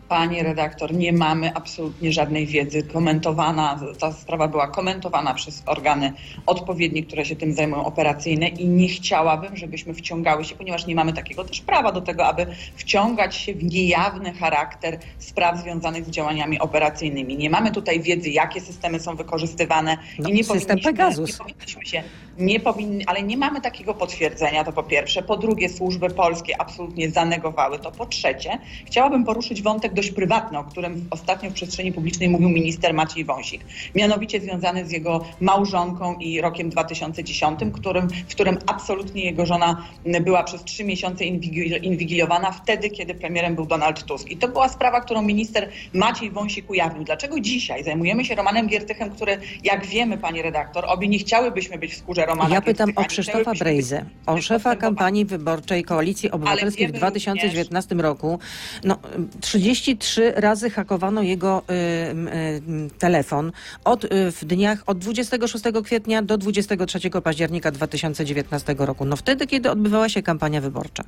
Pani 0.10 0.44
redaktor, 0.44 0.94
nie 0.94 1.14
mamy 1.14 1.54
absolutnie 1.54 2.12
żadnej 2.12 2.48
wiedzy. 2.48 2.84
Komentowana, 2.84 3.80
ta 4.00 4.12
sprawa 4.12 4.48
była 4.48 4.68
komentowana 4.68 5.34
przez 5.34 5.64
organy 5.66 6.14
odpowiednie, 6.46 7.04
które 7.04 7.26
się 7.26 7.36
tym 7.36 7.54
zajmują 7.54 7.86
operacyjne 7.86 8.48
i 8.48 8.68
nie 8.68 8.88
chciałabym, 8.88 9.58
żebyśmy 9.58 9.94
wciągały 9.94 10.46
się, 10.46 10.56
ponieważ 10.56 10.88
nie 10.88 10.96
mamy 10.96 11.14
takiego 11.14 11.44
też 11.44 11.62
prawa 11.62 11.92
do 11.92 12.02
tego, 12.02 12.26
aby 12.26 12.46
wciągać 12.76 13.36
się 13.36 13.54
w 13.54 13.64
niejawny 13.64 14.34
charakter 14.34 15.00
spraw 15.20 15.58
związanych 15.60 16.06
z 16.06 16.10
działaniami 16.10 16.60
operacyjnymi. 16.60 17.38
Nie 17.38 17.50
mamy 17.50 17.72
tutaj 17.72 18.02
wiedzy, 18.02 18.30
jakie 18.30 18.62
systemy 18.62 19.00
są 19.00 19.16
wykorzystywane 19.16 19.98
No, 20.20 20.30
i 20.30 20.34
nie 20.34 20.44
system 20.44 20.62
powinniśmy, 20.62 20.92
Pegasus. 20.92 21.30
nie 21.30 21.38
powinniśmy 21.38 21.86
się, 21.86 22.04
nie 22.40 22.60
powinni, 22.60 23.06
ale 23.06 23.24
nie 23.24 23.38
mamy 23.38 23.62
takiego 23.62 23.94
potwierdzenia, 23.94 24.64
to 24.64 24.72
po 24.72 24.84
pierwsze. 24.84 25.22
Po 25.22 25.38
drugie, 25.38 25.70
służby 25.70 26.10
polskie 26.10 26.62
absolutnie 26.62 27.10
zanegowały 27.10 27.80
to. 27.80 27.92
Po 27.92 28.06
trzecie, 28.06 28.60
chciałabym 28.86 29.24
poruszyć 29.26 29.62
wątek 29.62 29.94
dość 29.94 30.12
prywatny, 30.12 30.58
o 30.58 30.64
którym 30.64 31.08
ostatnio 31.12 31.50
w 31.50 31.54
przestrzeni 31.54 31.92
publicznej 31.92 32.30
mówił 32.30 32.50
minister 32.50 32.94
Maciej 32.94 33.26
Wąsik, 33.26 33.66
mianowicie 33.96 34.42
związany 34.42 34.86
z 34.86 34.92
jego 34.92 35.26
małżonką 35.40 36.16
i 36.16 36.42
rokiem 36.42 36.70
2010, 36.70 37.60
którym, 37.74 38.08
w 38.28 38.32
którym 38.32 38.58
absolutnie 38.66 39.24
jego 39.26 39.46
żona 39.46 39.86
była 40.06 40.44
przez 40.44 40.64
trzy 40.64 40.84
miesiące 40.84 41.24
inwigil- 41.24 41.84
inwigilowana 41.84 42.52
wtedy, 42.52 42.90
kiedy 42.90 43.14
premierem 43.14 43.56
był 43.56 43.66
Donald 43.66 44.04
Tusk. 44.04 44.30
I 44.30 44.38
to 44.38 44.48
była 44.48 44.70
sprawa, 44.70 45.02
którą 45.02 45.22
minister 45.22 45.70
Maciej 45.94 46.32
Wąsik 46.32 46.70
ujawnił. 46.70 47.04
Dlaczego 47.04 47.40
dzisiaj 47.40 47.84
zajmujemy 47.84 48.26
się 48.26 48.36
Romanem 48.36 48.68
Giertychem, 48.68 49.10
który, 49.10 49.38
jak 49.64 49.86
wiemy, 49.86 50.18
pani 50.18 50.42
redaktor, 50.42 50.86
obie 50.88 51.08
nie 51.08 51.20
chciałybyśmy 51.20 51.78
być 51.78 51.94
w 51.94 51.98
skórze 51.98 52.29
Ja 52.50 52.62
pytam 52.62 52.90
o 52.96 53.06
Krzysztofa 53.06 53.54
Brejzę, 53.54 54.06
o 54.26 54.42
szefa 54.42 54.76
kampanii 54.76 55.26
wyborczej 55.26 55.84
Koalicji 55.84 56.32
Obywatelskiej 56.32 56.88
w 56.88 56.92
wiemy 56.92 57.00
2019 57.00 57.96
roku. 57.96 58.40
No, 58.84 58.98
33 59.42 60.34
razy 60.36 60.70
hakowano 60.70 61.22
jego 61.22 61.62
y, 61.70 61.74
y, 61.76 62.90
telefon 63.00 63.52
od, 63.84 64.04
y, 64.04 64.32
w 64.32 64.46
dniach 64.46 64.84
od 64.86 64.98
26 64.98 65.64
kwietnia 65.84 66.22
do 66.22 66.38
23 66.38 67.00
października 67.24 67.72
2019 67.72 68.76
roku. 68.78 69.06
No 69.06 69.16
wtedy, 69.16 69.48
kiedy 69.48 69.72
odbywała 69.72 70.10
się 70.10 70.24
kampania 70.24 70.62
wyborcza. 70.62 71.04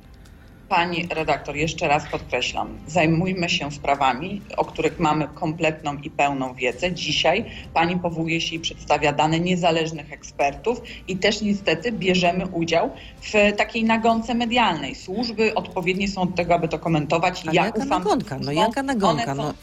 Pani 0.72 1.06
redaktor, 1.14 1.56
jeszcze 1.56 1.88
raz 1.88 2.08
podkreślam, 2.08 2.78
zajmujmy 2.86 3.48
się 3.48 3.70
sprawami, 3.70 4.42
o 4.56 4.64
których 4.64 4.98
mamy 4.98 5.28
kompletną 5.34 5.96
i 5.96 6.10
pełną 6.10 6.54
wiedzę. 6.54 6.92
Dzisiaj 6.92 7.44
pani 7.74 7.98
powołuje 7.98 8.40
się 8.40 8.56
i 8.56 8.60
przedstawia 8.60 9.12
dane 9.12 9.40
niezależnych 9.40 10.12
ekspertów 10.12 10.82
i 11.08 11.16
też 11.16 11.40
niestety 11.42 11.92
bierzemy 11.92 12.46
udział 12.46 12.90
w 13.20 13.32
takiej 13.56 13.84
nagonce 13.84 14.34
medialnej. 14.34 14.94
Służby 14.94 15.54
odpowiednie 15.54 16.08
są 16.08 16.20
od 16.20 16.34
tego, 16.34 16.54
aby 16.54 16.68
to 16.68 16.78
komentować. 16.78 17.42
Ale 17.42 17.54
ja 17.54 17.64
jaka 17.64 17.78
ufam 17.78 17.88
nagonka? 17.88 18.38
No 18.40 18.52
jaka 18.52 18.82
nagonka? 18.82 19.34
Są- 19.34 19.42
No, 19.42 19.54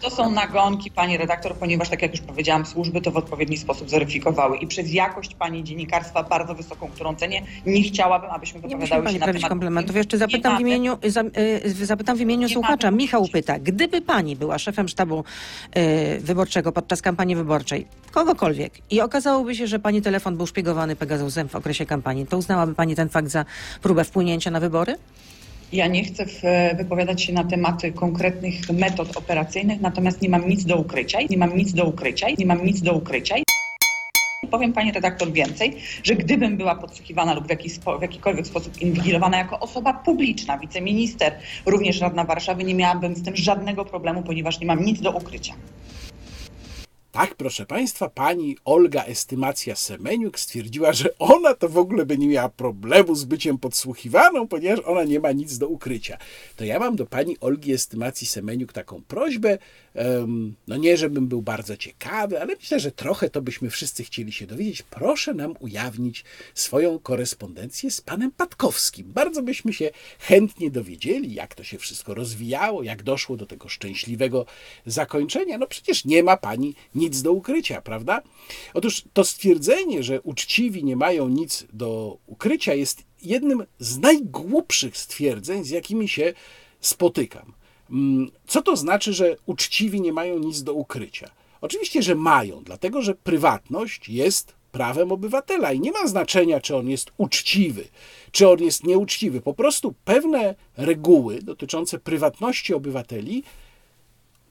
to 0.00 0.10
są 0.10 0.30
nagonki, 0.30 0.90
pani 0.90 1.16
redaktor, 1.16 1.56
ponieważ 1.56 1.88
tak 1.88 2.02
jak 2.02 2.12
już 2.12 2.20
powiedziałam, 2.20 2.66
służby 2.66 3.00
to 3.00 3.10
w 3.10 3.16
odpowiedni 3.16 3.56
sposób 3.56 3.90
zweryfikowały 3.90 4.56
i 4.56 4.66
przez 4.66 4.92
jakość 4.92 5.34
pani 5.34 5.64
dziennikarstwa 5.64 6.22
bardzo 6.22 6.54
wysoką, 6.54 6.88
którą 6.88 7.14
cenię, 7.14 7.42
nie 7.66 7.82
chciałabym, 7.82 8.30
abyśmy 8.30 8.60
wypowiadały 8.60 9.02
pani 9.02 9.14
się 9.14 9.20
na 9.20 9.26
prawić 9.26 9.42
temat... 9.42 9.50
komplementów. 9.50 9.96
Jeszcze 9.96 10.18
zapytam 10.18 10.55
w 10.56 10.60
imieniu, 10.60 10.98
za, 11.06 11.22
y, 11.80 11.86
zapytam 11.86 12.16
w 12.16 12.20
imieniu 12.20 12.48
słuchacza. 12.48 12.90
Michał 12.90 13.28
pyta, 13.28 13.58
gdyby 13.58 14.00
pani 14.00 14.36
była 14.36 14.58
szefem 14.58 14.88
sztabu 14.88 15.24
y, 15.76 16.20
wyborczego 16.20 16.72
podczas 16.72 17.02
kampanii 17.02 17.36
wyborczej, 17.36 17.86
kogokolwiek, 18.10 18.72
i 18.90 19.00
okazałoby 19.00 19.54
się, 19.54 19.66
że 19.66 19.78
pani 19.78 20.02
telefon 20.02 20.36
był 20.36 20.46
szpiegowany 20.46 20.96
Pegasusem 20.96 21.48
w 21.48 21.54
okresie 21.54 21.86
kampanii, 21.86 22.26
to 22.26 22.38
uznałaby 22.38 22.74
pani 22.74 22.96
ten 22.96 23.08
fakt 23.08 23.28
za 23.28 23.44
próbę 23.82 24.04
wpłynięcia 24.04 24.50
na 24.50 24.60
wybory? 24.60 24.96
Ja 25.72 25.86
nie 25.86 26.04
chcę 26.04 26.26
w, 26.26 26.42
wypowiadać 26.76 27.22
się 27.22 27.32
na 27.32 27.44
tematy 27.44 27.92
konkretnych 27.92 28.70
metod 28.70 29.16
operacyjnych, 29.16 29.80
natomiast 29.80 30.22
nie 30.22 30.28
mam 30.28 30.48
nic 30.48 30.64
do 30.64 30.76
ukrycia, 30.76 31.18
nie 31.30 31.38
mam 31.38 31.56
nic 31.56 31.72
do 31.72 31.84
ukrycia, 31.84 32.26
nie 32.38 32.46
mam 32.46 32.64
nic 32.64 32.82
do 32.82 32.92
ukrycia. 32.92 33.34
I 34.46 34.48
Powiem 34.48 34.72
pani 34.72 34.92
redaktor 34.92 35.32
więcej, 35.32 35.76
że 36.02 36.14
gdybym 36.14 36.56
była 36.56 36.74
podsłuchiwana 36.74 37.34
lub 37.34 37.46
w, 37.46 37.50
jakiś 37.50 37.78
w 37.78 38.02
jakikolwiek 38.02 38.46
sposób 38.46 38.82
inwigilowana 38.82 39.38
jako 39.38 39.60
osoba 39.60 39.92
publiczna, 39.92 40.58
wiceminister, 40.58 41.38
również 41.66 42.00
radna 42.00 42.24
Warszawy, 42.24 42.64
nie 42.64 42.74
miałabym 42.74 43.16
z 43.16 43.22
tym 43.22 43.36
żadnego 43.36 43.84
problemu, 43.84 44.22
ponieważ 44.22 44.60
nie 44.60 44.66
mam 44.66 44.84
nic 44.84 45.00
do 45.00 45.10
ukrycia. 45.10 45.54
Tak, 47.16 47.34
proszę 47.34 47.66
Państwa, 47.66 48.08
pani 48.10 48.56
Olga 48.64 49.04
Estymacja 49.04 49.76
Semeniuk 49.76 50.38
stwierdziła, 50.38 50.92
że 50.92 51.18
ona 51.18 51.54
to 51.54 51.68
w 51.68 51.78
ogóle 51.78 52.06
by 52.06 52.18
nie 52.18 52.28
miała 52.28 52.48
problemu 52.48 53.14
z 53.14 53.24
byciem 53.24 53.58
podsłuchiwaną, 53.58 54.48
ponieważ 54.48 54.84
ona 54.86 55.04
nie 55.04 55.20
ma 55.20 55.32
nic 55.32 55.58
do 55.58 55.68
ukrycia. 55.68 56.18
To 56.56 56.64
ja 56.64 56.78
mam 56.78 56.96
do 56.96 57.06
pani 57.06 57.36
Olgi 57.40 57.72
Estymacji 57.72 58.26
Semeniuk 58.26 58.72
taką 58.72 59.02
prośbę, 59.08 59.58
no 60.66 60.76
nie 60.76 60.96
żebym 60.96 61.28
był 61.28 61.42
bardzo 61.42 61.76
ciekawy, 61.76 62.40
ale 62.40 62.56
myślę, 62.56 62.80
że 62.80 62.92
trochę 62.92 63.30
to 63.30 63.42
byśmy 63.42 63.70
wszyscy 63.70 64.04
chcieli 64.04 64.32
się 64.32 64.46
dowiedzieć. 64.46 64.82
Proszę 64.82 65.34
nam 65.34 65.54
ujawnić 65.60 66.24
swoją 66.54 66.98
korespondencję 66.98 67.90
z 67.90 68.00
panem 68.00 68.30
Patkowskim. 68.30 69.12
Bardzo 69.12 69.42
byśmy 69.42 69.72
się 69.72 69.90
chętnie 70.18 70.70
dowiedzieli, 70.70 71.34
jak 71.34 71.54
to 71.54 71.64
się 71.64 71.78
wszystko 71.78 72.14
rozwijało, 72.14 72.82
jak 72.82 73.02
doszło 73.02 73.36
do 73.36 73.46
tego 73.46 73.68
szczęśliwego 73.68 74.46
zakończenia. 74.86 75.58
No 75.58 75.66
przecież 75.66 76.04
nie 76.04 76.22
ma 76.22 76.36
pani 76.36 76.74
nic 76.94 77.22
do 77.22 77.32
ukrycia, 77.32 77.82
prawda? 77.82 78.22
Otóż 78.74 79.04
to 79.12 79.24
stwierdzenie, 79.24 80.02
że 80.02 80.20
uczciwi 80.20 80.84
nie 80.84 80.96
mają 80.96 81.28
nic 81.28 81.66
do 81.72 82.18
ukrycia, 82.26 82.74
jest 82.74 83.02
jednym 83.22 83.64
z 83.78 83.98
najgłupszych 83.98 84.96
stwierdzeń, 84.96 85.64
z 85.64 85.70
jakimi 85.70 86.08
się 86.08 86.32
spotykam. 86.80 87.55
Mm, 87.90 88.30
Co 88.46 88.62
to 88.62 88.76
znaczy, 88.76 89.12
że 89.12 89.36
uczciwi 89.46 90.00
nie 90.00 90.12
mają 90.12 90.38
nic 90.38 90.62
do 90.62 90.74
ukrycia? 90.74 91.30
Oczywiście, 91.60 92.02
że 92.02 92.14
mają, 92.14 92.62
dlatego 92.64 93.02
że 93.02 93.14
prywatność 93.14 94.08
jest 94.08 94.54
prawem 94.72 95.12
obywatela 95.12 95.72
i 95.72 95.80
nie 95.80 95.92
ma 95.92 96.06
znaczenia, 96.06 96.60
czy 96.60 96.76
on 96.76 96.88
jest 96.88 97.10
uczciwy, 97.16 97.88
czy 98.30 98.48
on 98.48 98.58
jest 98.58 98.84
nieuczciwy. 98.84 99.40
Po 99.40 99.54
prostu 99.54 99.94
pewne 100.04 100.54
reguły 100.76 101.42
dotyczące 101.42 101.98
prywatności 101.98 102.74
obywateli 102.74 103.42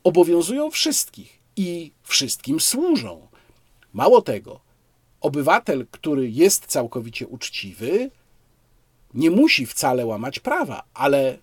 obowiązują 0.03 0.71
wszystkich 0.71 1.39
i 1.55 1.91
wszystkim 2.03 2.59
służą. 2.59 3.27
Mało 3.93 4.21
tego, 4.21 4.59
obywatel, 5.21 5.85
który 5.91 6.29
jest 6.29 6.65
całkowicie 6.65 7.27
uczciwy, 7.27 8.11
nie 9.13 9.31
musi 9.31 9.65
wcale 9.65 10.05
łamać 10.05 10.39
prawa, 10.39 10.83
ale 10.93 11.37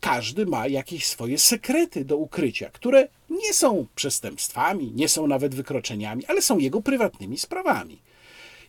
każdy 0.00 0.46
ma 0.46 0.66
jakieś 0.66 1.06
swoje 1.06 1.38
sekrety 1.38 2.04
do 2.04 2.16
ukrycia, 2.16 2.70
które 2.70 3.08
nie 3.30 3.52
są 3.52 3.86
przestępstwami, 3.94 4.92
nie 4.94 5.08
są 5.08 5.26
nawet 5.26 5.54
wykroczeniami, 5.54 6.26
ale 6.26 6.42
są 6.42 6.58
jego 6.58 6.82
prywatnymi 6.82 7.38
sprawami. 7.38 7.98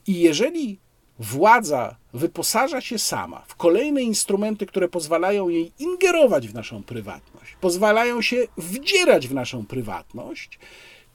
I 0.07 0.19
jeżeli 0.19 0.80
władza 1.19 1.95
wyposaża 2.13 2.82
się 2.82 2.99
sama 2.99 3.43
w 3.47 3.55
kolejne 3.55 4.01
instrumenty, 4.01 4.65
które 4.65 4.88
pozwalają 4.88 5.49
jej 5.49 5.71
ingerować 5.80 6.47
w 6.47 6.53
naszą 6.53 6.84
prywatność, 6.84 7.55
pozwalają 7.61 8.21
się 8.21 8.47
wdzierać 8.57 9.28
w 9.28 9.34
naszą 9.34 9.65
prywatność, 9.65 10.59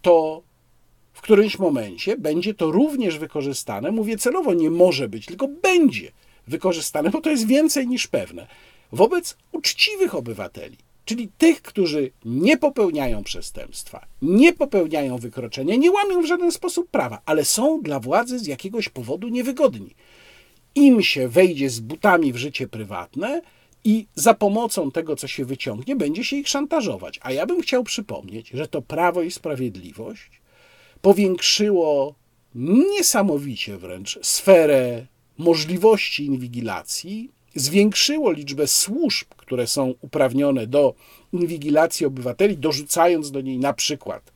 to 0.03 0.43
w 1.13 1.21
którymś 1.21 1.59
momencie 1.59 2.17
będzie 2.17 2.55
to 2.55 2.71
również 2.71 3.19
wykorzystane. 3.19 3.91
Mówię 3.91 4.19
celowo, 4.19 4.55
nie 4.55 4.71
może 4.71 5.09
być, 5.09 5.27
tylko 5.27 5.49
będzie 5.49 6.13
wykorzystane, 6.47 7.11
bo 7.11 7.21
to 7.21 7.31
jest 7.31 7.47
więcej 7.47 7.89
niż 7.89 8.07
pewne, 8.07 8.47
wobec 8.93 9.37
uczciwych 9.53 10.15
obywateli, 10.15 10.77
czyli 11.05 11.29
tych, 11.39 11.63
którzy 11.63 12.11
nie 12.25 12.57
popełniają 12.57 13.25
przestępstwa, 13.25 14.07
nie 14.23 14.53
popełniają 14.53 15.19
wykroczenia, 15.19 15.77
nie 15.77 15.91
łamią 15.91 16.23
w 16.23 16.27
żaden 16.27 16.53
sposób 16.53 16.89
prawa, 16.91 17.23
ale 17.27 17.45
są 17.45 17.83
dla 17.83 18.01
władzy 18.01 18.39
z 18.39 18.47
jakiegoś 18.47 18.89
powodu 18.89 19.29
niewygodni. 19.29 19.95
Im 20.75 21.03
się 21.03 21.29
wejdzie 21.29 21.71
z 21.71 21.81
butami 21.81 22.33
w 22.33 22.37
życie 22.37 22.69
prywatne, 22.69 23.43
i 23.85 24.07
za 24.15 24.35
pomocą 24.35 24.91
tego, 24.91 25.17
co 25.17 25.29
się 25.29 25.45
wyciągnie, 25.45 25.97
będzie 25.97 26.25
się 26.25 26.37
ich 26.37 26.49
szantażować. 26.49 27.21
A 27.23 27.33
ja 27.33 27.47
bym 27.47 27.63
chciał 27.63 27.85
przypomnieć, 27.85 28.49
że 28.49 28.69
to 28.69 28.83
Prawo 28.83 29.23
i 29.23 29.31
Sprawiedliwość 29.31 30.41
powiększyło 31.01 32.15
niesamowicie 32.55 33.79
wręcz 33.79 34.19
sferę 34.23 35.07
możliwości 35.39 36.25
inwigilacji, 36.25 37.31
zwiększyło 37.55 38.33
liczbę 38.33 38.67
służb, 38.67 39.29
które 39.37 39.67
są 39.67 39.95
uprawnione 40.01 40.67
do 40.67 40.95
inwigilacji 41.33 42.07
obywateli, 42.07 42.59
dorzucając 42.59 43.31
do 43.31 43.41
niej 43.41 43.59
na 43.59 43.73
przykład 43.73 44.33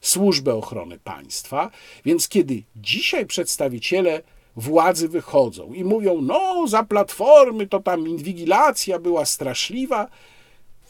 służbę 0.00 0.54
ochrony 0.54 0.98
państwa. 0.98 1.70
Więc 2.04 2.28
kiedy 2.28 2.62
dzisiaj 2.76 3.26
przedstawiciele 3.26 4.22
władzy 4.56 5.08
wychodzą 5.08 5.72
i 5.72 5.84
mówią: 5.84 6.20
No, 6.20 6.66
za 6.68 6.82
platformy 6.82 7.66
to 7.66 7.80
tam 7.80 8.08
inwigilacja 8.08 8.98
była 8.98 9.24
straszliwa. 9.24 10.08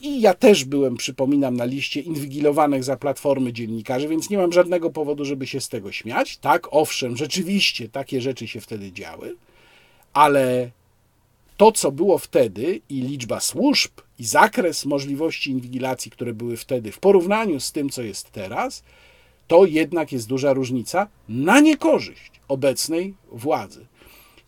I 0.01 0.21
ja 0.21 0.35
też 0.35 0.65
byłem, 0.65 0.97
przypominam, 0.97 1.57
na 1.57 1.65
liście 1.65 2.01
inwigilowanych 2.01 2.85
za 2.85 2.97
platformy 2.97 3.53
dziennikarzy, 3.53 4.09
więc 4.09 4.31
nie 4.31 4.39
mam 4.39 4.53
żadnego 4.53 4.91
powodu, 4.91 5.25
żeby 5.25 5.47
się 5.47 5.61
z 5.61 5.69
tego 5.69 5.93
śmiać. 5.93 6.37
Tak, 6.37 6.69
owszem, 6.71 7.17
rzeczywiście 7.17 7.89
takie 7.89 8.21
rzeczy 8.21 8.49
się 8.49 8.61
wtedy 8.61 8.93
działy, 8.93 9.37
ale 10.13 10.71
to, 11.57 11.73
co 11.73 11.93
było 11.93 12.19
wtedy 12.19 12.81
i 12.89 13.01
liczba 13.01 13.41
służb 13.41 13.91
i 14.19 14.25
zakres 14.25 14.87
możliwości 14.87 15.51
inwigilacji, 15.51 16.11
które 16.11 16.35
były 16.35 16.57
wtedy 16.57 16.93
w 16.93 16.99
porównaniu 16.99 17.61
z 17.61 17.73
tym, 17.73 17.91
co 17.91 18.03
jest 18.03 18.31
teraz, 18.31 18.83
to 19.49 19.65
jednak 19.65 20.13
jest 20.13 20.29
duża 20.29 20.53
różnica 20.53 21.09
na 21.29 21.61
niekorzyść 21.61 22.31
obecnej 22.49 23.15
władzy. 23.33 23.87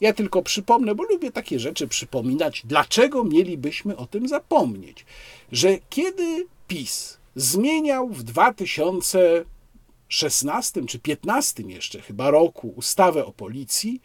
Ja 0.01 0.13
tylko 0.13 0.43
przypomnę, 0.43 0.95
bo 0.95 1.03
lubię 1.03 1.33
takie 1.33 1.59
rzeczy 1.59 1.89
przypominać, 1.89 2.63
dlaczego 2.65 3.25
mielibyśmy 3.25 3.97
o 3.97 4.07
tym 4.07 4.29
zapomnieć, 4.29 5.07
że 5.53 5.79
kiedy 5.91 6.47
PiS 6.69 7.19
zmieniał 7.37 8.09
w 8.09 8.23
2016 8.23 10.87
czy 10.87 10.99
2015 10.99 11.63
jeszcze 11.63 12.01
chyba 12.01 12.31
roku 12.31 12.73
ustawę 12.77 13.27
o 13.27 13.33
policji, 13.33 14.01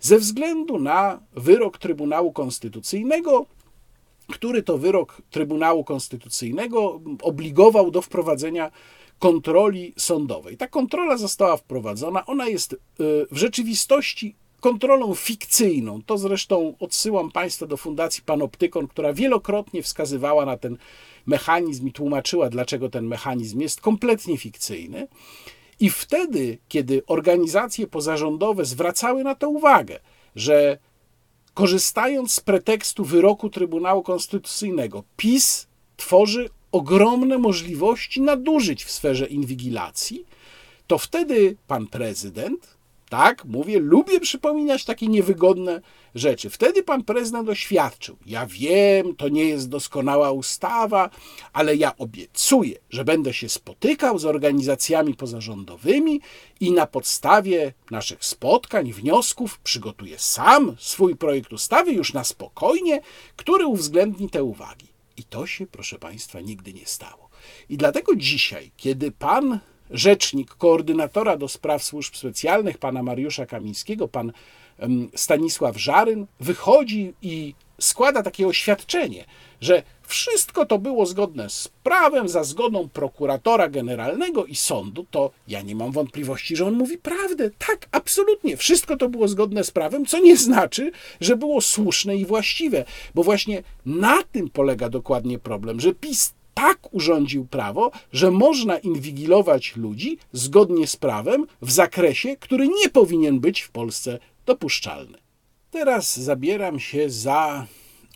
ze 0.00 0.18
względu 0.18 0.78
na 0.78 1.20
wyrok 1.36 1.78
Trybunału 1.78 2.32
Konstytucyjnego, 2.32 3.46
który 4.32 4.62
to 4.62 4.78
wyrok 4.78 5.22
Trybunału 5.30 5.84
Konstytucyjnego 5.84 7.00
obligował 7.22 7.90
do 7.90 8.02
wprowadzenia 8.02 8.70
kontroli 9.18 9.94
sądowej. 9.96 10.56
Ta 10.56 10.68
kontrola 10.68 11.16
została 11.16 11.56
wprowadzona, 11.56 12.26
ona 12.26 12.48
jest 12.48 12.72
y, 12.72 12.76
w 13.30 13.36
rzeczywistości 13.36 14.34
kontrolą 14.60 15.14
fikcyjną. 15.14 16.02
To 16.02 16.18
zresztą 16.18 16.74
odsyłam 16.80 17.30
Państwa 17.30 17.66
do 17.66 17.76
Fundacji 17.76 18.22
Panoptykon, 18.22 18.88
która 18.88 19.12
wielokrotnie 19.12 19.82
wskazywała 19.82 20.46
na 20.46 20.56
ten 20.56 20.76
mechanizm 21.26 21.88
i 21.88 21.92
tłumaczyła, 21.92 22.48
dlaczego 22.48 22.88
ten 22.88 23.06
mechanizm 23.06 23.60
jest 23.60 23.80
kompletnie 23.80 24.38
fikcyjny. 24.38 25.08
I 25.80 25.90
wtedy, 25.90 26.58
kiedy 26.68 27.02
organizacje 27.06 27.86
pozarządowe 27.86 28.64
zwracały 28.64 29.24
na 29.24 29.34
to 29.34 29.48
uwagę, 29.48 30.00
że 30.36 30.78
korzystając 31.54 32.32
z 32.32 32.40
pretekstu 32.40 33.04
wyroku 33.04 33.50
Trybunału 33.50 34.02
Konstytucyjnego, 34.02 35.04
PiS 35.16 35.66
tworzy 35.96 36.50
ogromne 36.72 37.38
możliwości 37.38 38.20
nadużyć 38.20 38.84
w 38.84 38.90
sferze 38.90 39.26
inwigilacji, 39.26 40.26
to 40.86 40.98
wtedy 40.98 41.56
pan 41.66 41.86
prezydent, 41.86 42.75
tak, 43.08 43.44
mówię, 43.44 43.78
lubię 43.78 44.20
przypominać 44.20 44.84
takie 44.84 45.08
niewygodne 45.08 45.80
rzeczy. 46.14 46.50
Wtedy 46.50 46.82
pan 46.82 47.04
prezydent 47.04 47.48
oświadczył: 47.48 48.16
Ja 48.26 48.46
wiem, 48.46 49.16
to 49.16 49.28
nie 49.28 49.44
jest 49.44 49.68
doskonała 49.68 50.32
ustawa, 50.32 51.10
ale 51.52 51.76
ja 51.76 51.96
obiecuję, 51.96 52.78
że 52.90 53.04
będę 53.04 53.34
się 53.34 53.48
spotykał 53.48 54.18
z 54.18 54.24
organizacjami 54.24 55.14
pozarządowymi 55.14 56.20
i 56.60 56.72
na 56.72 56.86
podstawie 56.86 57.72
naszych 57.90 58.24
spotkań, 58.24 58.92
wniosków 58.92 59.58
przygotuję 59.58 60.18
sam 60.18 60.76
swój 60.78 61.16
projekt 61.16 61.52
ustawy 61.52 61.92
już 61.92 62.12
na 62.12 62.24
spokojnie, 62.24 63.00
który 63.36 63.66
uwzględni 63.66 64.30
te 64.30 64.44
uwagi. 64.44 64.86
I 65.16 65.24
to 65.24 65.46
się, 65.46 65.66
proszę 65.66 65.98
Państwa, 65.98 66.40
nigdy 66.40 66.72
nie 66.74 66.86
stało. 66.86 67.28
I 67.68 67.76
dlatego 67.76 68.16
dzisiaj, 68.16 68.70
kiedy 68.76 69.12
pan 69.12 69.60
rzecznik 69.90 70.50
koordynatora 70.54 71.36
do 71.36 71.48
spraw 71.48 71.82
służb 71.82 72.14
specjalnych, 72.14 72.78
pana 72.78 73.02
Mariusza 73.02 73.46
Kamińskiego, 73.46 74.08
pan 74.08 74.32
Stanisław 75.14 75.76
Żaryn, 75.76 76.26
wychodzi 76.40 77.14
i 77.22 77.54
składa 77.80 78.22
takie 78.22 78.46
oświadczenie, 78.46 79.24
że 79.60 79.82
wszystko 80.02 80.66
to 80.66 80.78
było 80.78 81.06
zgodne 81.06 81.50
z 81.50 81.68
prawem, 81.82 82.28
za 82.28 82.44
zgodą 82.44 82.88
prokuratora 82.88 83.68
generalnego 83.68 84.44
i 84.44 84.56
sądu, 84.56 85.06
to 85.10 85.30
ja 85.48 85.62
nie 85.62 85.74
mam 85.74 85.92
wątpliwości, 85.92 86.56
że 86.56 86.66
on 86.66 86.74
mówi 86.74 86.98
prawdę. 86.98 87.50
Tak, 87.58 87.88
absolutnie. 87.92 88.56
Wszystko 88.56 88.96
to 88.96 89.08
było 89.08 89.28
zgodne 89.28 89.64
z 89.64 89.70
prawem, 89.70 90.06
co 90.06 90.18
nie 90.20 90.36
znaczy, 90.36 90.92
że 91.20 91.36
było 91.36 91.60
słuszne 91.60 92.16
i 92.16 92.26
właściwe, 92.26 92.84
bo 93.14 93.22
właśnie 93.22 93.62
na 93.86 94.22
tym 94.22 94.50
polega 94.50 94.88
dokładnie 94.88 95.38
problem, 95.38 95.80
że 95.80 95.94
PiS 95.94 96.34
tak 96.56 96.94
urządził 96.94 97.46
prawo, 97.46 97.90
że 98.12 98.30
można 98.30 98.78
inwigilować 98.78 99.76
ludzi 99.76 100.18
zgodnie 100.32 100.86
z 100.86 100.96
prawem 100.96 101.46
w 101.62 101.70
zakresie, 101.70 102.36
który 102.36 102.68
nie 102.68 102.88
powinien 102.88 103.40
być 103.40 103.60
w 103.60 103.70
Polsce 103.70 104.18
dopuszczalny. 104.46 105.18
Teraz 105.70 106.16
zabieram 106.20 106.80
się 106.80 107.10
za 107.10 107.66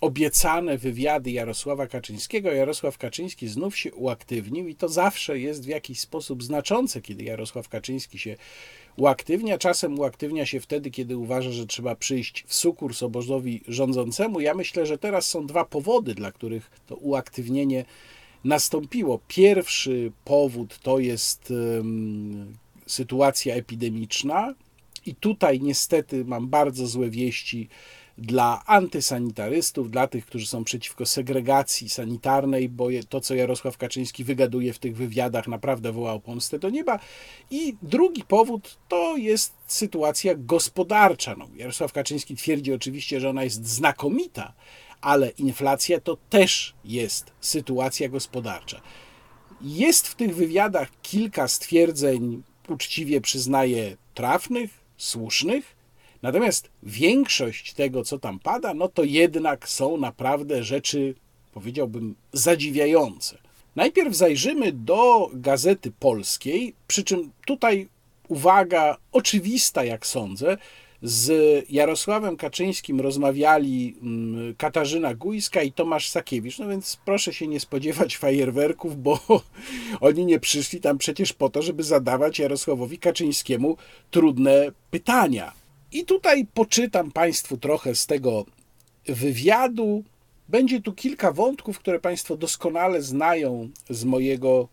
obiecane 0.01 0.79
wywiady 0.79 1.31
Jarosława 1.31 1.87
Kaczyńskiego. 1.87 2.53
Jarosław 2.53 2.99
Kaczyński 2.99 3.49
znów 3.49 3.77
się 3.77 3.95
uaktywnił 3.95 4.69
i 4.69 4.75
to 4.75 4.89
zawsze 4.89 5.39
jest 5.39 5.65
w 5.65 5.69
jakiś 5.69 6.01
sposób 6.01 6.43
znaczące, 6.43 7.01
kiedy 7.01 7.25
Jarosław 7.25 7.69
Kaczyński 7.69 8.19
się 8.19 8.37
uaktywnia. 8.97 9.59
Czasem 9.59 9.99
uaktywnia 9.99 10.47
się 10.47 10.61
wtedy, 10.61 10.91
kiedy 10.91 11.17
uważa, 11.17 11.51
że 11.51 11.67
trzeba 11.67 11.95
przyjść 11.95 12.45
w 12.47 12.55
sukurs 12.55 13.03
obozowi 13.03 13.63
rządzącemu. 13.69 14.41
Ja 14.41 14.55
myślę, 14.55 14.87
że 14.87 14.99
teraz 14.99 15.29
są 15.29 15.47
dwa 15.47 15.65
powody, 15.65 16.15
dla 16.15 16.33
których 16.33 16.71
to 16.87 16.97
uaktywnienie 16.97 17.85
nastąpiło. 18.45 19.21
Pierwszy 19.29 20.13
powód 20.25 20.79
to 20.83 20.99
jest 20.99 21.53
sytuacja 22.87 23.55
epidemiczna, 23.55 24.55
i 25.07 25.15
tutaj 25.15 25.61
niestety 25.61 26.25
mam 26.25 26.49
bardzo 26.49 26.87
złe 26.87 27.11
wieści 27.11 27.69
dla 28.19 28.63
antysanitarystów, 28.67 29.91
dla 29.91 30.07
tych, 30.07 30.27
którzy 30.27 30.47
są 30.47 30.65
przeciwko 30.65 31.07
segregacji 31.07 31.89
sanitarnej, 31.89 32.69
bo 32.69 32.89
to, 33.09 33.21
co 33.21 33.35
Jarosław 33.35 33.79
Kaczyński 33.79 34.25
wygaduje 34.25 34.73
w 34.73 34.79
tych 34.79 34.97
wywiadach, 34.97 35.49
naprawdę 35.49 35.93
woła 35.93 36.13
o 36.13 36.21
pomstę 36.21 36.59
do 36.59 36.71
nieba. 36.71 36.99
I 37.51 37.77
drugi 37.83 38.25
powód 38.25 38.79
to 38.89 39.17
jest 39.17 39.53
sytuacja 39.67 40.35
gospodarcza. 40.35 41.35
No, 41.39 41.49
Jarosław 41.57 41.93
Kaczyński 41.93 42.37
twierdzi 42.37 42.73
oczywiście, 42.73 43.21
że 43.21 43.31
ona 43.31 43.45
jest 43.45 43.67
znakomita, 43.67 44.53
ale 45.01 45.29
inflacja 45.29 46.01
to 46.01 46.17
też 46.31 46.75
jest 46.85 47.33
sytuacja 47.41 48.09
gospodarcza. 48.09 48.81
Jest 49.61 50.09
w 50.09 50.15
tych 50.15 50.37
wywiadach 50.37 50.89
kilka 51.03 51.49
stwierdzeń, 51.49 52.43
uczciwie 52.69 53.21
przyznaję, 53.21 53.97
trafnych, 54.15 54.71
słusznych, 54.97 55.77
natomiast 56.23 56.71
większość 56.83 57.73
tego, 57.73 58.05
co 58.05 58.19
tam 58.19 58.39
pada, 58.39 58.75
no 58.75 58.89
to 58.89 59.05
jednak 59.05 59.69
są 59.69 59.97
naprawdę 59.97 60.65
rzeczy, 60.65 61.15
powiedziałbym, 61.53 62.15
zadziwiające. 62.33 63.39
Najpierw 63.77 64.17
zajrzymy 64.17 64.73
do 64.73 65.31
Gazety 65.33 65.93
Polskiej, 65.99 66.75
przy 66.87 67.05
czym 67.05 67.31
tutaj 67.47 67.89
uwaga 68.29 68.97
oczywista, 69.13 69.85
jak 69.85 70.07
sądzę, 70.07 70.57
z 71.03 71.33
Jarosławem 71.71 72.37
Kaczyńskim 72.37 73.01
rozmawiali 73.01 73.97
mm, 74.03 74.55
Katarzyna 74.55 75.15
Gujska 75.15 75.63
i 75.63 75.73
Tomasz 75.73 76.09
Sakiewicz. 76.09 76.59
No 76.59 76.69
więc 76.69 76.99
proszę 77.05 77.33
się 77.33 77.47
nie 77.47 77.61
spodziewać 77.61 78.17
fajerwerków, 78.17 79.03
bo 79.03 79.21
oni 80.01 80.27
nie 80.27 80.41
przyszli 80.41 80.81
tam 80.81 80.99
przecież 80.99 81.33
po 81.33 81.49
to, 81.49 81.63
żeby 81.63 81.83
zadawać 81.83 82.39
Jarosławowi 82.39 82.99
Kaczyńskiemu 82.99 83.77
trudne 84.11 84.73
pytania. 84.91 85.53
I 85.93 86.05
tutaj 86.05 86.47
poczytam 86.55 87.13
Państwu 87.13 87.57
trochę 87.57 87.95
z 87.95 88.07
tego 88.07 88.45
wywiadu. 89.07 90.05
Będzie 90.49 90.81
tu 90.81 90.93
kilka 90.93 91.33
wątków, 91.33 91.79
które 91.79 92.01
Państwo 92.01 92.37
doskonale 92.37 93.03
znają 93.03 93.71
z 93.91 94.05
mojego 94.05 94.69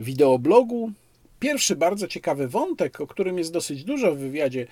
wideoblogu. 0.00 0.92
Pierwszy 1.40 1.76
bardzo 1.76 2.08
ciekawy 2.08 2.48
wątek, 2.48 3.00
o 3.00 3.06
którym 3.06 3.38
jest 3.38 3.52
dosyć 3.52 3.84
dużo 3.84 4.14
w 4.14 4.18
wywiadzie 4.18 4.66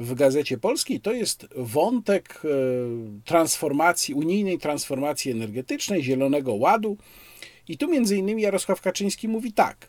w 0.00 0.14
Gazecie 0.14 0.58
Polskiej, 0.58 1.00
to 1.00 1.12
jest 1.12 1.48
wątek 1.56 2.42
e, 2.44 2.48
transformacji, 3.24 4.14
unijnej 4.14 4.58
transformacji 4.58 5.30
energetycznej, 5.30 6.02
Zielonego 6.02 6.54
Ładu. 6.54 6.96
I 7.68 7.78
tu 7.78 7.88
między 7.88 8.16
innymi 8.16 8.42
Jarosław 8.42 8.80
Kaczyński 8.80 9.28
mówi 9.28 9.52
tak. 9.52 9.88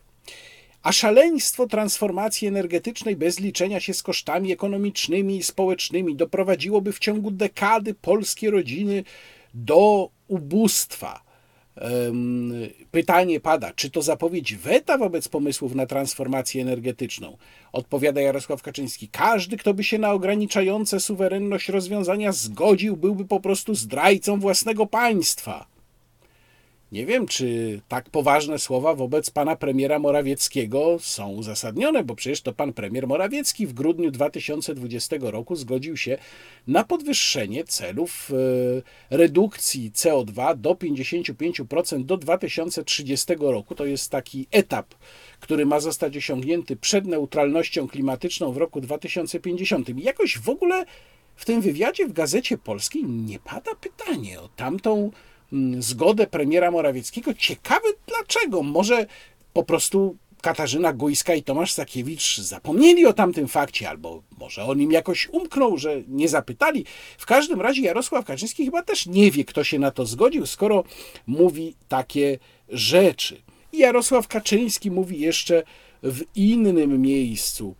A 0.82 0.92
szaleństwo 0.92 1.66
transformacji 1.66 2.48
energetycznej 2.48 3.16
bez 3.16 3.40
liczenia 3.40 3.80
się 3.80 3.94
z 3.94 4.02
kosztami 4.02 4.52
ekonomicznymi 4.52 5.36
i 5.36 5.42
społecznymi 5.42 6.16
doprowadziłoby 6.16 6.92
w 6.92 6.98
ciągu 6.98 7.30
dekady 7.30 7.94
polskie 7.94 8.50
rodziny 8.50 9.04
do 9.54 10.10
ubóstwa. 10.28 11.31
Pytanie 12.90 13.40
pada, 13.40 13.72
czy 13.72 13.90
to 13.90 14.02
zapowiedź 14.02 14.56
weta 14.56 14.98
wobec 14.98 15.28
pomysłów 15.28 15.74
na 15.74 15.86
transformację 15.86 16.62
energetyczną? 16.62 17.36
Odpowiada 17.72 18.20
Jarosław 18.20 18.62
Kaczyński. 18.62 19.08
Każdy, 19.08 19.56
kto 19.56 19.74
by 19.74 19.84
się 19.84 19.98
na 19.98 20.12
ograniczające 20.12 21.00
suwerenność 21.00 21.68
rozwiązania 21.68 22.32
zgodził, 22.32 22.96
byłby 22.96 23.24
po 23.24 23.40
prostu 23.40 23.74
zdrajcą 23.74 24.40
własnego 24.40 24.86
państwa. 24.86 25.71
Nie 26.92 27.06
wiem, 27.06 27.26
czy 27.26 27.80
tak 27.88 28.10
poważne 28.10 28.58
słowa 28.58 28.94
wobec 28.94 29.30
pana 29.30 29.56
premiera 29.56 29.98
Morawieckiego 29.98 30.96
są 31.00 31.28
uzasadnione, 31.28 32.04
bo 32.04 32.14
przecież 32.14 32.40
to 32.42 32.52
pan 32.52 32.72
premier 32.72 33.06
Morawiecki 33.06 33.66
w 33.66 33.72
grudniu 33.72 34.10
2020 34.10 35.16
roku 35.20 35.56
zgodził 35.56 35.96
się 35.96 36.18
na 36.66 36.84
podwyższenie 36.84 37.64
celów 37.64 38.30
e, 39.10 39.16
redukcji 39.16 39.90
CO2 39.90 40.56
do 40.56 40.70
55% 40.70 42.04
do 42.04 42.16
2030 42.16 43.34
roku. 43.40 43.74
To 43.74 43.86
jest 43.86 44.10
taki 44.10 44.46
etap, 44.50 44.94
który 45.40 45.66
ma 45.66 45.80
zostać 45.80 46.16
osiągnięty 46.16 46.76
przed 46.76 47.06
neutralnością 47.06 47.88
klimatyczną 47.88 48.52
w 48.52 48.56
roku 48.56 48.80
2050. 48.80 49.88
I 49.88 50.02
jakoś 50.02 50.38
w 50.38 50.48
ogóle 50.48 50.84
w 51.36 51.44
tym 51.44 51.60
wywiadzie 51.60 52.06
w 52.06 52.12
Gazecie 52.12 52.58
Polskiej 52.58 53.04
nie 53.04 53.38
pada 53.38 53.74
pytanie 53.74 54.40
o 54.40 54.48
tamtą 54.48 55.10
zgodę 55.78 56.26
premiera 56.26 56.70
Morawieckiego. 56.70 57.34
Ciekawe 57.34 57.88
dlaczego. 58.06 58.62
Może 58.62 59.06
po 59.52 59.62
prostu 59.62 60.16
Katarzyna 60.42 60.92
Gujska 60.92 61.34
i 61.34 61.42
Tomasz 61.42 61.72
Sakiewicz 61.72 62.38
zapomnieli 62.38 63.06
o 63.06 63.12
tamtym 63.12 63.48
fakcie, 63.48 63.88
albo 63.88 64.22
może 64.38 64.64
on 64.64 64.80
im 64.80 64.92
jakoś 64.92 65.28
umknął, 65.28 65.78
że 65.78 66.02
nie 66.08 66.28
zapytali. 66.28 66.84
W 67.18 67.26
każdym 67.26 67.60
razie 67.60 67.82
Jarosław 67.82 68.24
Kaczyński 68.24 68.64
chyba 68.64 68.82
też 68.82 69.06
nie 69.06 69.30
wie, 69.30 69.44
kto 69.44 69.64
się 69.64 69.78
na 69.78 69.90
to 69.90 70.06
zgodził, 70.06 70.46
skoro 70.46 70.84
mówi 71.26 71.74
takie 71.88 72.38
rzeczy. 72.68 73.42
I 73.72 73.78
Jarosław 73.78 74.28
Kaczyński 74.28 74.90
mówi 74.90 75.20
jeszcze 75.20 75.62
w 76.02 76.22
innym 76.34 77.00
miejscu. 77.00 77.74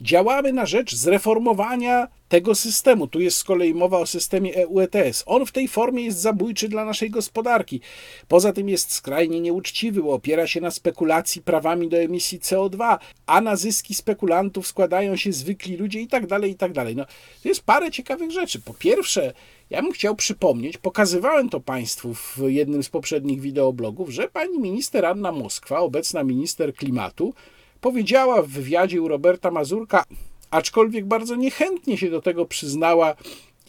Działamy 0.00 0.52
na 0.52 0.66
rzecz 0.66 0.94
zreformowania 0.94 2.08
tego 2.28 2.54
systemu. 2.54 3.06
Tu 3.06 3.20
jest 3.20 3.36
z 3.36 3.44
kolei 3.44 3.74
mowa 3.74 3.98
o 3.98 4.06
systemie 4.06 4.54
EU 4.54 4.80
ETS. 4.80 5.22
On 5.26 5.46
w 5.46 5.52
tej 5.52 5.68
formie 5.68 6.04
jest 6.04 6.18
zabójczy 6.18 6.68
dla 6.68 6.84
naszej 6.84 7.10
gospodarki. 7.10 7.80
Poza 8.28 8.52
tym 8.52 8.68
jest 8.68 8.92
skrajnie 8.92 9.40
nieuczciwy, 9.40 10.02
bo 10.02 10.12
opiera 10.12 10.46
się 10.46 10.60
na 10.60 10.70
spekulacji 10.70 11.42
prawami 11.42 11.88
do 11.88 11.96
emisji 11.96 12.40
CO2, 12.40 12.98
a 13.26 13.40
na 13.40 13.56
zyski 13.56 13.94
spekulantów 13.94 14.66
składają 14.66 15.16
się 15.16 15.32
zwykli 15.32 15.76
ludzie 15.76 16.00
i 16.00 16.06
tak 16.06 16.26
dalej, 16.26 16.50
i 16.50 16.54
tak 16.54 16.72
dalej. 16.72 16.96
No, 16.96 17.04
to 17.42 17.48
jest 17.48 17.62
parę 17.62 17.90
ciekawych 17.90 18.30
rzeczy. 18.30 18.60
Po 18.60 18.74
pierwsze, 18.74 19.32
ja 19.70 19.82
bym 19.82 19.92
chciał 19.92 20.16
przypomnieć, 20.16 20.78
pokazywałem 20.78 21.48
to 21.48 21.60
Państwu 21.60 22.14
w 22.14 22.38
jednym 22.46 22.82
z 22.82 22.88
poprzednich 22.88 23.40
wideoblogów, 23.40 24.10
że 24.10 24.28
pani 24.28 24.58
minister 24.58 25.06
Anna 25.06 25.32
Moskwa, 25.32 25.80
obecna 25.80 26.24
minister 26.24 26.74
klimatu, 26.74 27.34
powiedziała 27.80 28.42
w 28.42 28.48
wywiadzie 28.48 29.02
u 29.02 29.08
Roberta 29.08 29.50
Mazurka, 29.50 30.04
aczkolwiek 30.50 31.06
bardzo 31.06 31.36
niechętnie 31.36 31.98
się 31.98 32.10
do 32.10 32.22
tego 32.22 32.46
przyznała 32.46 33.14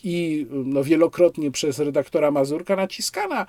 i 0.03 0.47
no, 0.51 0.83
wielokrotnie 0.83 1.51
przez 1.51 1.79
redaktora 1.79 2.31
Mazurka 2.31 2.75
naciskana, 2.75 3.47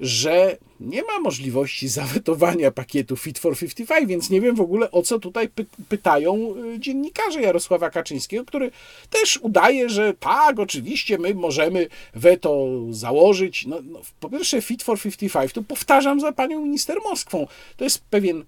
że 0.00 0.56
nie 0.80 1.02
ma 1.02 1.20
możliwości 1.20 1.88
zawetowania 1.88 2.70
pakietu 2.70 3.16
Fit 3.16 3.38
for 3.38 3.58
55, 3.58 4.08
więc 4.08 4.30
nie 4.30 4.40
wiem 4.40 4.56
w 4.56 4.60
ogóle 4.60 4.90
o 4.90 5.02
co 5.02 5.18
tutaj 5.18 5.48
py 5.48 5.66
pytają 5.88 6.54
y, 6.74 6.80
dziennikarze 6.80 7.40
Jarosława 7.40 7.90
Kaczyńskiego, 7.90 8.44
który 8.44 8.70
też 9.10 9.38
udaje, 9.42 9.88
że 9.88 10.14
tak, 10.14 10.58
oczywiście 10.58 11.18
my 11.18 11.34
możemy 11.34 11.86
weto 12.14 12.68
założyć. 12.90 13.66
No, 13.66 13.76
no, 13.84 14.00
po 14.20 14.30
pierwsze 14.30 14.62
Fit 14.62 14.82
for 14.82 15.00
55, 15.00 15.52
tu 15.52 15.62
powtarzam 15.62 16.20
za 16.20 16.32
panią 16.32 16.62
minister 16.62 16.96
Moskwą, 17.04 17.46
to 17.76 17.84
jest 17.84 18.04
pewien 18.04 18.44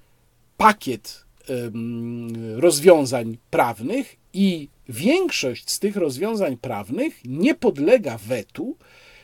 pakiet 0.57 1.25
rozwiązań 2.57 3.39
prawnych 3.51 4.17
i 4.33 4.69
większość 4.89 5.71
z 5.71 5.79
tych 5.79 5.97
rozwiązań 5.97 6.57
prawnych 6.57 7.21
nie 7.25 7.55
podlega 7.55 8.19
wetu, 8.19 8.77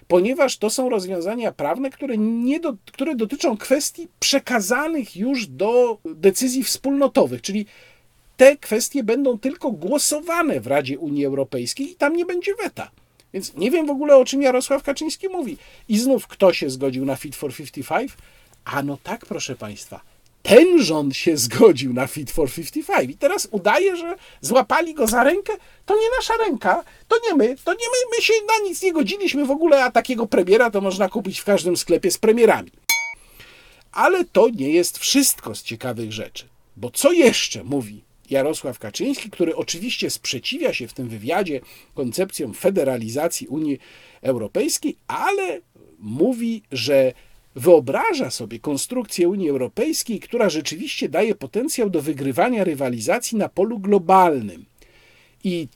ponieważ 0.08 0.56
to 0.56 0.70
są 0.70 0.88
rozwiązania 0.88 1.52
prawne, 1.52 1.90
które, 1.90 2.18
nie 2.18 2.60
do, 2.60 2.76
które 2.86 3.14
dotyczą 3.14 3.56
kwestii 3.56 4.08
przekazanych 4.20 5.16
już 5.16 5.46
do 5.46 5.98
decyzji 6.04 6.64
wspólnotowych, 6.64 7.42
czyli 7.42 7.66
te 8.36 8.56
kwestie 8.56 9.04
będą 9.04 9.38
tylko 9.38 9.70
głosowane 9.70 10.60
w 10.60 10.66
Radzie 10.66 10.98
Unii 10.98 11.24
Europejskiej 11.24 11.92
i 11.92 11.94
tam 11.94 12.16
nie 12.16 12.24
będzie 12.24 12.54
weta. 12.54 12.90
Więc 13.32 13.54
nie 13.54 13.70
wiem 13.70 13.86
w 13.86 13.90
ogóle 13.90 14.16
o 14.16 14.24
czym 14.24 14.42
Jarosław 14.42 14.82
Kaczyński 14.82 15.28
mówi. 15.28 15.56
I 15.88 15.98
znów 15.98 16.26
kto 16.26 16.52
się 16.52 16.70
zgodził 16.70 17.04
na 17.04 17.16
Fit 17.16 17.36
for 17.36 17.54
55? 17.54 18.12
A 18.64 18.82
no 18.82 18.98
tak, 19.02 19.26
proszę 19.26 19.56
Państwa, 19.56 20.00
ten 20.48 20.82
rząd 20.82 21.16
się 21.16 21.36
zgodził 21.36 21.92
na 21.92 22.06
Fit 22.06 22.30
for 22.30 22.50
55 22.50 23.10
i 23.10 23.16
teraz 23.16 23.48
udaje, 23.50 23.96
że 23.96 24.16
złapali 24.40 24.94
go 24.94 25.06
za 25.06 25.24
rękę. 25.24 25.52
To 25.86 25.94
nie 25.94 26.10
nasza 26.18 26.34
ręka, 26.36 26.84
to 27.08 27.16
nie 27.28 27.34
my, 27.34 27.56
to 27.64 27.72
nie 27.72 27.86
my, 27.86 28.16
my 28.16 28.22
się 28.22 28.32
na 28.48 28.68
nic 28.68 28.82
nie 28.82 28.92
godziliśmy 28.92 29.46
w 29.46 29.50
ogóle, 29.50 29.84
a 29.84 29.90
takiego 29.90 30.26
premiera 30.26 30.70
to 30.70 30.80
można 30.80 31.08
kupić 31.08 31.38
w 31.38 31.44
każdym 31.44 31.76
sklepie 31.76 32.10
z 32.10 32.18
premierami. 32.18 32.70
Ale 33.92 34.24
to 34.24 34.48
nie 34.48 34.70
jest 34.70 34.98
wszystko 34.98 35.54
z 35.54 35.62
ciekawych 35.62 36.12
rzeczy, 36.12 36.48
bo 36.76 36.90
co 36.90 37.12
jeszcze 37.12 37.64
mówi 37.64 38.04
Jarosław 38.30 38.78
Kaczyński, 38.78 39.30
który 39.30 39.56
oczywiście 39.56 40.10
sprzeciwia 40.10 40.74
się 40.74 40.88
w 40.88 40.92
tym 40.92 41.08
wywiadzie 41.08 41.60
koncepcjom 41.94 42.54
federalizacji 42.54 43.46
Unii 43.46 43.78
Europejskiej, 44.22 44.96
ale 45.06 45.60
mówi, 45.98 46.62
że 46.72 47.12
wyobraża 47.58 48.30
sobie 48.30 48.58
konstrukcję 48.58 49.28
Unii 49.28 49.50
Europejskiej, 49.50 50.20
która 50.20 50.48
rzeczywiście 50.48 51.08
daje 51.08 51.34
potencjał 51.34 51.90
do 51.90 52.02
wygrywania 52.02 52.64
rywalizacji 52.64 53.38
na 53.38 53.48
polu 53.48 53.78
globalnym. 53.78 54.64
I 55.44 55.68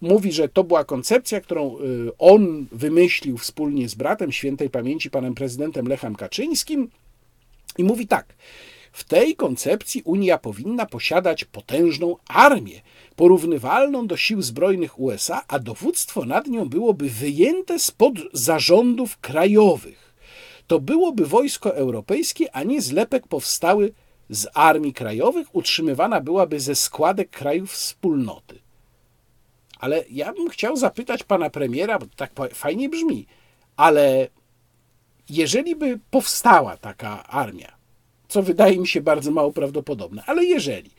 mówi, 0.00 0.32
że 0.32 0.48
to 0.48 0.64
była 0.64 0.84
koncepcja, 0.84 1.40
którą 1.40 1.78
y, 1.78 2.10
on 2.18 2.66
wymyślił 2.72 3.38
wspólnie 3.38 3.88
z 3.88 3.94
bratem 3.94 4.32
świętej 4.32 4.70
pamięci, 4.70 5.10
panem 5.10 5.34
prezydentem 5.34 5.88
Lechem 5.88 6.16
Kaczyńskim. 6.16 6.90
I 7.78 7.84
mówi 7.84 8.06
tak. 8.06 8.34
W 8.92 9.04
tej 9.04 9.36
koncepcji 9.36 10.02
Unia 10.04 10.38
powinna 10.38 10.86
posiadać 10.86 11.44
potężną 11.44 12.16
armię, 12.28 12.80
porównywalną 13.16 14.06
do 14.06 14.16
sił 14.16 14.42
zbrojnych 14.42 15.00
USA, 15.00 15.42
a 15.48 15.58
dowództwo 15.58 16.24
nad 16.24 16.46
nią 16.46 16.68
byłoby 16.68 17.08
wyjęte 17.08 17.78
spod 17.78 18.14
zarządów 18.32 19.18
krajowych 19.18 20.07
to 20.68 20.80
byłoby 20.80 21.26
wojsko 21.26 21.76
europejskie, 21.76 22.56
a 22.56 22.62
nie 22.62 22.82
zlepek 22.82 23.28
powstały 23.28 23.92
z 24.30 24.46
armii 24.54 24.92
krajowych, 24.92 25.54
utrzymywana 25.54 26.20
byłaby 26.20 26.60
ze 26.60 26.74
składek 26.74 27.30
krajów 27.30 27.72
wspólnoty. 27.72 28.58
Ale 29.78 30.04
ja 30.10 30.32
bym 30.32 30.48
chciał 30.48 30.76
zapytać 30.76 31.24
pana 31.24 31.50
premiera, 31.50 31.98
bo 31.98 32.06
tak 32.16 32.32
fajnie 32.54 32.88
brzmi, 32.88 33.26
ale 33.76 34.28
jeżeli 35.30 35.76
by 35.76 35.98
powstała 36.10 36.76
taka 36.76 37.26
armia, 37.26 37.72
co 38.28 38.42
wydaje 38.42 38.78
mi 38.78 38.88
się 38.88 39.00
bardzo 39.00 39.30
mało 39.30 39.52
prawdopodobne, 39.52 40.22
ale 40.26 40.44
jeżeli, 40.44 40.90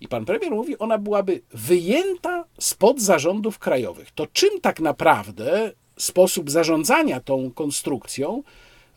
i 0.00 0.08
pan 0.08 0.24
premier 0.24 0.50
mówi, 0.50 0.78
ona 0.78 0.98
byłaby 0.98 1.40
wyjęta 1.50 2.44
spod 2.60 3.00
zarządów 3.00 3.58
krajowych, 3.58 4.10
to 4.10 4.26
czym 4.26 4.60
tak 4.60 4.80
naprawdę 4.80 5.72
sposób 5.96 6.50
zarządzania 6.50 7.20
tą 7.20 7.50
konstrukcją 7.50 8.42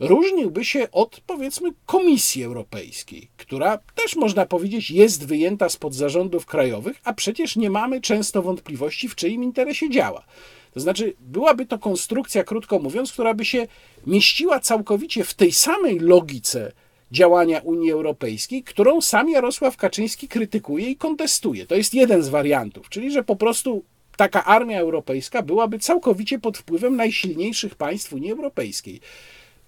różniłby 0.02 0.66
się 0.66 0.92
od, 0.92 1.22
powiedzmy, 1.28 1.70
Komisji 1.86 2.44
Europejskiej, 2.44 3.30
która 3.38 3.78
też 3.96 4.16
można 4.16 4.46
powiedzieć 4.46 4.92
jest 4.92 5.28
wyjęta 5.28 5.70
spod 5.70 5.94
zarządów 5.94 6.46
krajowych, 6.46 7.02
a 7.04 7.14
przecież 7.14 7.56
nie 7.56 7.70
mamy 7.70 8.02
często 8.02 8.42
wątpliwości, 8.42 9.10
w 9.10 9.16
czyim 9.16 9.44
interesie 9.44 9.90
działa. 9.90 10.26
To 10.74 10.80
znaczy, 10.80 11.14
byłaby 11.20 11.66
to 11.66 11.80
konstrukcja, 11.80 12.44
krótko 12.44 12.80
mówiąc, 12.80 13.14
która 13.14 13.34
by 13.34 13.46
się 13.46 13.68
mieściła 14.08 14.60
całkowicie 14.60 15.24
w 15.24 15.34
tej 15.34 15.52
samej 15.52 16.00
logice 16.00 16.72
działania 17.12 17.60
Unii 17.60 17.92
Europejskiej, 17.92 18.64
którą 18.64 19.02
sam 19.02 19.30
Jarosław 19.30 19.78
Kaczyński 19.78 20.28
krytykuje 20.28 20.90
i 20.90 20.96
kontestuje. 20.96 21.66
To 21.66 21.76
jest 21.76 21.94
jeden 21.94 22.24
z 22.24 22.30
wariantów, 22.30 22.90
czyli 22.90 23.12
że 23.12 23.24
po 23.24 23.36
prostu 23.36 23.84
taka 24.18 24.46
armia 24.46 24.80
europejska 24.80 25.42
byłaby 25.42 25.80
całkowicie 25.80 26.40
pod 26.40 26.58
wpływem 26.58 26.96
najsilniejszych 26.96 27.76
państw 27.76 28.14
Unii 28.14 28.32
Europejskiej. 28.32 29.02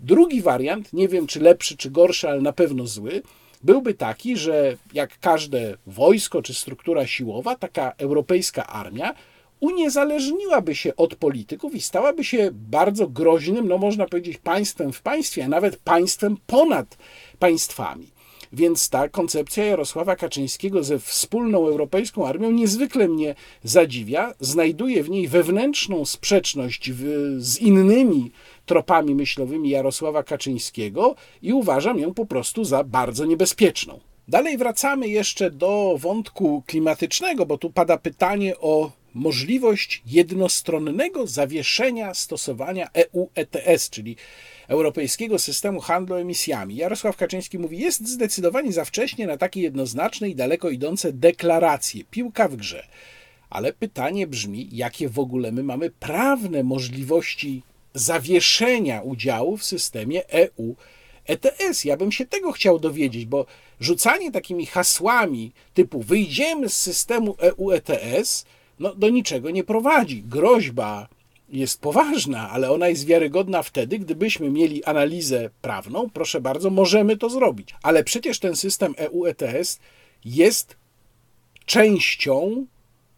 Drugi 0.04 0.41
wariant, 0.41 0.93
nie 0.93 1.08
wiem 1.08 1.28
czy 1.28 1.39
lepszy, 1.39 1.78
czy 1.78 1.91
gorszy, 1.91 2.30
ale 2.30 2.41
na 2.41 2.54
pewno 2.54 2.88
zły, 2.88 3.22
byłby 3.64 3.93
taki, 3.93 4.38
że 4.38 4.78
jak 4.93 5.20
każde 5.20 5.78
wojsko 5.88 6.41
czy 6.41 6.54
struktura 6.54 7.08
siłowa, 7.08 7.56
taka 7.56 7.93
europejska 7.97 8.68
armia 8.68 9.14
uniezależniłaby 9.60 10.76
się 10.76 10.95
od 10.95 11.16
polityków 11.16 11.76
i 11.76 11.82
stałaby 11.82 12.24
się 12.24 12.49
bardzo 12.51 13.08
groźnym, 13.08 13.68
no 13.68 13.78
można 13.78 14.06
powiedzieć, 14.06 14.38
państwem 14.38 14.93
w 14.93 15.01
państwie, 15.01 15.45
a 15.45 15.47
nawet 15.47 15.78
państwem 15.78 16.38
ponad 16.47 16.97
państwami. 17.39 18.08
Więc 18.54 18.89
ta 18.89 19.10
koncepcja 19.10 19.66
Jarosława 19.66 20.16
Kaczyńskiego 20.16 20.84
ze 20.84 20.99
wspólną 20.99 21.68
europejską 21.68 22.28
armią 22.28 22.51
niezwykle 22.51 23.08
mnie 23.08 23.36
zadziwia. 23.64 24.34
Znajduję 24.39 25.04
w 25.04 25.10
niej 25.10 25.28
wewnętrzną 25.28 26.06
sprzeczność 26.06 26.91
w, 26.91 27.04
z 27.38 27.58
innymi 27.58 28.32
tropami 28.66 29.16
myślowymi 29.16 29.70
Jarosława 29.70 30.24
Kaczyńskiego 30.24 31.16
i 31.41 31.53
uważam 31.53 31.99
ją 31.99 32.14
po 32.14 32.26
prostu 32.26 32.64
za 32.64 32.84
bardzo 32.84 33.26
niebezpieczną. 33.26 33.99
Dalej 34.28 34.57
wracamy 34.57 35.07
jeszcze 35.07 35.51
do 35.51 35.95
wątku 35.97 36.64
klimatycznego, 36.68 37.45
bo 37.45 37.57
tu 37.57 37.70
pada 37.70 37.97
pytanie 37.97 38.57
o 38.57 38.91
możliwość 39.14 40.01
jednostronnego 40.05 41.28
zawieszenia 41.28 42.14
stosowania 42.14 42.89
EU 42.93 43.30
ETS, 43.36 43.89
czyli 43.89 44.16
Europejskiego 44.68 45.39
Systemu 45.39 45.80
Handlu 45.80 46.16
Emisjami. 46.16 46.76
Jarosław 46.76 47.18
Kaczyński 47.18 47.59
mówi, 47.59 47.80
jest 47.80 48.07
zdecydowanie 48.07 48.74
za 48.74 48.86
wcześnie 48.86 49.28
na 49.28 49.38
takie 49.38 49.61
jednoznaczne 49.61 50.30
i 50.30 50.36
daleko 50.36 50.70
idące 50.70 51.14
deklaracje. 51.14 52.03
Piłka 52.03 52.47
w 52.47 52.55
grze. 52.55 52.88
Ale 53.49 53.74
pytanie 53.74 54.28
brzmi, 54.28 54.70
jakie 54.72 55.09
w 55.09 55.20
ogóle 55.20 55.51
my 55.51 55.64
mamy 55.64 55.89
prawne 55.89 56.64
możliwości 56.64 57.64
zawieszenia 57.93 59.01
udziału 59.01 59.57
w 59.57 59.63
systemie 59.63 60.29
EU 60.29 60.75
ETS. 61.25 61.85
Ja 61.85 61.97
bym 61.97 62.11
się 62.11 62.25
tego 62.25 62.51
chciał 62.51 62.79
dowiedzieć, 62.79 63.25
bo 63.25 63.45
rzucanie 63.79 64.31
takimi 64.31 64.65
hasłami 64.65 65.51
typu 65.73 66.01
wyjdziemy 66.01 66.69
z 66.69 66.77
systemu 66.77 67.35
EU 67.39 67.71
ETS 67.71 68.45
no, 68.79 68.95
do 68.95 69.09
niczego 69.09 69.49
nie 69.49 69.63
prowadzi. 69.63 70.23
Groźba 70.23 71.07
jest 71.49 71.81
poważna, 71.81 72.49
ale 72.49 72.71
ona 72.71 72.87
jest 72.87 73.05
wiarygodna 73.05 73.63
wtedy, 73.63 73.99
gdybyśmy 73.99 74.49
mieli 74.49 74.83
analizę 74.83 75.49
prawną. 75.61 76.09
Proszę 76.13 76.41
bardzo, 76.41 76.69
możemy 76.69 77.17
to 77.17 77.29
zrobić. 77.29 77.75
Ale 77.83 78.03
przecież 78.03 78.39
ten 78.39 78.55
system 78.55 78.93
EU 78.97 79.25
ETS 79.25 79.79
jest 80.25 80.75
częścią, 81.65 82.65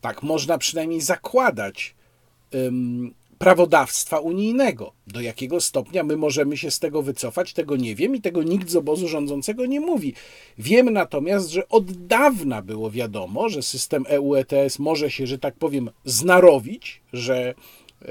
tak 0.02 0.24
można 0.24 0.58
przynajmniej 0.58 1.02
zakładać, 1.02 1.96
prawodawstwa 3.46 4.20
unijnego. 4.20 4.92
Do 5.08 5.22
jakiego 5.22 5.62
stopnia 5.62 6.04
my 6.04 6.18
możemy 6.18 6.58
się 6.58 6.72
z 6.72 6.80
tego 6.80 7.02
wycofać, 7.02 7.54
tego 7.54 7.76
nie 7.76 7.96
wiem 7.96 8.16
i 8.16 8.22
tego 8.22 8.44
nikt 8.44 8.70
z 8.70 8.76
obozu 8.76 9.08
rządzącego 9.08 9.66
nie 9.66 9.80
mówi. 9.80 10.14
Wiem 10.58 10.90
natomiast, 10.90 11.50
że 11.50 11.70
od 11.70 11.92
dawna 11.92 12.62
było 12.62 12.92
wiadomo, 12.92 13.50
że 13.50 13.62
system 13.62 14.06
EU 14.08 14.36
ETS 14.36 14.80
może 14.80 15.12
się, 15.12 15.28
że 15.28 15.40
tak 15.40 15.56
powiem, 15.56 15.90
znarowić, 16.06 17.02
że 17.14 17.54
y, 18.02 18.06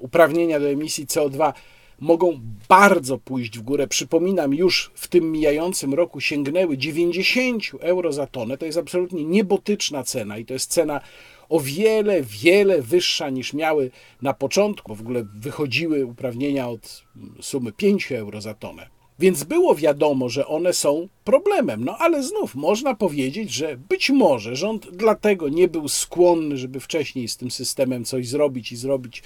uprawnienia 0.00 0.60
do 0.60 0.68
emisji 0.68 1.06
CO2 1.06 1.52
mogą 2.00 2.40
bardzo 2.68 3.18
pójść 3.18 3.58
w 3.58 3.62
górę. 3.62 3.86
Przypominam, 3.86 4.54
już 4.54 4.90
w 4.94 5.08
tym 5.08 5.32
mijającym 5.32 5.94
roku 5.94 6.20
sięgnęły 6.20 6.78
90 6.78 7.62
euro 7.80 8.12
za 8.12 8.26
tonę. 8.26 8.58
To 8.58 8.66
jest 8.66 8.78
absolutnie 8.78 9.24
niebotyczna 9.24 10.02
cena 10.02 10.38
i 10.38 10.44
to 10.44 10.52
jest 10.52 10.70
cena 10.70 11.00
o 11.48 11.60
wiele, 11.60 12.22
wiele 12.22 12.82
wyższa 12.82 13.30
niż 13.30 13.52
miały 13.52 13.90
na 14.22 14.34
początku, 14.34 14.88
bo 14.88 14.94
w 14.94 15.00
ogóle 15.00 15.26
wychodziły 15.34 16.06
uprawnienia 16.06 16.68
od 16.68 17.02
sumy 17.40 17.72
5 17.72 18.12
euro 18.12 18.40
za 18.40 18.54
tonę. 18.54 18.98
Więc 19.18 19.44
było 19.44 19.74
wiadomo, 19.74 20.28
że 20.28 20.46
one 20.46 20.72
są 20.72 21.08
problemem. 21.24 21.84
No 21.84 21.96
ale 21.98 22.22
znów 22.22 22.54
można 22.54 22.94
powiedzieć, 22.94 23.52
że 23.52 23.76
być 23.76 24.10
może 24.10 24.56
rząd 24.56 24.86
dlatego 24.92 25.48
nie 25.48 25.68
był 25.68 25.88
skłonny, 25.88 26.56
żeby 26.56 26.80
wcześniej 26.80 27.28
z 27.28 27.36
tym 27.36 27.50
systemem 27.50 28.04
coś 28.04 28.28
zrobić 28.28 28.72
i 28.72 28.76
zrobić 28.76 29.22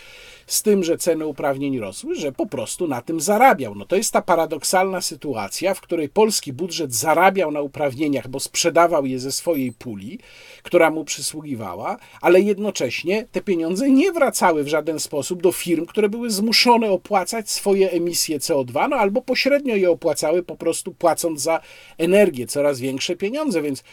z 0.53 0.63
tym, 0.63 0.85
że 0.85 0.99
ceny 0.99 1.27
uprawnień 1.27 1.79
rosły, 1.79 2.15
że 2.15 2.33
po 2.33 2.47
prostu 2.47 2.89
na 2.89 3.03
tym 3.03 3.21
zarabiał. 3.21 3.75
No 3.75 3.85
to 3.87 3.97
jest 3.97 4.13
ta 4.13 4.23
paradoksalna 4.23 5.01
sytuacja, 5.01 5.75
w 5.75 5.81
której 5.81 6.09
polski 6.09 6.53
budżet 6.53 6.95
zarabiał 6.95 7.51
na 7.51 7.61
uprawnieniach, 7.61 8.29
bo 8.29 8.41
sprzedawał 8.41 9.07
je 9.07 9.19
ze 9.19 9.33
swojej 9.33 9.73
puli, 9.73 10.19
która 10.63 10.91
mu 10.91 11.05
przysługiwała, 11.05 11.97
ale 12.21 12.41
jednocześnie 12.41 13.27
te 13.33 13.41
pieniądze 13.41 13.91
nie 13.91 14.13
wracały 14.13 14.65
w 14.65 14.69
żaden 14.69 15.01
sposób 15.01 15.43
do 15.43 15.53
firm, 15.53 15.87
które 15.87 16.09
były 16.09 16.31
zmuszone 16.31 16.91
opłacać 16.91 17.51
swoje 17.51 17.91
emisje 17.91 18.39
CO2, 18.39 18.89
no 18.89 18.97
albo 18.97 19.23
pośrednio 19.23 19.77
je 19.77 19.91
opłacały 19.91 20.43
po 20.43 20.57
prostu 20.57 20.95
płacąc 20.95 21.41
za 21.41 21.61
energię, 21.99 22.47
coraz 22.47 22.81
większe 22.81 23.17
pieniądze, 23.17 23.63
więc 23.63 23.85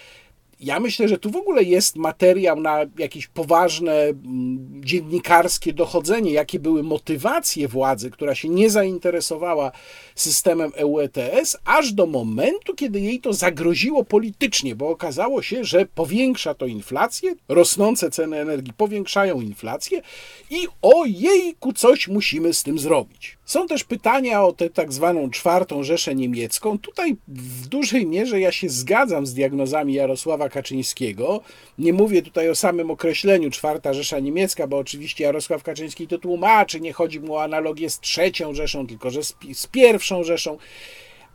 ja 0.59 0.79
myślę, 0.79 1.07
że 1.07 1.17
tu 1.17 1.29
w 1.31 1.35
ogóle 1.35 1.63
jest 1.63 1.95
materiał 1.95 2.61
na 2.61 2.79
jakieś 2.97 3.27
poważne 3.27 3.93
mm, 3.93 4.81
dziennikarskie 4.85 5.73
dochodzenie, 5.73 6.31
jakie 6.31 6.59
były 6.59 6.83
motywacje 6.83 7.67
władzy, 7.67 8.11
która 8.11 8.35
się 8.35 8.49
nie 8.49 8.69
zainteresowała 8.69 9.71
systemem 10.15 10.71
EU 10.75 10.99
ETS, 10.99 11.57
aż 11.65 11.93
do 11.93 12.05
momentu, 12.05 12.75
kiedy 12.75 12.99
jej 12.99 13.19
to 13.19 13.33
zagroziło 13.33 14.03
politycznie, 14.03 14.75
bo 14.75 14.89
okazało 14.89 15.41
się, 15.41 15.63
że 15.63 15.85
powiększa 15.85 16.53
to 16.53 16.65
inflację, 16.65 17.35
rosnące 17.47 18.11
ceny 18.11 18.37
energii 18.37 18.73
powiększają 18.73 19.41
inflację 19.41 20.01
i 20.49 20.67
o 20.81 21.05
jejku 21.05 21.73
coś 21.73 22.07
musimy 22.07 22.53
z 22.53 22.63
tym 22.63 22.79
zrobić. 22.79 23.38
Są 23.49 23.67
też 23.67 23.83
pytania 23.83 24.43
o 24.43 24.53
tę 24.53 24.69
tak 24.69 24.93
zwaną 24.93 25.29
czwartą 25.29 25.83
Rzeszę 25.83 26.15
Niemiecką. 26.15 26.79
Tutaj 26.79 27.15
w 27.27 27.67
dużej 27.67 28.05
mierze 28.05 28.39
ja 28.39 28.51
się 28.51 28.69
zgadzam 28.69 29.25
z 29.25 29.33
diagnozami 29.33 29.93
Jarosława 29.93 30.49
Kaczyńskiego. 30.49 31.41
Nie 31.77 31.93
mówię 31.93 32.21
tutaj 32.21 32.49
o 32.49 32.55
samym 32.55 32.91
określeniu 32.91 33.49
czwarta 33.49 33.93
Rzesza 33.93 34.19
Niemiecka, 34.19 34.67
bo 34.67 34.77
oczywiście 34.77 35.23
Jarosław 35.23 35.63
Kaczyński 35.63 36.07
to 36.07 36.17
tłumaczy, 36.17 36.81
nie 36.81 36.93
chodzi 36.93 37.19
mu 37.19 37.33
o 37.33 37.43
analogię 37.43 37.89
z 37.89 37.99
trzecią 37.99 38.53
Rzeszą, 38.53 38.87
tylko 38.87 39.09
że 39.09 39.23
z, 39.23 39.35
z 39.53 39.67
pierwszą 39.67 40.23
Rzeszą. 40.23 40.57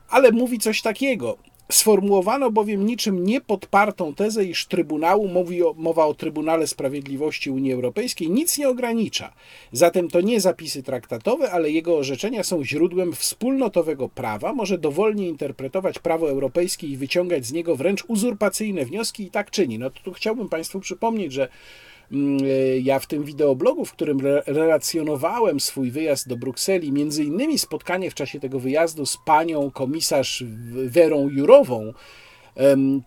Ale 0.08 0.30
mówi 0.30 0.58
coś 0.58 0.82
takiego. 0.82 1.38
Sformułowano 1.72 2.50
bowiem 2.50 2.86
niczym 2.86 3.24
niepodpartą 3.24 4.14
tezę, 4.14 4.44
iż 4.44 4.66
Trybunału, 4.66 5.28
mówi 5.28 5.62
o, 5.62 5.74
mowa 5.78 6.06
o 6.06 6.14
Trybunale 6.14 6.66
Sprawiedliwości 6.66 7.50
Unii 7.50 7.72
Europejskiej, 7.72 8.30
nic 8.30 8.58
nie 8.58 8.68
ogranicza. 8.68 9.32
Zatem 9.72 10.08
to 10.08 10.20
nie 10.20 10.40
zapisy 10.40 10.82
traktatowe, 10.82 11.50
ale 11.50 11.70
jego 11.70 11.96
orzeczenia 11.96 12.42
są 12.42 12.64
źródłem 12.64 13.12
wspólnotowego 13.12 14.08
prawa, 14.08 14.52
może 14.52 14.78
dowolnie 14.78 15.28
interpretować 15.28 15.98
prawo 15.98 16.30
europejskie 16.30 16.86
i 16.86 16.96
wyciągać 16.96 17.46
z 17.46 17.52
niego 17.52 17.76
wręcz 17.76 18.04
uzurpacyjne 18.08 18.84
wnioski 18.84 19.22
i 19.22 19.30
tak 19.30 19.50
czyni. 19.50 19.78
No 19.78 19.90
to 19.90 20.00
tu 20.04 20.12
chciałbym 20.12 20.48
Państwu 20.48 20.80
przypomnieć, 20.80 21.32
że 21.32 21.48
ja 22.82 22.98
w 22.98 23.06
tym 23.06 23.24
wideoblogu, 23.24 23.84
w 23.84 23.92
którym 23.92 24.20
relacjonowałem 24.46 25.60
swój 25.60 25.90
wyjazd 25.90 26.28
do 26.28 26.36
Brukseli, 26.36 26.92
między 26.92 27.24
innymi 27.24 27.58
spotkanie 27.58 28.10
w 28.10 28.14
czasie 28.14 28.40
tego 28.40 28.60
wyjazdu 28.60 29.06
z 29.06 29.18
panią 29.26 29.70
komisarz 29.70 30.44
Werą 30.86 31.28
Jurową, 31.28 31.92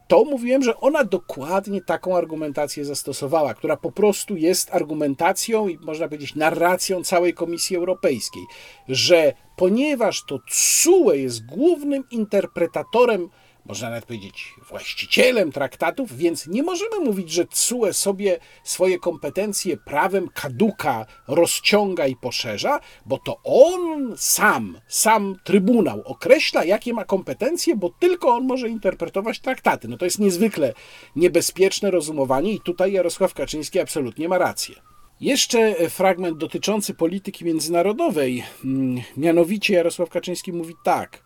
to 0.07 0.23
mówiłem, 0.23 0.63
że 0.63 0.77
ona 0.77 1.03
dokładnie 1.03 1.81
taką 1.81 2.17
argumentację 2.17 2.85
zastosowała, 2.85 3.53
która 3.53 3.77
po 3.77 3.91
prostu 3.91 4.35
jest 4.35 4.75
argumentacją 4.75 5.67
i 5.67 5.77
można 5.77 6.07
powiedzieć 6.07 6.35
narracją 6.35 7.03
całej 7.03 7.33
Komisji 7.33 7.75
Europejskiej, 7.75 8.43
że 8.87 9.33
ponieważ 9.55 10.23
to 10.25 10.39
CUE 10.49 11.13
jest 11.13 11.45
głównym 11.45 12.03
interpretatorem 12.11 13.29
można 13.68 13.89
nawet 13.89 14.05
powiedzieć, 14.05 14.53
właścicielem 14.70 15.51
traktatów, 15.51 16.18
więc 16.18 16.47
nie 16.47 16.63
możemy 16.63 16.99
mówić, 16.99 17.32
że 17.32 17.45
CUE 17.45 17.93
sobie 17.93 18.39
swoje 18.63 18.99
kompetencje 18.99 19.78
prawem 19.78 20.30
kaduka 20.34 21.05
rozciąga 21.28 22.07
i 22.07 22.15
poszerza, 22.15 22.80
bo 23.05 23.18
to 23.18 23.39
on 23.43 24.13
sam, 24.18 24.80
sam 24.88 25.36
Trybunał 25.43 26.01
określa, 26.05 26.63
jakie 26.63 26.93
ma 26.93 27.05
kompetencje, 27.05 27.76
bo 27.76 27.89
tylko 27.99 28.36
on 28.36 28.45
może 28.45 28.70
interpretować 28.70 29.39
traktaty. 29.39 29.88
No 29.88 29.97
to 29.97 30.05
jest 30.05 30.20
niezwykle 30.20 30.74
niebezpieczne 31.15 31.91
rozumowanie 31.91 32.51
i 32.51 32.61
tutaj 32.61 32.91
Jarosław 32.91 33.34
Kaczyński 33.34 33.80
absolutnie 33.80 34.30
ma 34.30 34.38
rację. 34.38 34.76
Jeszcze 35.22 35.89
fragment 35.89 36.38
dotyczący 36.38 36.93
polityki 36.93 37.45
międzynarodowej. 37.45 38.43
Mm, 38.65 39.01
mianowicie 39.18 39.74
Jarosław 39.74 40.09
Kaczyński 40.09 40.53
mówi 40.53 40.76
tak– 40.84 41.20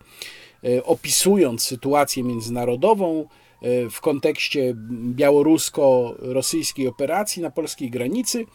opisując 0.84 1.64
sytuację 1.64 2.24
międzynarodową 2.24 3.28
e, 3.62 3.89
w 3.89 4.01
kontekście 4.01 4.74
białorusko-rosyjskiej 4.91 6.88
operacji 6.88 7.41
na 7.41 7.51
polskiej 7.51 7.89
granicy. 7.89 8.45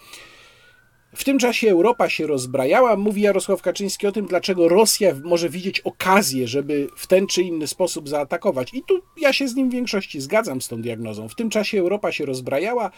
W 1.17 1.25
tym 1.25 1.39
czasie 1.39 1.71
Europa 1.71 2.09
się 2.09 2.27
rozbrajała. 2.27 2.97
Mówi 2.97 3.23
Jarosław 3.23 3.63
Kaczyński 3.63 4.07
o 4.07 4.13
tym, 4.13 4.27
dlaczego 4.27 4.69
Rosja 4.69 5.15
może 5.25 5.49
widzieć 5.49 5.81
okazję, 5.81 6.49
żeby 6.49 6.89
w 6.97 7.07
ten 7.07 7.27
czy 7.27 7.43
inny 7.43 7.67
sposób 7.67 8.09
zaatakować. 8.09 8.75
I 8.75 8.83
tu 8.83 9.03
ja 9.21 9.33
się 9.33 9.49
z 9.49 9.55
nim 9.55 9.69
w 9.69 9.73
większości 9.73 10.21
zgadzam 10.21 10.61
z 10.63 10.69
tą 10.69 10.83
diagnozą. 10.83 11.29
W 11.29 11.35
tym 11.35 11.51
czasie 11.51 11.79
Europa 11.79 12.13
się 12.13 12.27
rozbrajała, 12.27 12.91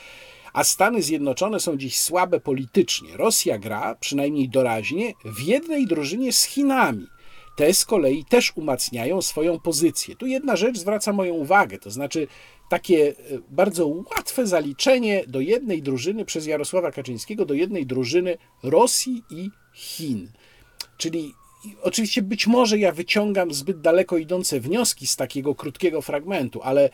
a 0.52 0.64
Stany 0.64 1.02
Zjednoczone 1.02 1.61
są 1.61 1.76
dziś 1.76 2.00
słabe 2.00 2.40
politycznie. 2.40 3.16
Rosja 3.16 3.59
gra, 3.59 3.94
przynajmniej 4.00 4.48
doraźnie, 4.48 5.14
w 5.24 5.40
jednej 5.42 5.86
drużynie 5.86 6.32
z 6.32 6.44
Chinami 6.44 7.06
te 7.59 7.74
z 7.74 7.84
kolei 7.84 8.24
też 8.24 8.52
umacniają 8.56 9.22
swoją 9.22 9.61
pozycję. 9.61 10.16
Tu 10.16 10.26
jedna 10.26 10.56
rzecz 10.56 10.78
zwraca 10.78 11.12
moją 11.12 11.34
uwagę, 11.34 11.78
to 11.78 11.90
znaczy 11.90 12.26
takie 12.68 13.09
e, 13.09 13.14
bardzo 13.50 13.86
łatwe 13.86 14.46
zaliczenie 14.46 15.24
do 15.26 15.40
jednej 15.40 15.82
drużyny 15.82 16.24
przez 16.24 16.46
Jarosława 16.46 16.92
Kaczyńskiego, 16.92 17.44
do 17.44 17.54
jednej 17.54 17.86
drużyny 17.86 18.38
Rosji 18.62 19.22
i 19.30 19.50
Chin. 19.74 20.28
Czyli 20.96 21.32
oczywiście 21.82 22.22
być 22.22 22.46
może 22.46 22.78
ja 22.78 22.92
wyciągam 22.92 23.54
zbyt 23.54 23.80
daleko 23.80 24.18
idące 24.18 24.61
wnioski 24.61 25.06
z 25.06 25.16
takiego 25.16 25.54
krótkiego 25.54 26.02
fragmentu, 26.02 26.61
ale 26.62 26.90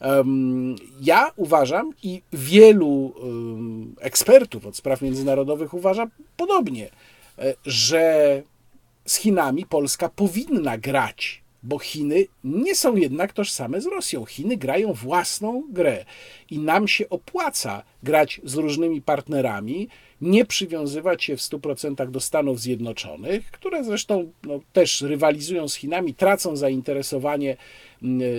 um, 0.00 0.76
ja 1.00 1.30
uważam 1.36 1.90
i 2.02 2.22
wielu 2.32 2.88
um, 2.88 3.94
ekspertów 4.00 4.66
od 4.66 4.76
spraw 4.76 5.02
międzynarodowych 5.02 5.74
uważa 5.74 6.06
podobnie, 6.36 6.90
e, 7.38 7.54
że 7.66 8.42
z 9.06 9.16
Chinami 9.16 9.66
Polska 9.66 10.08
powinna 10.08 10.78
grać 10.78 11.44
bo 11.64 11.78
Chiny 11.78 12.26
nie 12.44 12.74
są 12.74 12.96
jednak 12.96 13.32
tożsame 13.32 13.80
z 13.80 13.86
Rosją. 13.86 14.24
Chiny 14.24 14.56
grają 14.56 14.92
własną 14.92 15.62
grę 15.70 16.04
i 16.50 16.58
nam 16.58 16.88
się 16.88 17.08
opłaca 17.08 17.82
grać 18.02 18.40
z 18.44 18.54
różnymi 18.54 19.02
partnerami, 19.02 19.88
nie 20.20 20.44
przywiązywać 20.44 21.24
się 21.24 21.36
w 21.36 21.40
100% 21.40 22.10
do 22.10 22.20
Stanów 22.20 22.60
Zjednoczonych, 22.60 23.50
które 23.50 23.84
zresztą 23.84 24.32
no, 24.42 24.60
też 24.72 25.02
rywalizują 25.02 25.68
z 25.68 25.74
Chinami, 25.74 26.14
tracą 26.14 26.56
zainteresowanie 26.56 27.56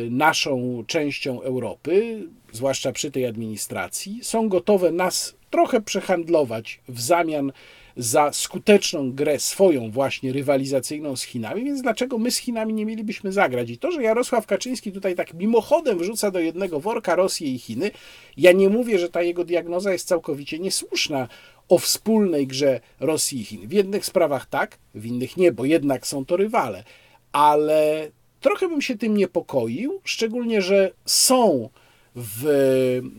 naszą 0.10 0.84
częścią 0.88 1.42
Europy, 1.42 2.24
zwłaszcza 2.52 2.92
przy 2.92 3.12
tej 3.12 3.26
administracji, 3.26 4.20
są 4.22 4.50
gotowe 4.50 4.92
nas 4.92 5.36
trochę 5.50 5.82
przehandlować 5.82 6.80
w 6.88 7.02
zamian 7.02 7.52
za 7.98 8.34
skuteczną 8.34 9.12
grę 9.12 9.40
swoją 9.40 9.92
właśnie 9.92 10.34
rywalizacyjną 10.34 11.16
z 11.16 11.24
Chinami, 11.24 11.64
więc 11.64 11.82
dlaczego 11.82 12.18
my 12.18 12.32
z 12.32 12.38
Chinami 12.38 12.74
nie 12.74 12.86
mielibyśmy 12.86 13.32
zagrać? 13.32 13.70
I 13.70 13.78
to, 13.78 13.92
że 13.92 14.04
Jarosław 14.04 14.46
Kaczyński 14.46 14.92
tutaj 14.92 15.16
tak 15.16 15.34
mimochodem 15.34 15.98
wrzuca 16.00 16.32
do 16.32 16.40
jednego 16.40 16.80
worka 16.80 17.16
Rosję 17.16 17.48
i 17.48 17.60
Chiny, 17.60 17.92
ja 18.38 18.52
nie 18.52 18.70
mówię, 18.70 19.00
że 19.00 19.10
ta 19.10 19.22
jego 19.22 19.46
diagnoza 19.46 19.94
jest 19.94 20.08
całkowicie 20.08 20.60
niesłuszna 20.60 21.28
o 21.70 21.78
wspólnej 21.78 22.48
grze 22.48 22.80
Rosji 23.00 23.42
i 23.42 23.46
Chin. 23.46 23.68
W 23.68 23.72
jednych 23.72 24.06
sprawach 24.06 24.46
tak, 24.46 24.78
w 24.96 25.06
innych 25.06 25.38
nie, 25.38 25.52
bo 25.52 25.66
jednak 25.66 26.08
są 26.08 26.26
to 26.26 26.38
rywale. 26.38 26.84
Ale 27.32 28.12
trochę 28.42 28.70
bym 28.70 28.82
się 28.82 28.98
tym 28.98 29.18
niepokoił, 29.18 30.02
szczególnie, 30.04 30.62
że 30.62 30.92
są 31.06 31.70
w 32.16 32.48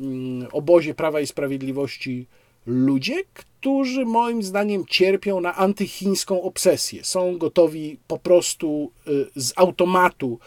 mm, 0.01 0.49
obozie 0.53 0.95
Prawa 0.95 1.21
i 1.21 1.27
Sprawiedliwości 1.27 2.27
ludzie, 2.67 3.15
którzy 3.35 4.05
moim 4.05 4.43
zdaniem 4.43 4.87
cierpią 4.87 5.41
na 5.41 5.55
antychińską 5.55 6.43
obsesję. 6.43 7.05
Są 7.05 7.39
gotowi 7.39 7.99
po 8.07 8.19
prostu 8.19 8.93
y, 9.09 9.27
z 9.37 9.53
automatu 9.57 10.39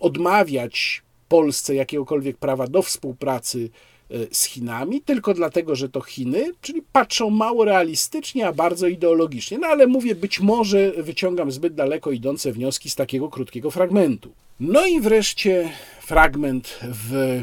odmawiać 0.00 1.02
Polsce 1.28 1.74
jakiegokolwiek 1.74 2.36
prawa 2.36 2.66
do 2.66 2.82
współpracy 2.82 3.70
y, 4.10 4.28
z 4.32 4.44
Chinami, 4.44 5.00
tylko 5.00 5.34
dlatego, 5.34 5.76
że 5.76 5.88
to 5.88 6.00
Chiny, 6.00 6.52
czyli 6.60 6.82
patrzą 6.92 7.30
mało 7.30 7.64
realistycznie, 7.64 8.46
a 8.46 8.52
bardzo 8.52 8.86
ideologicznie. 8.86 9.58
No 9.58 9.66
ale 9.66 9.86
mówię, 9.86 10.14
być 10.14 10.40
może 10.40 10.92
wyciągam 10.92 11.52
zbyt 11.52 11.74
daleko 11.74 12.10
idące 12.10 12.52
wnioski 12.52 12.90
z 12.90 12.94
takiego 12.94 13.28
krótkiego 13.28 13.70
fragmentu. 13.70 14.32
No 14.60 14.86
i 14.86 15.00
wreszcie 15.00 15.70
fragment 16.00 16.78
w 16.82 17.42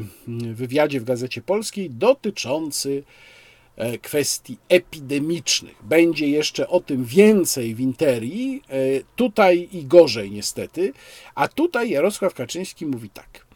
wywiadzie 0.53 0.99
w 0.99 1.03
Gazecie 1.03 1.41
Polskiej 1.41 1.89
dotyczący 1.89 3.03
kwestii 4.01 4.57
epidemicznych. 4.69 5.75
Będzie 5.83 6.27
jeszcze 6.27 6.67
o 6.67 6.79
tym 6.79 7.05
więcej 7.05 7.75
w 7.75 7.79
interii, 7.79 8.63
e, 8.69 8.77
tutaj 9.15 9.69
i 9.71 9.85
gorzej 9.85 10.31
niestety, 10.31 10.93
a 11.35 11.47
tutaj 11.47 11.89
Jarosław 11.89 12.33
Kaczyński 12.33 12.85
mówi 12.85 13.09
tak. 13.09 13.47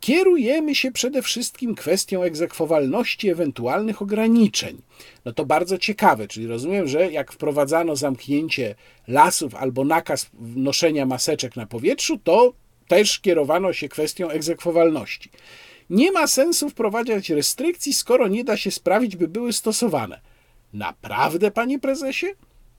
Kierujemy 0.00 0.74
się 0.74 0.92
przede 0.92 1.22
wszystkim 1.22 1.74
kwestią 1.74 2.22
egzekwowalności 2.22 3.30
ewentualnych 3.30 4.02
ograniczeń. 4.02 4.82
No 5.24 5.32
to 5.32 5.44
bardzo 5.44 5.78
ciekawe, 5.78 6.28
czyli 6.28 6.46
rozumiem, 6.46 6.88
że 6.88 7.12
jak 7.12 7.32
wprowadzano 7.32 7.96
zamknięcie 7.96 8.74
lasów 9.08 9.54
albo 9.54 9.84
nakaz 9.84 10.30
noszenia 10.40 11.06
maseczek 11.06 11.56
na 11.56 11.66
powietrzu, 11.66 12.18
to 12.18 12.52
też 12.88 13.20
kierowano 13.20 13.72
się 13.72 13.88
kwestią 13.88 14.28
egzekwowalności. 14.28 15.30
Nie 15.90 16.12
ma 16.12 16.26
sensu 16.26 16.70
wprowadzać 16.70 17.30
restrykcji, 17.30 17.92
skoro 17.92 18.28
nie 18.28 18.44
da 18.44 18.56
się 18.56 18.70
sprawić, 18.70 19.16
by 19.16 19.28
były 19.28 19.52
stosowane. 19.52 20.20
Naprawdę, 20.72 21.50
panie 21.50 21.78
prezesie? 21.78 22.26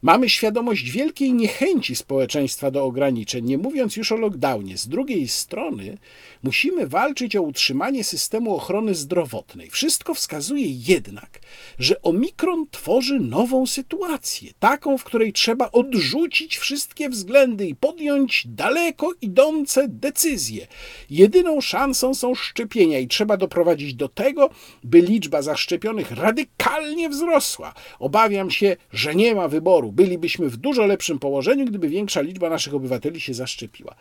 Mamy 0.02 0.30
świadomość 0.30 0.91
wielkiej 0.91 1.34
niechęci 1.34 1.95
społeczeństwa 1.95 2.72
do 2.72 2.84
ograniczeń, 2.84 3.45
nie 3.45 3.58
mówiąc 3.58 3.95
już 3.95 4.12
o 4.12 4.18
lockdownie. 4.18 4.78
Z 4.78 4.88
drugiej 4.88 5.28
strony 5.28 5.97
musimy 6.43 6.88
walczyć 6.88 7.36
o 7.36 7.41
utrzymanie 7.41 8.04
systemu 8.04 8.56
ochrony 8.56 8.95
zdrowotnej. 8.95 9.70
Wszystko 9.70 10.14
wskazuje 10.14 10.66
jednak, 10.68 11.39
że 11.80 12.02
omikron 12.02 12.66
tworzy 12.72 13.20
nową 13.20 13.68
sytuację, 13.68 14.52
taką, 14.60 14.97
w 14.97 15.04
której 15.04 15.34
trzeba 15.34 15.72
odrzucić 15.72 16.58
wszystkie 16.58 17.10
względy 17.10 17.68
i 17.68 17.76
podjąć 17.76 18.43
daleko 18.47 19.14
idące 19.22 19.88
decyzje. 19.88 20.68
Jedyną 21.10 21.62
szansą 21.62 22.14
są 22.14 22.36
szczepienia 22.36 23.00
i 23.00 23.08
trzeba 23.08 23.38
doprowadzić 23.38 23.93
do 23.93 24.10
tego, 24.10 24.50
by 24.84 25.02
liczba 25.02 25.41
zaszczepionych 25.41 26.12
radykalnie 26.12 27.10
wzrosła. 27.10 27.74
Obawiam 28.00 28.52
się, 28.52 28.78
że 28.91 29.16
nie 29.16 29.36
ma 29.36 29.47
wyboru 29.47 29.89
bylibyśmy 29.92 30.50
w 30.50 30.58
dużo 30.58 30.86
lepszym 30.86 31.20
położeniu, 31.20 31.66
gdyby 31.66 31.90
większa 31.90 32.22
liczba 32.22 32.50
naszych 32.50 32.76
obywateli 32.76 33.22
się 33.22 33.34
zaszczepiła. 33.34 33.96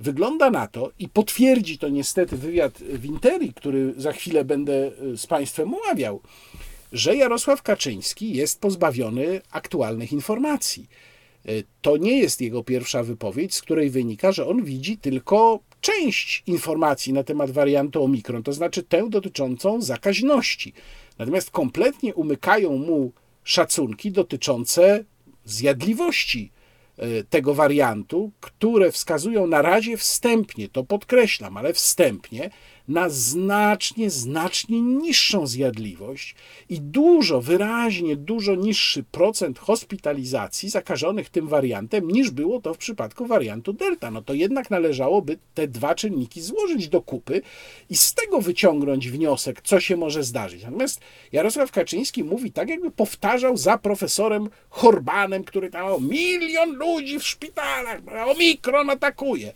Wygląda 0.00 0.50
na 0.50 0.66
to 0.66 0.90
i 0.98 1.08
potwierdzi 1.08 1.78
to 1.78 1.88
niestety 1.88 2.36
wywiad 2.36 2.78
w 2.78 3.04
Interi, 3.04 3.52
który 3.54 3.94
za 3.96 4.12
chwilę 4.12 4.44
będę 4.44 4.92
e, 5.12 5.16
z 5.16 5.26
Państwem 5.26 5.74
omawiał, 5.74 6.20
że 6.92 7.16
Jarosław 7.16 7.62
Kaczyński 7.62 8.32
jest 8.34 8.60
pozbawiony 8.60 9.40
aktualnych 9.50 10.12
informacji. 10.12 10.86
E, 11.46 11.50
to 11.82 11.96
nie 11.96 12.18
jest 12.18 12.40
jego 12.40 12.64
pierwsza 12.64 13.02
wypowiedź, 13.02 13.54
z 13.54 13.62
której 13.62 13.90
wynika, 13.90 14.32
że 14.32 14.46
on 14.46 14.64
widzi 14.64 14.98
tylko 14.98 15.60
część 15.80 16.42
informacji 16.46 17.12
na 17.12 17.24
temat 17.24 17.50
wariantu 17.50 18.04
Omikron, 18.04 18.42
to 18.42 18.52
znaczy 18.52 18.82
tę 18.82 19.10
dotyczącą 19.10 19.82
zakaźności. 19.82 20.72
Natomiast 21.18 21.50
kompletnie 21.50 22.14
umykają 22.14 22.76
mu 22.76 23.12
szacunki 23.44 24.12
dotyczące 24.12 25.04
zjadliwości 25.44 26.52
e, 26.96 27.24
tego 27.24 27.54
wariantu, 27.54 28.32
które 28.40 28.92
wskazują 28.92 29.46
na 29.46 29.62
razie 29.62 29.96
wstępnie, 29.96 30.68
to 30.68 30.84
podkreślam, 30.84 31.56
ale 31.56 31.72
wstępnie, 31.72 32.50
na 32.90 33.08
znacznie, 33.08 34.10
znacznie 34.10 34.80
niższą 34.80 35.46
zjadliwość 35.46 36.34
i 36.68 36.80
dużo, 36.80 37.40
wyraźnie 37.40 38.16
dużo 38.16 38.54
niższy 38.54 39.02
procent 39.02 39.58
hospitalizacji 39.58 40.70
zakażonych 40.70 41.28
tym 41.28 41.48
wariantem, 41.48 42.10
niż 42.10 42.30
było 42.30 42.60
to 42.60 42.74
w 42.74 42.78
przypadku 42.78 43.26
wariantu 43.26 43.72
Delta. 43.72 44.10
No 44.10 44.22
to 44.22 44.34
jednak 44.34 44.70
należałoby 44.70 45.38
te 45.54 45.68
dwa 45.68 45.94
czynniki 45.94 46.40
złożyć 46.40 46.88
do 46.88 47.02
kupy 47.02 47.42
i 47.90 47.96
z 47.96 48.14
tego 48.14 48.40
wyciągnąć 48.40 49.10
wniosek, 49.10 49.62
co 49.62 49.80
się 49.80 49.96
może 49.96 50.24
zdarzyć. 50.24 50.62
Natomiast 50.62 51.00
Jarosław 51.32 51.72
Kaczyński 51.72 52.24
mówi 52.24 52.52
tak, 52.52 52.68
jakby 52.68 52.90
powtarzał 52.90 53.56
za 53.56 53.78
profesorem 53.78 54.48
Horbanem, 54.70 55.44
który 55.44 55.70
tam 55.70 55.86
o 55.86 56.00
milion 56.00 56.72
ludzi 56.72 57.18
w 57.18 57.26
szpitalach, 57.26 58.00
omikron 58.26 58.90
atakuje. 58.90 59.52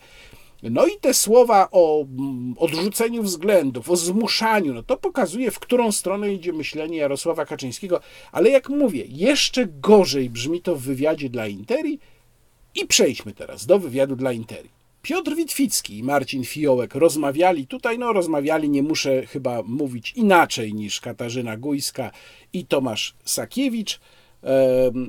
No 0.71 0.87
i 0.87 0.99
te 1.01 1.15
słowa 1.15 1.69
o 1.73 2.03
mm, 2.03 2.55
odrzuceniu 2.59 3.23
względów, 3.23 3.91
o 3.91 3.97
zmuszaniu, 3.97 4.75
no 4.75 4.83
to 4.83 4.97
pokazuje, 4.97 5.51
w 5.51 5.59
którą 5.59 5.93
stronę 5.93 6.35
idzie 6.35 6.53
myślenie 6.53 6.97
Jarosława 6.97 7.47
Kaczyńskiego. 7.47 8.01
Ale 8.33 8.51
jak 8.51 8.69
mówię, 8.69 9.05
jeszcze 9.09 9.67
gorzej 9.67 10.31
brzmi 10.31 10.63
to 10.63 10.77
w 10.77 10.81
wywiadzie 10.81 11.31
dla 11.31 11.47
Interi. 11.47 11.99
I 12.75 12.87
przejdźmy 12.87 13.33
teraz 13.33 13.67
do 13.67 13.79
wywiadu 13.79 14.17
dla 14.17 14.33
Interi. 14.33 14.69
Piotr 15.03 15.35
Witwicki 15.35 15.99
i 15.99 16.03
Marcin 16.03 16.45
Fiołek 16.45 16.95
rozmawiali, 16.95 17.67
tutaj 17.67 17.99
no 17.99 18.13
rozmawiali, 18.13 18.71
nie 18.71 18.83
muszę 18.83 19.27
chyba 19.27 19.63
mówić 19.63 20.13
inaczej 20.17 20.75
niż 20.75 21.01
Katarzyna 21.01 21.57
Gujska 21.57 22.11
i 22.53 22.67
Tomasz 22.67 23.15
Sakiewicz. 23.25 24.01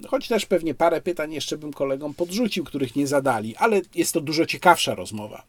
Choć 0.07 0.27
też 0.27 0.45
pewnie 0.45 0.73
parę 0.73 1.01
pytań 1.01 1.33
jeszcze 1.33 1.57
bym 1.57 1.73
kolegom 1.73 2.13
podrzucił, 2.13 2.63
których 2.63 2.95
nie 2.95 3.07
zadali, 3.07 3.55
ale 3.55 3.81
jest 3.95 4.13
to 4.13 4.21
dużo 4.21 4.45
ciekawsza 4.45 4.95
rozmowa. 4.95 5.43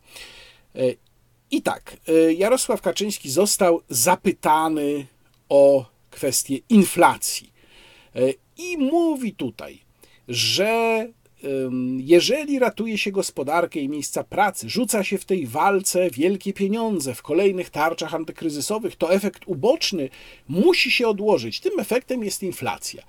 E, 0.74 0.80
I 1.51 1.62
tak, 1.62 1.97
e, 2.09 2.32
Jarosław 2.32 2.82
Kaczyński 2.82 3.30
został 3.30 3.82
zapytany 3.89 5.07
o 5.49 5.87
kwestię 6.11 6.59
inflacji. 6.68 7.53
E, 8.16 8.20
I 8.57 8.78
mówi 8.78 9.32
tutaj, 9.32 9.87
że 10.28 11.06
jeżeli 11.97 12.59
ratuje 12.59 12.98
się 12.98 13.12
gospodarkę 13.12 13.81
i 13.81 13.89
miejsca 13.89 14.24
pracy, 14.24 14.70
rzuca 14.70 15.05
się 15.05 15.19
w 15.19 15.24
tej 15.24 15.47
walce 15.47 16.10
wielkie 16.10 16.52
pieniądze 16.52 17.15
w 17.15 17.23
kolejnych 17.23 17.70
tarczach 17.70 18.15
antykryzysowych, 18.15 18.97
to 18.97 19.12
efekt 19.12 19.43
uboczny 19.47 20.09
musi 20.48 20.90
się 20.90 21.09
odłożyć. 21.09 21.60
Tym 21.60 21.81
efektem 21.81 22.24
jest 22.24 22.43
inflacja. 22.43 23.02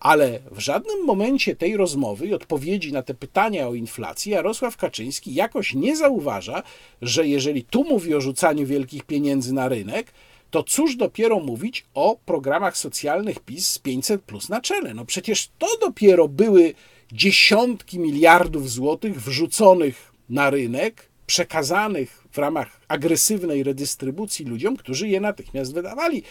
Ale 0.00 0.40
w 0.50 0.58
żadnym 0.58 1.04
momencie 1.04 1.56
tej 1.56 1.76
rozmowy 1.76 2.26
i 2.26 2.34
odpowiedzi 2.34 2.92
na 2.92 3.02
te 3.02 3.14
pytania 3.14 3.68
o 3.68 3.74
inflacji 3.74 4.32
Jarosław 4.32 4.76
Kaczyński 4.76 5.34
jakoś 5.34 5.74
nie 5.74 5.96
zauważa, 5.96 6.62
że 7.02 7.28
jeżeli 7.28 7.64
tu 7.64 7.84
mówi 7.84 8.14
o 8.14 8.20
rzucaniu 8.20 8.66
wielkich 8.66 9.04
pieniędzy 9.04 9.54
na 9.54 9.68
rynek, 9.68 10.12
to 10.50 10.62
cóż 10.62 10.96
dopiero 10.96 11.40
mówić 11.40 11.84
o 11.94 12.16
programach 12.24 12.76
socjalnych 12.76 13.40
PiS 13.40 13.68
z 13.68 13.78
500 13.78 14.22
plus 14.22 14.48
na 14.48 14.60
czele. 14.60 14.94
No 14.94 15.04
przecież 15.04 15.48
to 15.58 15.66
dopiero 15.80 16.28
były 16.28 16.74
dziesiątki 17.12 17.98
miliardów 17.98 18.70
złotych 18.70 19.22
wrzuconych 19.22 20.12
na 20.28 20.50
rynek, 20.50 21.08
przekazanych 21.26 22.24
w 22.32 22.38
ramach 22.38 22.80
agresywnej 22.88 23.62
redystrybucji 23.62 24.44
ludziom, 24.44 24.76
którzy 24.76 25.08
je 25.08 25.20
natychmiast 25.20 25.74
wydawali. 25.74 26.22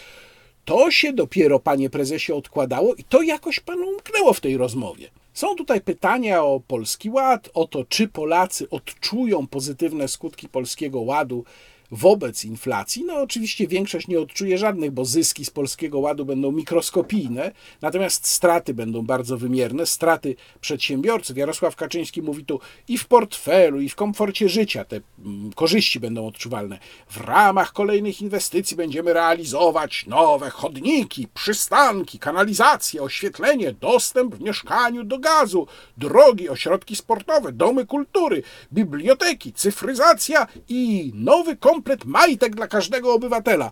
To 0.65 0.91
się 0.91 1.13
dopiero, 1.13 1.59
panie 1.59 1.89
prezesie, 1.89 2.33
odkładało 2.33 2.95
i 2.95 3.03
to 3.03 3.21
jakoś 3.21 3.59
panu 3.59 3.87
umknęło 3.87 4.33
w 4.33 4.41
tej 4.41 4.57
rozmowie. 4.57 5.09
Są 5.33 5.55
tutaj 5.55 5.81
pytania 5.81 6.43
o 6.43 6.59
Polski 6.67 7.09
Ład, 7.09 7.49
o 7.53 7.67
to, 7.67 7.85
czy 7.89 8.07
Polacy 8.07 8.69
odczują 8.69 9.47
pozytywne 9.47 10.07
skutki 10.07 10.49
Polskiego 10.49 10.99
Ładu 11.01 11.43
wobec 11.91 12.45
inflacji, 12.45 13.03
no 13.05 13.21
oczywiście 13.21 13.67
większość 13.67 14.07
nie 14.07 14.19
odczuje 14.19 14.57
żadnych, 14.57 14.91
bo 14.91 15.05
zyski 15.05 15.45
z 15.45 15.49
Polskiego 15.49 15.99
Ładu 15.99 16.25
będą 16.25 16.51
mikroskopijne, 16.51 17.51
natomiast 17.81 18.27
straty 18.27 18.73
będą 18.73 19.01
bardzo 19.01 19.37
wymierne, 19.37 19.85
straty 19.85 20.35
przedsiębiorców. 20.61 21.37
Jarosław 21.37 21.75
Kaczyński 21.75 22.21
mówi 22.21 22.45
tu 22.45 22.59
i 22.87 22.97
w 22.97 23.07
portfelu, 23.07 23.81
i 23.81 23.89
w 23.89 23.95
komforcie 23.95 24.49
życia 24.49 24.85
te 24.85 24.99
mm, 25.25 25.53
korzyści 25.53 25.99
będą 25.99 26.27
odczuwalne. 26.27 26.79
W 27.09 27.17
ramach 27.17 27.73
kolejnych 27.73 28.21
inwestycji 28.21 28.77
będziemy 28.77 29.13
realizować 29.13 30.05
nowe 30.05 30.49
chodniki, 30.49 31.27
przystanki, 31.33 32.19
kanalizację, 32.19 33.01
oświetlenie, 33.01 33.73
dostęp 33.73 34.35
w 34.35 34.41
mieszkaniu 34.41 35.03
do 35.03 35.19
gazu, 35.19 35.67
drogi, 35.97 36.49
ośrodki 36.49 36.95
sportowe, 36.95 37.51
domy 37.51 37.85
kultury, 37.85 38.43
biblioteki, 38.73 39.53
cyfryzacja 39.53 40.47
i 40.69 41.11
nowy 41.15 41.55
komfort 41.55 41.74
komplet 41.76 42.06
majtek 42.06 42.56
dla 42.56 42.68
każdego 42.68 43.14
obywatela. 43.14 43.72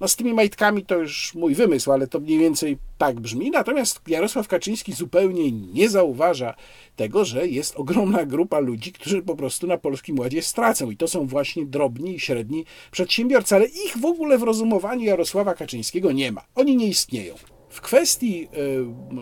No 0.00 0.08
z 0.08 0.16
tymi 0.16 0.34
majtkami 0.34 0.84
to 0.84 0.98
już 0.98 1.34
mój 1.34 1.54
wymysł, 1.54 1.92
ale 1.92 2.06
to 2.06 2.20
mniej 2.20 2.38
więcej 2.38 2.78
tak 2.98 3.20
brzmi. 3.20 3.50
Natomiast 3.50 4.00
Jarosław 4.06 4.48
Kaczyński 4.48 4.92
zupełnie 4.92 5.52
nie 5.52 5.88
zauważa 5.88 6.54
tego, 6.96 7.24
że 7.24 7.48
jest 7.48 7.76
ogromna 7.76 8.26
grupa 8.26 8.58
ludzi, 8.58 8.92
którzy 8.92 9.22
po 9.22 9.36
prostu 9.36 9.66
na 9.66 9.78
Polskim 9.78 10.18
Ładzie 10.18 10.42
stracą. 10.42 10.90
I 10.90 10.96
to 10.96 11.08
są 11.08 11.26
właśnie 11.26 11.66
drobni 11.66 12.14
i 12.14 12.20
średni 12.20 12.64
przedsiębiorcy, 12.90 13.54
ale 13.54 13.66
ich 13.66 13.98
w 14.00 14.04
ogóle 14.04 14.38
w 14.38 14.42
rozumowaniu 14.42 15.04
Jarosława 15.04 15.54
Kaczyńskiego 15.54 16.12
nie 16.12 16.32
ma. 16.32 16.44
Oni 16.54 16.76
nie 16.76 16.86
istnieją. 16.86 17.34
W 17.68 17.80
kwestii 17.80 18.48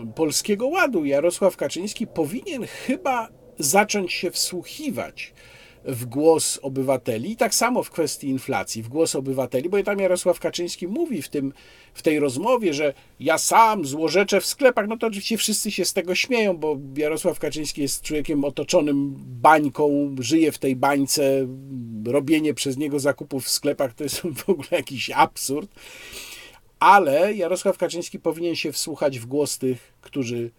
y, 0.07 0.13
Polskiego 0.15 0.67
Ładu 0.67 1.05
Jarosław 1.05 1.57
Kaczyński 1.57 2.07
powinien 2.07 2.65
chyba 2.65 3.29
zacząć 3.59 4.13
się 4.13 4.31
wsłuchiwać 4.31 5.33
w 5.87 6.05
głos 6.05 6.59
obywateli. 6.61 7.31
I 7.31 7.35
tak 7.35 7.55
samo 7.55 7.83
w 7.83 7.91
kwestii 7.91 8.27
inflacji, 8.27 8.83
w 8.83 8.89
głos 8.89 9.15
obywateli, 9.15 9.69
bo 9.69 9.83
tam 9.83 9.99
Jarosław 9.99 10.39
Kaczyński 10.39 10.87
mówi 10.87 11.21
w, 11.21 11.29
tym, 11.29 11.53
w 11.93 12.01
tej 12.01 12.19
rozmowie, 12.19 12.73
że 12.73 12.93
ja 13.19 13.37
sam 13.37 13.85
złożeczę 13.85 14.41
w 14.41 14.45
sklepach, 14.45 14.87
no 14.87 14.97
to 14.97 15.07
oczywiście 15.07 15.37
wszyscy 15.37 15.71
się 15.71 15.85
z 15.85 15.93
tego 15.93 16.15
śmieją, 16.15 16.57
bo 16.57 16.77
Jarosław 16.97 17.39
Kaczyński 17.39 17.81
jest 17.81 18.01
człowiekiem 18.01 18.43
otoczonym 18.43 19.15
bańką, 19.17 20.15
żyje 20.19 20.51
w 20.51 20.57
tej 20.57 20.75
bańce, 20.75 21.47
robienie 22.05 22.53
przez 22.53 22.77
niego 22.77 22.99
zakupów 22.99 23.45
w 23.45 23.49
sklepach 23.49 23.93
to 23.93 24.03
jest 24.03 24.21
w 24.45 24.49
ogóle 24.49 24.67
jakiś 24.71 25.11
absurd. 25.11 25.71
Ale 26.79 27.33
Jarosław 27.33 27.77
Kaczyński 27.77 28.19
powinien 28.19 28.55
się 28.55 28.71
wsłuchać 28.71 29.19
w 29.19 29.25
głos 29.25 29.57
tych, 29.57 29.93
którzy 30.01 30.51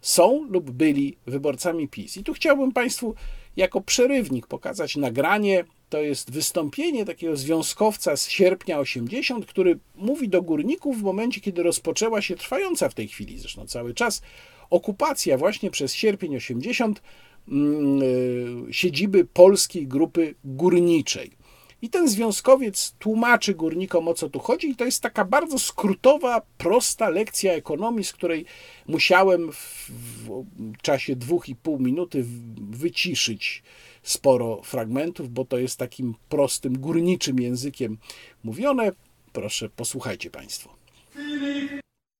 są 0.00 0.46
lub 0.50 0.70
byli 0.70 1.16
wyborcami 1.26 1.88
PiS. 1.88 2.16
I 2.16 2.24
tu 2.24 2.32
chciałbym 2.32 2.72
Państwu 2.72 3.14
jako 3.56 3.80
przerywnik 3.80 4.46
pokazać 4.46 4.96
nagranie. 4.96 5.64
To 5.88 6.00
jest 6.00 6.30
wystąpienie 6.30 7.04
takiego 7.04 7.36
związkowca 7.36 8.16
z 8.16 8.28
sierpnia 8.28 8.78
80, 8.78 9.46
który 9.46 9.78
mówi 9.96 10.28
do 10.28 10.42
górników 10.42 10.98
w 10.98 11.02
momencie, 11.02 11.40
kiedy 11.40 11.62
rozpoczęła 11.62 12.22
się 12.22 12.36
trwająca 12.36 12.88
w 12.88 12.94
tej 12.94 13.08
chwili, 13.08 13.38
zresztą 13.38 13.66
cały 13.66 13.94
czas, 13.94 14.22
okupacja 14.70 15.38
właśnie 15.38 15.70
przez 15.70 15.94
sierpień 15.94 16.36
80 16.36 17.02
mm, 17.48 18.02
e, 18.02 18.72
siedziby 18.72 19.24
polskiej 19.24 19.86
grupy 19.86 20.34
górniczej. 20.44 21.43
I 21.84 21.88
ten 21.88 22.08
związkowiec 22.08 22.94
tłumaczy 22.98 23.54
górnikom 23.54 24.08
o 24.08 24.14
co 24.14 24.30
tu 24.30 24.38
chodzi, 24.38 24.70
i 24.70 24.76
to 24.76 24.84
jest 24.84 25.02
taka 25.02 25.24
bardzo 25.24 25.58
skrótowa, 25.58 26.42
prosta 26.58 27.08
lekcja 27.08 27.52
ekonomii, 27.52 28.04
z 28.04 28.12
której 28.12 28.46
musiałem 28.86 29.52
w, 29.52 29.90
w 30.28 30.82
czasie 30.82 31.16
dwóch 31.16 31.48
i 31.48 31.56
pół 31.56 31.78
minuty 31.78 32.24
wyciszyć 32.70 33.62
sporo 34.02 34.62
fragmentów, 34.62 35.30
bo 35.30 35.44
to 35.44 35.58
jest 35.58 35.78
takim 35.78 36.14
prostym, 36.28 36.78
górniczym 36.78 37.40
językiem 37.40 37.98
mówione. 38.44 38.92
Proszę, 39.32 39.68
posłuchajcie 39.68 40.30
Państwo. 40.30 40.74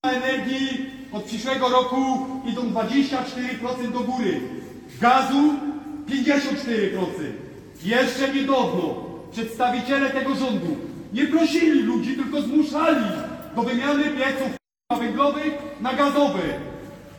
Energii 0.03 0.91
od 1.13 1.25
przyszłego 1.25 1.69
roku 1.69 2.27
idą 2.53 2.63
24% 2.71 3.93
do 3.93 4.01
góry. 4.01 4.41
Gazu 5.01 5.55
54%. 6.09 7.07
Jeszcze 7.83 8.35
niedawno 8.35 9.04
przedstawiciele 9.35 10.11
tego 10.11 10.35
rządu 10.35 10.77
nie 11.13 11.27
prosili 11.27 11.83
ludzi, 11.83 12.17
tylko 12.17 12.43
zmuszali 12.43 13.05
do 13.57 13.63
wymiany 13.63 14.05
pieców 14.05 14.49
węglowych 14.99 15.53
na 15.81 15.95
gazowe. 15.95 16.43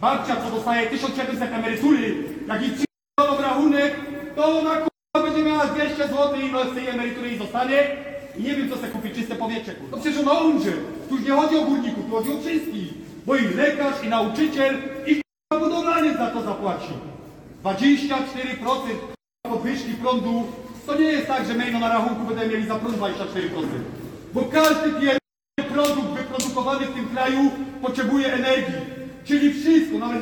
Babcia, 0.01 0.35
co 0.35 0.55
dostaje 0.55 0.89
1700 0.89 1.53
emerytury, 1.53 2.15
jak 2.47 2.61
jej 2.61 2.71
przyjdą 2.71 3.41
rachunek, 3.41 3.95
to 4.35 4.59
ona 4.59 4.75
k***a 4.75 5.23
będzie 5.23 5.43
miała 5.43 5.65
200 5.65 6.07
zł 6.07 6.35
i 6.35 6.71
z 6.71 6.75
tej 6.75 6.87
emerytury 6.87 7.27
jej 7.29 7.37
zostanie 7.37 7.95
i 8.37 8.43
nie 8.43 8.55
wiem, 8.55 8.69
co 8.69 8.75
sobie 8.75 8.87
kupić, 8.87 9.15
czyste 9.15 9.35
powietrze. 9.35 9.73
Kurwa. 9.73 9.97
No 9.97 10.03
przecież 10.03 10.21
ona 10.21 10.39
umrze. 10.39 10.71
Tu 11.09 11.17
nie 11.17 11.31
chodzi 11.31 11.57
o 11.57 11.65
górników, 11.65 12.05
tu 12.05 12.11
chodzi 12.11 12.31
o 12.31 12.39
wszystkich. 12.41 12.93
Bo 13.25 13.35
i 13.35 13.47
lekarz, 13.47 14.03
i 14.03 14.07
nauczyciel, 14.07 14.77
i 15.07 15.21
budowlaniec 15.59 16.17
za 16.17 16.27
to 16.27 16.41
zapłaci. 16.41 16.93
24% 17.63 17.75
podwyżki 19.43 19.93
prądu 19.93 20.43
to 20.85 20.95
nie 20.95 21.05
jest 21.05 21.27
tak, 21.27 21.47
że 21.47 21.53
my 21.53 21.71
na 21.71 21.89
rachunku 21.89 22.25
będziemy 22.25 22.51
mieli 22.51 22.67
za 22.67 22.75
prąd 22.75 22.97
24%. 22.97 23.09
Bo 24.33 24.41
każdy 24.41 24.91
pierwszy 25.01 25.73
produkt 25.73 26.07
wyprodukowany 26.07 26.85
w 26.85 26.93
tym 26.93 27.09
kraju 27.09 27.51
potrzebuje 27.81 28.33
energii. 28.33 28.75
Czyli 29.25 29.53
wszystko, 29.53 29.97
nawet 29.97 30.21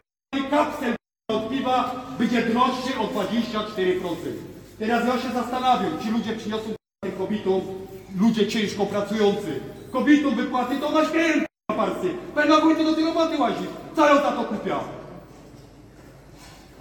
kapsel 0.50 0.96
od 1.32 1.50
piwa 1.50 2.06
będzie 2.20 2.42
droższy 2.42 3.00
o 3.00 3.04
24%. 3.04 4.16
Teraz 4.80 5.08
ja 5.08 5.22
się 5.22 5.34
zastanawiam, 5.34 6.00
ci 6.04 6.10
ludzie 6.10 6.36
przyniosą 6.36 6.64
tym 7.04 7.12
kobietom, 7.12 7.62
ludzie 8.20 8.48
ciężko 8.48 8.86
pracujący. 8.86 9.60
Kobietom 9.92 10.36
wypłaty 10.36 10.76
to 10.80 11.06
śmierć 11.06 11.46
na 11.70 11.76
parsy. 11.76 12.14
Będą 12.36 12.76
to 12.76 12.84
do 12.84 12.94
tej 12.94 13.06
roboty 13.06 13.38
łazić. 13.38 13.68
Co 13.96 14.10
ją 14.10 14.16
za 14.16 14.32
to 14.32 14.44
kupia? 14.44 14.80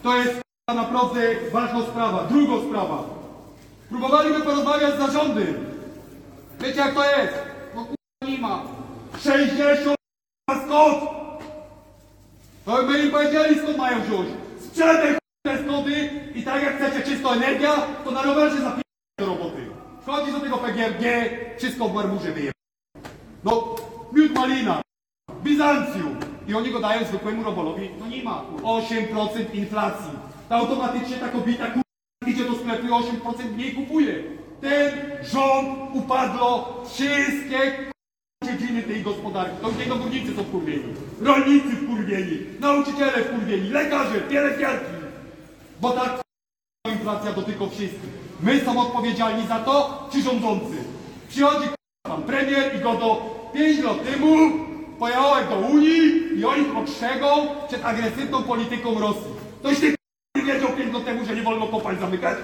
To 0.03 0.17
jest 0.17 0.41
naprawdę 0.75 1.21
ważna 1.53 1.83
sprawa. 1.83 2.25
Druga 2.25 2.69
sprawa. 2.69 3.22
Próbowaliśmy 3.93 4.41
porozmawiać 4.41 4.95
z 4.95 4.99
zarządem. 4.99 5.55
Wiecie 6.61 6.79
jak 6.79 6.95
to 6.95 7.05
jest? 7.05 7.35
No 7.75 7.85
k***a 7.85 8.27
nie 8.27 8.39
ma. 8.39 8.63
60 9.21 9.97
skąd? 10.47 11.01
To 12.65 12.83
my 12.83 13.03
im 13.03 13.11
powiedzieli 13.11 13.59
skąd 13.59 13.77
mają 13.77 14.03
wziąć. 14.03 14.29
Sprzedaj 14.61 15.17
te 15.47 15.65
skądy 15.65 16.11
i 16.35 16.43
tak 16.43 16.63
jak 16.63 16.77
chcecie 16.77 17.03
czysto 17.03 17.35
energia, 17.35 17.73
to 18.05 18.11
na 18.11 18.23
rowerze 18.23 18.57
zapijcie 18.61 18.83
do 19.19 19.27
roboty. 19.27 19.67
Wchodzi 20.03 20.33
do 20.33 20.41
tego 20.41 20.59
PGMG, 20.59 21.05
wszystko 21.59 21.89
w 21.89 21.95
marmurze 21.95 22.33
wyje. 22.33 22.53
No, 23.45 23.77
miód 24.13 24.35
malina, 24.35 24.83
Bizancjum. 25.43 26.21
I 26.49 26.55
oni 26.55 26.71
go 26.71 26.81
dają 26.81 27.05
zwykłemu 27.05 27.43
robolowi, 27.43 27.91
no 28.01 28.07
nie 28.07 28.23
ma. 28.23 28.45
8% 28.63 29.55
inflacji. 29.55 30.11
To 30.49 30.55
automatycznie 30.55 31.17
ta 31.17 31.29
kobieta 31.29 31.82
idzie 32.27 32.45
do 32.45 32.55
sklepu 32.55 32.87
i 32.87 32.91
8% 32.91 33.55
mniej 33.55 33.73
kupuje. 33.73 34.23
Ten 34.61 34.93
rząd 35.23 35.69
upadło 35.93 36.83
wszystkie 36.87 37.93
dziedziny 38.45 38.83
tej 38.83 39.03
gospodarki. 39.03 39.57
To 39.63 39.71
nie 39.71 39.87
górnicy 39.87 40.37
są 40.37 40.45
wkurwieni, 40.45 40.95
rolnicy 41.21 41.69
wkurwieni, 41.69 42.39
nauczyciele 42.61 43.13
wkurwieni, 43.13 43.71
lekarze, 43.71 44.21
pielęgniarki. 44.21 44.93
Bo 45.81 45.91
tak 45.91 46.21
inflacja 46.93 47.33
dotyka 47.33 47.67
wszystkich. 47.67 48.11
My 48.41 48.61
są 48.61 48.81
odpowiedzialni 48.81 49.47
za 49.47 49.59
to, 49.59 50.09
czy 50.13 50.23
rządzący. 50.23 50.77
Przychodzi 51.29 51.69
pan 52.03 52.23
premier 52.23 52.77
i 52.77 52.83
go 52.83 52.97
do 52.97 53.23
5 53.53 53.79
lat 53.85 54.05
temu 54.05 54.37
pojechał 54.99 55.49
do 55.51 55.67
Unii 55.69 56.39
i 56.39 56.45
oni 56.45 56.65
ostrzegą 56.77 57.29
przed 57.69 57.85
agresywną 57.85 58.43
polityką 58.43 58.99
Rosji. 58.99 59.33
Toś 59.63 59.81
wiedział 60.45 60.77
5 60.77 60.95
lat 60.95 61.05
temu, 61.05 61.25
że 61.27 61.37
nie 61.37 61.43
wolno 61.43 61.67
kopalń 61.67 62.01
zamykać? 62.01 62.39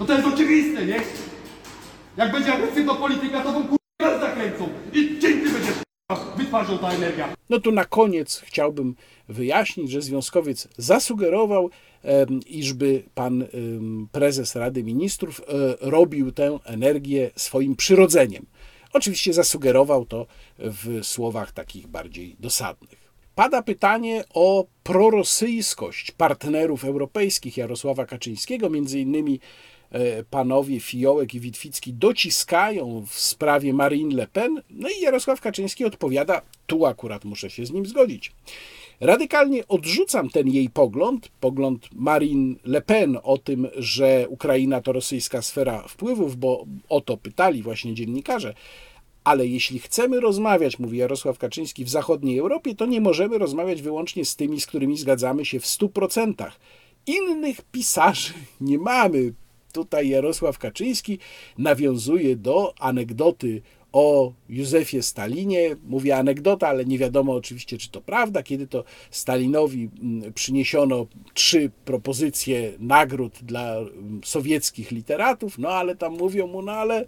No 0.00 0.06
to 0.06 0.14
jest 0.14 0.26
oczywiste, 0.26 0.86
nie? 0.86 1.00
Jak 2.16 2.32
będzie 2.32 2.52
agresywna 2.52 2.94
polityka, 2.94 3.40
to 3.40 3.52
wam 3.52 3.68
kurwa 3.68 4.20
zakręcą. 4.20 4.68
I 4.92 5.18
dzięki 5.18 5.50
będzie 5.52 5.72
wytwarzał 6.36 6.78
ta 6.78 6.90
energia. 6.90 7.34
No 7.50 7.60
tu 7.60 7.72
na 7.72 7.84
koniec 7.84 8.42
chciałbym 8.44 8.94
wyjaśnić, 9.28 9.90
że 9.90 10.02
związkowiec 10.02 10.68
zasugerował, 10.76 11.70
iżby 12.46 13.02
pan 13.14 13.44
prezes 14.12 14.56
Rady 14.56 14.84
Ministrów 14.84 15.40
e, 15.40 15.44
robił 15.80 16.32
tę 16.32 16.58
energię 16.64 17.30
swoim 17.36 17.76
przyrodzeniem. 17.76 18.46
Oczywiście 18.92 19.32
zasugerował 19.32 20.06
to 20.06 20.26
w 20.58 21.00
słowach 21.02 21.52
takich 21.52 21.86
bardziej 21.86 22.36
dosadnych 22.38 22.99
pada 23.40 23.62
pytanie 23.62 24.24
o 24.34 24.66
prorosyjskość 24.82 26.10
partnerów 26.10 26.84
europejskich 26.84 27.56
Jarosława 27.56 28.06
Kaczyńskiego, 28.06 28.70
między 28.70 29.00
innymi 29.00 29.40
e, 29.90 30.24
panowie 30.24 30.80
Fiołek 30.80 31.34
i 31.34 31.40
Witwicki 31.40 31.92
dociskają 31.92 33.06
w 33.06 33.20
sprawie 33.20 33.72
Marine 33.72 34.14
Le 34.14 34.26
Pen, 34.26 34.62
no 34.70 34.88
i 34.88 35.02
Jarosław 35.02 35.40
Kaczyński 35.40 35.84
odpowiada, 35.84 36.42
tu 36.66 36.86
akurat 36.86 37.24
muszę 37.24 37.50
się 37.50 37.66
z 37.66 37.70
nim 37.70 37.86
zgodzić. 37.86 38.32
Radykalnie 39.00 39.68
odrzucam 39.68 40.30
ten 40.30 40.48
jej 40.48 40.70
pogląd, 40.70 41.28
pogląd 41.40 41.88
Marine 41.94 42.54
Le 42.64 42.82
Pen 42.82 43.18
o 43.22 43.38
tym, 43.38 43.68
że 43.76 44.26
Ukraina 44.28 44.80
to 44.80 44.92
rosyjska 44.92 45.42
sfera 45.42 45.88
wpływów, 45.88 46.36
bo 46.36 46.66
o 46.88 47.00
to 47.00 47.16
pytali 47.16 47.62
właśnie 47.62 47.94
dziennikarze. 47.94 48.54
Ale 49.24 49.46
jeśli 49.46 49.78
chcemy 49.78 50.20
rozmawiać, 50.20 50.78
mówi 50.78 50.98
Jarosław 50.98 51.38
Kaczyński, 51.38 51.84
w 51.84 51.88
zachodniej 51.88 52.38
Europie, 52.38 52.74
to 52.74 52.86
nie 52.86 53.00
możemy 53.00 53.38
rozmawiać 53.38 53.82
wyłącznie 53.82 54.24
z 54.24 54.36
tymi, 54.36 54.60
z 54.60 54.66
którymi 54.66 54.96
zgadzamy 54.96 55.44
się 55.44 55.60
w 55.60 55.64
100%. 55.64 56.50
Innych 57.06 57.62
pisarzy 57.62 58.32
nie 58.60 58.78
mamy. 58.78 59.32
Tutaj 59.72 60.08
Jarosław 60.08 60.58
Kaczyński 60.58 61.18
nawiązuje 61.58 62.36
do 62.36 62.74
anegdoty 62.78 63.62
o 63.92 64.32
Józefie 64.48 65.02
Stalinie. 65.02 65.76
Mówię 65.88 66.16
anegdota, 66.16 66.68
ale 66.68 66.84
nie 66.84 66.98
wiadomo 66.98 67.34
oczywiście, 67.34 67.78
czy 67.78 67.90
to 67.90 68.00
prawda, 68.00 68.42
kiedy 68.42 68.66
to 68.66 68.84
Stalinowi 69.10 69.88
mm, 70.02 70.32
przyniesiono 70.32 71.06
trzy 71.34 71.70
propozycje 71.84 72.72
nagród 72.78 73.38
dla 73.42 73.76
mm, 73.76 74.20
sowieckich 74.24 74.90
literatów, 74.90 75.58
no 75.58 75.68
ale 75.68 75.96
tam 75.96 76.16
mówią 76.16 76.46
mu, 76.46 76.62
no 76.62 76.72
ale 76.72 77.06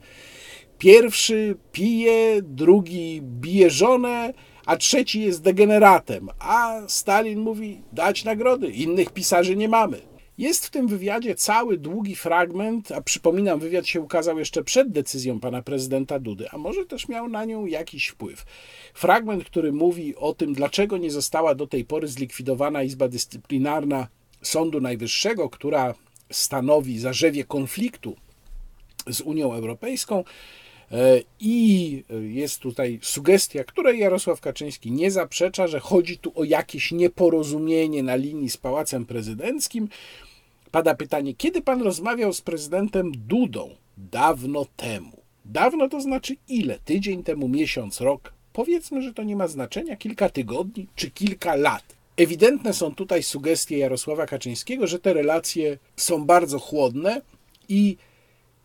pierwszy 0.82 1.56
pije, 1.72 2.42
drugi 2.42 3.22
bije 3.22 3.70
żonę, 3.70 4.32
a 4.66 4.76
trzeci 4.76 5.20
jest 5.20 5.42
degeneratem. 5.42 6.28
A 6.38 6.82
Stalin 6.88 7.40
mówi, 7.40 7.82
dać 7.92 8.24
nagrody, 8.24 8.70
innych 8.70 9.12
pisarzy 9.12 9.56
nie 9.56 9.68
mamy. 9.68 10.00
Jest 10.38 10.66
w 10.66 10.70
tym 10.70 10.88
wywiadzie 10.88 11.34
cały 11.34 11.78
długi 11.78 12.16
fragment, 12.16 12.92
a 12.92 13.00
przypominam, 13.00 13.60
wywiad 13.60 13.86
się 13.86 14.00
ukazał 14.00 14.38
jeszcze 14.38 14.64
przed 14.64 14.92
decyzją 14.92 15.40
pana 15.40 15.62
prezydenta 15.62 16.18
Dudy, 16.18 16.50
a 16.50 16.58
może 16.58 16.86
też 16.86 17.08
miał 17.08 17.28
na 17.28 17.44
nią 17.44 17.66
jakiś 17.66 18.08
wpływ. 18.08 18.44
Fragment, 18.94 19.44
który 19.44 19.72
mówi 19.72 20.16
o 20.16 20.34
tym, 20.34 20.54
dlaczego 20.54 20.98
nie 20.98 21.10
została 21.10 21.54
do 21.54 21.66
tej 21.66 21.84
pory 21.84 22.08
zlikwidowana 22.08 22.82
Izba 22.82 23.08
Dyscyplinarna 23.08 24.06
Sądu 24.42 24.80
Najwyższego, 24.80 25.48
która 25.50 25.94
stanowi 26.30 26.98
zarzewie 26.98 27.44
konfliktu 27.44 28.16
z 29.06 29.20
Unią 29.20 29.52
Europejską. 29.52 30.24
E, 30.92 31.22
I 31.40 32.04
jest 32.22 32.58
tutaj 32.58 32.98
sugestia, 33.02 33.64
której 33.64 33.98
Jarosław 33.98 34.40
Kaczyński 34.40 34.92
nie 34.92 35.10
zaprzecza, 35.10 35.66
że 35.66 35.80
chodzi 35.80 36.18
tu 36.18 36.32
o 36.34 36.44
jakieś 36.44 36.92
nieporozumienie 36.92 38.02
na 38.02 38.16
linii 38.16 38.50
z 38.50 38.56
Pałacem 38.56 39.06
Prezydenckim. 39.06 39.88
Pada 40.70 40.94
pytanie, 40.94 41.34
kiedy 41.34 41.62
pan 41.62 41.82
rozmawiał 41.82 42.32
z 42.32 42.40
prezydentem 42.40 43.12
Dudą? 43.28 43.70
Dawno 43.96 44.66
temu. 44.76 45.22
Dawno 45.44 45.88
to 45.88 46.00
znaczy 46.00 46.36
ile? 46.48 46.78
Tydzień 46.78 47.22
temu, 47.22 47.48
miesiąc, 47.48 48.00
rok? 48.00 48.32
Powiedzmy, 48.52 49.02
że 49.02 49.14
to 49.14 49.22
nie 49.22 49.36
ma 49.36 49.48
znaczenia, 49.48 49.96
kilka 49.96 50.28
tygodni 50.28 50.86
czy 50.94 51.10
kilka 51.10 51.54
lat. 51.54 51.84
Ewidentne 52.16 52.72
są 52.72 52.94
tutaj 52.94 53.22
sugestie 53.22 53.78
Jarosława 53.78 54.26
Kaczyńskiego, 54.26 54.86
że 54.86 54.98
te 54.98 55.12
relacje 55.12 55.78
są 55.96 56.24
bardzo 56.24 56.58
chłodne 56.58 57.20
i 57.68 57.96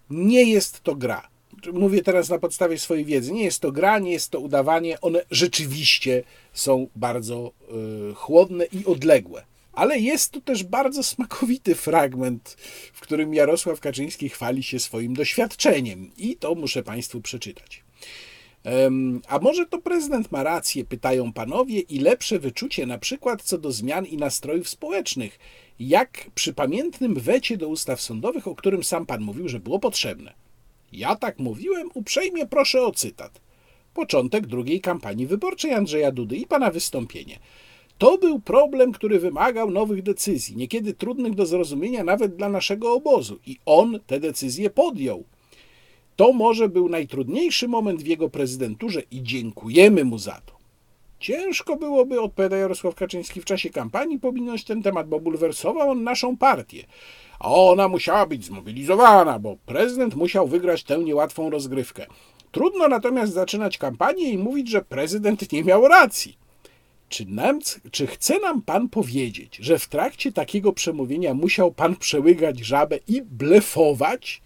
nie 0.09 0.43
jest 0.43 0.83
to 0.83 0.95
gra. 0.95 1.27
Mówię 1.73 2.03
teraz 2.03 2.29
na 2.29 2.39
podstawie 2.39 2.79
swojej 2.79 3.05
wiedzy. 3.05 3.31
Nie 3.31 3.43
jest 3.43 3.59
to 3.59 3.71
gra, 3.71 3.99
nie 3.99 4.11
jest 4.11 4.29
to 4.29 4.39
udawanie. 4.39 5.01
One 5.01 5.21
rzeczywiście 5.31 6.23
są 6.53 6.87
bardzo 6.95 7.51
y, 8.11 8.13
chłodne 8.15 8.65
i 8.65 8.85
odległe. 8.85 9.45
Ale 9.73 9.99
jest 9.99 10.31
tu 10.31 10.41
też 10.41 10.63
bardzo 10.63 11.03
smakowity 11.03 11.75
fragment, 11.75 12.57
w 12.93 13.01
którym 13.01 13.33
Jarosław 13.33 13.79
Kaczyński 13.79 14.29
chwali 14.29 14.63
się 14.63 14.79
swoim 14.79 15.13
doświadczeniem. 15.13 16.11
I 16.17 16.35
to 16.35 16.55
muszę 16.55 16.83
Państwu 16.83 17.21
przeczytać. 17.21 17.83
A 19.27 19.39
może 19.39 19.65
to 19.65 19.77
prezydent 19.77 20.31
ma 20.31 20.43
rację, 20.43 20.85
pytają 20.85 21.33
panowie, 21.33 21.79
i 21.79 21.99
lepsze 21.99 22.39
wyczucie 22.39 22.85
na 22.85 22.97
przykład 22.97 23.41
co 23.41 23.57
do 23.57 23.71
zmian 23.71 24.05
i 24.05 24.17
nastrojów 24.17 24.69
społecznych, 24.69 25.39
jak 25.79 26.25
przy 26.35 26.53
pamiętnym 26.53 27.15
wecie 27.15 27.57
do 27.57 27.67
ustaw 27.67 28.01
sądowych, 28.01 28.47
o 28.47 28.55
którym 28.55 28.83
sam 28.83 29.05
pan 29.05 29.21
mówił, 29.21 29.49
że 29.49 29.59
było 29.59 29.79
potrzebne. 29.79 30.46
Ja 30.91 31.15
tak 31.15 31.39
mówiłem, 31.39 31.89
uprzejmie 31.93 32.45
proszę 32.45 32.81
o 32.81 32.91
cytat. 32.91 33.41
Początek 33.93 34.47
drugiej 34.47 34.81
kampanii 34.81 35.27
wyborczej 35.27 35.73
Andrzeja 35.73 36.11
Dudy 36.11 36.35
i 36.35 36.47
pana 36.47 36.71
wystąpienie. 36.71 37.39
To 37.97 38.17
był 38.17 38.39
problem, 38.39 38.91
który 38.91 39.19
wymagał 39.19 39.71
nowych 39.71 40.03
decyzji, 40.03 40.55
niekiedy 40.55 40.93
trudnych 40.93 41.35
do 41.35 41.45
zrozumienia 41.45 42.03
nawet 42.03 42.35
dla 42.35 42.49
naszego 42.49 42.93
obozu, 42.93 43.39
i 43.45 43.57
on 43.65 43.99
te 44.07 44.19
decyzje 44.19 44.69
podjął. 44.69 45.23
To 46.15 46.33
może 46.33 46.69
był 46.69 46.89
najtrudniejszy 46.89 47.67
moment 47.67 48.03
w 48.03 48.07
jego 48.07 48.29
prezydenturze 48.29 49.01
i 49.11 49.23
dziękujemy 49.23 50.03
mu 50.03 50.17
za 50.17 50.41
to. 50.45 50.57
Ciężko 51.19 51.75
byłoby, 51.75 52.21
odpowiada 52.21 52.57
Jarosław 52.57 52.95
Kaczyński, 52.95 53.41
w 53.41 53.45
czasie 53.45 53.69
kampanii 53.69 54.19
pominąć 54.19 54.63
ten 54.63 54.83
temat, 54.83 55.09
bo 55.09 55.19
bulwersował 55.19 55.89
on 55.89 56.03
naszą 56.03 56.37
partię. 56.37 56.83
A 57.39 57.53
ona 57.53 57.87
musiała 57.87 58.25
być 58.25 58.45
zmobilizowana, 58.45 59.39
bo 59.39 59.57
prezydent 59.65 60.15
musiał 60.15 60.47
wygrać 60.47 60.83
tę 60.83 60.97
niełatwą 60.97 61.49
rozgrywkę. 61.49 62.05
Trudno 62.51 62.87
natomiast 62.87 63.33
zaczynać 63.33 63.77
kampanię 63.77 64.31
i 64.31 64.37
mówić, 64.37 64.69
że 64.69 64.81
prezydent 64.81 65.51
nie 65.51 65.63
miał 65.63 65.87
racji. 65.87 66.37
Czy, 67.09 67.25
nam, 67.25 67.59
czy 67.91 68.07
chce 68.07 68.39
nam 68.39 68.61
pan 68.61 68.89
powiedzieć, 68.89 69.55
że 69.55 69.79
w 69.79 69.87
trakcie 69.87 70.31
takiego 70.31 70.73
przemówienia 70.73 71.33
musiał 71.33 71.71
pan 71.71 71.95
przełygać 71.95 72.59
żabę 72.59 72.99
i 73.07 73.21
blefować? 73.21 74.41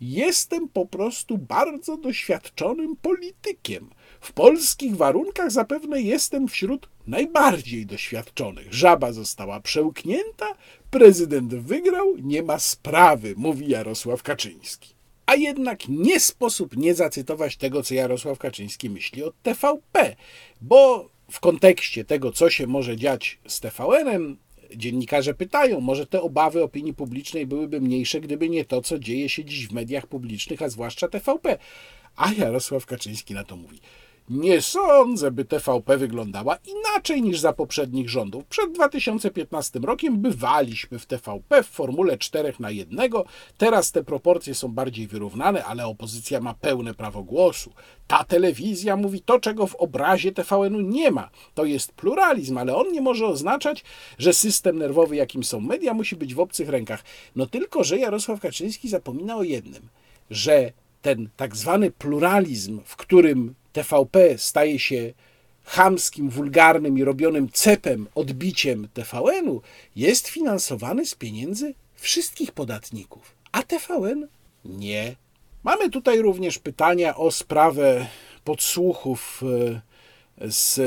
Jestem 0.00 0.68
po 0.68 0.86
prostu 0.86 1.38
bardzo 1.38 1.96
doświadczonym 1.96 2.96
politykiem. 2.96 3.90
W 4.20 4.32
polskich 4.32 4.96
warunkach 4.96 5.50
zapewne 5.50 6.02
jestem 6.02 6.48
wśród 6.48 6.88
najbardziej 7.06 7.86
doświadczonych. 7.86 8.74
Żaba 8.74 9.12
została 9.12 9.60
przełknięta, 9.60 10.46
prezydent 10.90 11.54
wygrał, 11.54 12.16
nie 12.16 12.42
ma 12.42 12.58
sprawy, 12.58 13.34
mówi 13.36 13.68
Jarosław 13.68 14.22
Kaczyński. 14.22 14.94
A 15.26 15.34
jednak 15.34 15.88
nie 15.88 16.20
sposób 16.20 16.76
nie 16.76 16.94
zacytować 16.94 17.56
tego, 17.56 17.82
co 17.82 17.94
Jarosław 17.94 18.38
Kaczyński 18.38 18.90
myśli 18.90 19.22
o 19.22 19.32
TVP, 19.42 20.16
bo 20.60 21.10
w 21.30 21.40
kontekście 21.40 22.04
tego, 22.04 22.32
co 22.32 22.50
się 22.50 22.66
może 22.66 22.96
dziać 22.96 23.38
z 23.46 23.60
TVN-em, 23.60 24.36
dziennikarze 24.76 25.34
pytają, 25.34 25.80
może 25.80 26.06
te 26.06 26.22
obawy 26.22 26.62
opinii 26.62 26.94
publicznej 26.94 27.46
byłyby 27.46 27.80
mniejsze, 27.80 28.20
gdyby 28.20 28.48
nie 28.48 28.64
to, 28.64 28.82
co 28.82 28.98
dzieje 28.98 29.28
się 29.28 29.44
dziś 29.44 29.68
w 29.68 29.72
mediach 29.72 30.06
publicznych, 30.06 30.62
a 30.62 30.68
zwłaszcza 30.68 31.08
TVP. 31.08 31.58
A 32.16 32.32
Jarosław 32.32 32.86
Kaczyński 32.86 33.34
na 33.34 33.44
to 33.44 33.56
mówi: 33.56 33.80
nie 34.30 34.62
sądzę, 34.62 35.30
by 35.30 35.44
TVP 35.44 35.98
wyglądała 35.98 36.58
inaczej 36.66 37.22
niż 37.22 37.40
za 37.40 37.52
poprzednich 37.52 38.10
rządów. 38.10 38.44
Przed 38.44 38.72
2015 38.72 39.78
rokiem 39.78 40.18
bywaliśmy 40.18 40.98
w 40.98 41.06
TVP 41.06 41.62
w 41.62 41.66
formule 41.66 42.18
4 42.18 42.52
na 42.60 42.70
1. 42.70 43.10
Teraz 43.58 43.92
te 43.92 44.04
proporcje 44.04 44.54
są 44.54 44.68
bardziej 44.68 45.06
wyrównane, 45.06 45.64
ale 45.64 45.86
opozycja 45.86 46.40
ma 46.40 46.54
pełne 46.54 46.94
prawo 46.94 47.22
głosu. 47.22 47.72
Ta 48.06 48.24
telewizja 48.24 48.96
mówi 48.96 49.20
to, 49.20 49.40
czego 49.40 49.66
w 49.66 49.74
obrazie 49.74 50.32
TVN-u 50.32 50.80
nie 50.80 51.10
ma. 51.10 51.30
To 51.54 51.64
jest 51.64 51.92
pluralizm, 51.92 52.58
ale 52.58 52.76
on 52.76 52.92
nie 52.92 53.00
może 53.00 53.26
oznaczać, 53.26 53.84
że 54.18 54.32
system 54.32 54.78
nerwowy, 54.78 55.16
jakim 55.16 55.44
są 55.44 55.60
media, 55.60 55.94
musi 55.94 56.16
być 56.16 56.34
w 56.34 56.40
obcych 56.40 56.68
rękach. 56.68 57.04
No 57.36 57.46
tylko, 57.46 57.84
że 57.84 57.98
Jarosław 57.98 58.40
Kaczyński 58.40 58.88
zapomina 58.88 59.36
o 59.36 59.42
jednym, 59.42 59.88
że 60.30 60.72
ten 61.02 61.28
tak 61.36 61.56
zwany 61.56 61.90
pluralizm, 61.90 62.80
w 62.84 62.96
którym 62.96 63.54
TVP 63.72 64.38
staje 64.38 64.78
się 64.78 65.12
chamskim, 65.64 66.30
wulgarnym 66.30 66.98
i 66.98 67.04
robionym 67.04 67.48
cepem, 67.52 68.06
odbiciem 68.14 68.88
TVN-u, 68.94 69.62
jest 69.96 70.28
finansowany 70.28 71.06
z 71.06 71.14
pieniędzy 71.14 71.74
wszystkich 71.94 72.52
podatników, 72.52 73.34
a 73.52 73.62
TVN 73.62 74.28
nie. 74.64 75.16
Mamy 75.64 75.90
tutaj 75.90 76.22
również 76.22 76.58
pytania 76.58 77.16
o 77.16 77.30
sprawę 77.30 78.06
podsłuchów 78.44 79.42
e, 79.42 79.80
z 80.40 80.80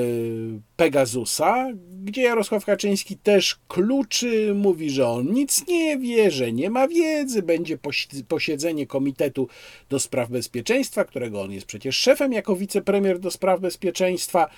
Pegasusa, 0.75 1.67
gdzie 2.03 2.21
Jarosław 2.21 2.65
Kaczyński 2.65 3.17
też 3.17 3.59
kluczy, 3.67 4.53
mówi, 4.55 4.89
że 4.89 5.07
on 5.07 5.33
nic 5.33 5.67
nie 5.67 5.97
wie, 5.97 6.31
że 6.31 6.51
nie 6.51 6.69
ma 6.69 6.87
wiedzy, 6.87 7.41
będzie 7.41 7.77
posiedzenie 8.27 8.87
Komitetu 8.87 9.47
do 9.89 9.99
Spraw 9.99 10.29
Bezpieczeństwa, 10.29 11.05
którego 11.05 11.41
on 11.41 11.51
jest 11.51 11.65
przecież 11.65 11.97
szefem 11.97 12.33
jako 12.33 12.55
wicepremier 12.55 13.19
do 13.19 13.31
spraw 13.31 13.59
bezpieczeństwa. 13.59 14.49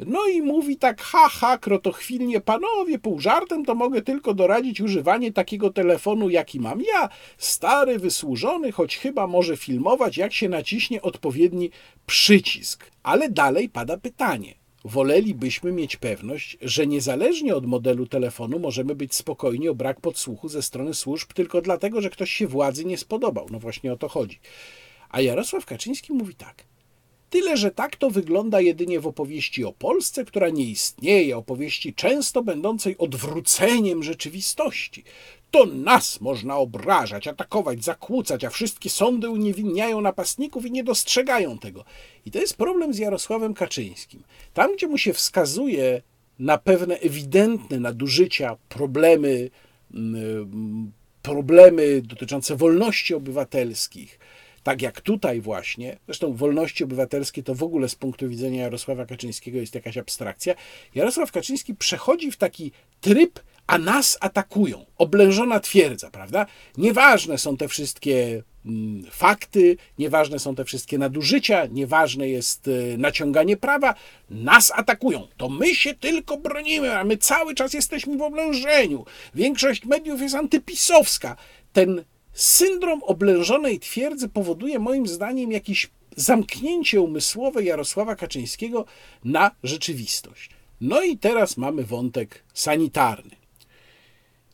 No 0.00 0.28
i 0.28 0.42
mówi 0.42 0.76
tak, 0.76 1.02
ha, 1.02 1.28
ha, 1.28 1.58
krotochwilnie, 1.58 2.40
panowie, 2.40 2.98
pół 2.98 3.20
żartem 3.20 3.64
to 3.64 3.74
mogę 3.74 4.02
tylko 4.02 4.34
doradzić 4.34 4.80
używanie 4.80 5.32
takiego 5.32 5.70
telefonu, 5.70 6.30
jaki 6.30 6.60
mam 6.60 6.80
ja, 6.80 7.08
stary, 7.38 7.98
wysłużony, 7.98 8.72
choć 8.72 8.96
chyba 8.96 9.26
może 9.26 9.56
filmować, 9.56 10.16
jak 10.16 10.32
się 10.32 10.48
naciśnie 10.48 11.02
odpowiedni 11.02 11.70
przycisk. 12.06 12.93
Ale 13.04 13.30
dalej 13.30 13.68
pada 13.68 13.96
pytanie 13.96 14.54
wolelibyśmy 14.84 15.72
mieć 15.72 15.96
pewność, 15.96 16.58
że 16.62 16.86
niezależnie 16.86 17.56
od 17.56 17.66
modelu 17.66 18.06
telefonu 18.06 18.58
możemy 18.58 18.94
być 18.94 19.14
spokojni 19.14 19.68
o 19.68 19.74
brak 19.74 20.00
podsłuchu 20.00 20.48
ze 20.48 20.62
strony 20.62 20.94
służb 20.94 21.32
tylko 21.32 21.60
dlatego, 21.60 22.00
że 22.00 22.10
ktoś 22.10 22.30
się 22.30 22.46
władzy 22.46 22.84
nie 22.84 22.98
spodobał. 22.98 23.46
No 23.50 23.58
właśnie 23.58 23.92
o 23.92 23.96
to 23.96 24.08
chodzi. 24.08 24.40
A 25.08 25.20
Jarosław 25.20 25.66
Kaczyński 25.66 26.12
mówi 26.12 26.34
tak. 26.34 26.64
Tyle, 27.30 27.56
że 27.56 27.70
tak 27.70 27.96
to 27.96 28.10
wygląda 28.10 28.60
jedynie 28.60 29.00
w 29.00 29.06
opowieści 29.06 29.64
o 29.64 29.72
Polsce, 29.72 30.24
która 30.24 30.48
nie 30.48 30.64
istnieje, 30.64 31.36
opowieści 31.36 31.94
często 31.94 32.42
będącej 32.42 32.98
odwróceniem 32.98 34.02
rzeczywistości. 34.02 35.04
To 35.54 35.66
nas 35.66 36.20
można 36.20 36.56
obrażać, 36.56 37.28
atakować, 37.28 37.84
zakłócać, 37.84 38.44
a 38.44 38.50
wszystkie 38.50 38.90
sądy 38.90 39.30
uniewinniają 39.30 40.00
napastników 40.00 40.66
i 40.66 40.70
nie 40.70 40.84
dostrzegają 40.84 41.58
tego. 41.58 41.84
I 42.26 42.30
to 42.30 42.38
jest 42.38 42.56
problem 42.56 42.94
z 42.94 42.98
Jarosławem 42.98 43.54
Kaczyńskim. 43.54 44.22
Tam, 44.54 44.76
gdzie 44.76 44.86
mu 44.86 44.98
się 44.98 45.12
wskazuje 45.12 46.02
na 46.38 46.58
pewne 46.58 46.98
ewidentne 46.98 47.80
nadużycia, 47.80 48.56
problemy, 48.68 49.50
mm, 49.94 50.92
problemy 51.22 52.02
dotyczące 52.02 52.56
wolności 52.56 53.14
obywatelskich, 53.14 54.18
tak 54.62 54.82
jak 54.82 55.00
tutaj 55.00 55.40
właśnie, 55.40 55.98
zresztą 56.06 56.34
wolności 56.34 56.84
obywatelskie 56.84 57.42
to 57.42 57.54
w 57.54 57.62
ogóle 57.62 57.88
z 57.88 57.94
punktu 57.94 58.28
widzenia 58.28 58.62
Jarosława 58.62 59.06
Kaczyńskiego 59.06 59.58
jest 59.58 59.74
jakaś 59.74 59.98
abstrakcja, 59.98 60.54
Jarosław 60.94 61.32
Kaczyński 61.32 61.74
przechodzi 61.74 62.30
w 62.30 62.36
taki 62.36 62.72
tryb, 63.00 63.40
a 63.66 63.78
nas 63.78 64.18
atakują. 64.20 64.86
Oblężona 64.98 65.60
twierdza, 65.60 66.10
prawda? 66.10 66.46
Nieważne 66.76 67.38
są 67.38 67.56
te 67.56 67.68
wszystkie 67.68 68.42
mm, 68.66 69.04
fakty, 69.10 69.76
nieważne 69.98 70.38
są 70.38 70.54
te 70.54 70.64
wszystkie 70.64 70.98
nadużycia, 70.98 71.66
nieważne 71.66 72.28
jest 72.28 72.68
y, 72.68 72.96
naciąganie 72.98 73.56
prawa, 73.56 73.94
nas 74.30 74.72
atakują. 74.74 75.28
To 75.36 75.48
my 75.48 75.74
się 75.74 75.94
tylko 75.94 76.36
bronimy, 76.36 76.98
a 76.98 77.04
my 77.04 77.16
cały 77.16 77.54
czas 77.54 77.74
jesteśmy 77.74 78.16
w 78.16 78.22
oblężeniu. 78.22 79.04
Większość 79.34 79.84
mediów 79.84 80.20
jest 80.20 80.34
antypisowska. 80.34 81.36
Ten 81.72 82.04
Syndrom 82.34 83.02
oblężonej 83.02 83.80
twierdzy 83.80 84.28
powoduje 84.28 84.78
moim 84.78 85.06
zdaniem 85.06 85.52
jakieś 85.52 85.90
zamknięcie 86.16 87.00
umysłowe 87.00 87.64
Jarosława 87.64 88.16
Kaczyńskiego 88.16 88.84
na 89.24 89.50
rzeczywistość. 89.62 90.50
No 90.80 91.02
i 91.02 91.18
teraz 91.18 91.56
mamy 91.56 91.84
wątek 91.84 92.44
sanitarny. 92.54 93.43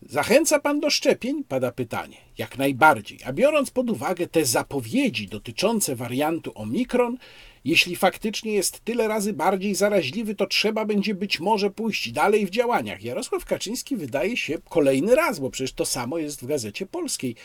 Zachęca 0.02 0.60
pan 0.60 0.80
do 0.80 0.90
szczepień? 0.90 1.44
Pada 1.44 1.72
pytanie. 1.72 2.16
Jak 2.38 2.58
najbardziej. 2.58 3.18
A 3.24 3.32
biorąc 3.32 3.70
pod 3.70 3.90
uwagę 3.90 4.26
te 4.26 4.44
zapowiedzi 4.44 5.28
dotyczące 5.28 5.96
wariantu 5.96 6.52
Omikron, 6.54 7.18
jeśli 7.64 7.96
faktycznie 7.96 8.52
jest 8.52 8.84
tyle 8.84 9.08
razy 9.08 9.32
bardziej 9.32 9.74
zaraźliwy, 9.74 10.34
to 10.34 10.46
trzeba 10.46 10.84
będzie 10.84 11.14
być 11.14 11.40
może 11.40 11.70
pójść 11.70 12.12
dalej 12.12 12.46
w 12.46 12.50
działaniach. 12.50 13.02
Jarosław 13.02 13.44
Kaczyński 13.44 13.96
wydaje 13.96 14.36
się 14.36 14.58
kolejny 14.68 15.14
raz, 15.14 15.38
bo 15.38 15.50
przecież 15.50 15.72
to 15.72 15.86
samo 15.86 16.18
jest 16.18 16.42
w 16.42 16.46
gazecie 16.46 16.86
polskiej, 16.86 17.36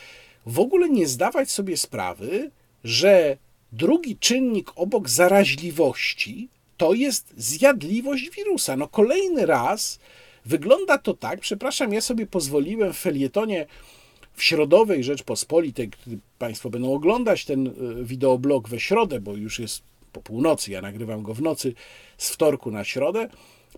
w 0.46 0.60
ogóle 0.60 0.90
nie 0.90 1.08
zdawać 1.08 1.52
sobie 1.52 1.78
sprawy, 1.78 2.52
że 2.84 3.38
drugi 3.72 4.18
czynnik 4.18 4.72
obok 4.76 5.10
zaraźliwości 5.10 6.50
to 6.78 6.94
jest 6.94 7.34
zjadliwość 7.38 8.30
wirusa. 8.30 8.78
No 8.78 8.88
kolejny 8.88 9.46
raz 9.46 10.00
wygląda 10.46 10.98
to 10.98 11.14
tak, 11.14 11.40
przepraszam, 11.40 11.94
ja 11.94 12.02
sobie 12.02 12.28
pozwoliłem 12.28 12.94
w 12.94 12.98
felietonie 12.98 13.66
w 14.34 14.44
środowej 14.44 15.04
Rzeczpospolitej, 15.04 15.90
który 15.90 16.18
Państwo 16.40 16.70
będą 16.70 16.94
oglądać 16.94 17.46
ten 17.46 17.68
e, 17.68 17.72
wideoblog 18.04 18.70
we 18.70 18.80
środę, 18.80 19.20
bo 19.20 19.36
już 19.36 19.60
jest 19.60 19.84
po 20.12 20.22
północy, 20.22 20.72
ja 20.72 20.82
nagrywam 20.82 21.24
go 21.24 21.34
w 21.34 21.42
nocy 21.42 21.74
z 22.18 22.30
wtorku 22.30 22.72
na 22.72 22.84
środę, 22.84 23.30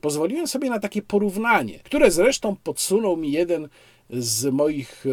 pozwoliłem 0.02 0.48
sobie 0.48 0.70
na 0.70 0.80
takie 0.80 1.02
porównanie, 1.02 1.80
które 1.80 2.12
zresztą 2.12 2.56
podsunął 2.64 3.18
mi 3.18 3.32
jeden 3.32 3.70
z 4.10 4.46
moich 4.46 5.06
e, 5.06 5.10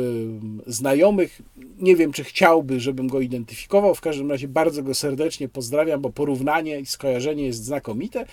znajomych. 0.73 1.43
Nie 1.79 1.97
wiem, 1.97 2.13
czy 2.13 2.25
chciałby, 2.25 2.81
żebym 2.81 3.09
go 3.09 3.21
identyfikował. 3.21 3.95
W 3.95 4.01
każdym 4.01 4.31
razie 4.31 4.49
bardzo 4.49 4.83
go 4.83 4.95
serdecznie 4.95 5.49
pozdrawiam, 5.49 6.01
bo 6.01 6.11
porównanie 6.11 6.81
i 6.81 6.87
skojarzenie 6.87 7.47
jest 7.47 7.65
znakomite. 7.65 8.27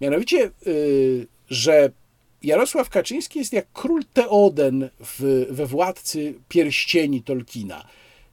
Mianowicie, 0.00 0.44
e, 0.44 0.50
że 1.50 1.90
Jarosław 2.42 2.90
Kaczyński 2.90 3.38
jest 3.38 3.52
jak 3.52 3.66
król 3.72 4.02
Teoden 4.12 4.88
w, 5.00 5.46
we 5.50 5.66
Władcy 5.66 6.34
Pierścieni 6.48 7.22
Tolkiena. 7.22 7.84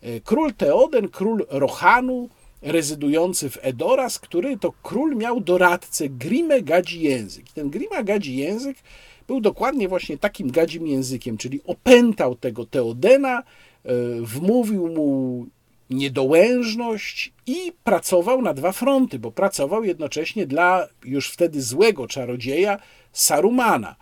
E, 0.01 0.19
król 0.19 0.53
Teoden, 0.53 1.09
król 1.09 1.45
Rohanu, 1.49 2.29
rezydujący 2.61 3.49
w 3.49 3.57
Edoras, 3.61 4.19
który 4.19 4.57
to 4.57 4.73
król 4.83 5.15
miał 5.15 5.41
doradcę 5.41 6.09
Grimę 6.09 6.61
Gadzi 6.61 7.01
Język. 7.01 7.45
Ten 7.51 7.69
Grima 7.69 8.03
Gadzi 8.03 8.35
Język 8.35 8.77
był 9.27 9.41
dokładnie 9.41 9.87
właśnie 9.87 10.17
takim 10.17 10.51
gadzim 10.51 10.87
językiem, 10.87 11.37
czyli 11.37 11.61
opętał 11.65 12.35
tego 12.35 12.65
Teodena, 12.65 13.39
e, 13.39 13.43
wmówił 14.21 14.87
mu 14.87 15.45
niedołężność 15.89 17.33
i 17.47 17.71
pracował 17.83 18.41
na 18.41 18.53
dwa 18.53 18.71
fronty, 18.71 19.19
bo 19.19 19.31
pracował 19.31 19.83
jednocześnie 19.83 20.45
dla 20.45 20.87
już 21.05 21.29
wtedy 21.29 21.61
złego 21.61 22.07
czarodzieja 22.07 22.79
Sarumana. 23.13 23.95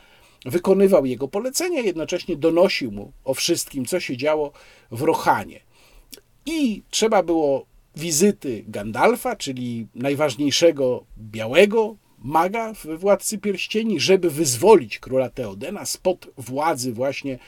Wykonywał 0.46 1.06
jego 1.06 1.28
polecenia, 1.28 1.82
jednocześnie 1.82 2.36
donosił 2.36 2.92
mu 2.92 3.12
o 3.24 3.34
wszystkim, 3.34 3.86
co 3.86 4.00
się 4.00 4.18
działo 4.18 4.52
w 4.92 5.02
Rohanie. 5.02 5.60
I 6.46 6.84
trzeba 6.90 7.24
było 7.24 7.66
wizyty 7.96 8.64
Gandalfa, 8.68 9.36
czyli 9.36 9.88
najważniejszego 9.96 11.06
białego 11.18 11.96
maga 12.18 12.74
w 12.74 12.86
Władcy 12.86 13.38
Pierścieni, 13.38 14.00
żeby 14.00 14.30
wyzwolić 14.30 15.00
króla 15.00 15.30
Teodena 15.30 15.86
spod 15.86 16.28
władzy 16.38 16.94
właśnie 16.94 17.40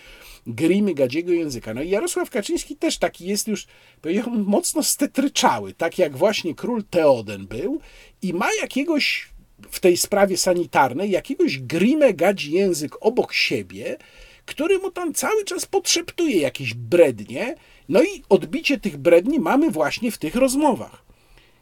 Grimy 0.48 0.94
Gadziego 0.94 1.32
Języka. 1.32 1.74
No 1.74 1.82
i 1.82 1.90
Jarosław 1.90 2.30
Kaczyński 2.30 2.76
też 2.76 2.98
taki 2.98 3.26
jest 3.26 3.48
już, 3.48 3.68
powiedziałbym, 4.02 4.44
mocno 4.44 4.84
stetryczały, 4.84 5.74
tak 5.74 5.98
jak 5.98 6.18
właśnie 6.18 6.56
król 6.56 6.84
Teoden 6.84 7.48
był 7.48 7.80
i 8.22 8.34
ma 8.34 8.48
jakiegoś 8.62 9.30
w 9.72 9.80
tej 9.80 9.98
sprawie 9.98 10.38
sanitarnej, 10.38 11.12
jakiegoś 11.12 11.60
Grimę 11.60 12.14
Gadzi 12.14 12.52
Język 12.52 12.98
obok 13.02 13.34
siebie, 13.34 13.98
który 14.46 14.80
mu 14.80 14.92
tam 14.92 15.14
cały 15.14 15.46
czas 15.46 15.66
podszeptuje 15.66 16.38
jakieś 16.40 16.74
brednie, 16.74 17.56
no 17.90 18.04
i 18.04 18.24
odbicie 18.30 18.80
tych 18.80 18.98
bredni 18.98 19.40
mamy 19.40 19.72
właśnie 19.72 20.12
w 20.12 20.18
tych 20.18 20.36
rozmowach, 20.36 21.04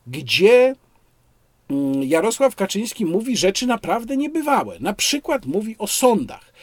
gdzie 0.08 0.76
Mm, 1.70 2.04
Jarosław 2.04 2.56
Kaczyński 2.56 3.06
mówi 3.06 3.38
rzeczy 3.38 3.68
naprawdę 3.68 4.18
niebywałe. 4.18 4.78
Na 4.80 4.94
przykład 4.94 5.46
mówi 5.46 5.76
o 5.78 5.88
sądach. 5.88 6.54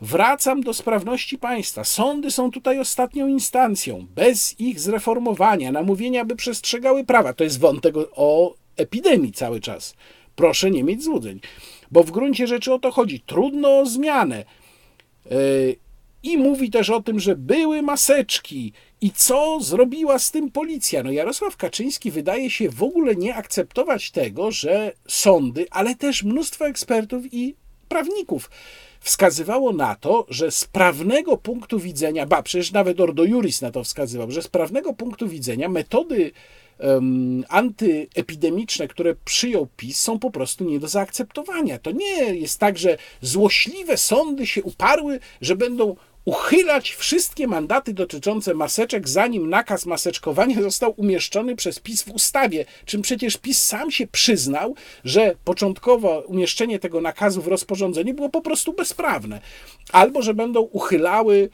Wracam 0.00 0.60
do 0.60 0.74
sprawności 0.74 1.38
państwa. 1.38 1.84
Sądy 1.84 2.30
są 2.30 2.50
tutaj 2.50 2.78
ostatnią 2.78 3.28
instancją. 3.28 4.06
Bez 4.14 4.60
ich 4.60 4.80
zreformowania, 4.80 5.72
namówienia, 5.72 6.24
by 6.24 6.36
przestrzegały 6.36 7.04
prawa. 7.04 7.32
To 7.32 7.44
jest 7.44 7.60
wątek 7.60 7.94
o 8.16 8.54
epidemii 8.76 9.32
cały 9.32 9.60
czas. 9.60 9.94
Proszę 10.36 10.70
nie 10.70 10.84
mieć 10.84 11.04
złudzeń, 11.04 11.40
bo 11.90 12.02
w 12.04 12.10
gruncie 12.10 12.46
rzeczy 12.46 12.72
o 12.72 12.78
to 12.78 12.90
chodzi. 12.90 13.20
Trudno 13.20 13.78
o 13.78 13.86
zmianę. 13.86 14.44
Yy, 15.30 15.76
I 16.22 16.38
mówi 16.38 16.70
też 16.70 16.90
o 16.90 17.02
tym, 17.02 17.20
że 17.20 17.36
były 17.36 17.82
maseczki 17.82 18.72
i 19.00 19.10
co 19.10 19.60
zrobiła 19.60 20.18
z 20.18 20.30
tym 20.30 20.50
policja? 20.50 21.02
No 21.02 21.12
Jarosław 21.12 21.56
Kaczyński 21.56 22.10
wydaje 22.10 22.50
się 22.50 22.70
w 22.70 22.82
ogóle 22.82 23.16
nie 23.16 23.34
akceptować 23.34 24.10
tego, 24.10 24.50
że 24.50 24.92
sądy, 25.08 25.66
ale 25.70 25.94
też 25.94 26.22
mnóstwo 26.22 26.66
ekspertów 26.66 27.34
i 27.34 27.54
prawników 27.88 28.50
wskazywało 29.00 29.72
na 29.72 29.94
to, 29.94 30.26
że 30.28 30.50
z 30.50 30.64
prawnego 30.64 31.36
punktu 31.36 31.78
widzenia, 31.78 32.26
ba, 32.26 32.42
przecież 32.42 32.72
nawet 32.72 33.00
Ordo 33.00 33.24
Juris 33.24 33.62
na 33.62 33.70
to 33.70 33.84
wskazywał, 33.84 34.30
że 34.30 34.42
z 34.42 34.48
prawnego 34.48 34.92
punktu 34.92 35.28
widzenia 35.28 35.68
metody 35.68 36.32
um, 36.84 37.44
antyepidemiczne, 37.48 38.88
które 38.88 39.14
przyjął 39.24 39.68
PiS, 39.76 40.00
są 40.00 40.18
po 40.18 40.30
prostu 40.30 40.64
nie 40.64 40.80
do 40.80 40.88
zaakceptowania. 40.88 41.78
To 41.78 41.90
nie 41.90 42.34
jest 42.34 42.58
tak, 42.58 42.78
że 42.78 42.96
złośliwe 43.20 43.96
sądy 43.96 44.46
się 44.46 44.62
uparły, 44.62 45.20
że 45.40 45.56
będą 45.56 45.96
uchylać 46.24 46.90
wszystkie 46.90 47.46
mandaty 47.46 47.94
dotyczące 47.94 48.54
maseczek, 48.54 49.08
zanim 49.08 49.50
nakaz 49.50 49.86
maseczkowania 49.86 50.62
został 50.62 50.94
umieszczony 50.96 51.56
przez 51.56 51.80
PiS 51.80 52.02
w 52.02 52.10
ustawie, 52.10 52.64
czym 52.84 53.02
przecież 53.02 53.36
PiS 53.36 53.62
sam 53.62 53.90
się 53.90 54.06
przyznał, 54.06 54.74
że 55.04 55.34
początkowo 55.44 56.20
umieszczenie 56.20 56.78
tego 56.78 57.00
nakazu 57.00 57.42
w 57.42 57.48
rozporządzeniu 57.48 58.14
było 58.14 58.28
po 58.28 58.40
prostu 58.40 58.72
bezprawne, 58.72 59.40
albo 59.92 60.22
że 60.22 60.34
będą 60.34 60.60
uchylały 60.60 61.50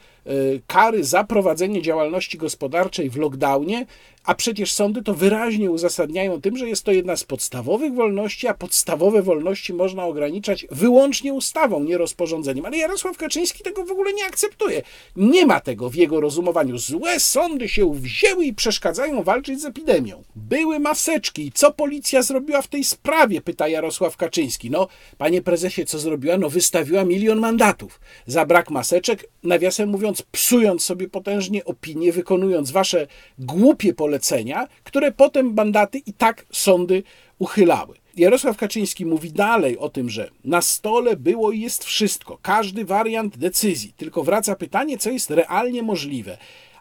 kary 0.67 1.03
za 1.03 1.23
prowadzenie 1.23 1.81
działalności 1.81 2.37
gospodarczej 2.37 3.09
w 3.09 3.17
lockdownie, 3.17 3.85
a 4.23 4.35
przecież 4.35 4.73
sądy 4.73 5.03
to 5.03 5.13
wyraźnie 5.13 5.71
uzasadniają 5.71 6.41
tym, 6.41 6.57
że 6.57 6.69
jest 6.69 6.83
to 6.83 6.91
jedna 6.91 7.15
z 7.15 7.23
podstawowych 7.23 7.93
wolności, 7.93 8.47
a 8.47 8.53
podstawowe 8.53 9.21
wolności 9.21 9.73
można 9.73 10.05
ograniczać 10.05 10.67
wyłącznie 10.71 11.33
ustawą, 11.33 11.83
nie 11.83 11.97
rozporządzeniem. 11.97 12.65
Ale 12.65 12.77
Jarosław 12.77 13.17
Kaczyński 13.17 13.63
tego 13.63 13.85
w 13.85 13.91
ogóle 13.91 14.13
nie 14.13 14.25
akceptuje. 14.25 14.81
Nie 15.15 15.45
ma 15.45 15.59
tego 15.59 15.89
w 15.89 15.95
jego 15.95 16.21
rozumowaniu. 16.21 16.77
Złe 16.77 17.19
sądy 17.19 17.69
się 17.69 17.93
wzięły 17.93 18.45
i 18.45 18.53
przeszkadzają 18.53 19.23
walczyć 19.23 19.61
z 19.61 19.65
epidemią. 19.65 20.23
Były 20.35 20.79
maseczki. 20.79 21.51
Co 21.53 21.73
policja 21.73 22.21
zrobiła 22.21 22.61
w 22.61 22.67
tej 22.67 22.83
sprawie? 22.83 23.41
Pyta 23.41 23.67
Jarosław 23.67 24.17
Kaczyński. 24.17 24.71
No, 24.71 24.87
panie 25.17 25.41
prezesie, 25.41 25.85
co 25.85 25.99
zrobiła? 25.99 26.37
No, 26.37 26.49
wystawiła 26.49 27.05
milion 27.05 27.39
mandatów 27.39 27.99
za 28.27 28.45
brak 28.45 28.71
maseczek, 28.71 29.29
nawiasem 29.43 29.89
mówiąc, 29.89 30.10
psując 30.31 30.85
sobie 30.85 31.09
potężnie 31.09 31.65
opinię, 31.65 32.11
wykonując 32.11 32.71
wasze 32.71 33.07
głupie 33.39 33.93
polecenia, 33.93 34.67
które 34.83 35.11
potem 35.11 35.53
mandaty 35.53 35.97
i 35.97 36.13
tak 36.13 36.45
sądy 36.51 37.03
uchylały. 37.39 37.95
Jarosław 38.17 38.57
Kaczyński 38.57 39.05
mówi 39.05 39.31
dalej 39.31 39.77
o 39.77 39.89
tym, 39.89 40.09
że 40.09 40.29
na 40.43 40.61
stole 40.61 41.15
było 41.15 41.51
i 41.51 41.59
jest 41.59 41.83
wszystko, 41.83 42.37
każdy 42.41 42.85
wariant 42.85 43.37
decyzji, 43.37 43.93
tylko 43.97 44.23
wraca 44.23 44.55
pytanie, 44.55 44.97
co 44.97 45.11
jest 45.11 45.29
realnie 45.29 45.83
możliwe. 45.83 46.37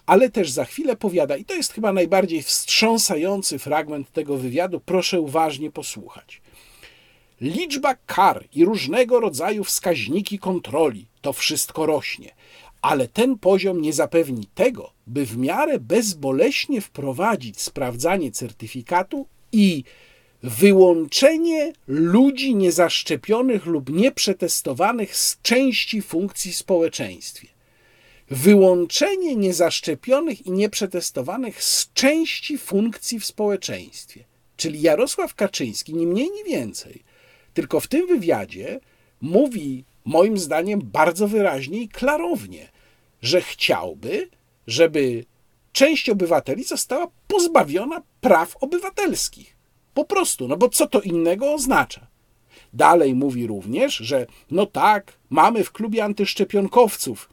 Ale 0.06 0.30
też 0.30 0.50
za 0.50 0.64
chwilę 0.64 0.96
powiada, 0.96 1.36
i 1.36 1.44
to 1.44 1.54
jest 1.54 1.72
chyba 1.72 1.92
najbardziej 1.92 2.42
wstrząsający 2.42 3.58
fragment 3.58 4.12
tego 4.12 4.36
wywiadu, 4.36 4.80
proszę 4.80 5.20
uważnie 5.20 5.70
posłuchać. 5.70 6.40
Liczba 7.40 7.94
kar 8.06 8.44
i 8.54 8.64
różnego 8.64 9.20
rodzaju 9.20 9.64
wskaźniki 9.64 10.38
kontroli 10.38 11.06
to 11.20 11.32
wszystko 11.32 11.86
rośnie, 11.86 12.34
ale 12.82 13.08
ten 13.08 13.38
poziom 13.38 13.80
nie 13.80 13.92
zapewni 13.92 14.46
tego, 14.54 14.92
by 15.06 15.26
w 15.26 15.36
miarę 15.36 15.78
bezboleśnie 15.78 16.80
wprowadzić 16.80 17.60
sprawdzanie 17.60 18.30
certyfikatu 18.30 19.26
i 19.52 19.84
wyłączenie 20.42 21.72
ludzi 21.86 22.54
niezaszczepionych 22.54 23.66
lub 23.66 23.90
nieprzetestowanych 23.90 25.16
z 25.16 25.42
części 25.42 26.02
funkcji 26.02 26.52
w 26.52 26.56
społeczeństwie. 26.56 27.48
Wyłączenie 28.30 29.36
niezaszczepionych 29.36 30.46
i 30.46 30.50
nieprzetestowanych 30.50 31.64
z 31.64 31.92
części 31.92 32.58
funkcji 32.58 33.20
w 33.20 33.26
społeczeństwie. 33.26 34.24
Czyli 34.56 34.80
Jarosław 34.80 35.34
Kaczyński, 35.34 35.94
ni 35.94 36.06
mniej, 36.06 36.30
ni 36.30 36.44
więcej, 36.44 37.02
tylko 37.54 37.80
w 37.80 37.86
tym 37.86 38.06
wywiadzie 38.06 38.80
mówi, 39.20 39.84
moim 40.04 40.38
zdaniem, 40.38 40.80
bardzo 40.84 41.28
wyraźnie 41.28 41.82
i 41.82 41.88
klarownie, 41.88 42.68
że 43.22 43.40
chciałby, 43.40 44.28
żeby 44.66 45.24
część 45.72 46.10
obywateli 46.10 46.64
została 46.64 47.06
pozbawiona 47.28 48.02
praw 48.20 48.56
obywatelskich. 48.56 49.56
Po 49.94 50.04
prostu, 50.04 50.48
no 50.48 50.56
bo 50.56 50.68
co 50.68 50.86
to 50.86 51.00
innego 51.00 51.52
oznacza? 51.52 52.06
Dalej 52.72 53.14
mówi 53.14 53.46
również, 53.46 53.96
że 53.96 54.26
no 54.50 54.66
tak, 54.66 55.12
mamy 55.30 55.64
w 55.64 55.72
klubie 55.72 56.04
antyszczepionkowców, 56.04 57.30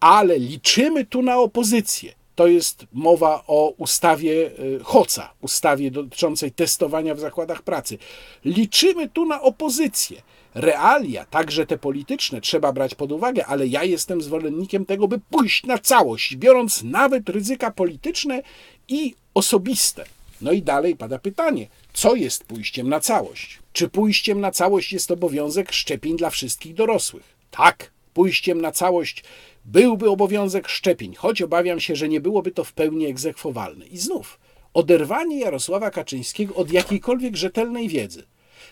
ale 0.00 0.38
liczymy 0.38 1.04
tu 1.04 1.22
na 1.22 1.38
opozycję. 1.38 2.12
To 2.34 2.46
jest 2.46 2.86
mowa 2.92 3.44
o 3.46 3.74
ustawie 3.76 4.32
y, 4.32 4.80
Hoca, 4.84 5.30
ustawie 5.40 5.90
dotyczącej 5.90 6.52
testowania 6.52 7.14
w 7.14 7.20
zakładach 7.20 7.62
pracy. 7.62 7.98
Liczymy 8.44 9.08
tu 9.08 9.26
na 9.26 9.42
opozycję. 9.42 10.22
Realia, 10.54 11.24
także 11.24 11.66
te 11.66 11.78
polityczne, 11.78 12.40
trzeba 12.40 12.72
brać 12.72 12.94
pod 12.94 13.12
uwagę, 13.12 13.46
ale 13.46 13.66
ja 13.66 13.84
jestem 13.84 14.22
zwolennikiem 14.22 14.86
tego, 14.86 15.08
by 15.08 15.18
pójść 15.30 15.64
na 15.64 15.78
całość, 15.78 16.36
biorąc 16.36 16.82
nawet 16.82 17.28
ryzyka 17.28 17.70
polityczne 17.70 18.42
i 18.88 19.14
osobiste. 19.34 20.04
No 20.40 20.52
i 20.52 20.62
dalej 20.62 20.96
pada 20.96 21.18
pytanie, 21.18 21.68
co 21.92 22.14
jest 22.14 22.44
pójściem 22.44 22.88
na 22.88 23.00
całość? 23.00 23.58
Czy 23.72 23.88
pójściem 23.88 24.40
na 24.40 24.50
całość 24.50 24.92
jest 24.92 25.10
obowiązek 25.10 25.72
szczepień 25.72 26.16
dla 26.16 26.30
wszystkich 26.30 26.74
dorosłych? 26.74 27.36
Tak, 27.50 27.90
pójściem 28.14 28.60
na 28.60 28.72
całość 28.72 29.24
byłby 29.64 30.10
obowiązek 30.10 30.68
szczepień, 30.68 31.14
choć 31.14 31.42
obawiam 31.42 31.80
się, 31.80 31.96
że 31.96 32.08
nie 32.08 32.20
byłoby 32.20 32.50
to 32.50 32.64
w 32.64 32.72
pełni 32.72 33.06
egzekwowalne. 33.06 33.86
I 33.86 33.98
znów, 33.98 34.38
oderwanie 34.74 35.40
Jarosława 35.40 35.90
Kaczyńskiego 35.90 36.54
od 36.54 36.72
jakiejkolwiek 36.72 37.36
rzetelnej 37.36 37.88
wiedzy. 37.88 38.22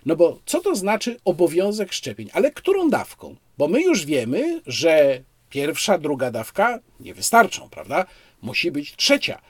No 0.07 0.17
bo 0.17 0.41
co 0.47 0.61
to 0.61 0.77
znaczy 0.77 1.17
obowiązek 1.25 1.93
szczepień? 1.93 2.31
Ale 2.33 2.51
którą 2.51 2.91
dawką? 2.91 3.37
Bo 3.59 3.69
my 3.69 3.83
już 3.83 4.07
wiemy, 4.07 4.61
że 4.67 5.23
pierwsza, 5.51 5.99
druga 5.99 6.31
dawka 6.31 6.79
nie 7.01 7.15
wystarczą, 7.15 7.69
prawda? 7.69 8.07
Musi 8.43 8.71
być 8.71 8.97
trzecia. 8.97 9.41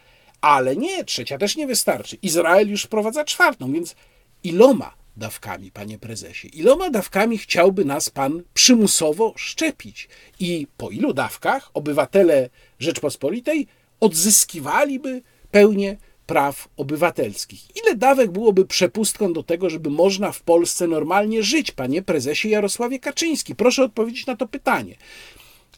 Ale 0.41 0.77
nie, 0.77 1.05
trzecia 1.05 1.39
też 1.39 1.57
nie 1.57 1.67
wystarczy. 1.67 2.17
Izrael 2.23 2.69
już 2.69 2.83
wprowadza 2.83 3.25
czwartą, 3.25 3.73
więc 3.73 3.97
iloma 4.45 5.02
dawkami, 5.17 5.71
panie 5.71 5.99
prezesie? 5.99 6.49
Iloma 6.59 6.91
dawkami 6.91 7.39
chciałby 7.39 7.85
nas 7.85 8.11
pan 8.11 8.43
przymusowo 8.55 9.35
szczepić? 9.37 10.09
I 10.41 10.67
po 10.77 10.91
ilu 10.91 11.13
dawkach 11.13 11.71
obywatele 11.75 12.51
Rzeczpospolitej 12.79 13.67
odzyskiwaliby 14.01 15.23
pełnię 15.51 15.97
praw 16.27 16.69
obywatelskich? 16.77 17.77
Ile 17.77 17.97
dawek 17.97 18.31
byłoby 18.31 18.67
przepustką 18.67 19.33
do 19.33 19.43
tego, 19.43 19.71
żeby 19.71 19.91
można 19.91 20.33
w 20.33 20.43
Polsce 20.43 20.87
normalnie 20.87 21.43
żyć, 21.43 21.73
panie 21.73 22.03
prezesie 22.03 22.49
Jarosławie 22.49 22.99
Kaczyński? 22.99 23.55
Proszę 23.55 23.85
odpowiedzieć 23.85 24.27
na 24.27 24.37
to 24.37 24.47
pytanie 24.47 24.97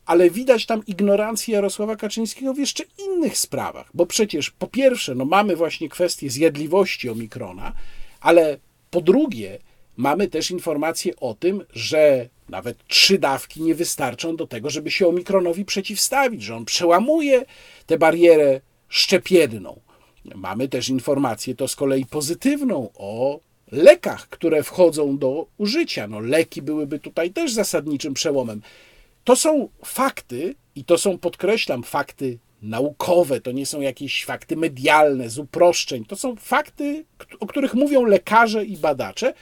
ale 0.06 0.31
widać 0.31 0.66
tam 0.66 0.86
ignorancję 0.86 1.55
Jarosława 1.55 1.97
Kaczyńskiego 1.97 2.55
w 2.55 2.59
jeszcze 2.59 2.85
innych 2.98 3.39
sprawach, 3.39 3.90
bo 3.94 4.06
przecież 4.06 4.51
po 4.51 4.66
pierwsze, 4.66 5.15
no 5.15 5.24
mamy 5.24 5.56
właśnie 5.56 5.89
kwestię 5.89 6.31
zjadliwości 6.31 7.11
omikrona, 7.11 7.73
ale 8.20 8.59
po 8.95 9.01
drugie, 9.01 9.59
mamy 9.97 10.29
też 10.29 10.51
informacje 10.51 11.16
o 11.16 11.35
tym, 11.35 11.65
że 11.73 12.29
nawet 12.49 12.87
trzy 12.87 13.19
dawki 13.19 13.62
nie 13.62 13.75
wystarczą 13.75 14.37
do 14.37 14.47
tego, 14.47 14.71
żeby 14.71 14.91
się 14.91 15.09
omikronowi 15.09 15.65
przeciwstawić, 15.65 16.43
że 16.43 16.57
on 16.57 16.65
przełamuje 16.65 17.45
tę 17.87 17.99
barierę 17.99 18.61
szczepienną. 18.89 19.81
Mamy 20.35 20.69
też 20.69 20.89
informację, 20.89 21.55
to 21.55 21.69
z 21.69 21.77
kolei 21.77 22.07
pozytywną, 22.07 22.91
o 22.95 23.41
lekach, 23.73 24.29
które 24.29 24.62
wchodzą 24.62 25.19
do 25.19 25.47
użycia. 25.59 26.07
No, 26.07 26.21
leki 26.21 26.62
byłyby 26.62 26.99
tutaj 26.99 27.31
też 27.31 27.53
zasadniczym 27.53 28.15
przełomem. 28.15 28.62
To 29.25 29.37
są 29.37 29.69
fakty, 29.85 30.55
i 30.75 30.85
to 30.85 30.99
są, 30.99 31.19
podkreślam, 31.19 31.83
fakty 31.83 32.39
naukowe, 32.65 33.41
to 33.41 33.53
nie 33.53 33.66
są 33.66 33.81
jakieś 33.81 34.24
fakty 34.24 34.57
medialne 34.57 35.31
z 35.31 35.39
uproszczeń, 35.39 36.05
to 36.05 36.16
są 36.16 36.36
fakty, 36.36 37.05
o 37.41 37.47
których 37.47 37.74
mówią 37.74 38.05
lekarze 38.05 38.65
i 38.65 38.77
badacze, 38.77 39.35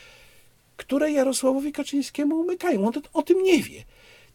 które 0.76 1.12
Jarosławowi 1.12 1.72
Kaczyńskiemu 1.72 2.36
umykają. 2.36 2.86
On 2.86 2.92
o 3.12 3.22
tym 3.22 3.42
nie 3.42 3.62
wie. 3.62 3.84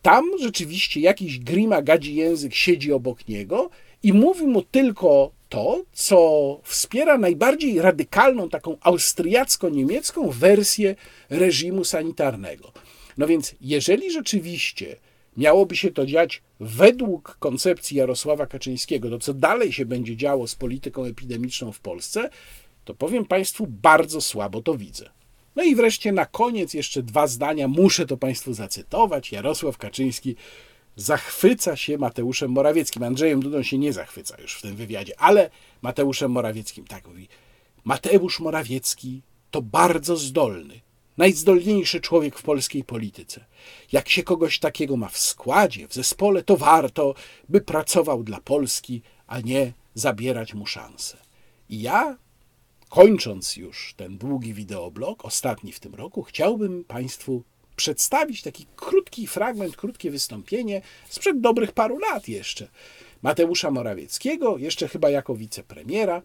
Tam 0.01 0.25
rzeczywiście 0.39 0.99
jakiś 0.99 1.39
grima 1.39 1.81
gadzi 1.81 2.15
język 2.15 2.55
siedzi 2.55 2.93
obok 2.93 3.27
niego 3.27 3.69
i 4.03 4.13
mówi 4.13 4.47
mu 4.47 4.61
tylko 4.61 5.31
to, 5.49 5.83
co 5.93 6.59
wspiera 6.63 7.17
najbardziej 7.17 7.81
radykalną, 7.81 8.49
taką 8.49 8.77
austriacko-niemiecką 8.81 10.29
wersję 10.31 10.95
reżimu 11.29 11.83
sanitarnego. 11.83 12.71
No 13.17 13.27
więc, 13.27 13.55
jeżeli 13.61 14.11
rzeczywiście 14.11 14.95
miałoby 15.37 15.75
się 15.75 15.91
to 15.91 16.05
dziać 16.05 16.41
według 16.59 17.37
koncepcji 17.39 17.97
Jarosława 17.97 18.45
Kaczyńskiego, 18.45 19.09
to 19.09 19.19
co 19.19 19.33
dalej 19.33 19.73
się 19.73 19.85
będzie 19.85 20.17
działo 20.17 20.47
z 20.47 20.55
polityką 20.55 21.03
epidemiczną 21.05 21.71
w 21.71 21.79
Polsce, 21.79 22.29
to 22.85 22.93
powiem 22.93 23.25
Państwu, 23.25 23.67
bardzo 23.67 24.21
słabo 24.21 24.61
to 24.61 24.77
widzę. 24.77 25.09
No 25.55 25.63
i 25.63 25.75
wreszcie 25.75 26.11
na 26.11 26.25
koniec 26.25 26.73
jeszcze 26.73 27.03
dwa 27.03 27.27
zdania, 27.27 27.67
muszę 27.67 28.05
to 28.05 28.17
Państwu 28.17 28.53
zacytować. 28.53 29.31
Jarosław 29.31 29.77
Kaczyński 29.77 30.35
zachwyca 30.95 31.75
się 31.75 31.97
Mateuszem 31.97 32.51
Morawieckim. 32.51 33.03
Andrzejem 33.03 33.39
Dudą 33.39 33.63
się 33.63 33.77
nie 33.77 33.93
zachwyca 33.93 34.41
już 34.41 34.53
w 34.53 34.61
tym 34.61 34.75
wywiadzie, 34.75 35.19
ale 35.19 35.49
Mateuszem 35.81 36.31
Morawieckim 36.31 36.85
tak 36.85 37.07
mówi. 37.07 37.27
Mateusz 37.83 38.39
Morawiecki 38.39 39.21
to 39.51 39.61
bardzo 39.61 40.17
zdolny, 40.17 40.81
najzdolniejszy 41.17 42.01
człowiek 42.01 42.39
w 42.39 42.43
polskiej 42.43 42.83
polityce. 42.83 43.45
Jak 43.91 44.09
się 44.09 44.23
kogoś 44.23 44.59
takiego 44.59 44.97
ma 44.97 45.07
w 45.09 45.17
składzie, 45.17 45.87
w 45.87 45.93
zespole, 45.93 46.43
to 46.43 46.57
warto, 46.57 47.13
by 47.49 47.61
pracował 47.61 48.23
dla 48.23 48.41
Polski, 48.41 49.01
a 49.27 49.39
nie 49.39 49.73
zabierać 49.93 50.53
mu 50.53 50.65
szansę. 50.65 51.17
I 51.69 51.81
ja, 51.81 52.17
kończąc 52.89 53.55
już 53.57 53.93
ten 53.97 54.17
długi 54.17 54.53
wideoblog, 54.53 55.25
ostatni 55.25 55.71
w 55.71 55.79
tym 55.79 55.95
roku, 55.95 56.23
chciałbym 56.23 56.83
Państwu 56.83 57.43
przedstawić 57.75 58.41
taki 58.41 58.65
krótki 58.75 59.27
fragment, 59.27 59.75
krótkie 59.75 60.11
wystąpienie 60.11 60.81
sprzed 61.09 61.41
dobrych 61.41 61.71
paru 61.71 61.97
lat 61.97 62.27
jeszcze 62.27 62.67
Mateusza 63.21 63.71
Morawieckiego, 63.71 64.57
jeszcze 64.57 64.87
chyba 64.87 65.09
jako 65.09 65.35
wicepremiera, 65.35 66.21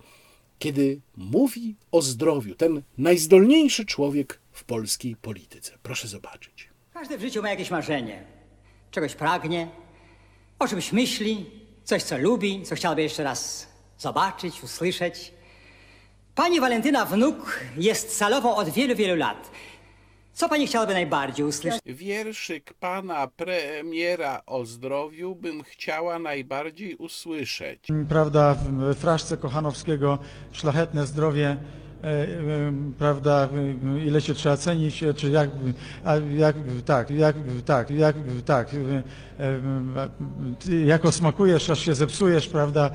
kiedy 0.58 1.00
mówi 1.16 1.74
o 1.92 2.02
zdrowiu, 2.02 2.54
ten 2.54 2.82
najzdolniejszy 2.98 3.86
człowiek 3.86 4.41
w 4.52 4.64
polskiej 4.64 5.16
polityce. 5.16 5.72
Proszę 5.82 6.08
zobaczyć. 6.08 6.68
Każdy 6.94 7.18
w 7.18 7.20
życiu 7.20 7.42
ma 7.42 7.50
jakieś 7.50 7.70
marzenie. 7.70 8.24
Czegoś 8.90 9.14
pragnie, 9.14 9.68
o 10.58 10.68
czymś 10.68 10.92
myśli, 10.92 11.50
coś 11.84 12.02
co 12.02 12.18
lubi, 12.18 12.62
co 12.62 12.74
chciałaby 12.74 13.02
jeszcze 13.02 13.22
raz 13.24 13.68
zobaczyć, 13.98 14.62
usłyszeć. 14.62 15.32
Pani 16.34 16.60
Walentyna 16.60 17.04
Wnuk 17.04 17.60
jest 17.76 18.16
salową 18.16 18.56
od 18.56 18.68
wielu, 18.68 18.96
wielu 18.96 19.16
lat. 19.16 19.50
Co 20.32 20.48
pani 20.48 20.66
chciałaby 20.66 20.92
najbardziej 20.92 21.46
usłyszeć? 21.46 21.80
Wierszyk 21.86 22.74
pana 22.74 23.26
premiera 23.26 24.42
o 24.46 24.64
zdrowiu 24.64 25.34
bym 25.34 25.62
chciała 25.62 26.18
najbardziej 26.18 26.96
usłyszeć. 26.96 27.80
prawda, 28.08 28.54
w 28.54 28.94
fraszce 28.94 29.36
Kochanowskiego 29.36 30.18
szlachetne 30.52 31.06
zdrowie, 31.06 31.56
prawda, 32.98 33.48
e, 33.96 34.04
ile 34.06 34.20
się 34.20 34.34
trzeba 34.34 34.56
cenić, 34.56 35.02
e, 35.02 35.14
czy 35.14 35.30
jak, 35.30 35.50
jak, 36.36 36.56
tak, 36.84 37.10
jak, 37.10 37.36
tak, 37.64 37.90
jak, 37.90 38.16
tak, 38.44 38.74
e, 38.74 39.02
e, 40.72 40.76
jako 40.86 41.12
smakujesz, 41.12 41.70
aż 41.70 41.78
się 41.78 41.94
zepsujesz, 41.94 42.48
prawda, 42.48 42.90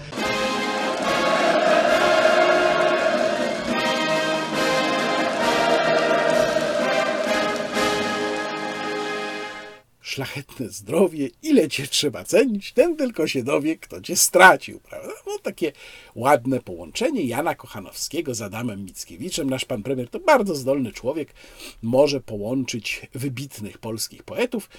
Szlachetne 10.17 10.69
zdrowie, 10.69 11.29
ile 11.43 11.69
cię 11.69 11.87
trzeba 11.87 12.23
cenić, 12.23 12.73
ten 12.73 12.95
tylko 12.95 13.27
się 13.27 13.43
dowie, 13.43 13.77
kto 13.77 14.01
cię 14.01 14.15
stracił, 14.15 14.79
prawda? 14.79 15.13
No 15.27 15.39
takie 15.39 15.71
ładne 16.15 16.59
połączenie 16.59 17.23
Jana 17.23 17.55
Kochanowskiego 17.55 18.35
z 18.35 18.41
Adamem 18.41 18.85
Mickiewiczem. 18.85 19.49
Nasz 19.49 19.65
pan 19.65 19.83
premier 19.83 20.09
to 20.09 20.19
bardzo 20.19 20.55
zdolny 20.55 20.91
człowiek, 20.91 21.33
może 21.81 22.21
połączyć 22.21 23.01
wybitnych 23.13 23.77
polskich 23.77 24.23
poetów. 24.23 24.69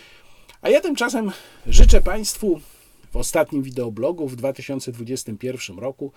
A 0.60 0.69
ja 0.69 0.81
tymczasem 0.81 1.32
życzę 1.66 2.01
Państwu 2.01 2.60
w 3.12 3.16
ostatnim 3.16 3.62
wideoblogu 3.62 4.28
w 4.28 4.36
2021 4.36 5.78
roku 5.78 6.12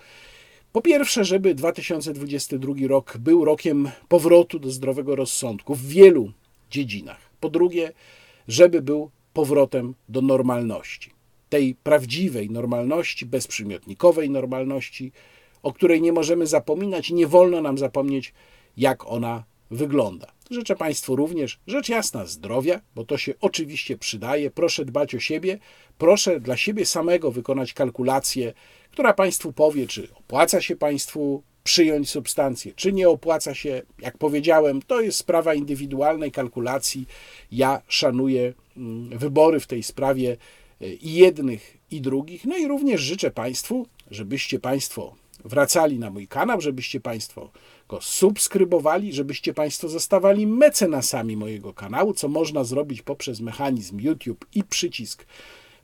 po 0.72 0.80
pierwsze, 0.80 1.24
żeby 1.24 1.54
2022 1.54 2.74
rok 2.88 3.16
był 3.18 3.44
rokiem 3.44 3.90
powrotu 4.08 4.58
do 4.58 4.70
zdrowego 4.70 5.16
rozsądku 5.16 5.74
w 5.74 5.86
wielu 5.86 6.32
dziedzinach. 6.70 7.30
Po 7.40 7.50
drugie, 7.50 7.92
żeby 8.48 8.82
był 8.82 9.10
powrotem 9.32 9.94
do 10.08 10.22
normalności. 10.22 11.10
Tej 11.48 11.74
prawdziwej 11.74 12.50
normalności, 12.50 13.26
bezprzymiotnikowej 13.26 14.30
normalności, 14.30 15.12
o 15.62 15.72
której 15.72 16.02
nie 16.02 16.12
możemy 16.12 16.46
zapominać 16.46 17.10
nie 17.10 17.26
wolno 17.26 17.60
nam 17.60 17.78
zapomnieć, 17.78 18.34
jak 18.76 19.06
ona 19.06 19.44
wygląda. 19.70 20.26
Życzę 20.50 20.76
Państwu 20.76 21.16
również, 21.16 21.60
rzecz 21.66 21.88
jasna, 21.88 22.26
zdrowia, 22.26 22.80
bo 22.94 23.04
to 23.04 23.18
się 23.18 23.34
oczywiście 23.40 23.98
przydaje. 23.98 24.50
Proszę 24.50 24.84
dbać 24.84 25.14
o 25.14 25.20
siebie, 25.20 25.58
proszę 25.98 26.40
dla 26.40 26.56
siebie 26.56 26.86
samego 26.86 27.30
wykonać 27.30 27.72
kalkulację, 27.72 28.52
która 28.90 29.14
Państwu 29.14 29.52
powie, 29.52 29.86
czy 29.86 30.08
opłaca 30.14 30.60
się 30.60 30.76
Państwu 30.76 31.42
przyjąć 31.64 32.10
substancję, 32.10 32.72
czy 32.76 32.92
nie 32.92 33.08
opłaca 33.08 33.54
się. 33.54 33.82
Jak 33.98 34.18
powiedziałem, 34.18 34.82
to 34.82 35.00
jest 35.00 35.18
sprawa 35.18 35.54
indywidualnej 35.54 36.32
kalkulacji. 36.32 37.06
Ja 37.52 37.82
szanuję 37.88 38.52
mm, 38.76 39.18
wybory 39.18 39.60
w 39.60 39.66
tej 39.66 39.82
sprawie 39.82 40.36
y, 40.82 40.94
i 40.94 41.14
jednych, 41.14 41.76
i 41.90 42.00
drugich. 42.00 42.44
No 42.44 42.56
i 42.56 42.66
również 42.66 43.00
życzę 43.00 43.30
Państwu, 43.30 43.86
żebyście 44.10 44.60
Państwo 44.60 45.14
wracali 45.44 45.98
na 45.98 46.10
mój 46.10 46.28
kanał, 46.28 46.60
żebyście 46.60 47.00
Państwo 47.00 47.50
go 47.88 48.00
subskrybowali, 48.00 49.12
żebyście 49.12 49.54
Państwo 49.54 49.88
zostawali 49.88 50.46
mecenasami 50.46 51.36
mojego 51.36 51.72
kanału, 51.74 52.14
co 52.14 52.28
można 52.28 52.64
zrobić 52.64 53.02
poprzez 53.02 53.40
mechanizm 53.40 54.00
YouTube 54.00 54.46
i 54.54 54.64
przycisk 54.64 55.26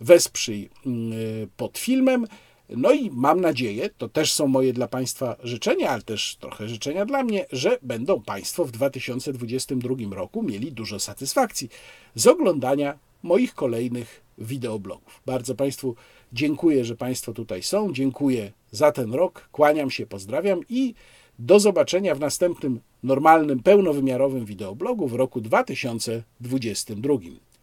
wesprzyj 0.00 0.70
mm, 0.86 1.12
pod 1.56 1.78
filmem. 1.78 2.26
No 2.68 2.92
i 2.92 3.10
mam 3.10 3.40
nadzieję, 3.40 3.90
to 3.98 4.08
też 4.08 4.32
są 4.32 4.46
moje 4.46 4.72
dla 4.72 4.88
Państwa 4.88 5.36
życzenia, 5.42 5.90
ale 5.90 6.02
też 6.02 6.36
trochę 6.40 6.68
życzenia 6.68 7.06
dla 7.06 7.22
mnie, 7.24 7.46
że 7.52 7.78
będą 7.82 8.22
Państwo 8.22 8.64
w 8.64 8.70
2022 8.70 9.94
roku 10.10 10.42
mieli 10.42 10.72
dużo 10.72 10.98
satysfakcji 10.98 11.68
z 12.14 12.26
oglądania 12.26 12.98
moich 13.22 13.54
kolejnych 13.54 14.22
wideoblogów. 14.38 15.22
Bardzo 15.26 15.54
Państwu 15.54 15.94
dziękuję, 16.32 16.84
że 16.84 16.96
Państwo 16.96 17.32
tutaj 17.32 17.62
są. 17.62 17.92
Dziękuję 17.92 18.52
za 18.70 18.92
ten 18.92 19.12
rok. 19.12 19.48
Kłaniam 19.52 19.90
się, 19.90 20.06
pozdrawiam 20.06 20.60
i 20.68 20.94
do 21.38 21.60
zobaczenia 21.60 22.14
w 22.14 22.20
następnym 22.20 22.80
normalnym, 23.02 23.62
pełnowymiarowym 23.62 24.44
wideoblogu 24.44 25.08
w 25.08 25.14
roku 25.14 25.40
2022. 25.40 27.14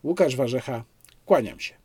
Łukasz 0.03 0.36
Warzecha, 0.36 0.84
kłaniam 1.26 1.60
się. 1.60 1.84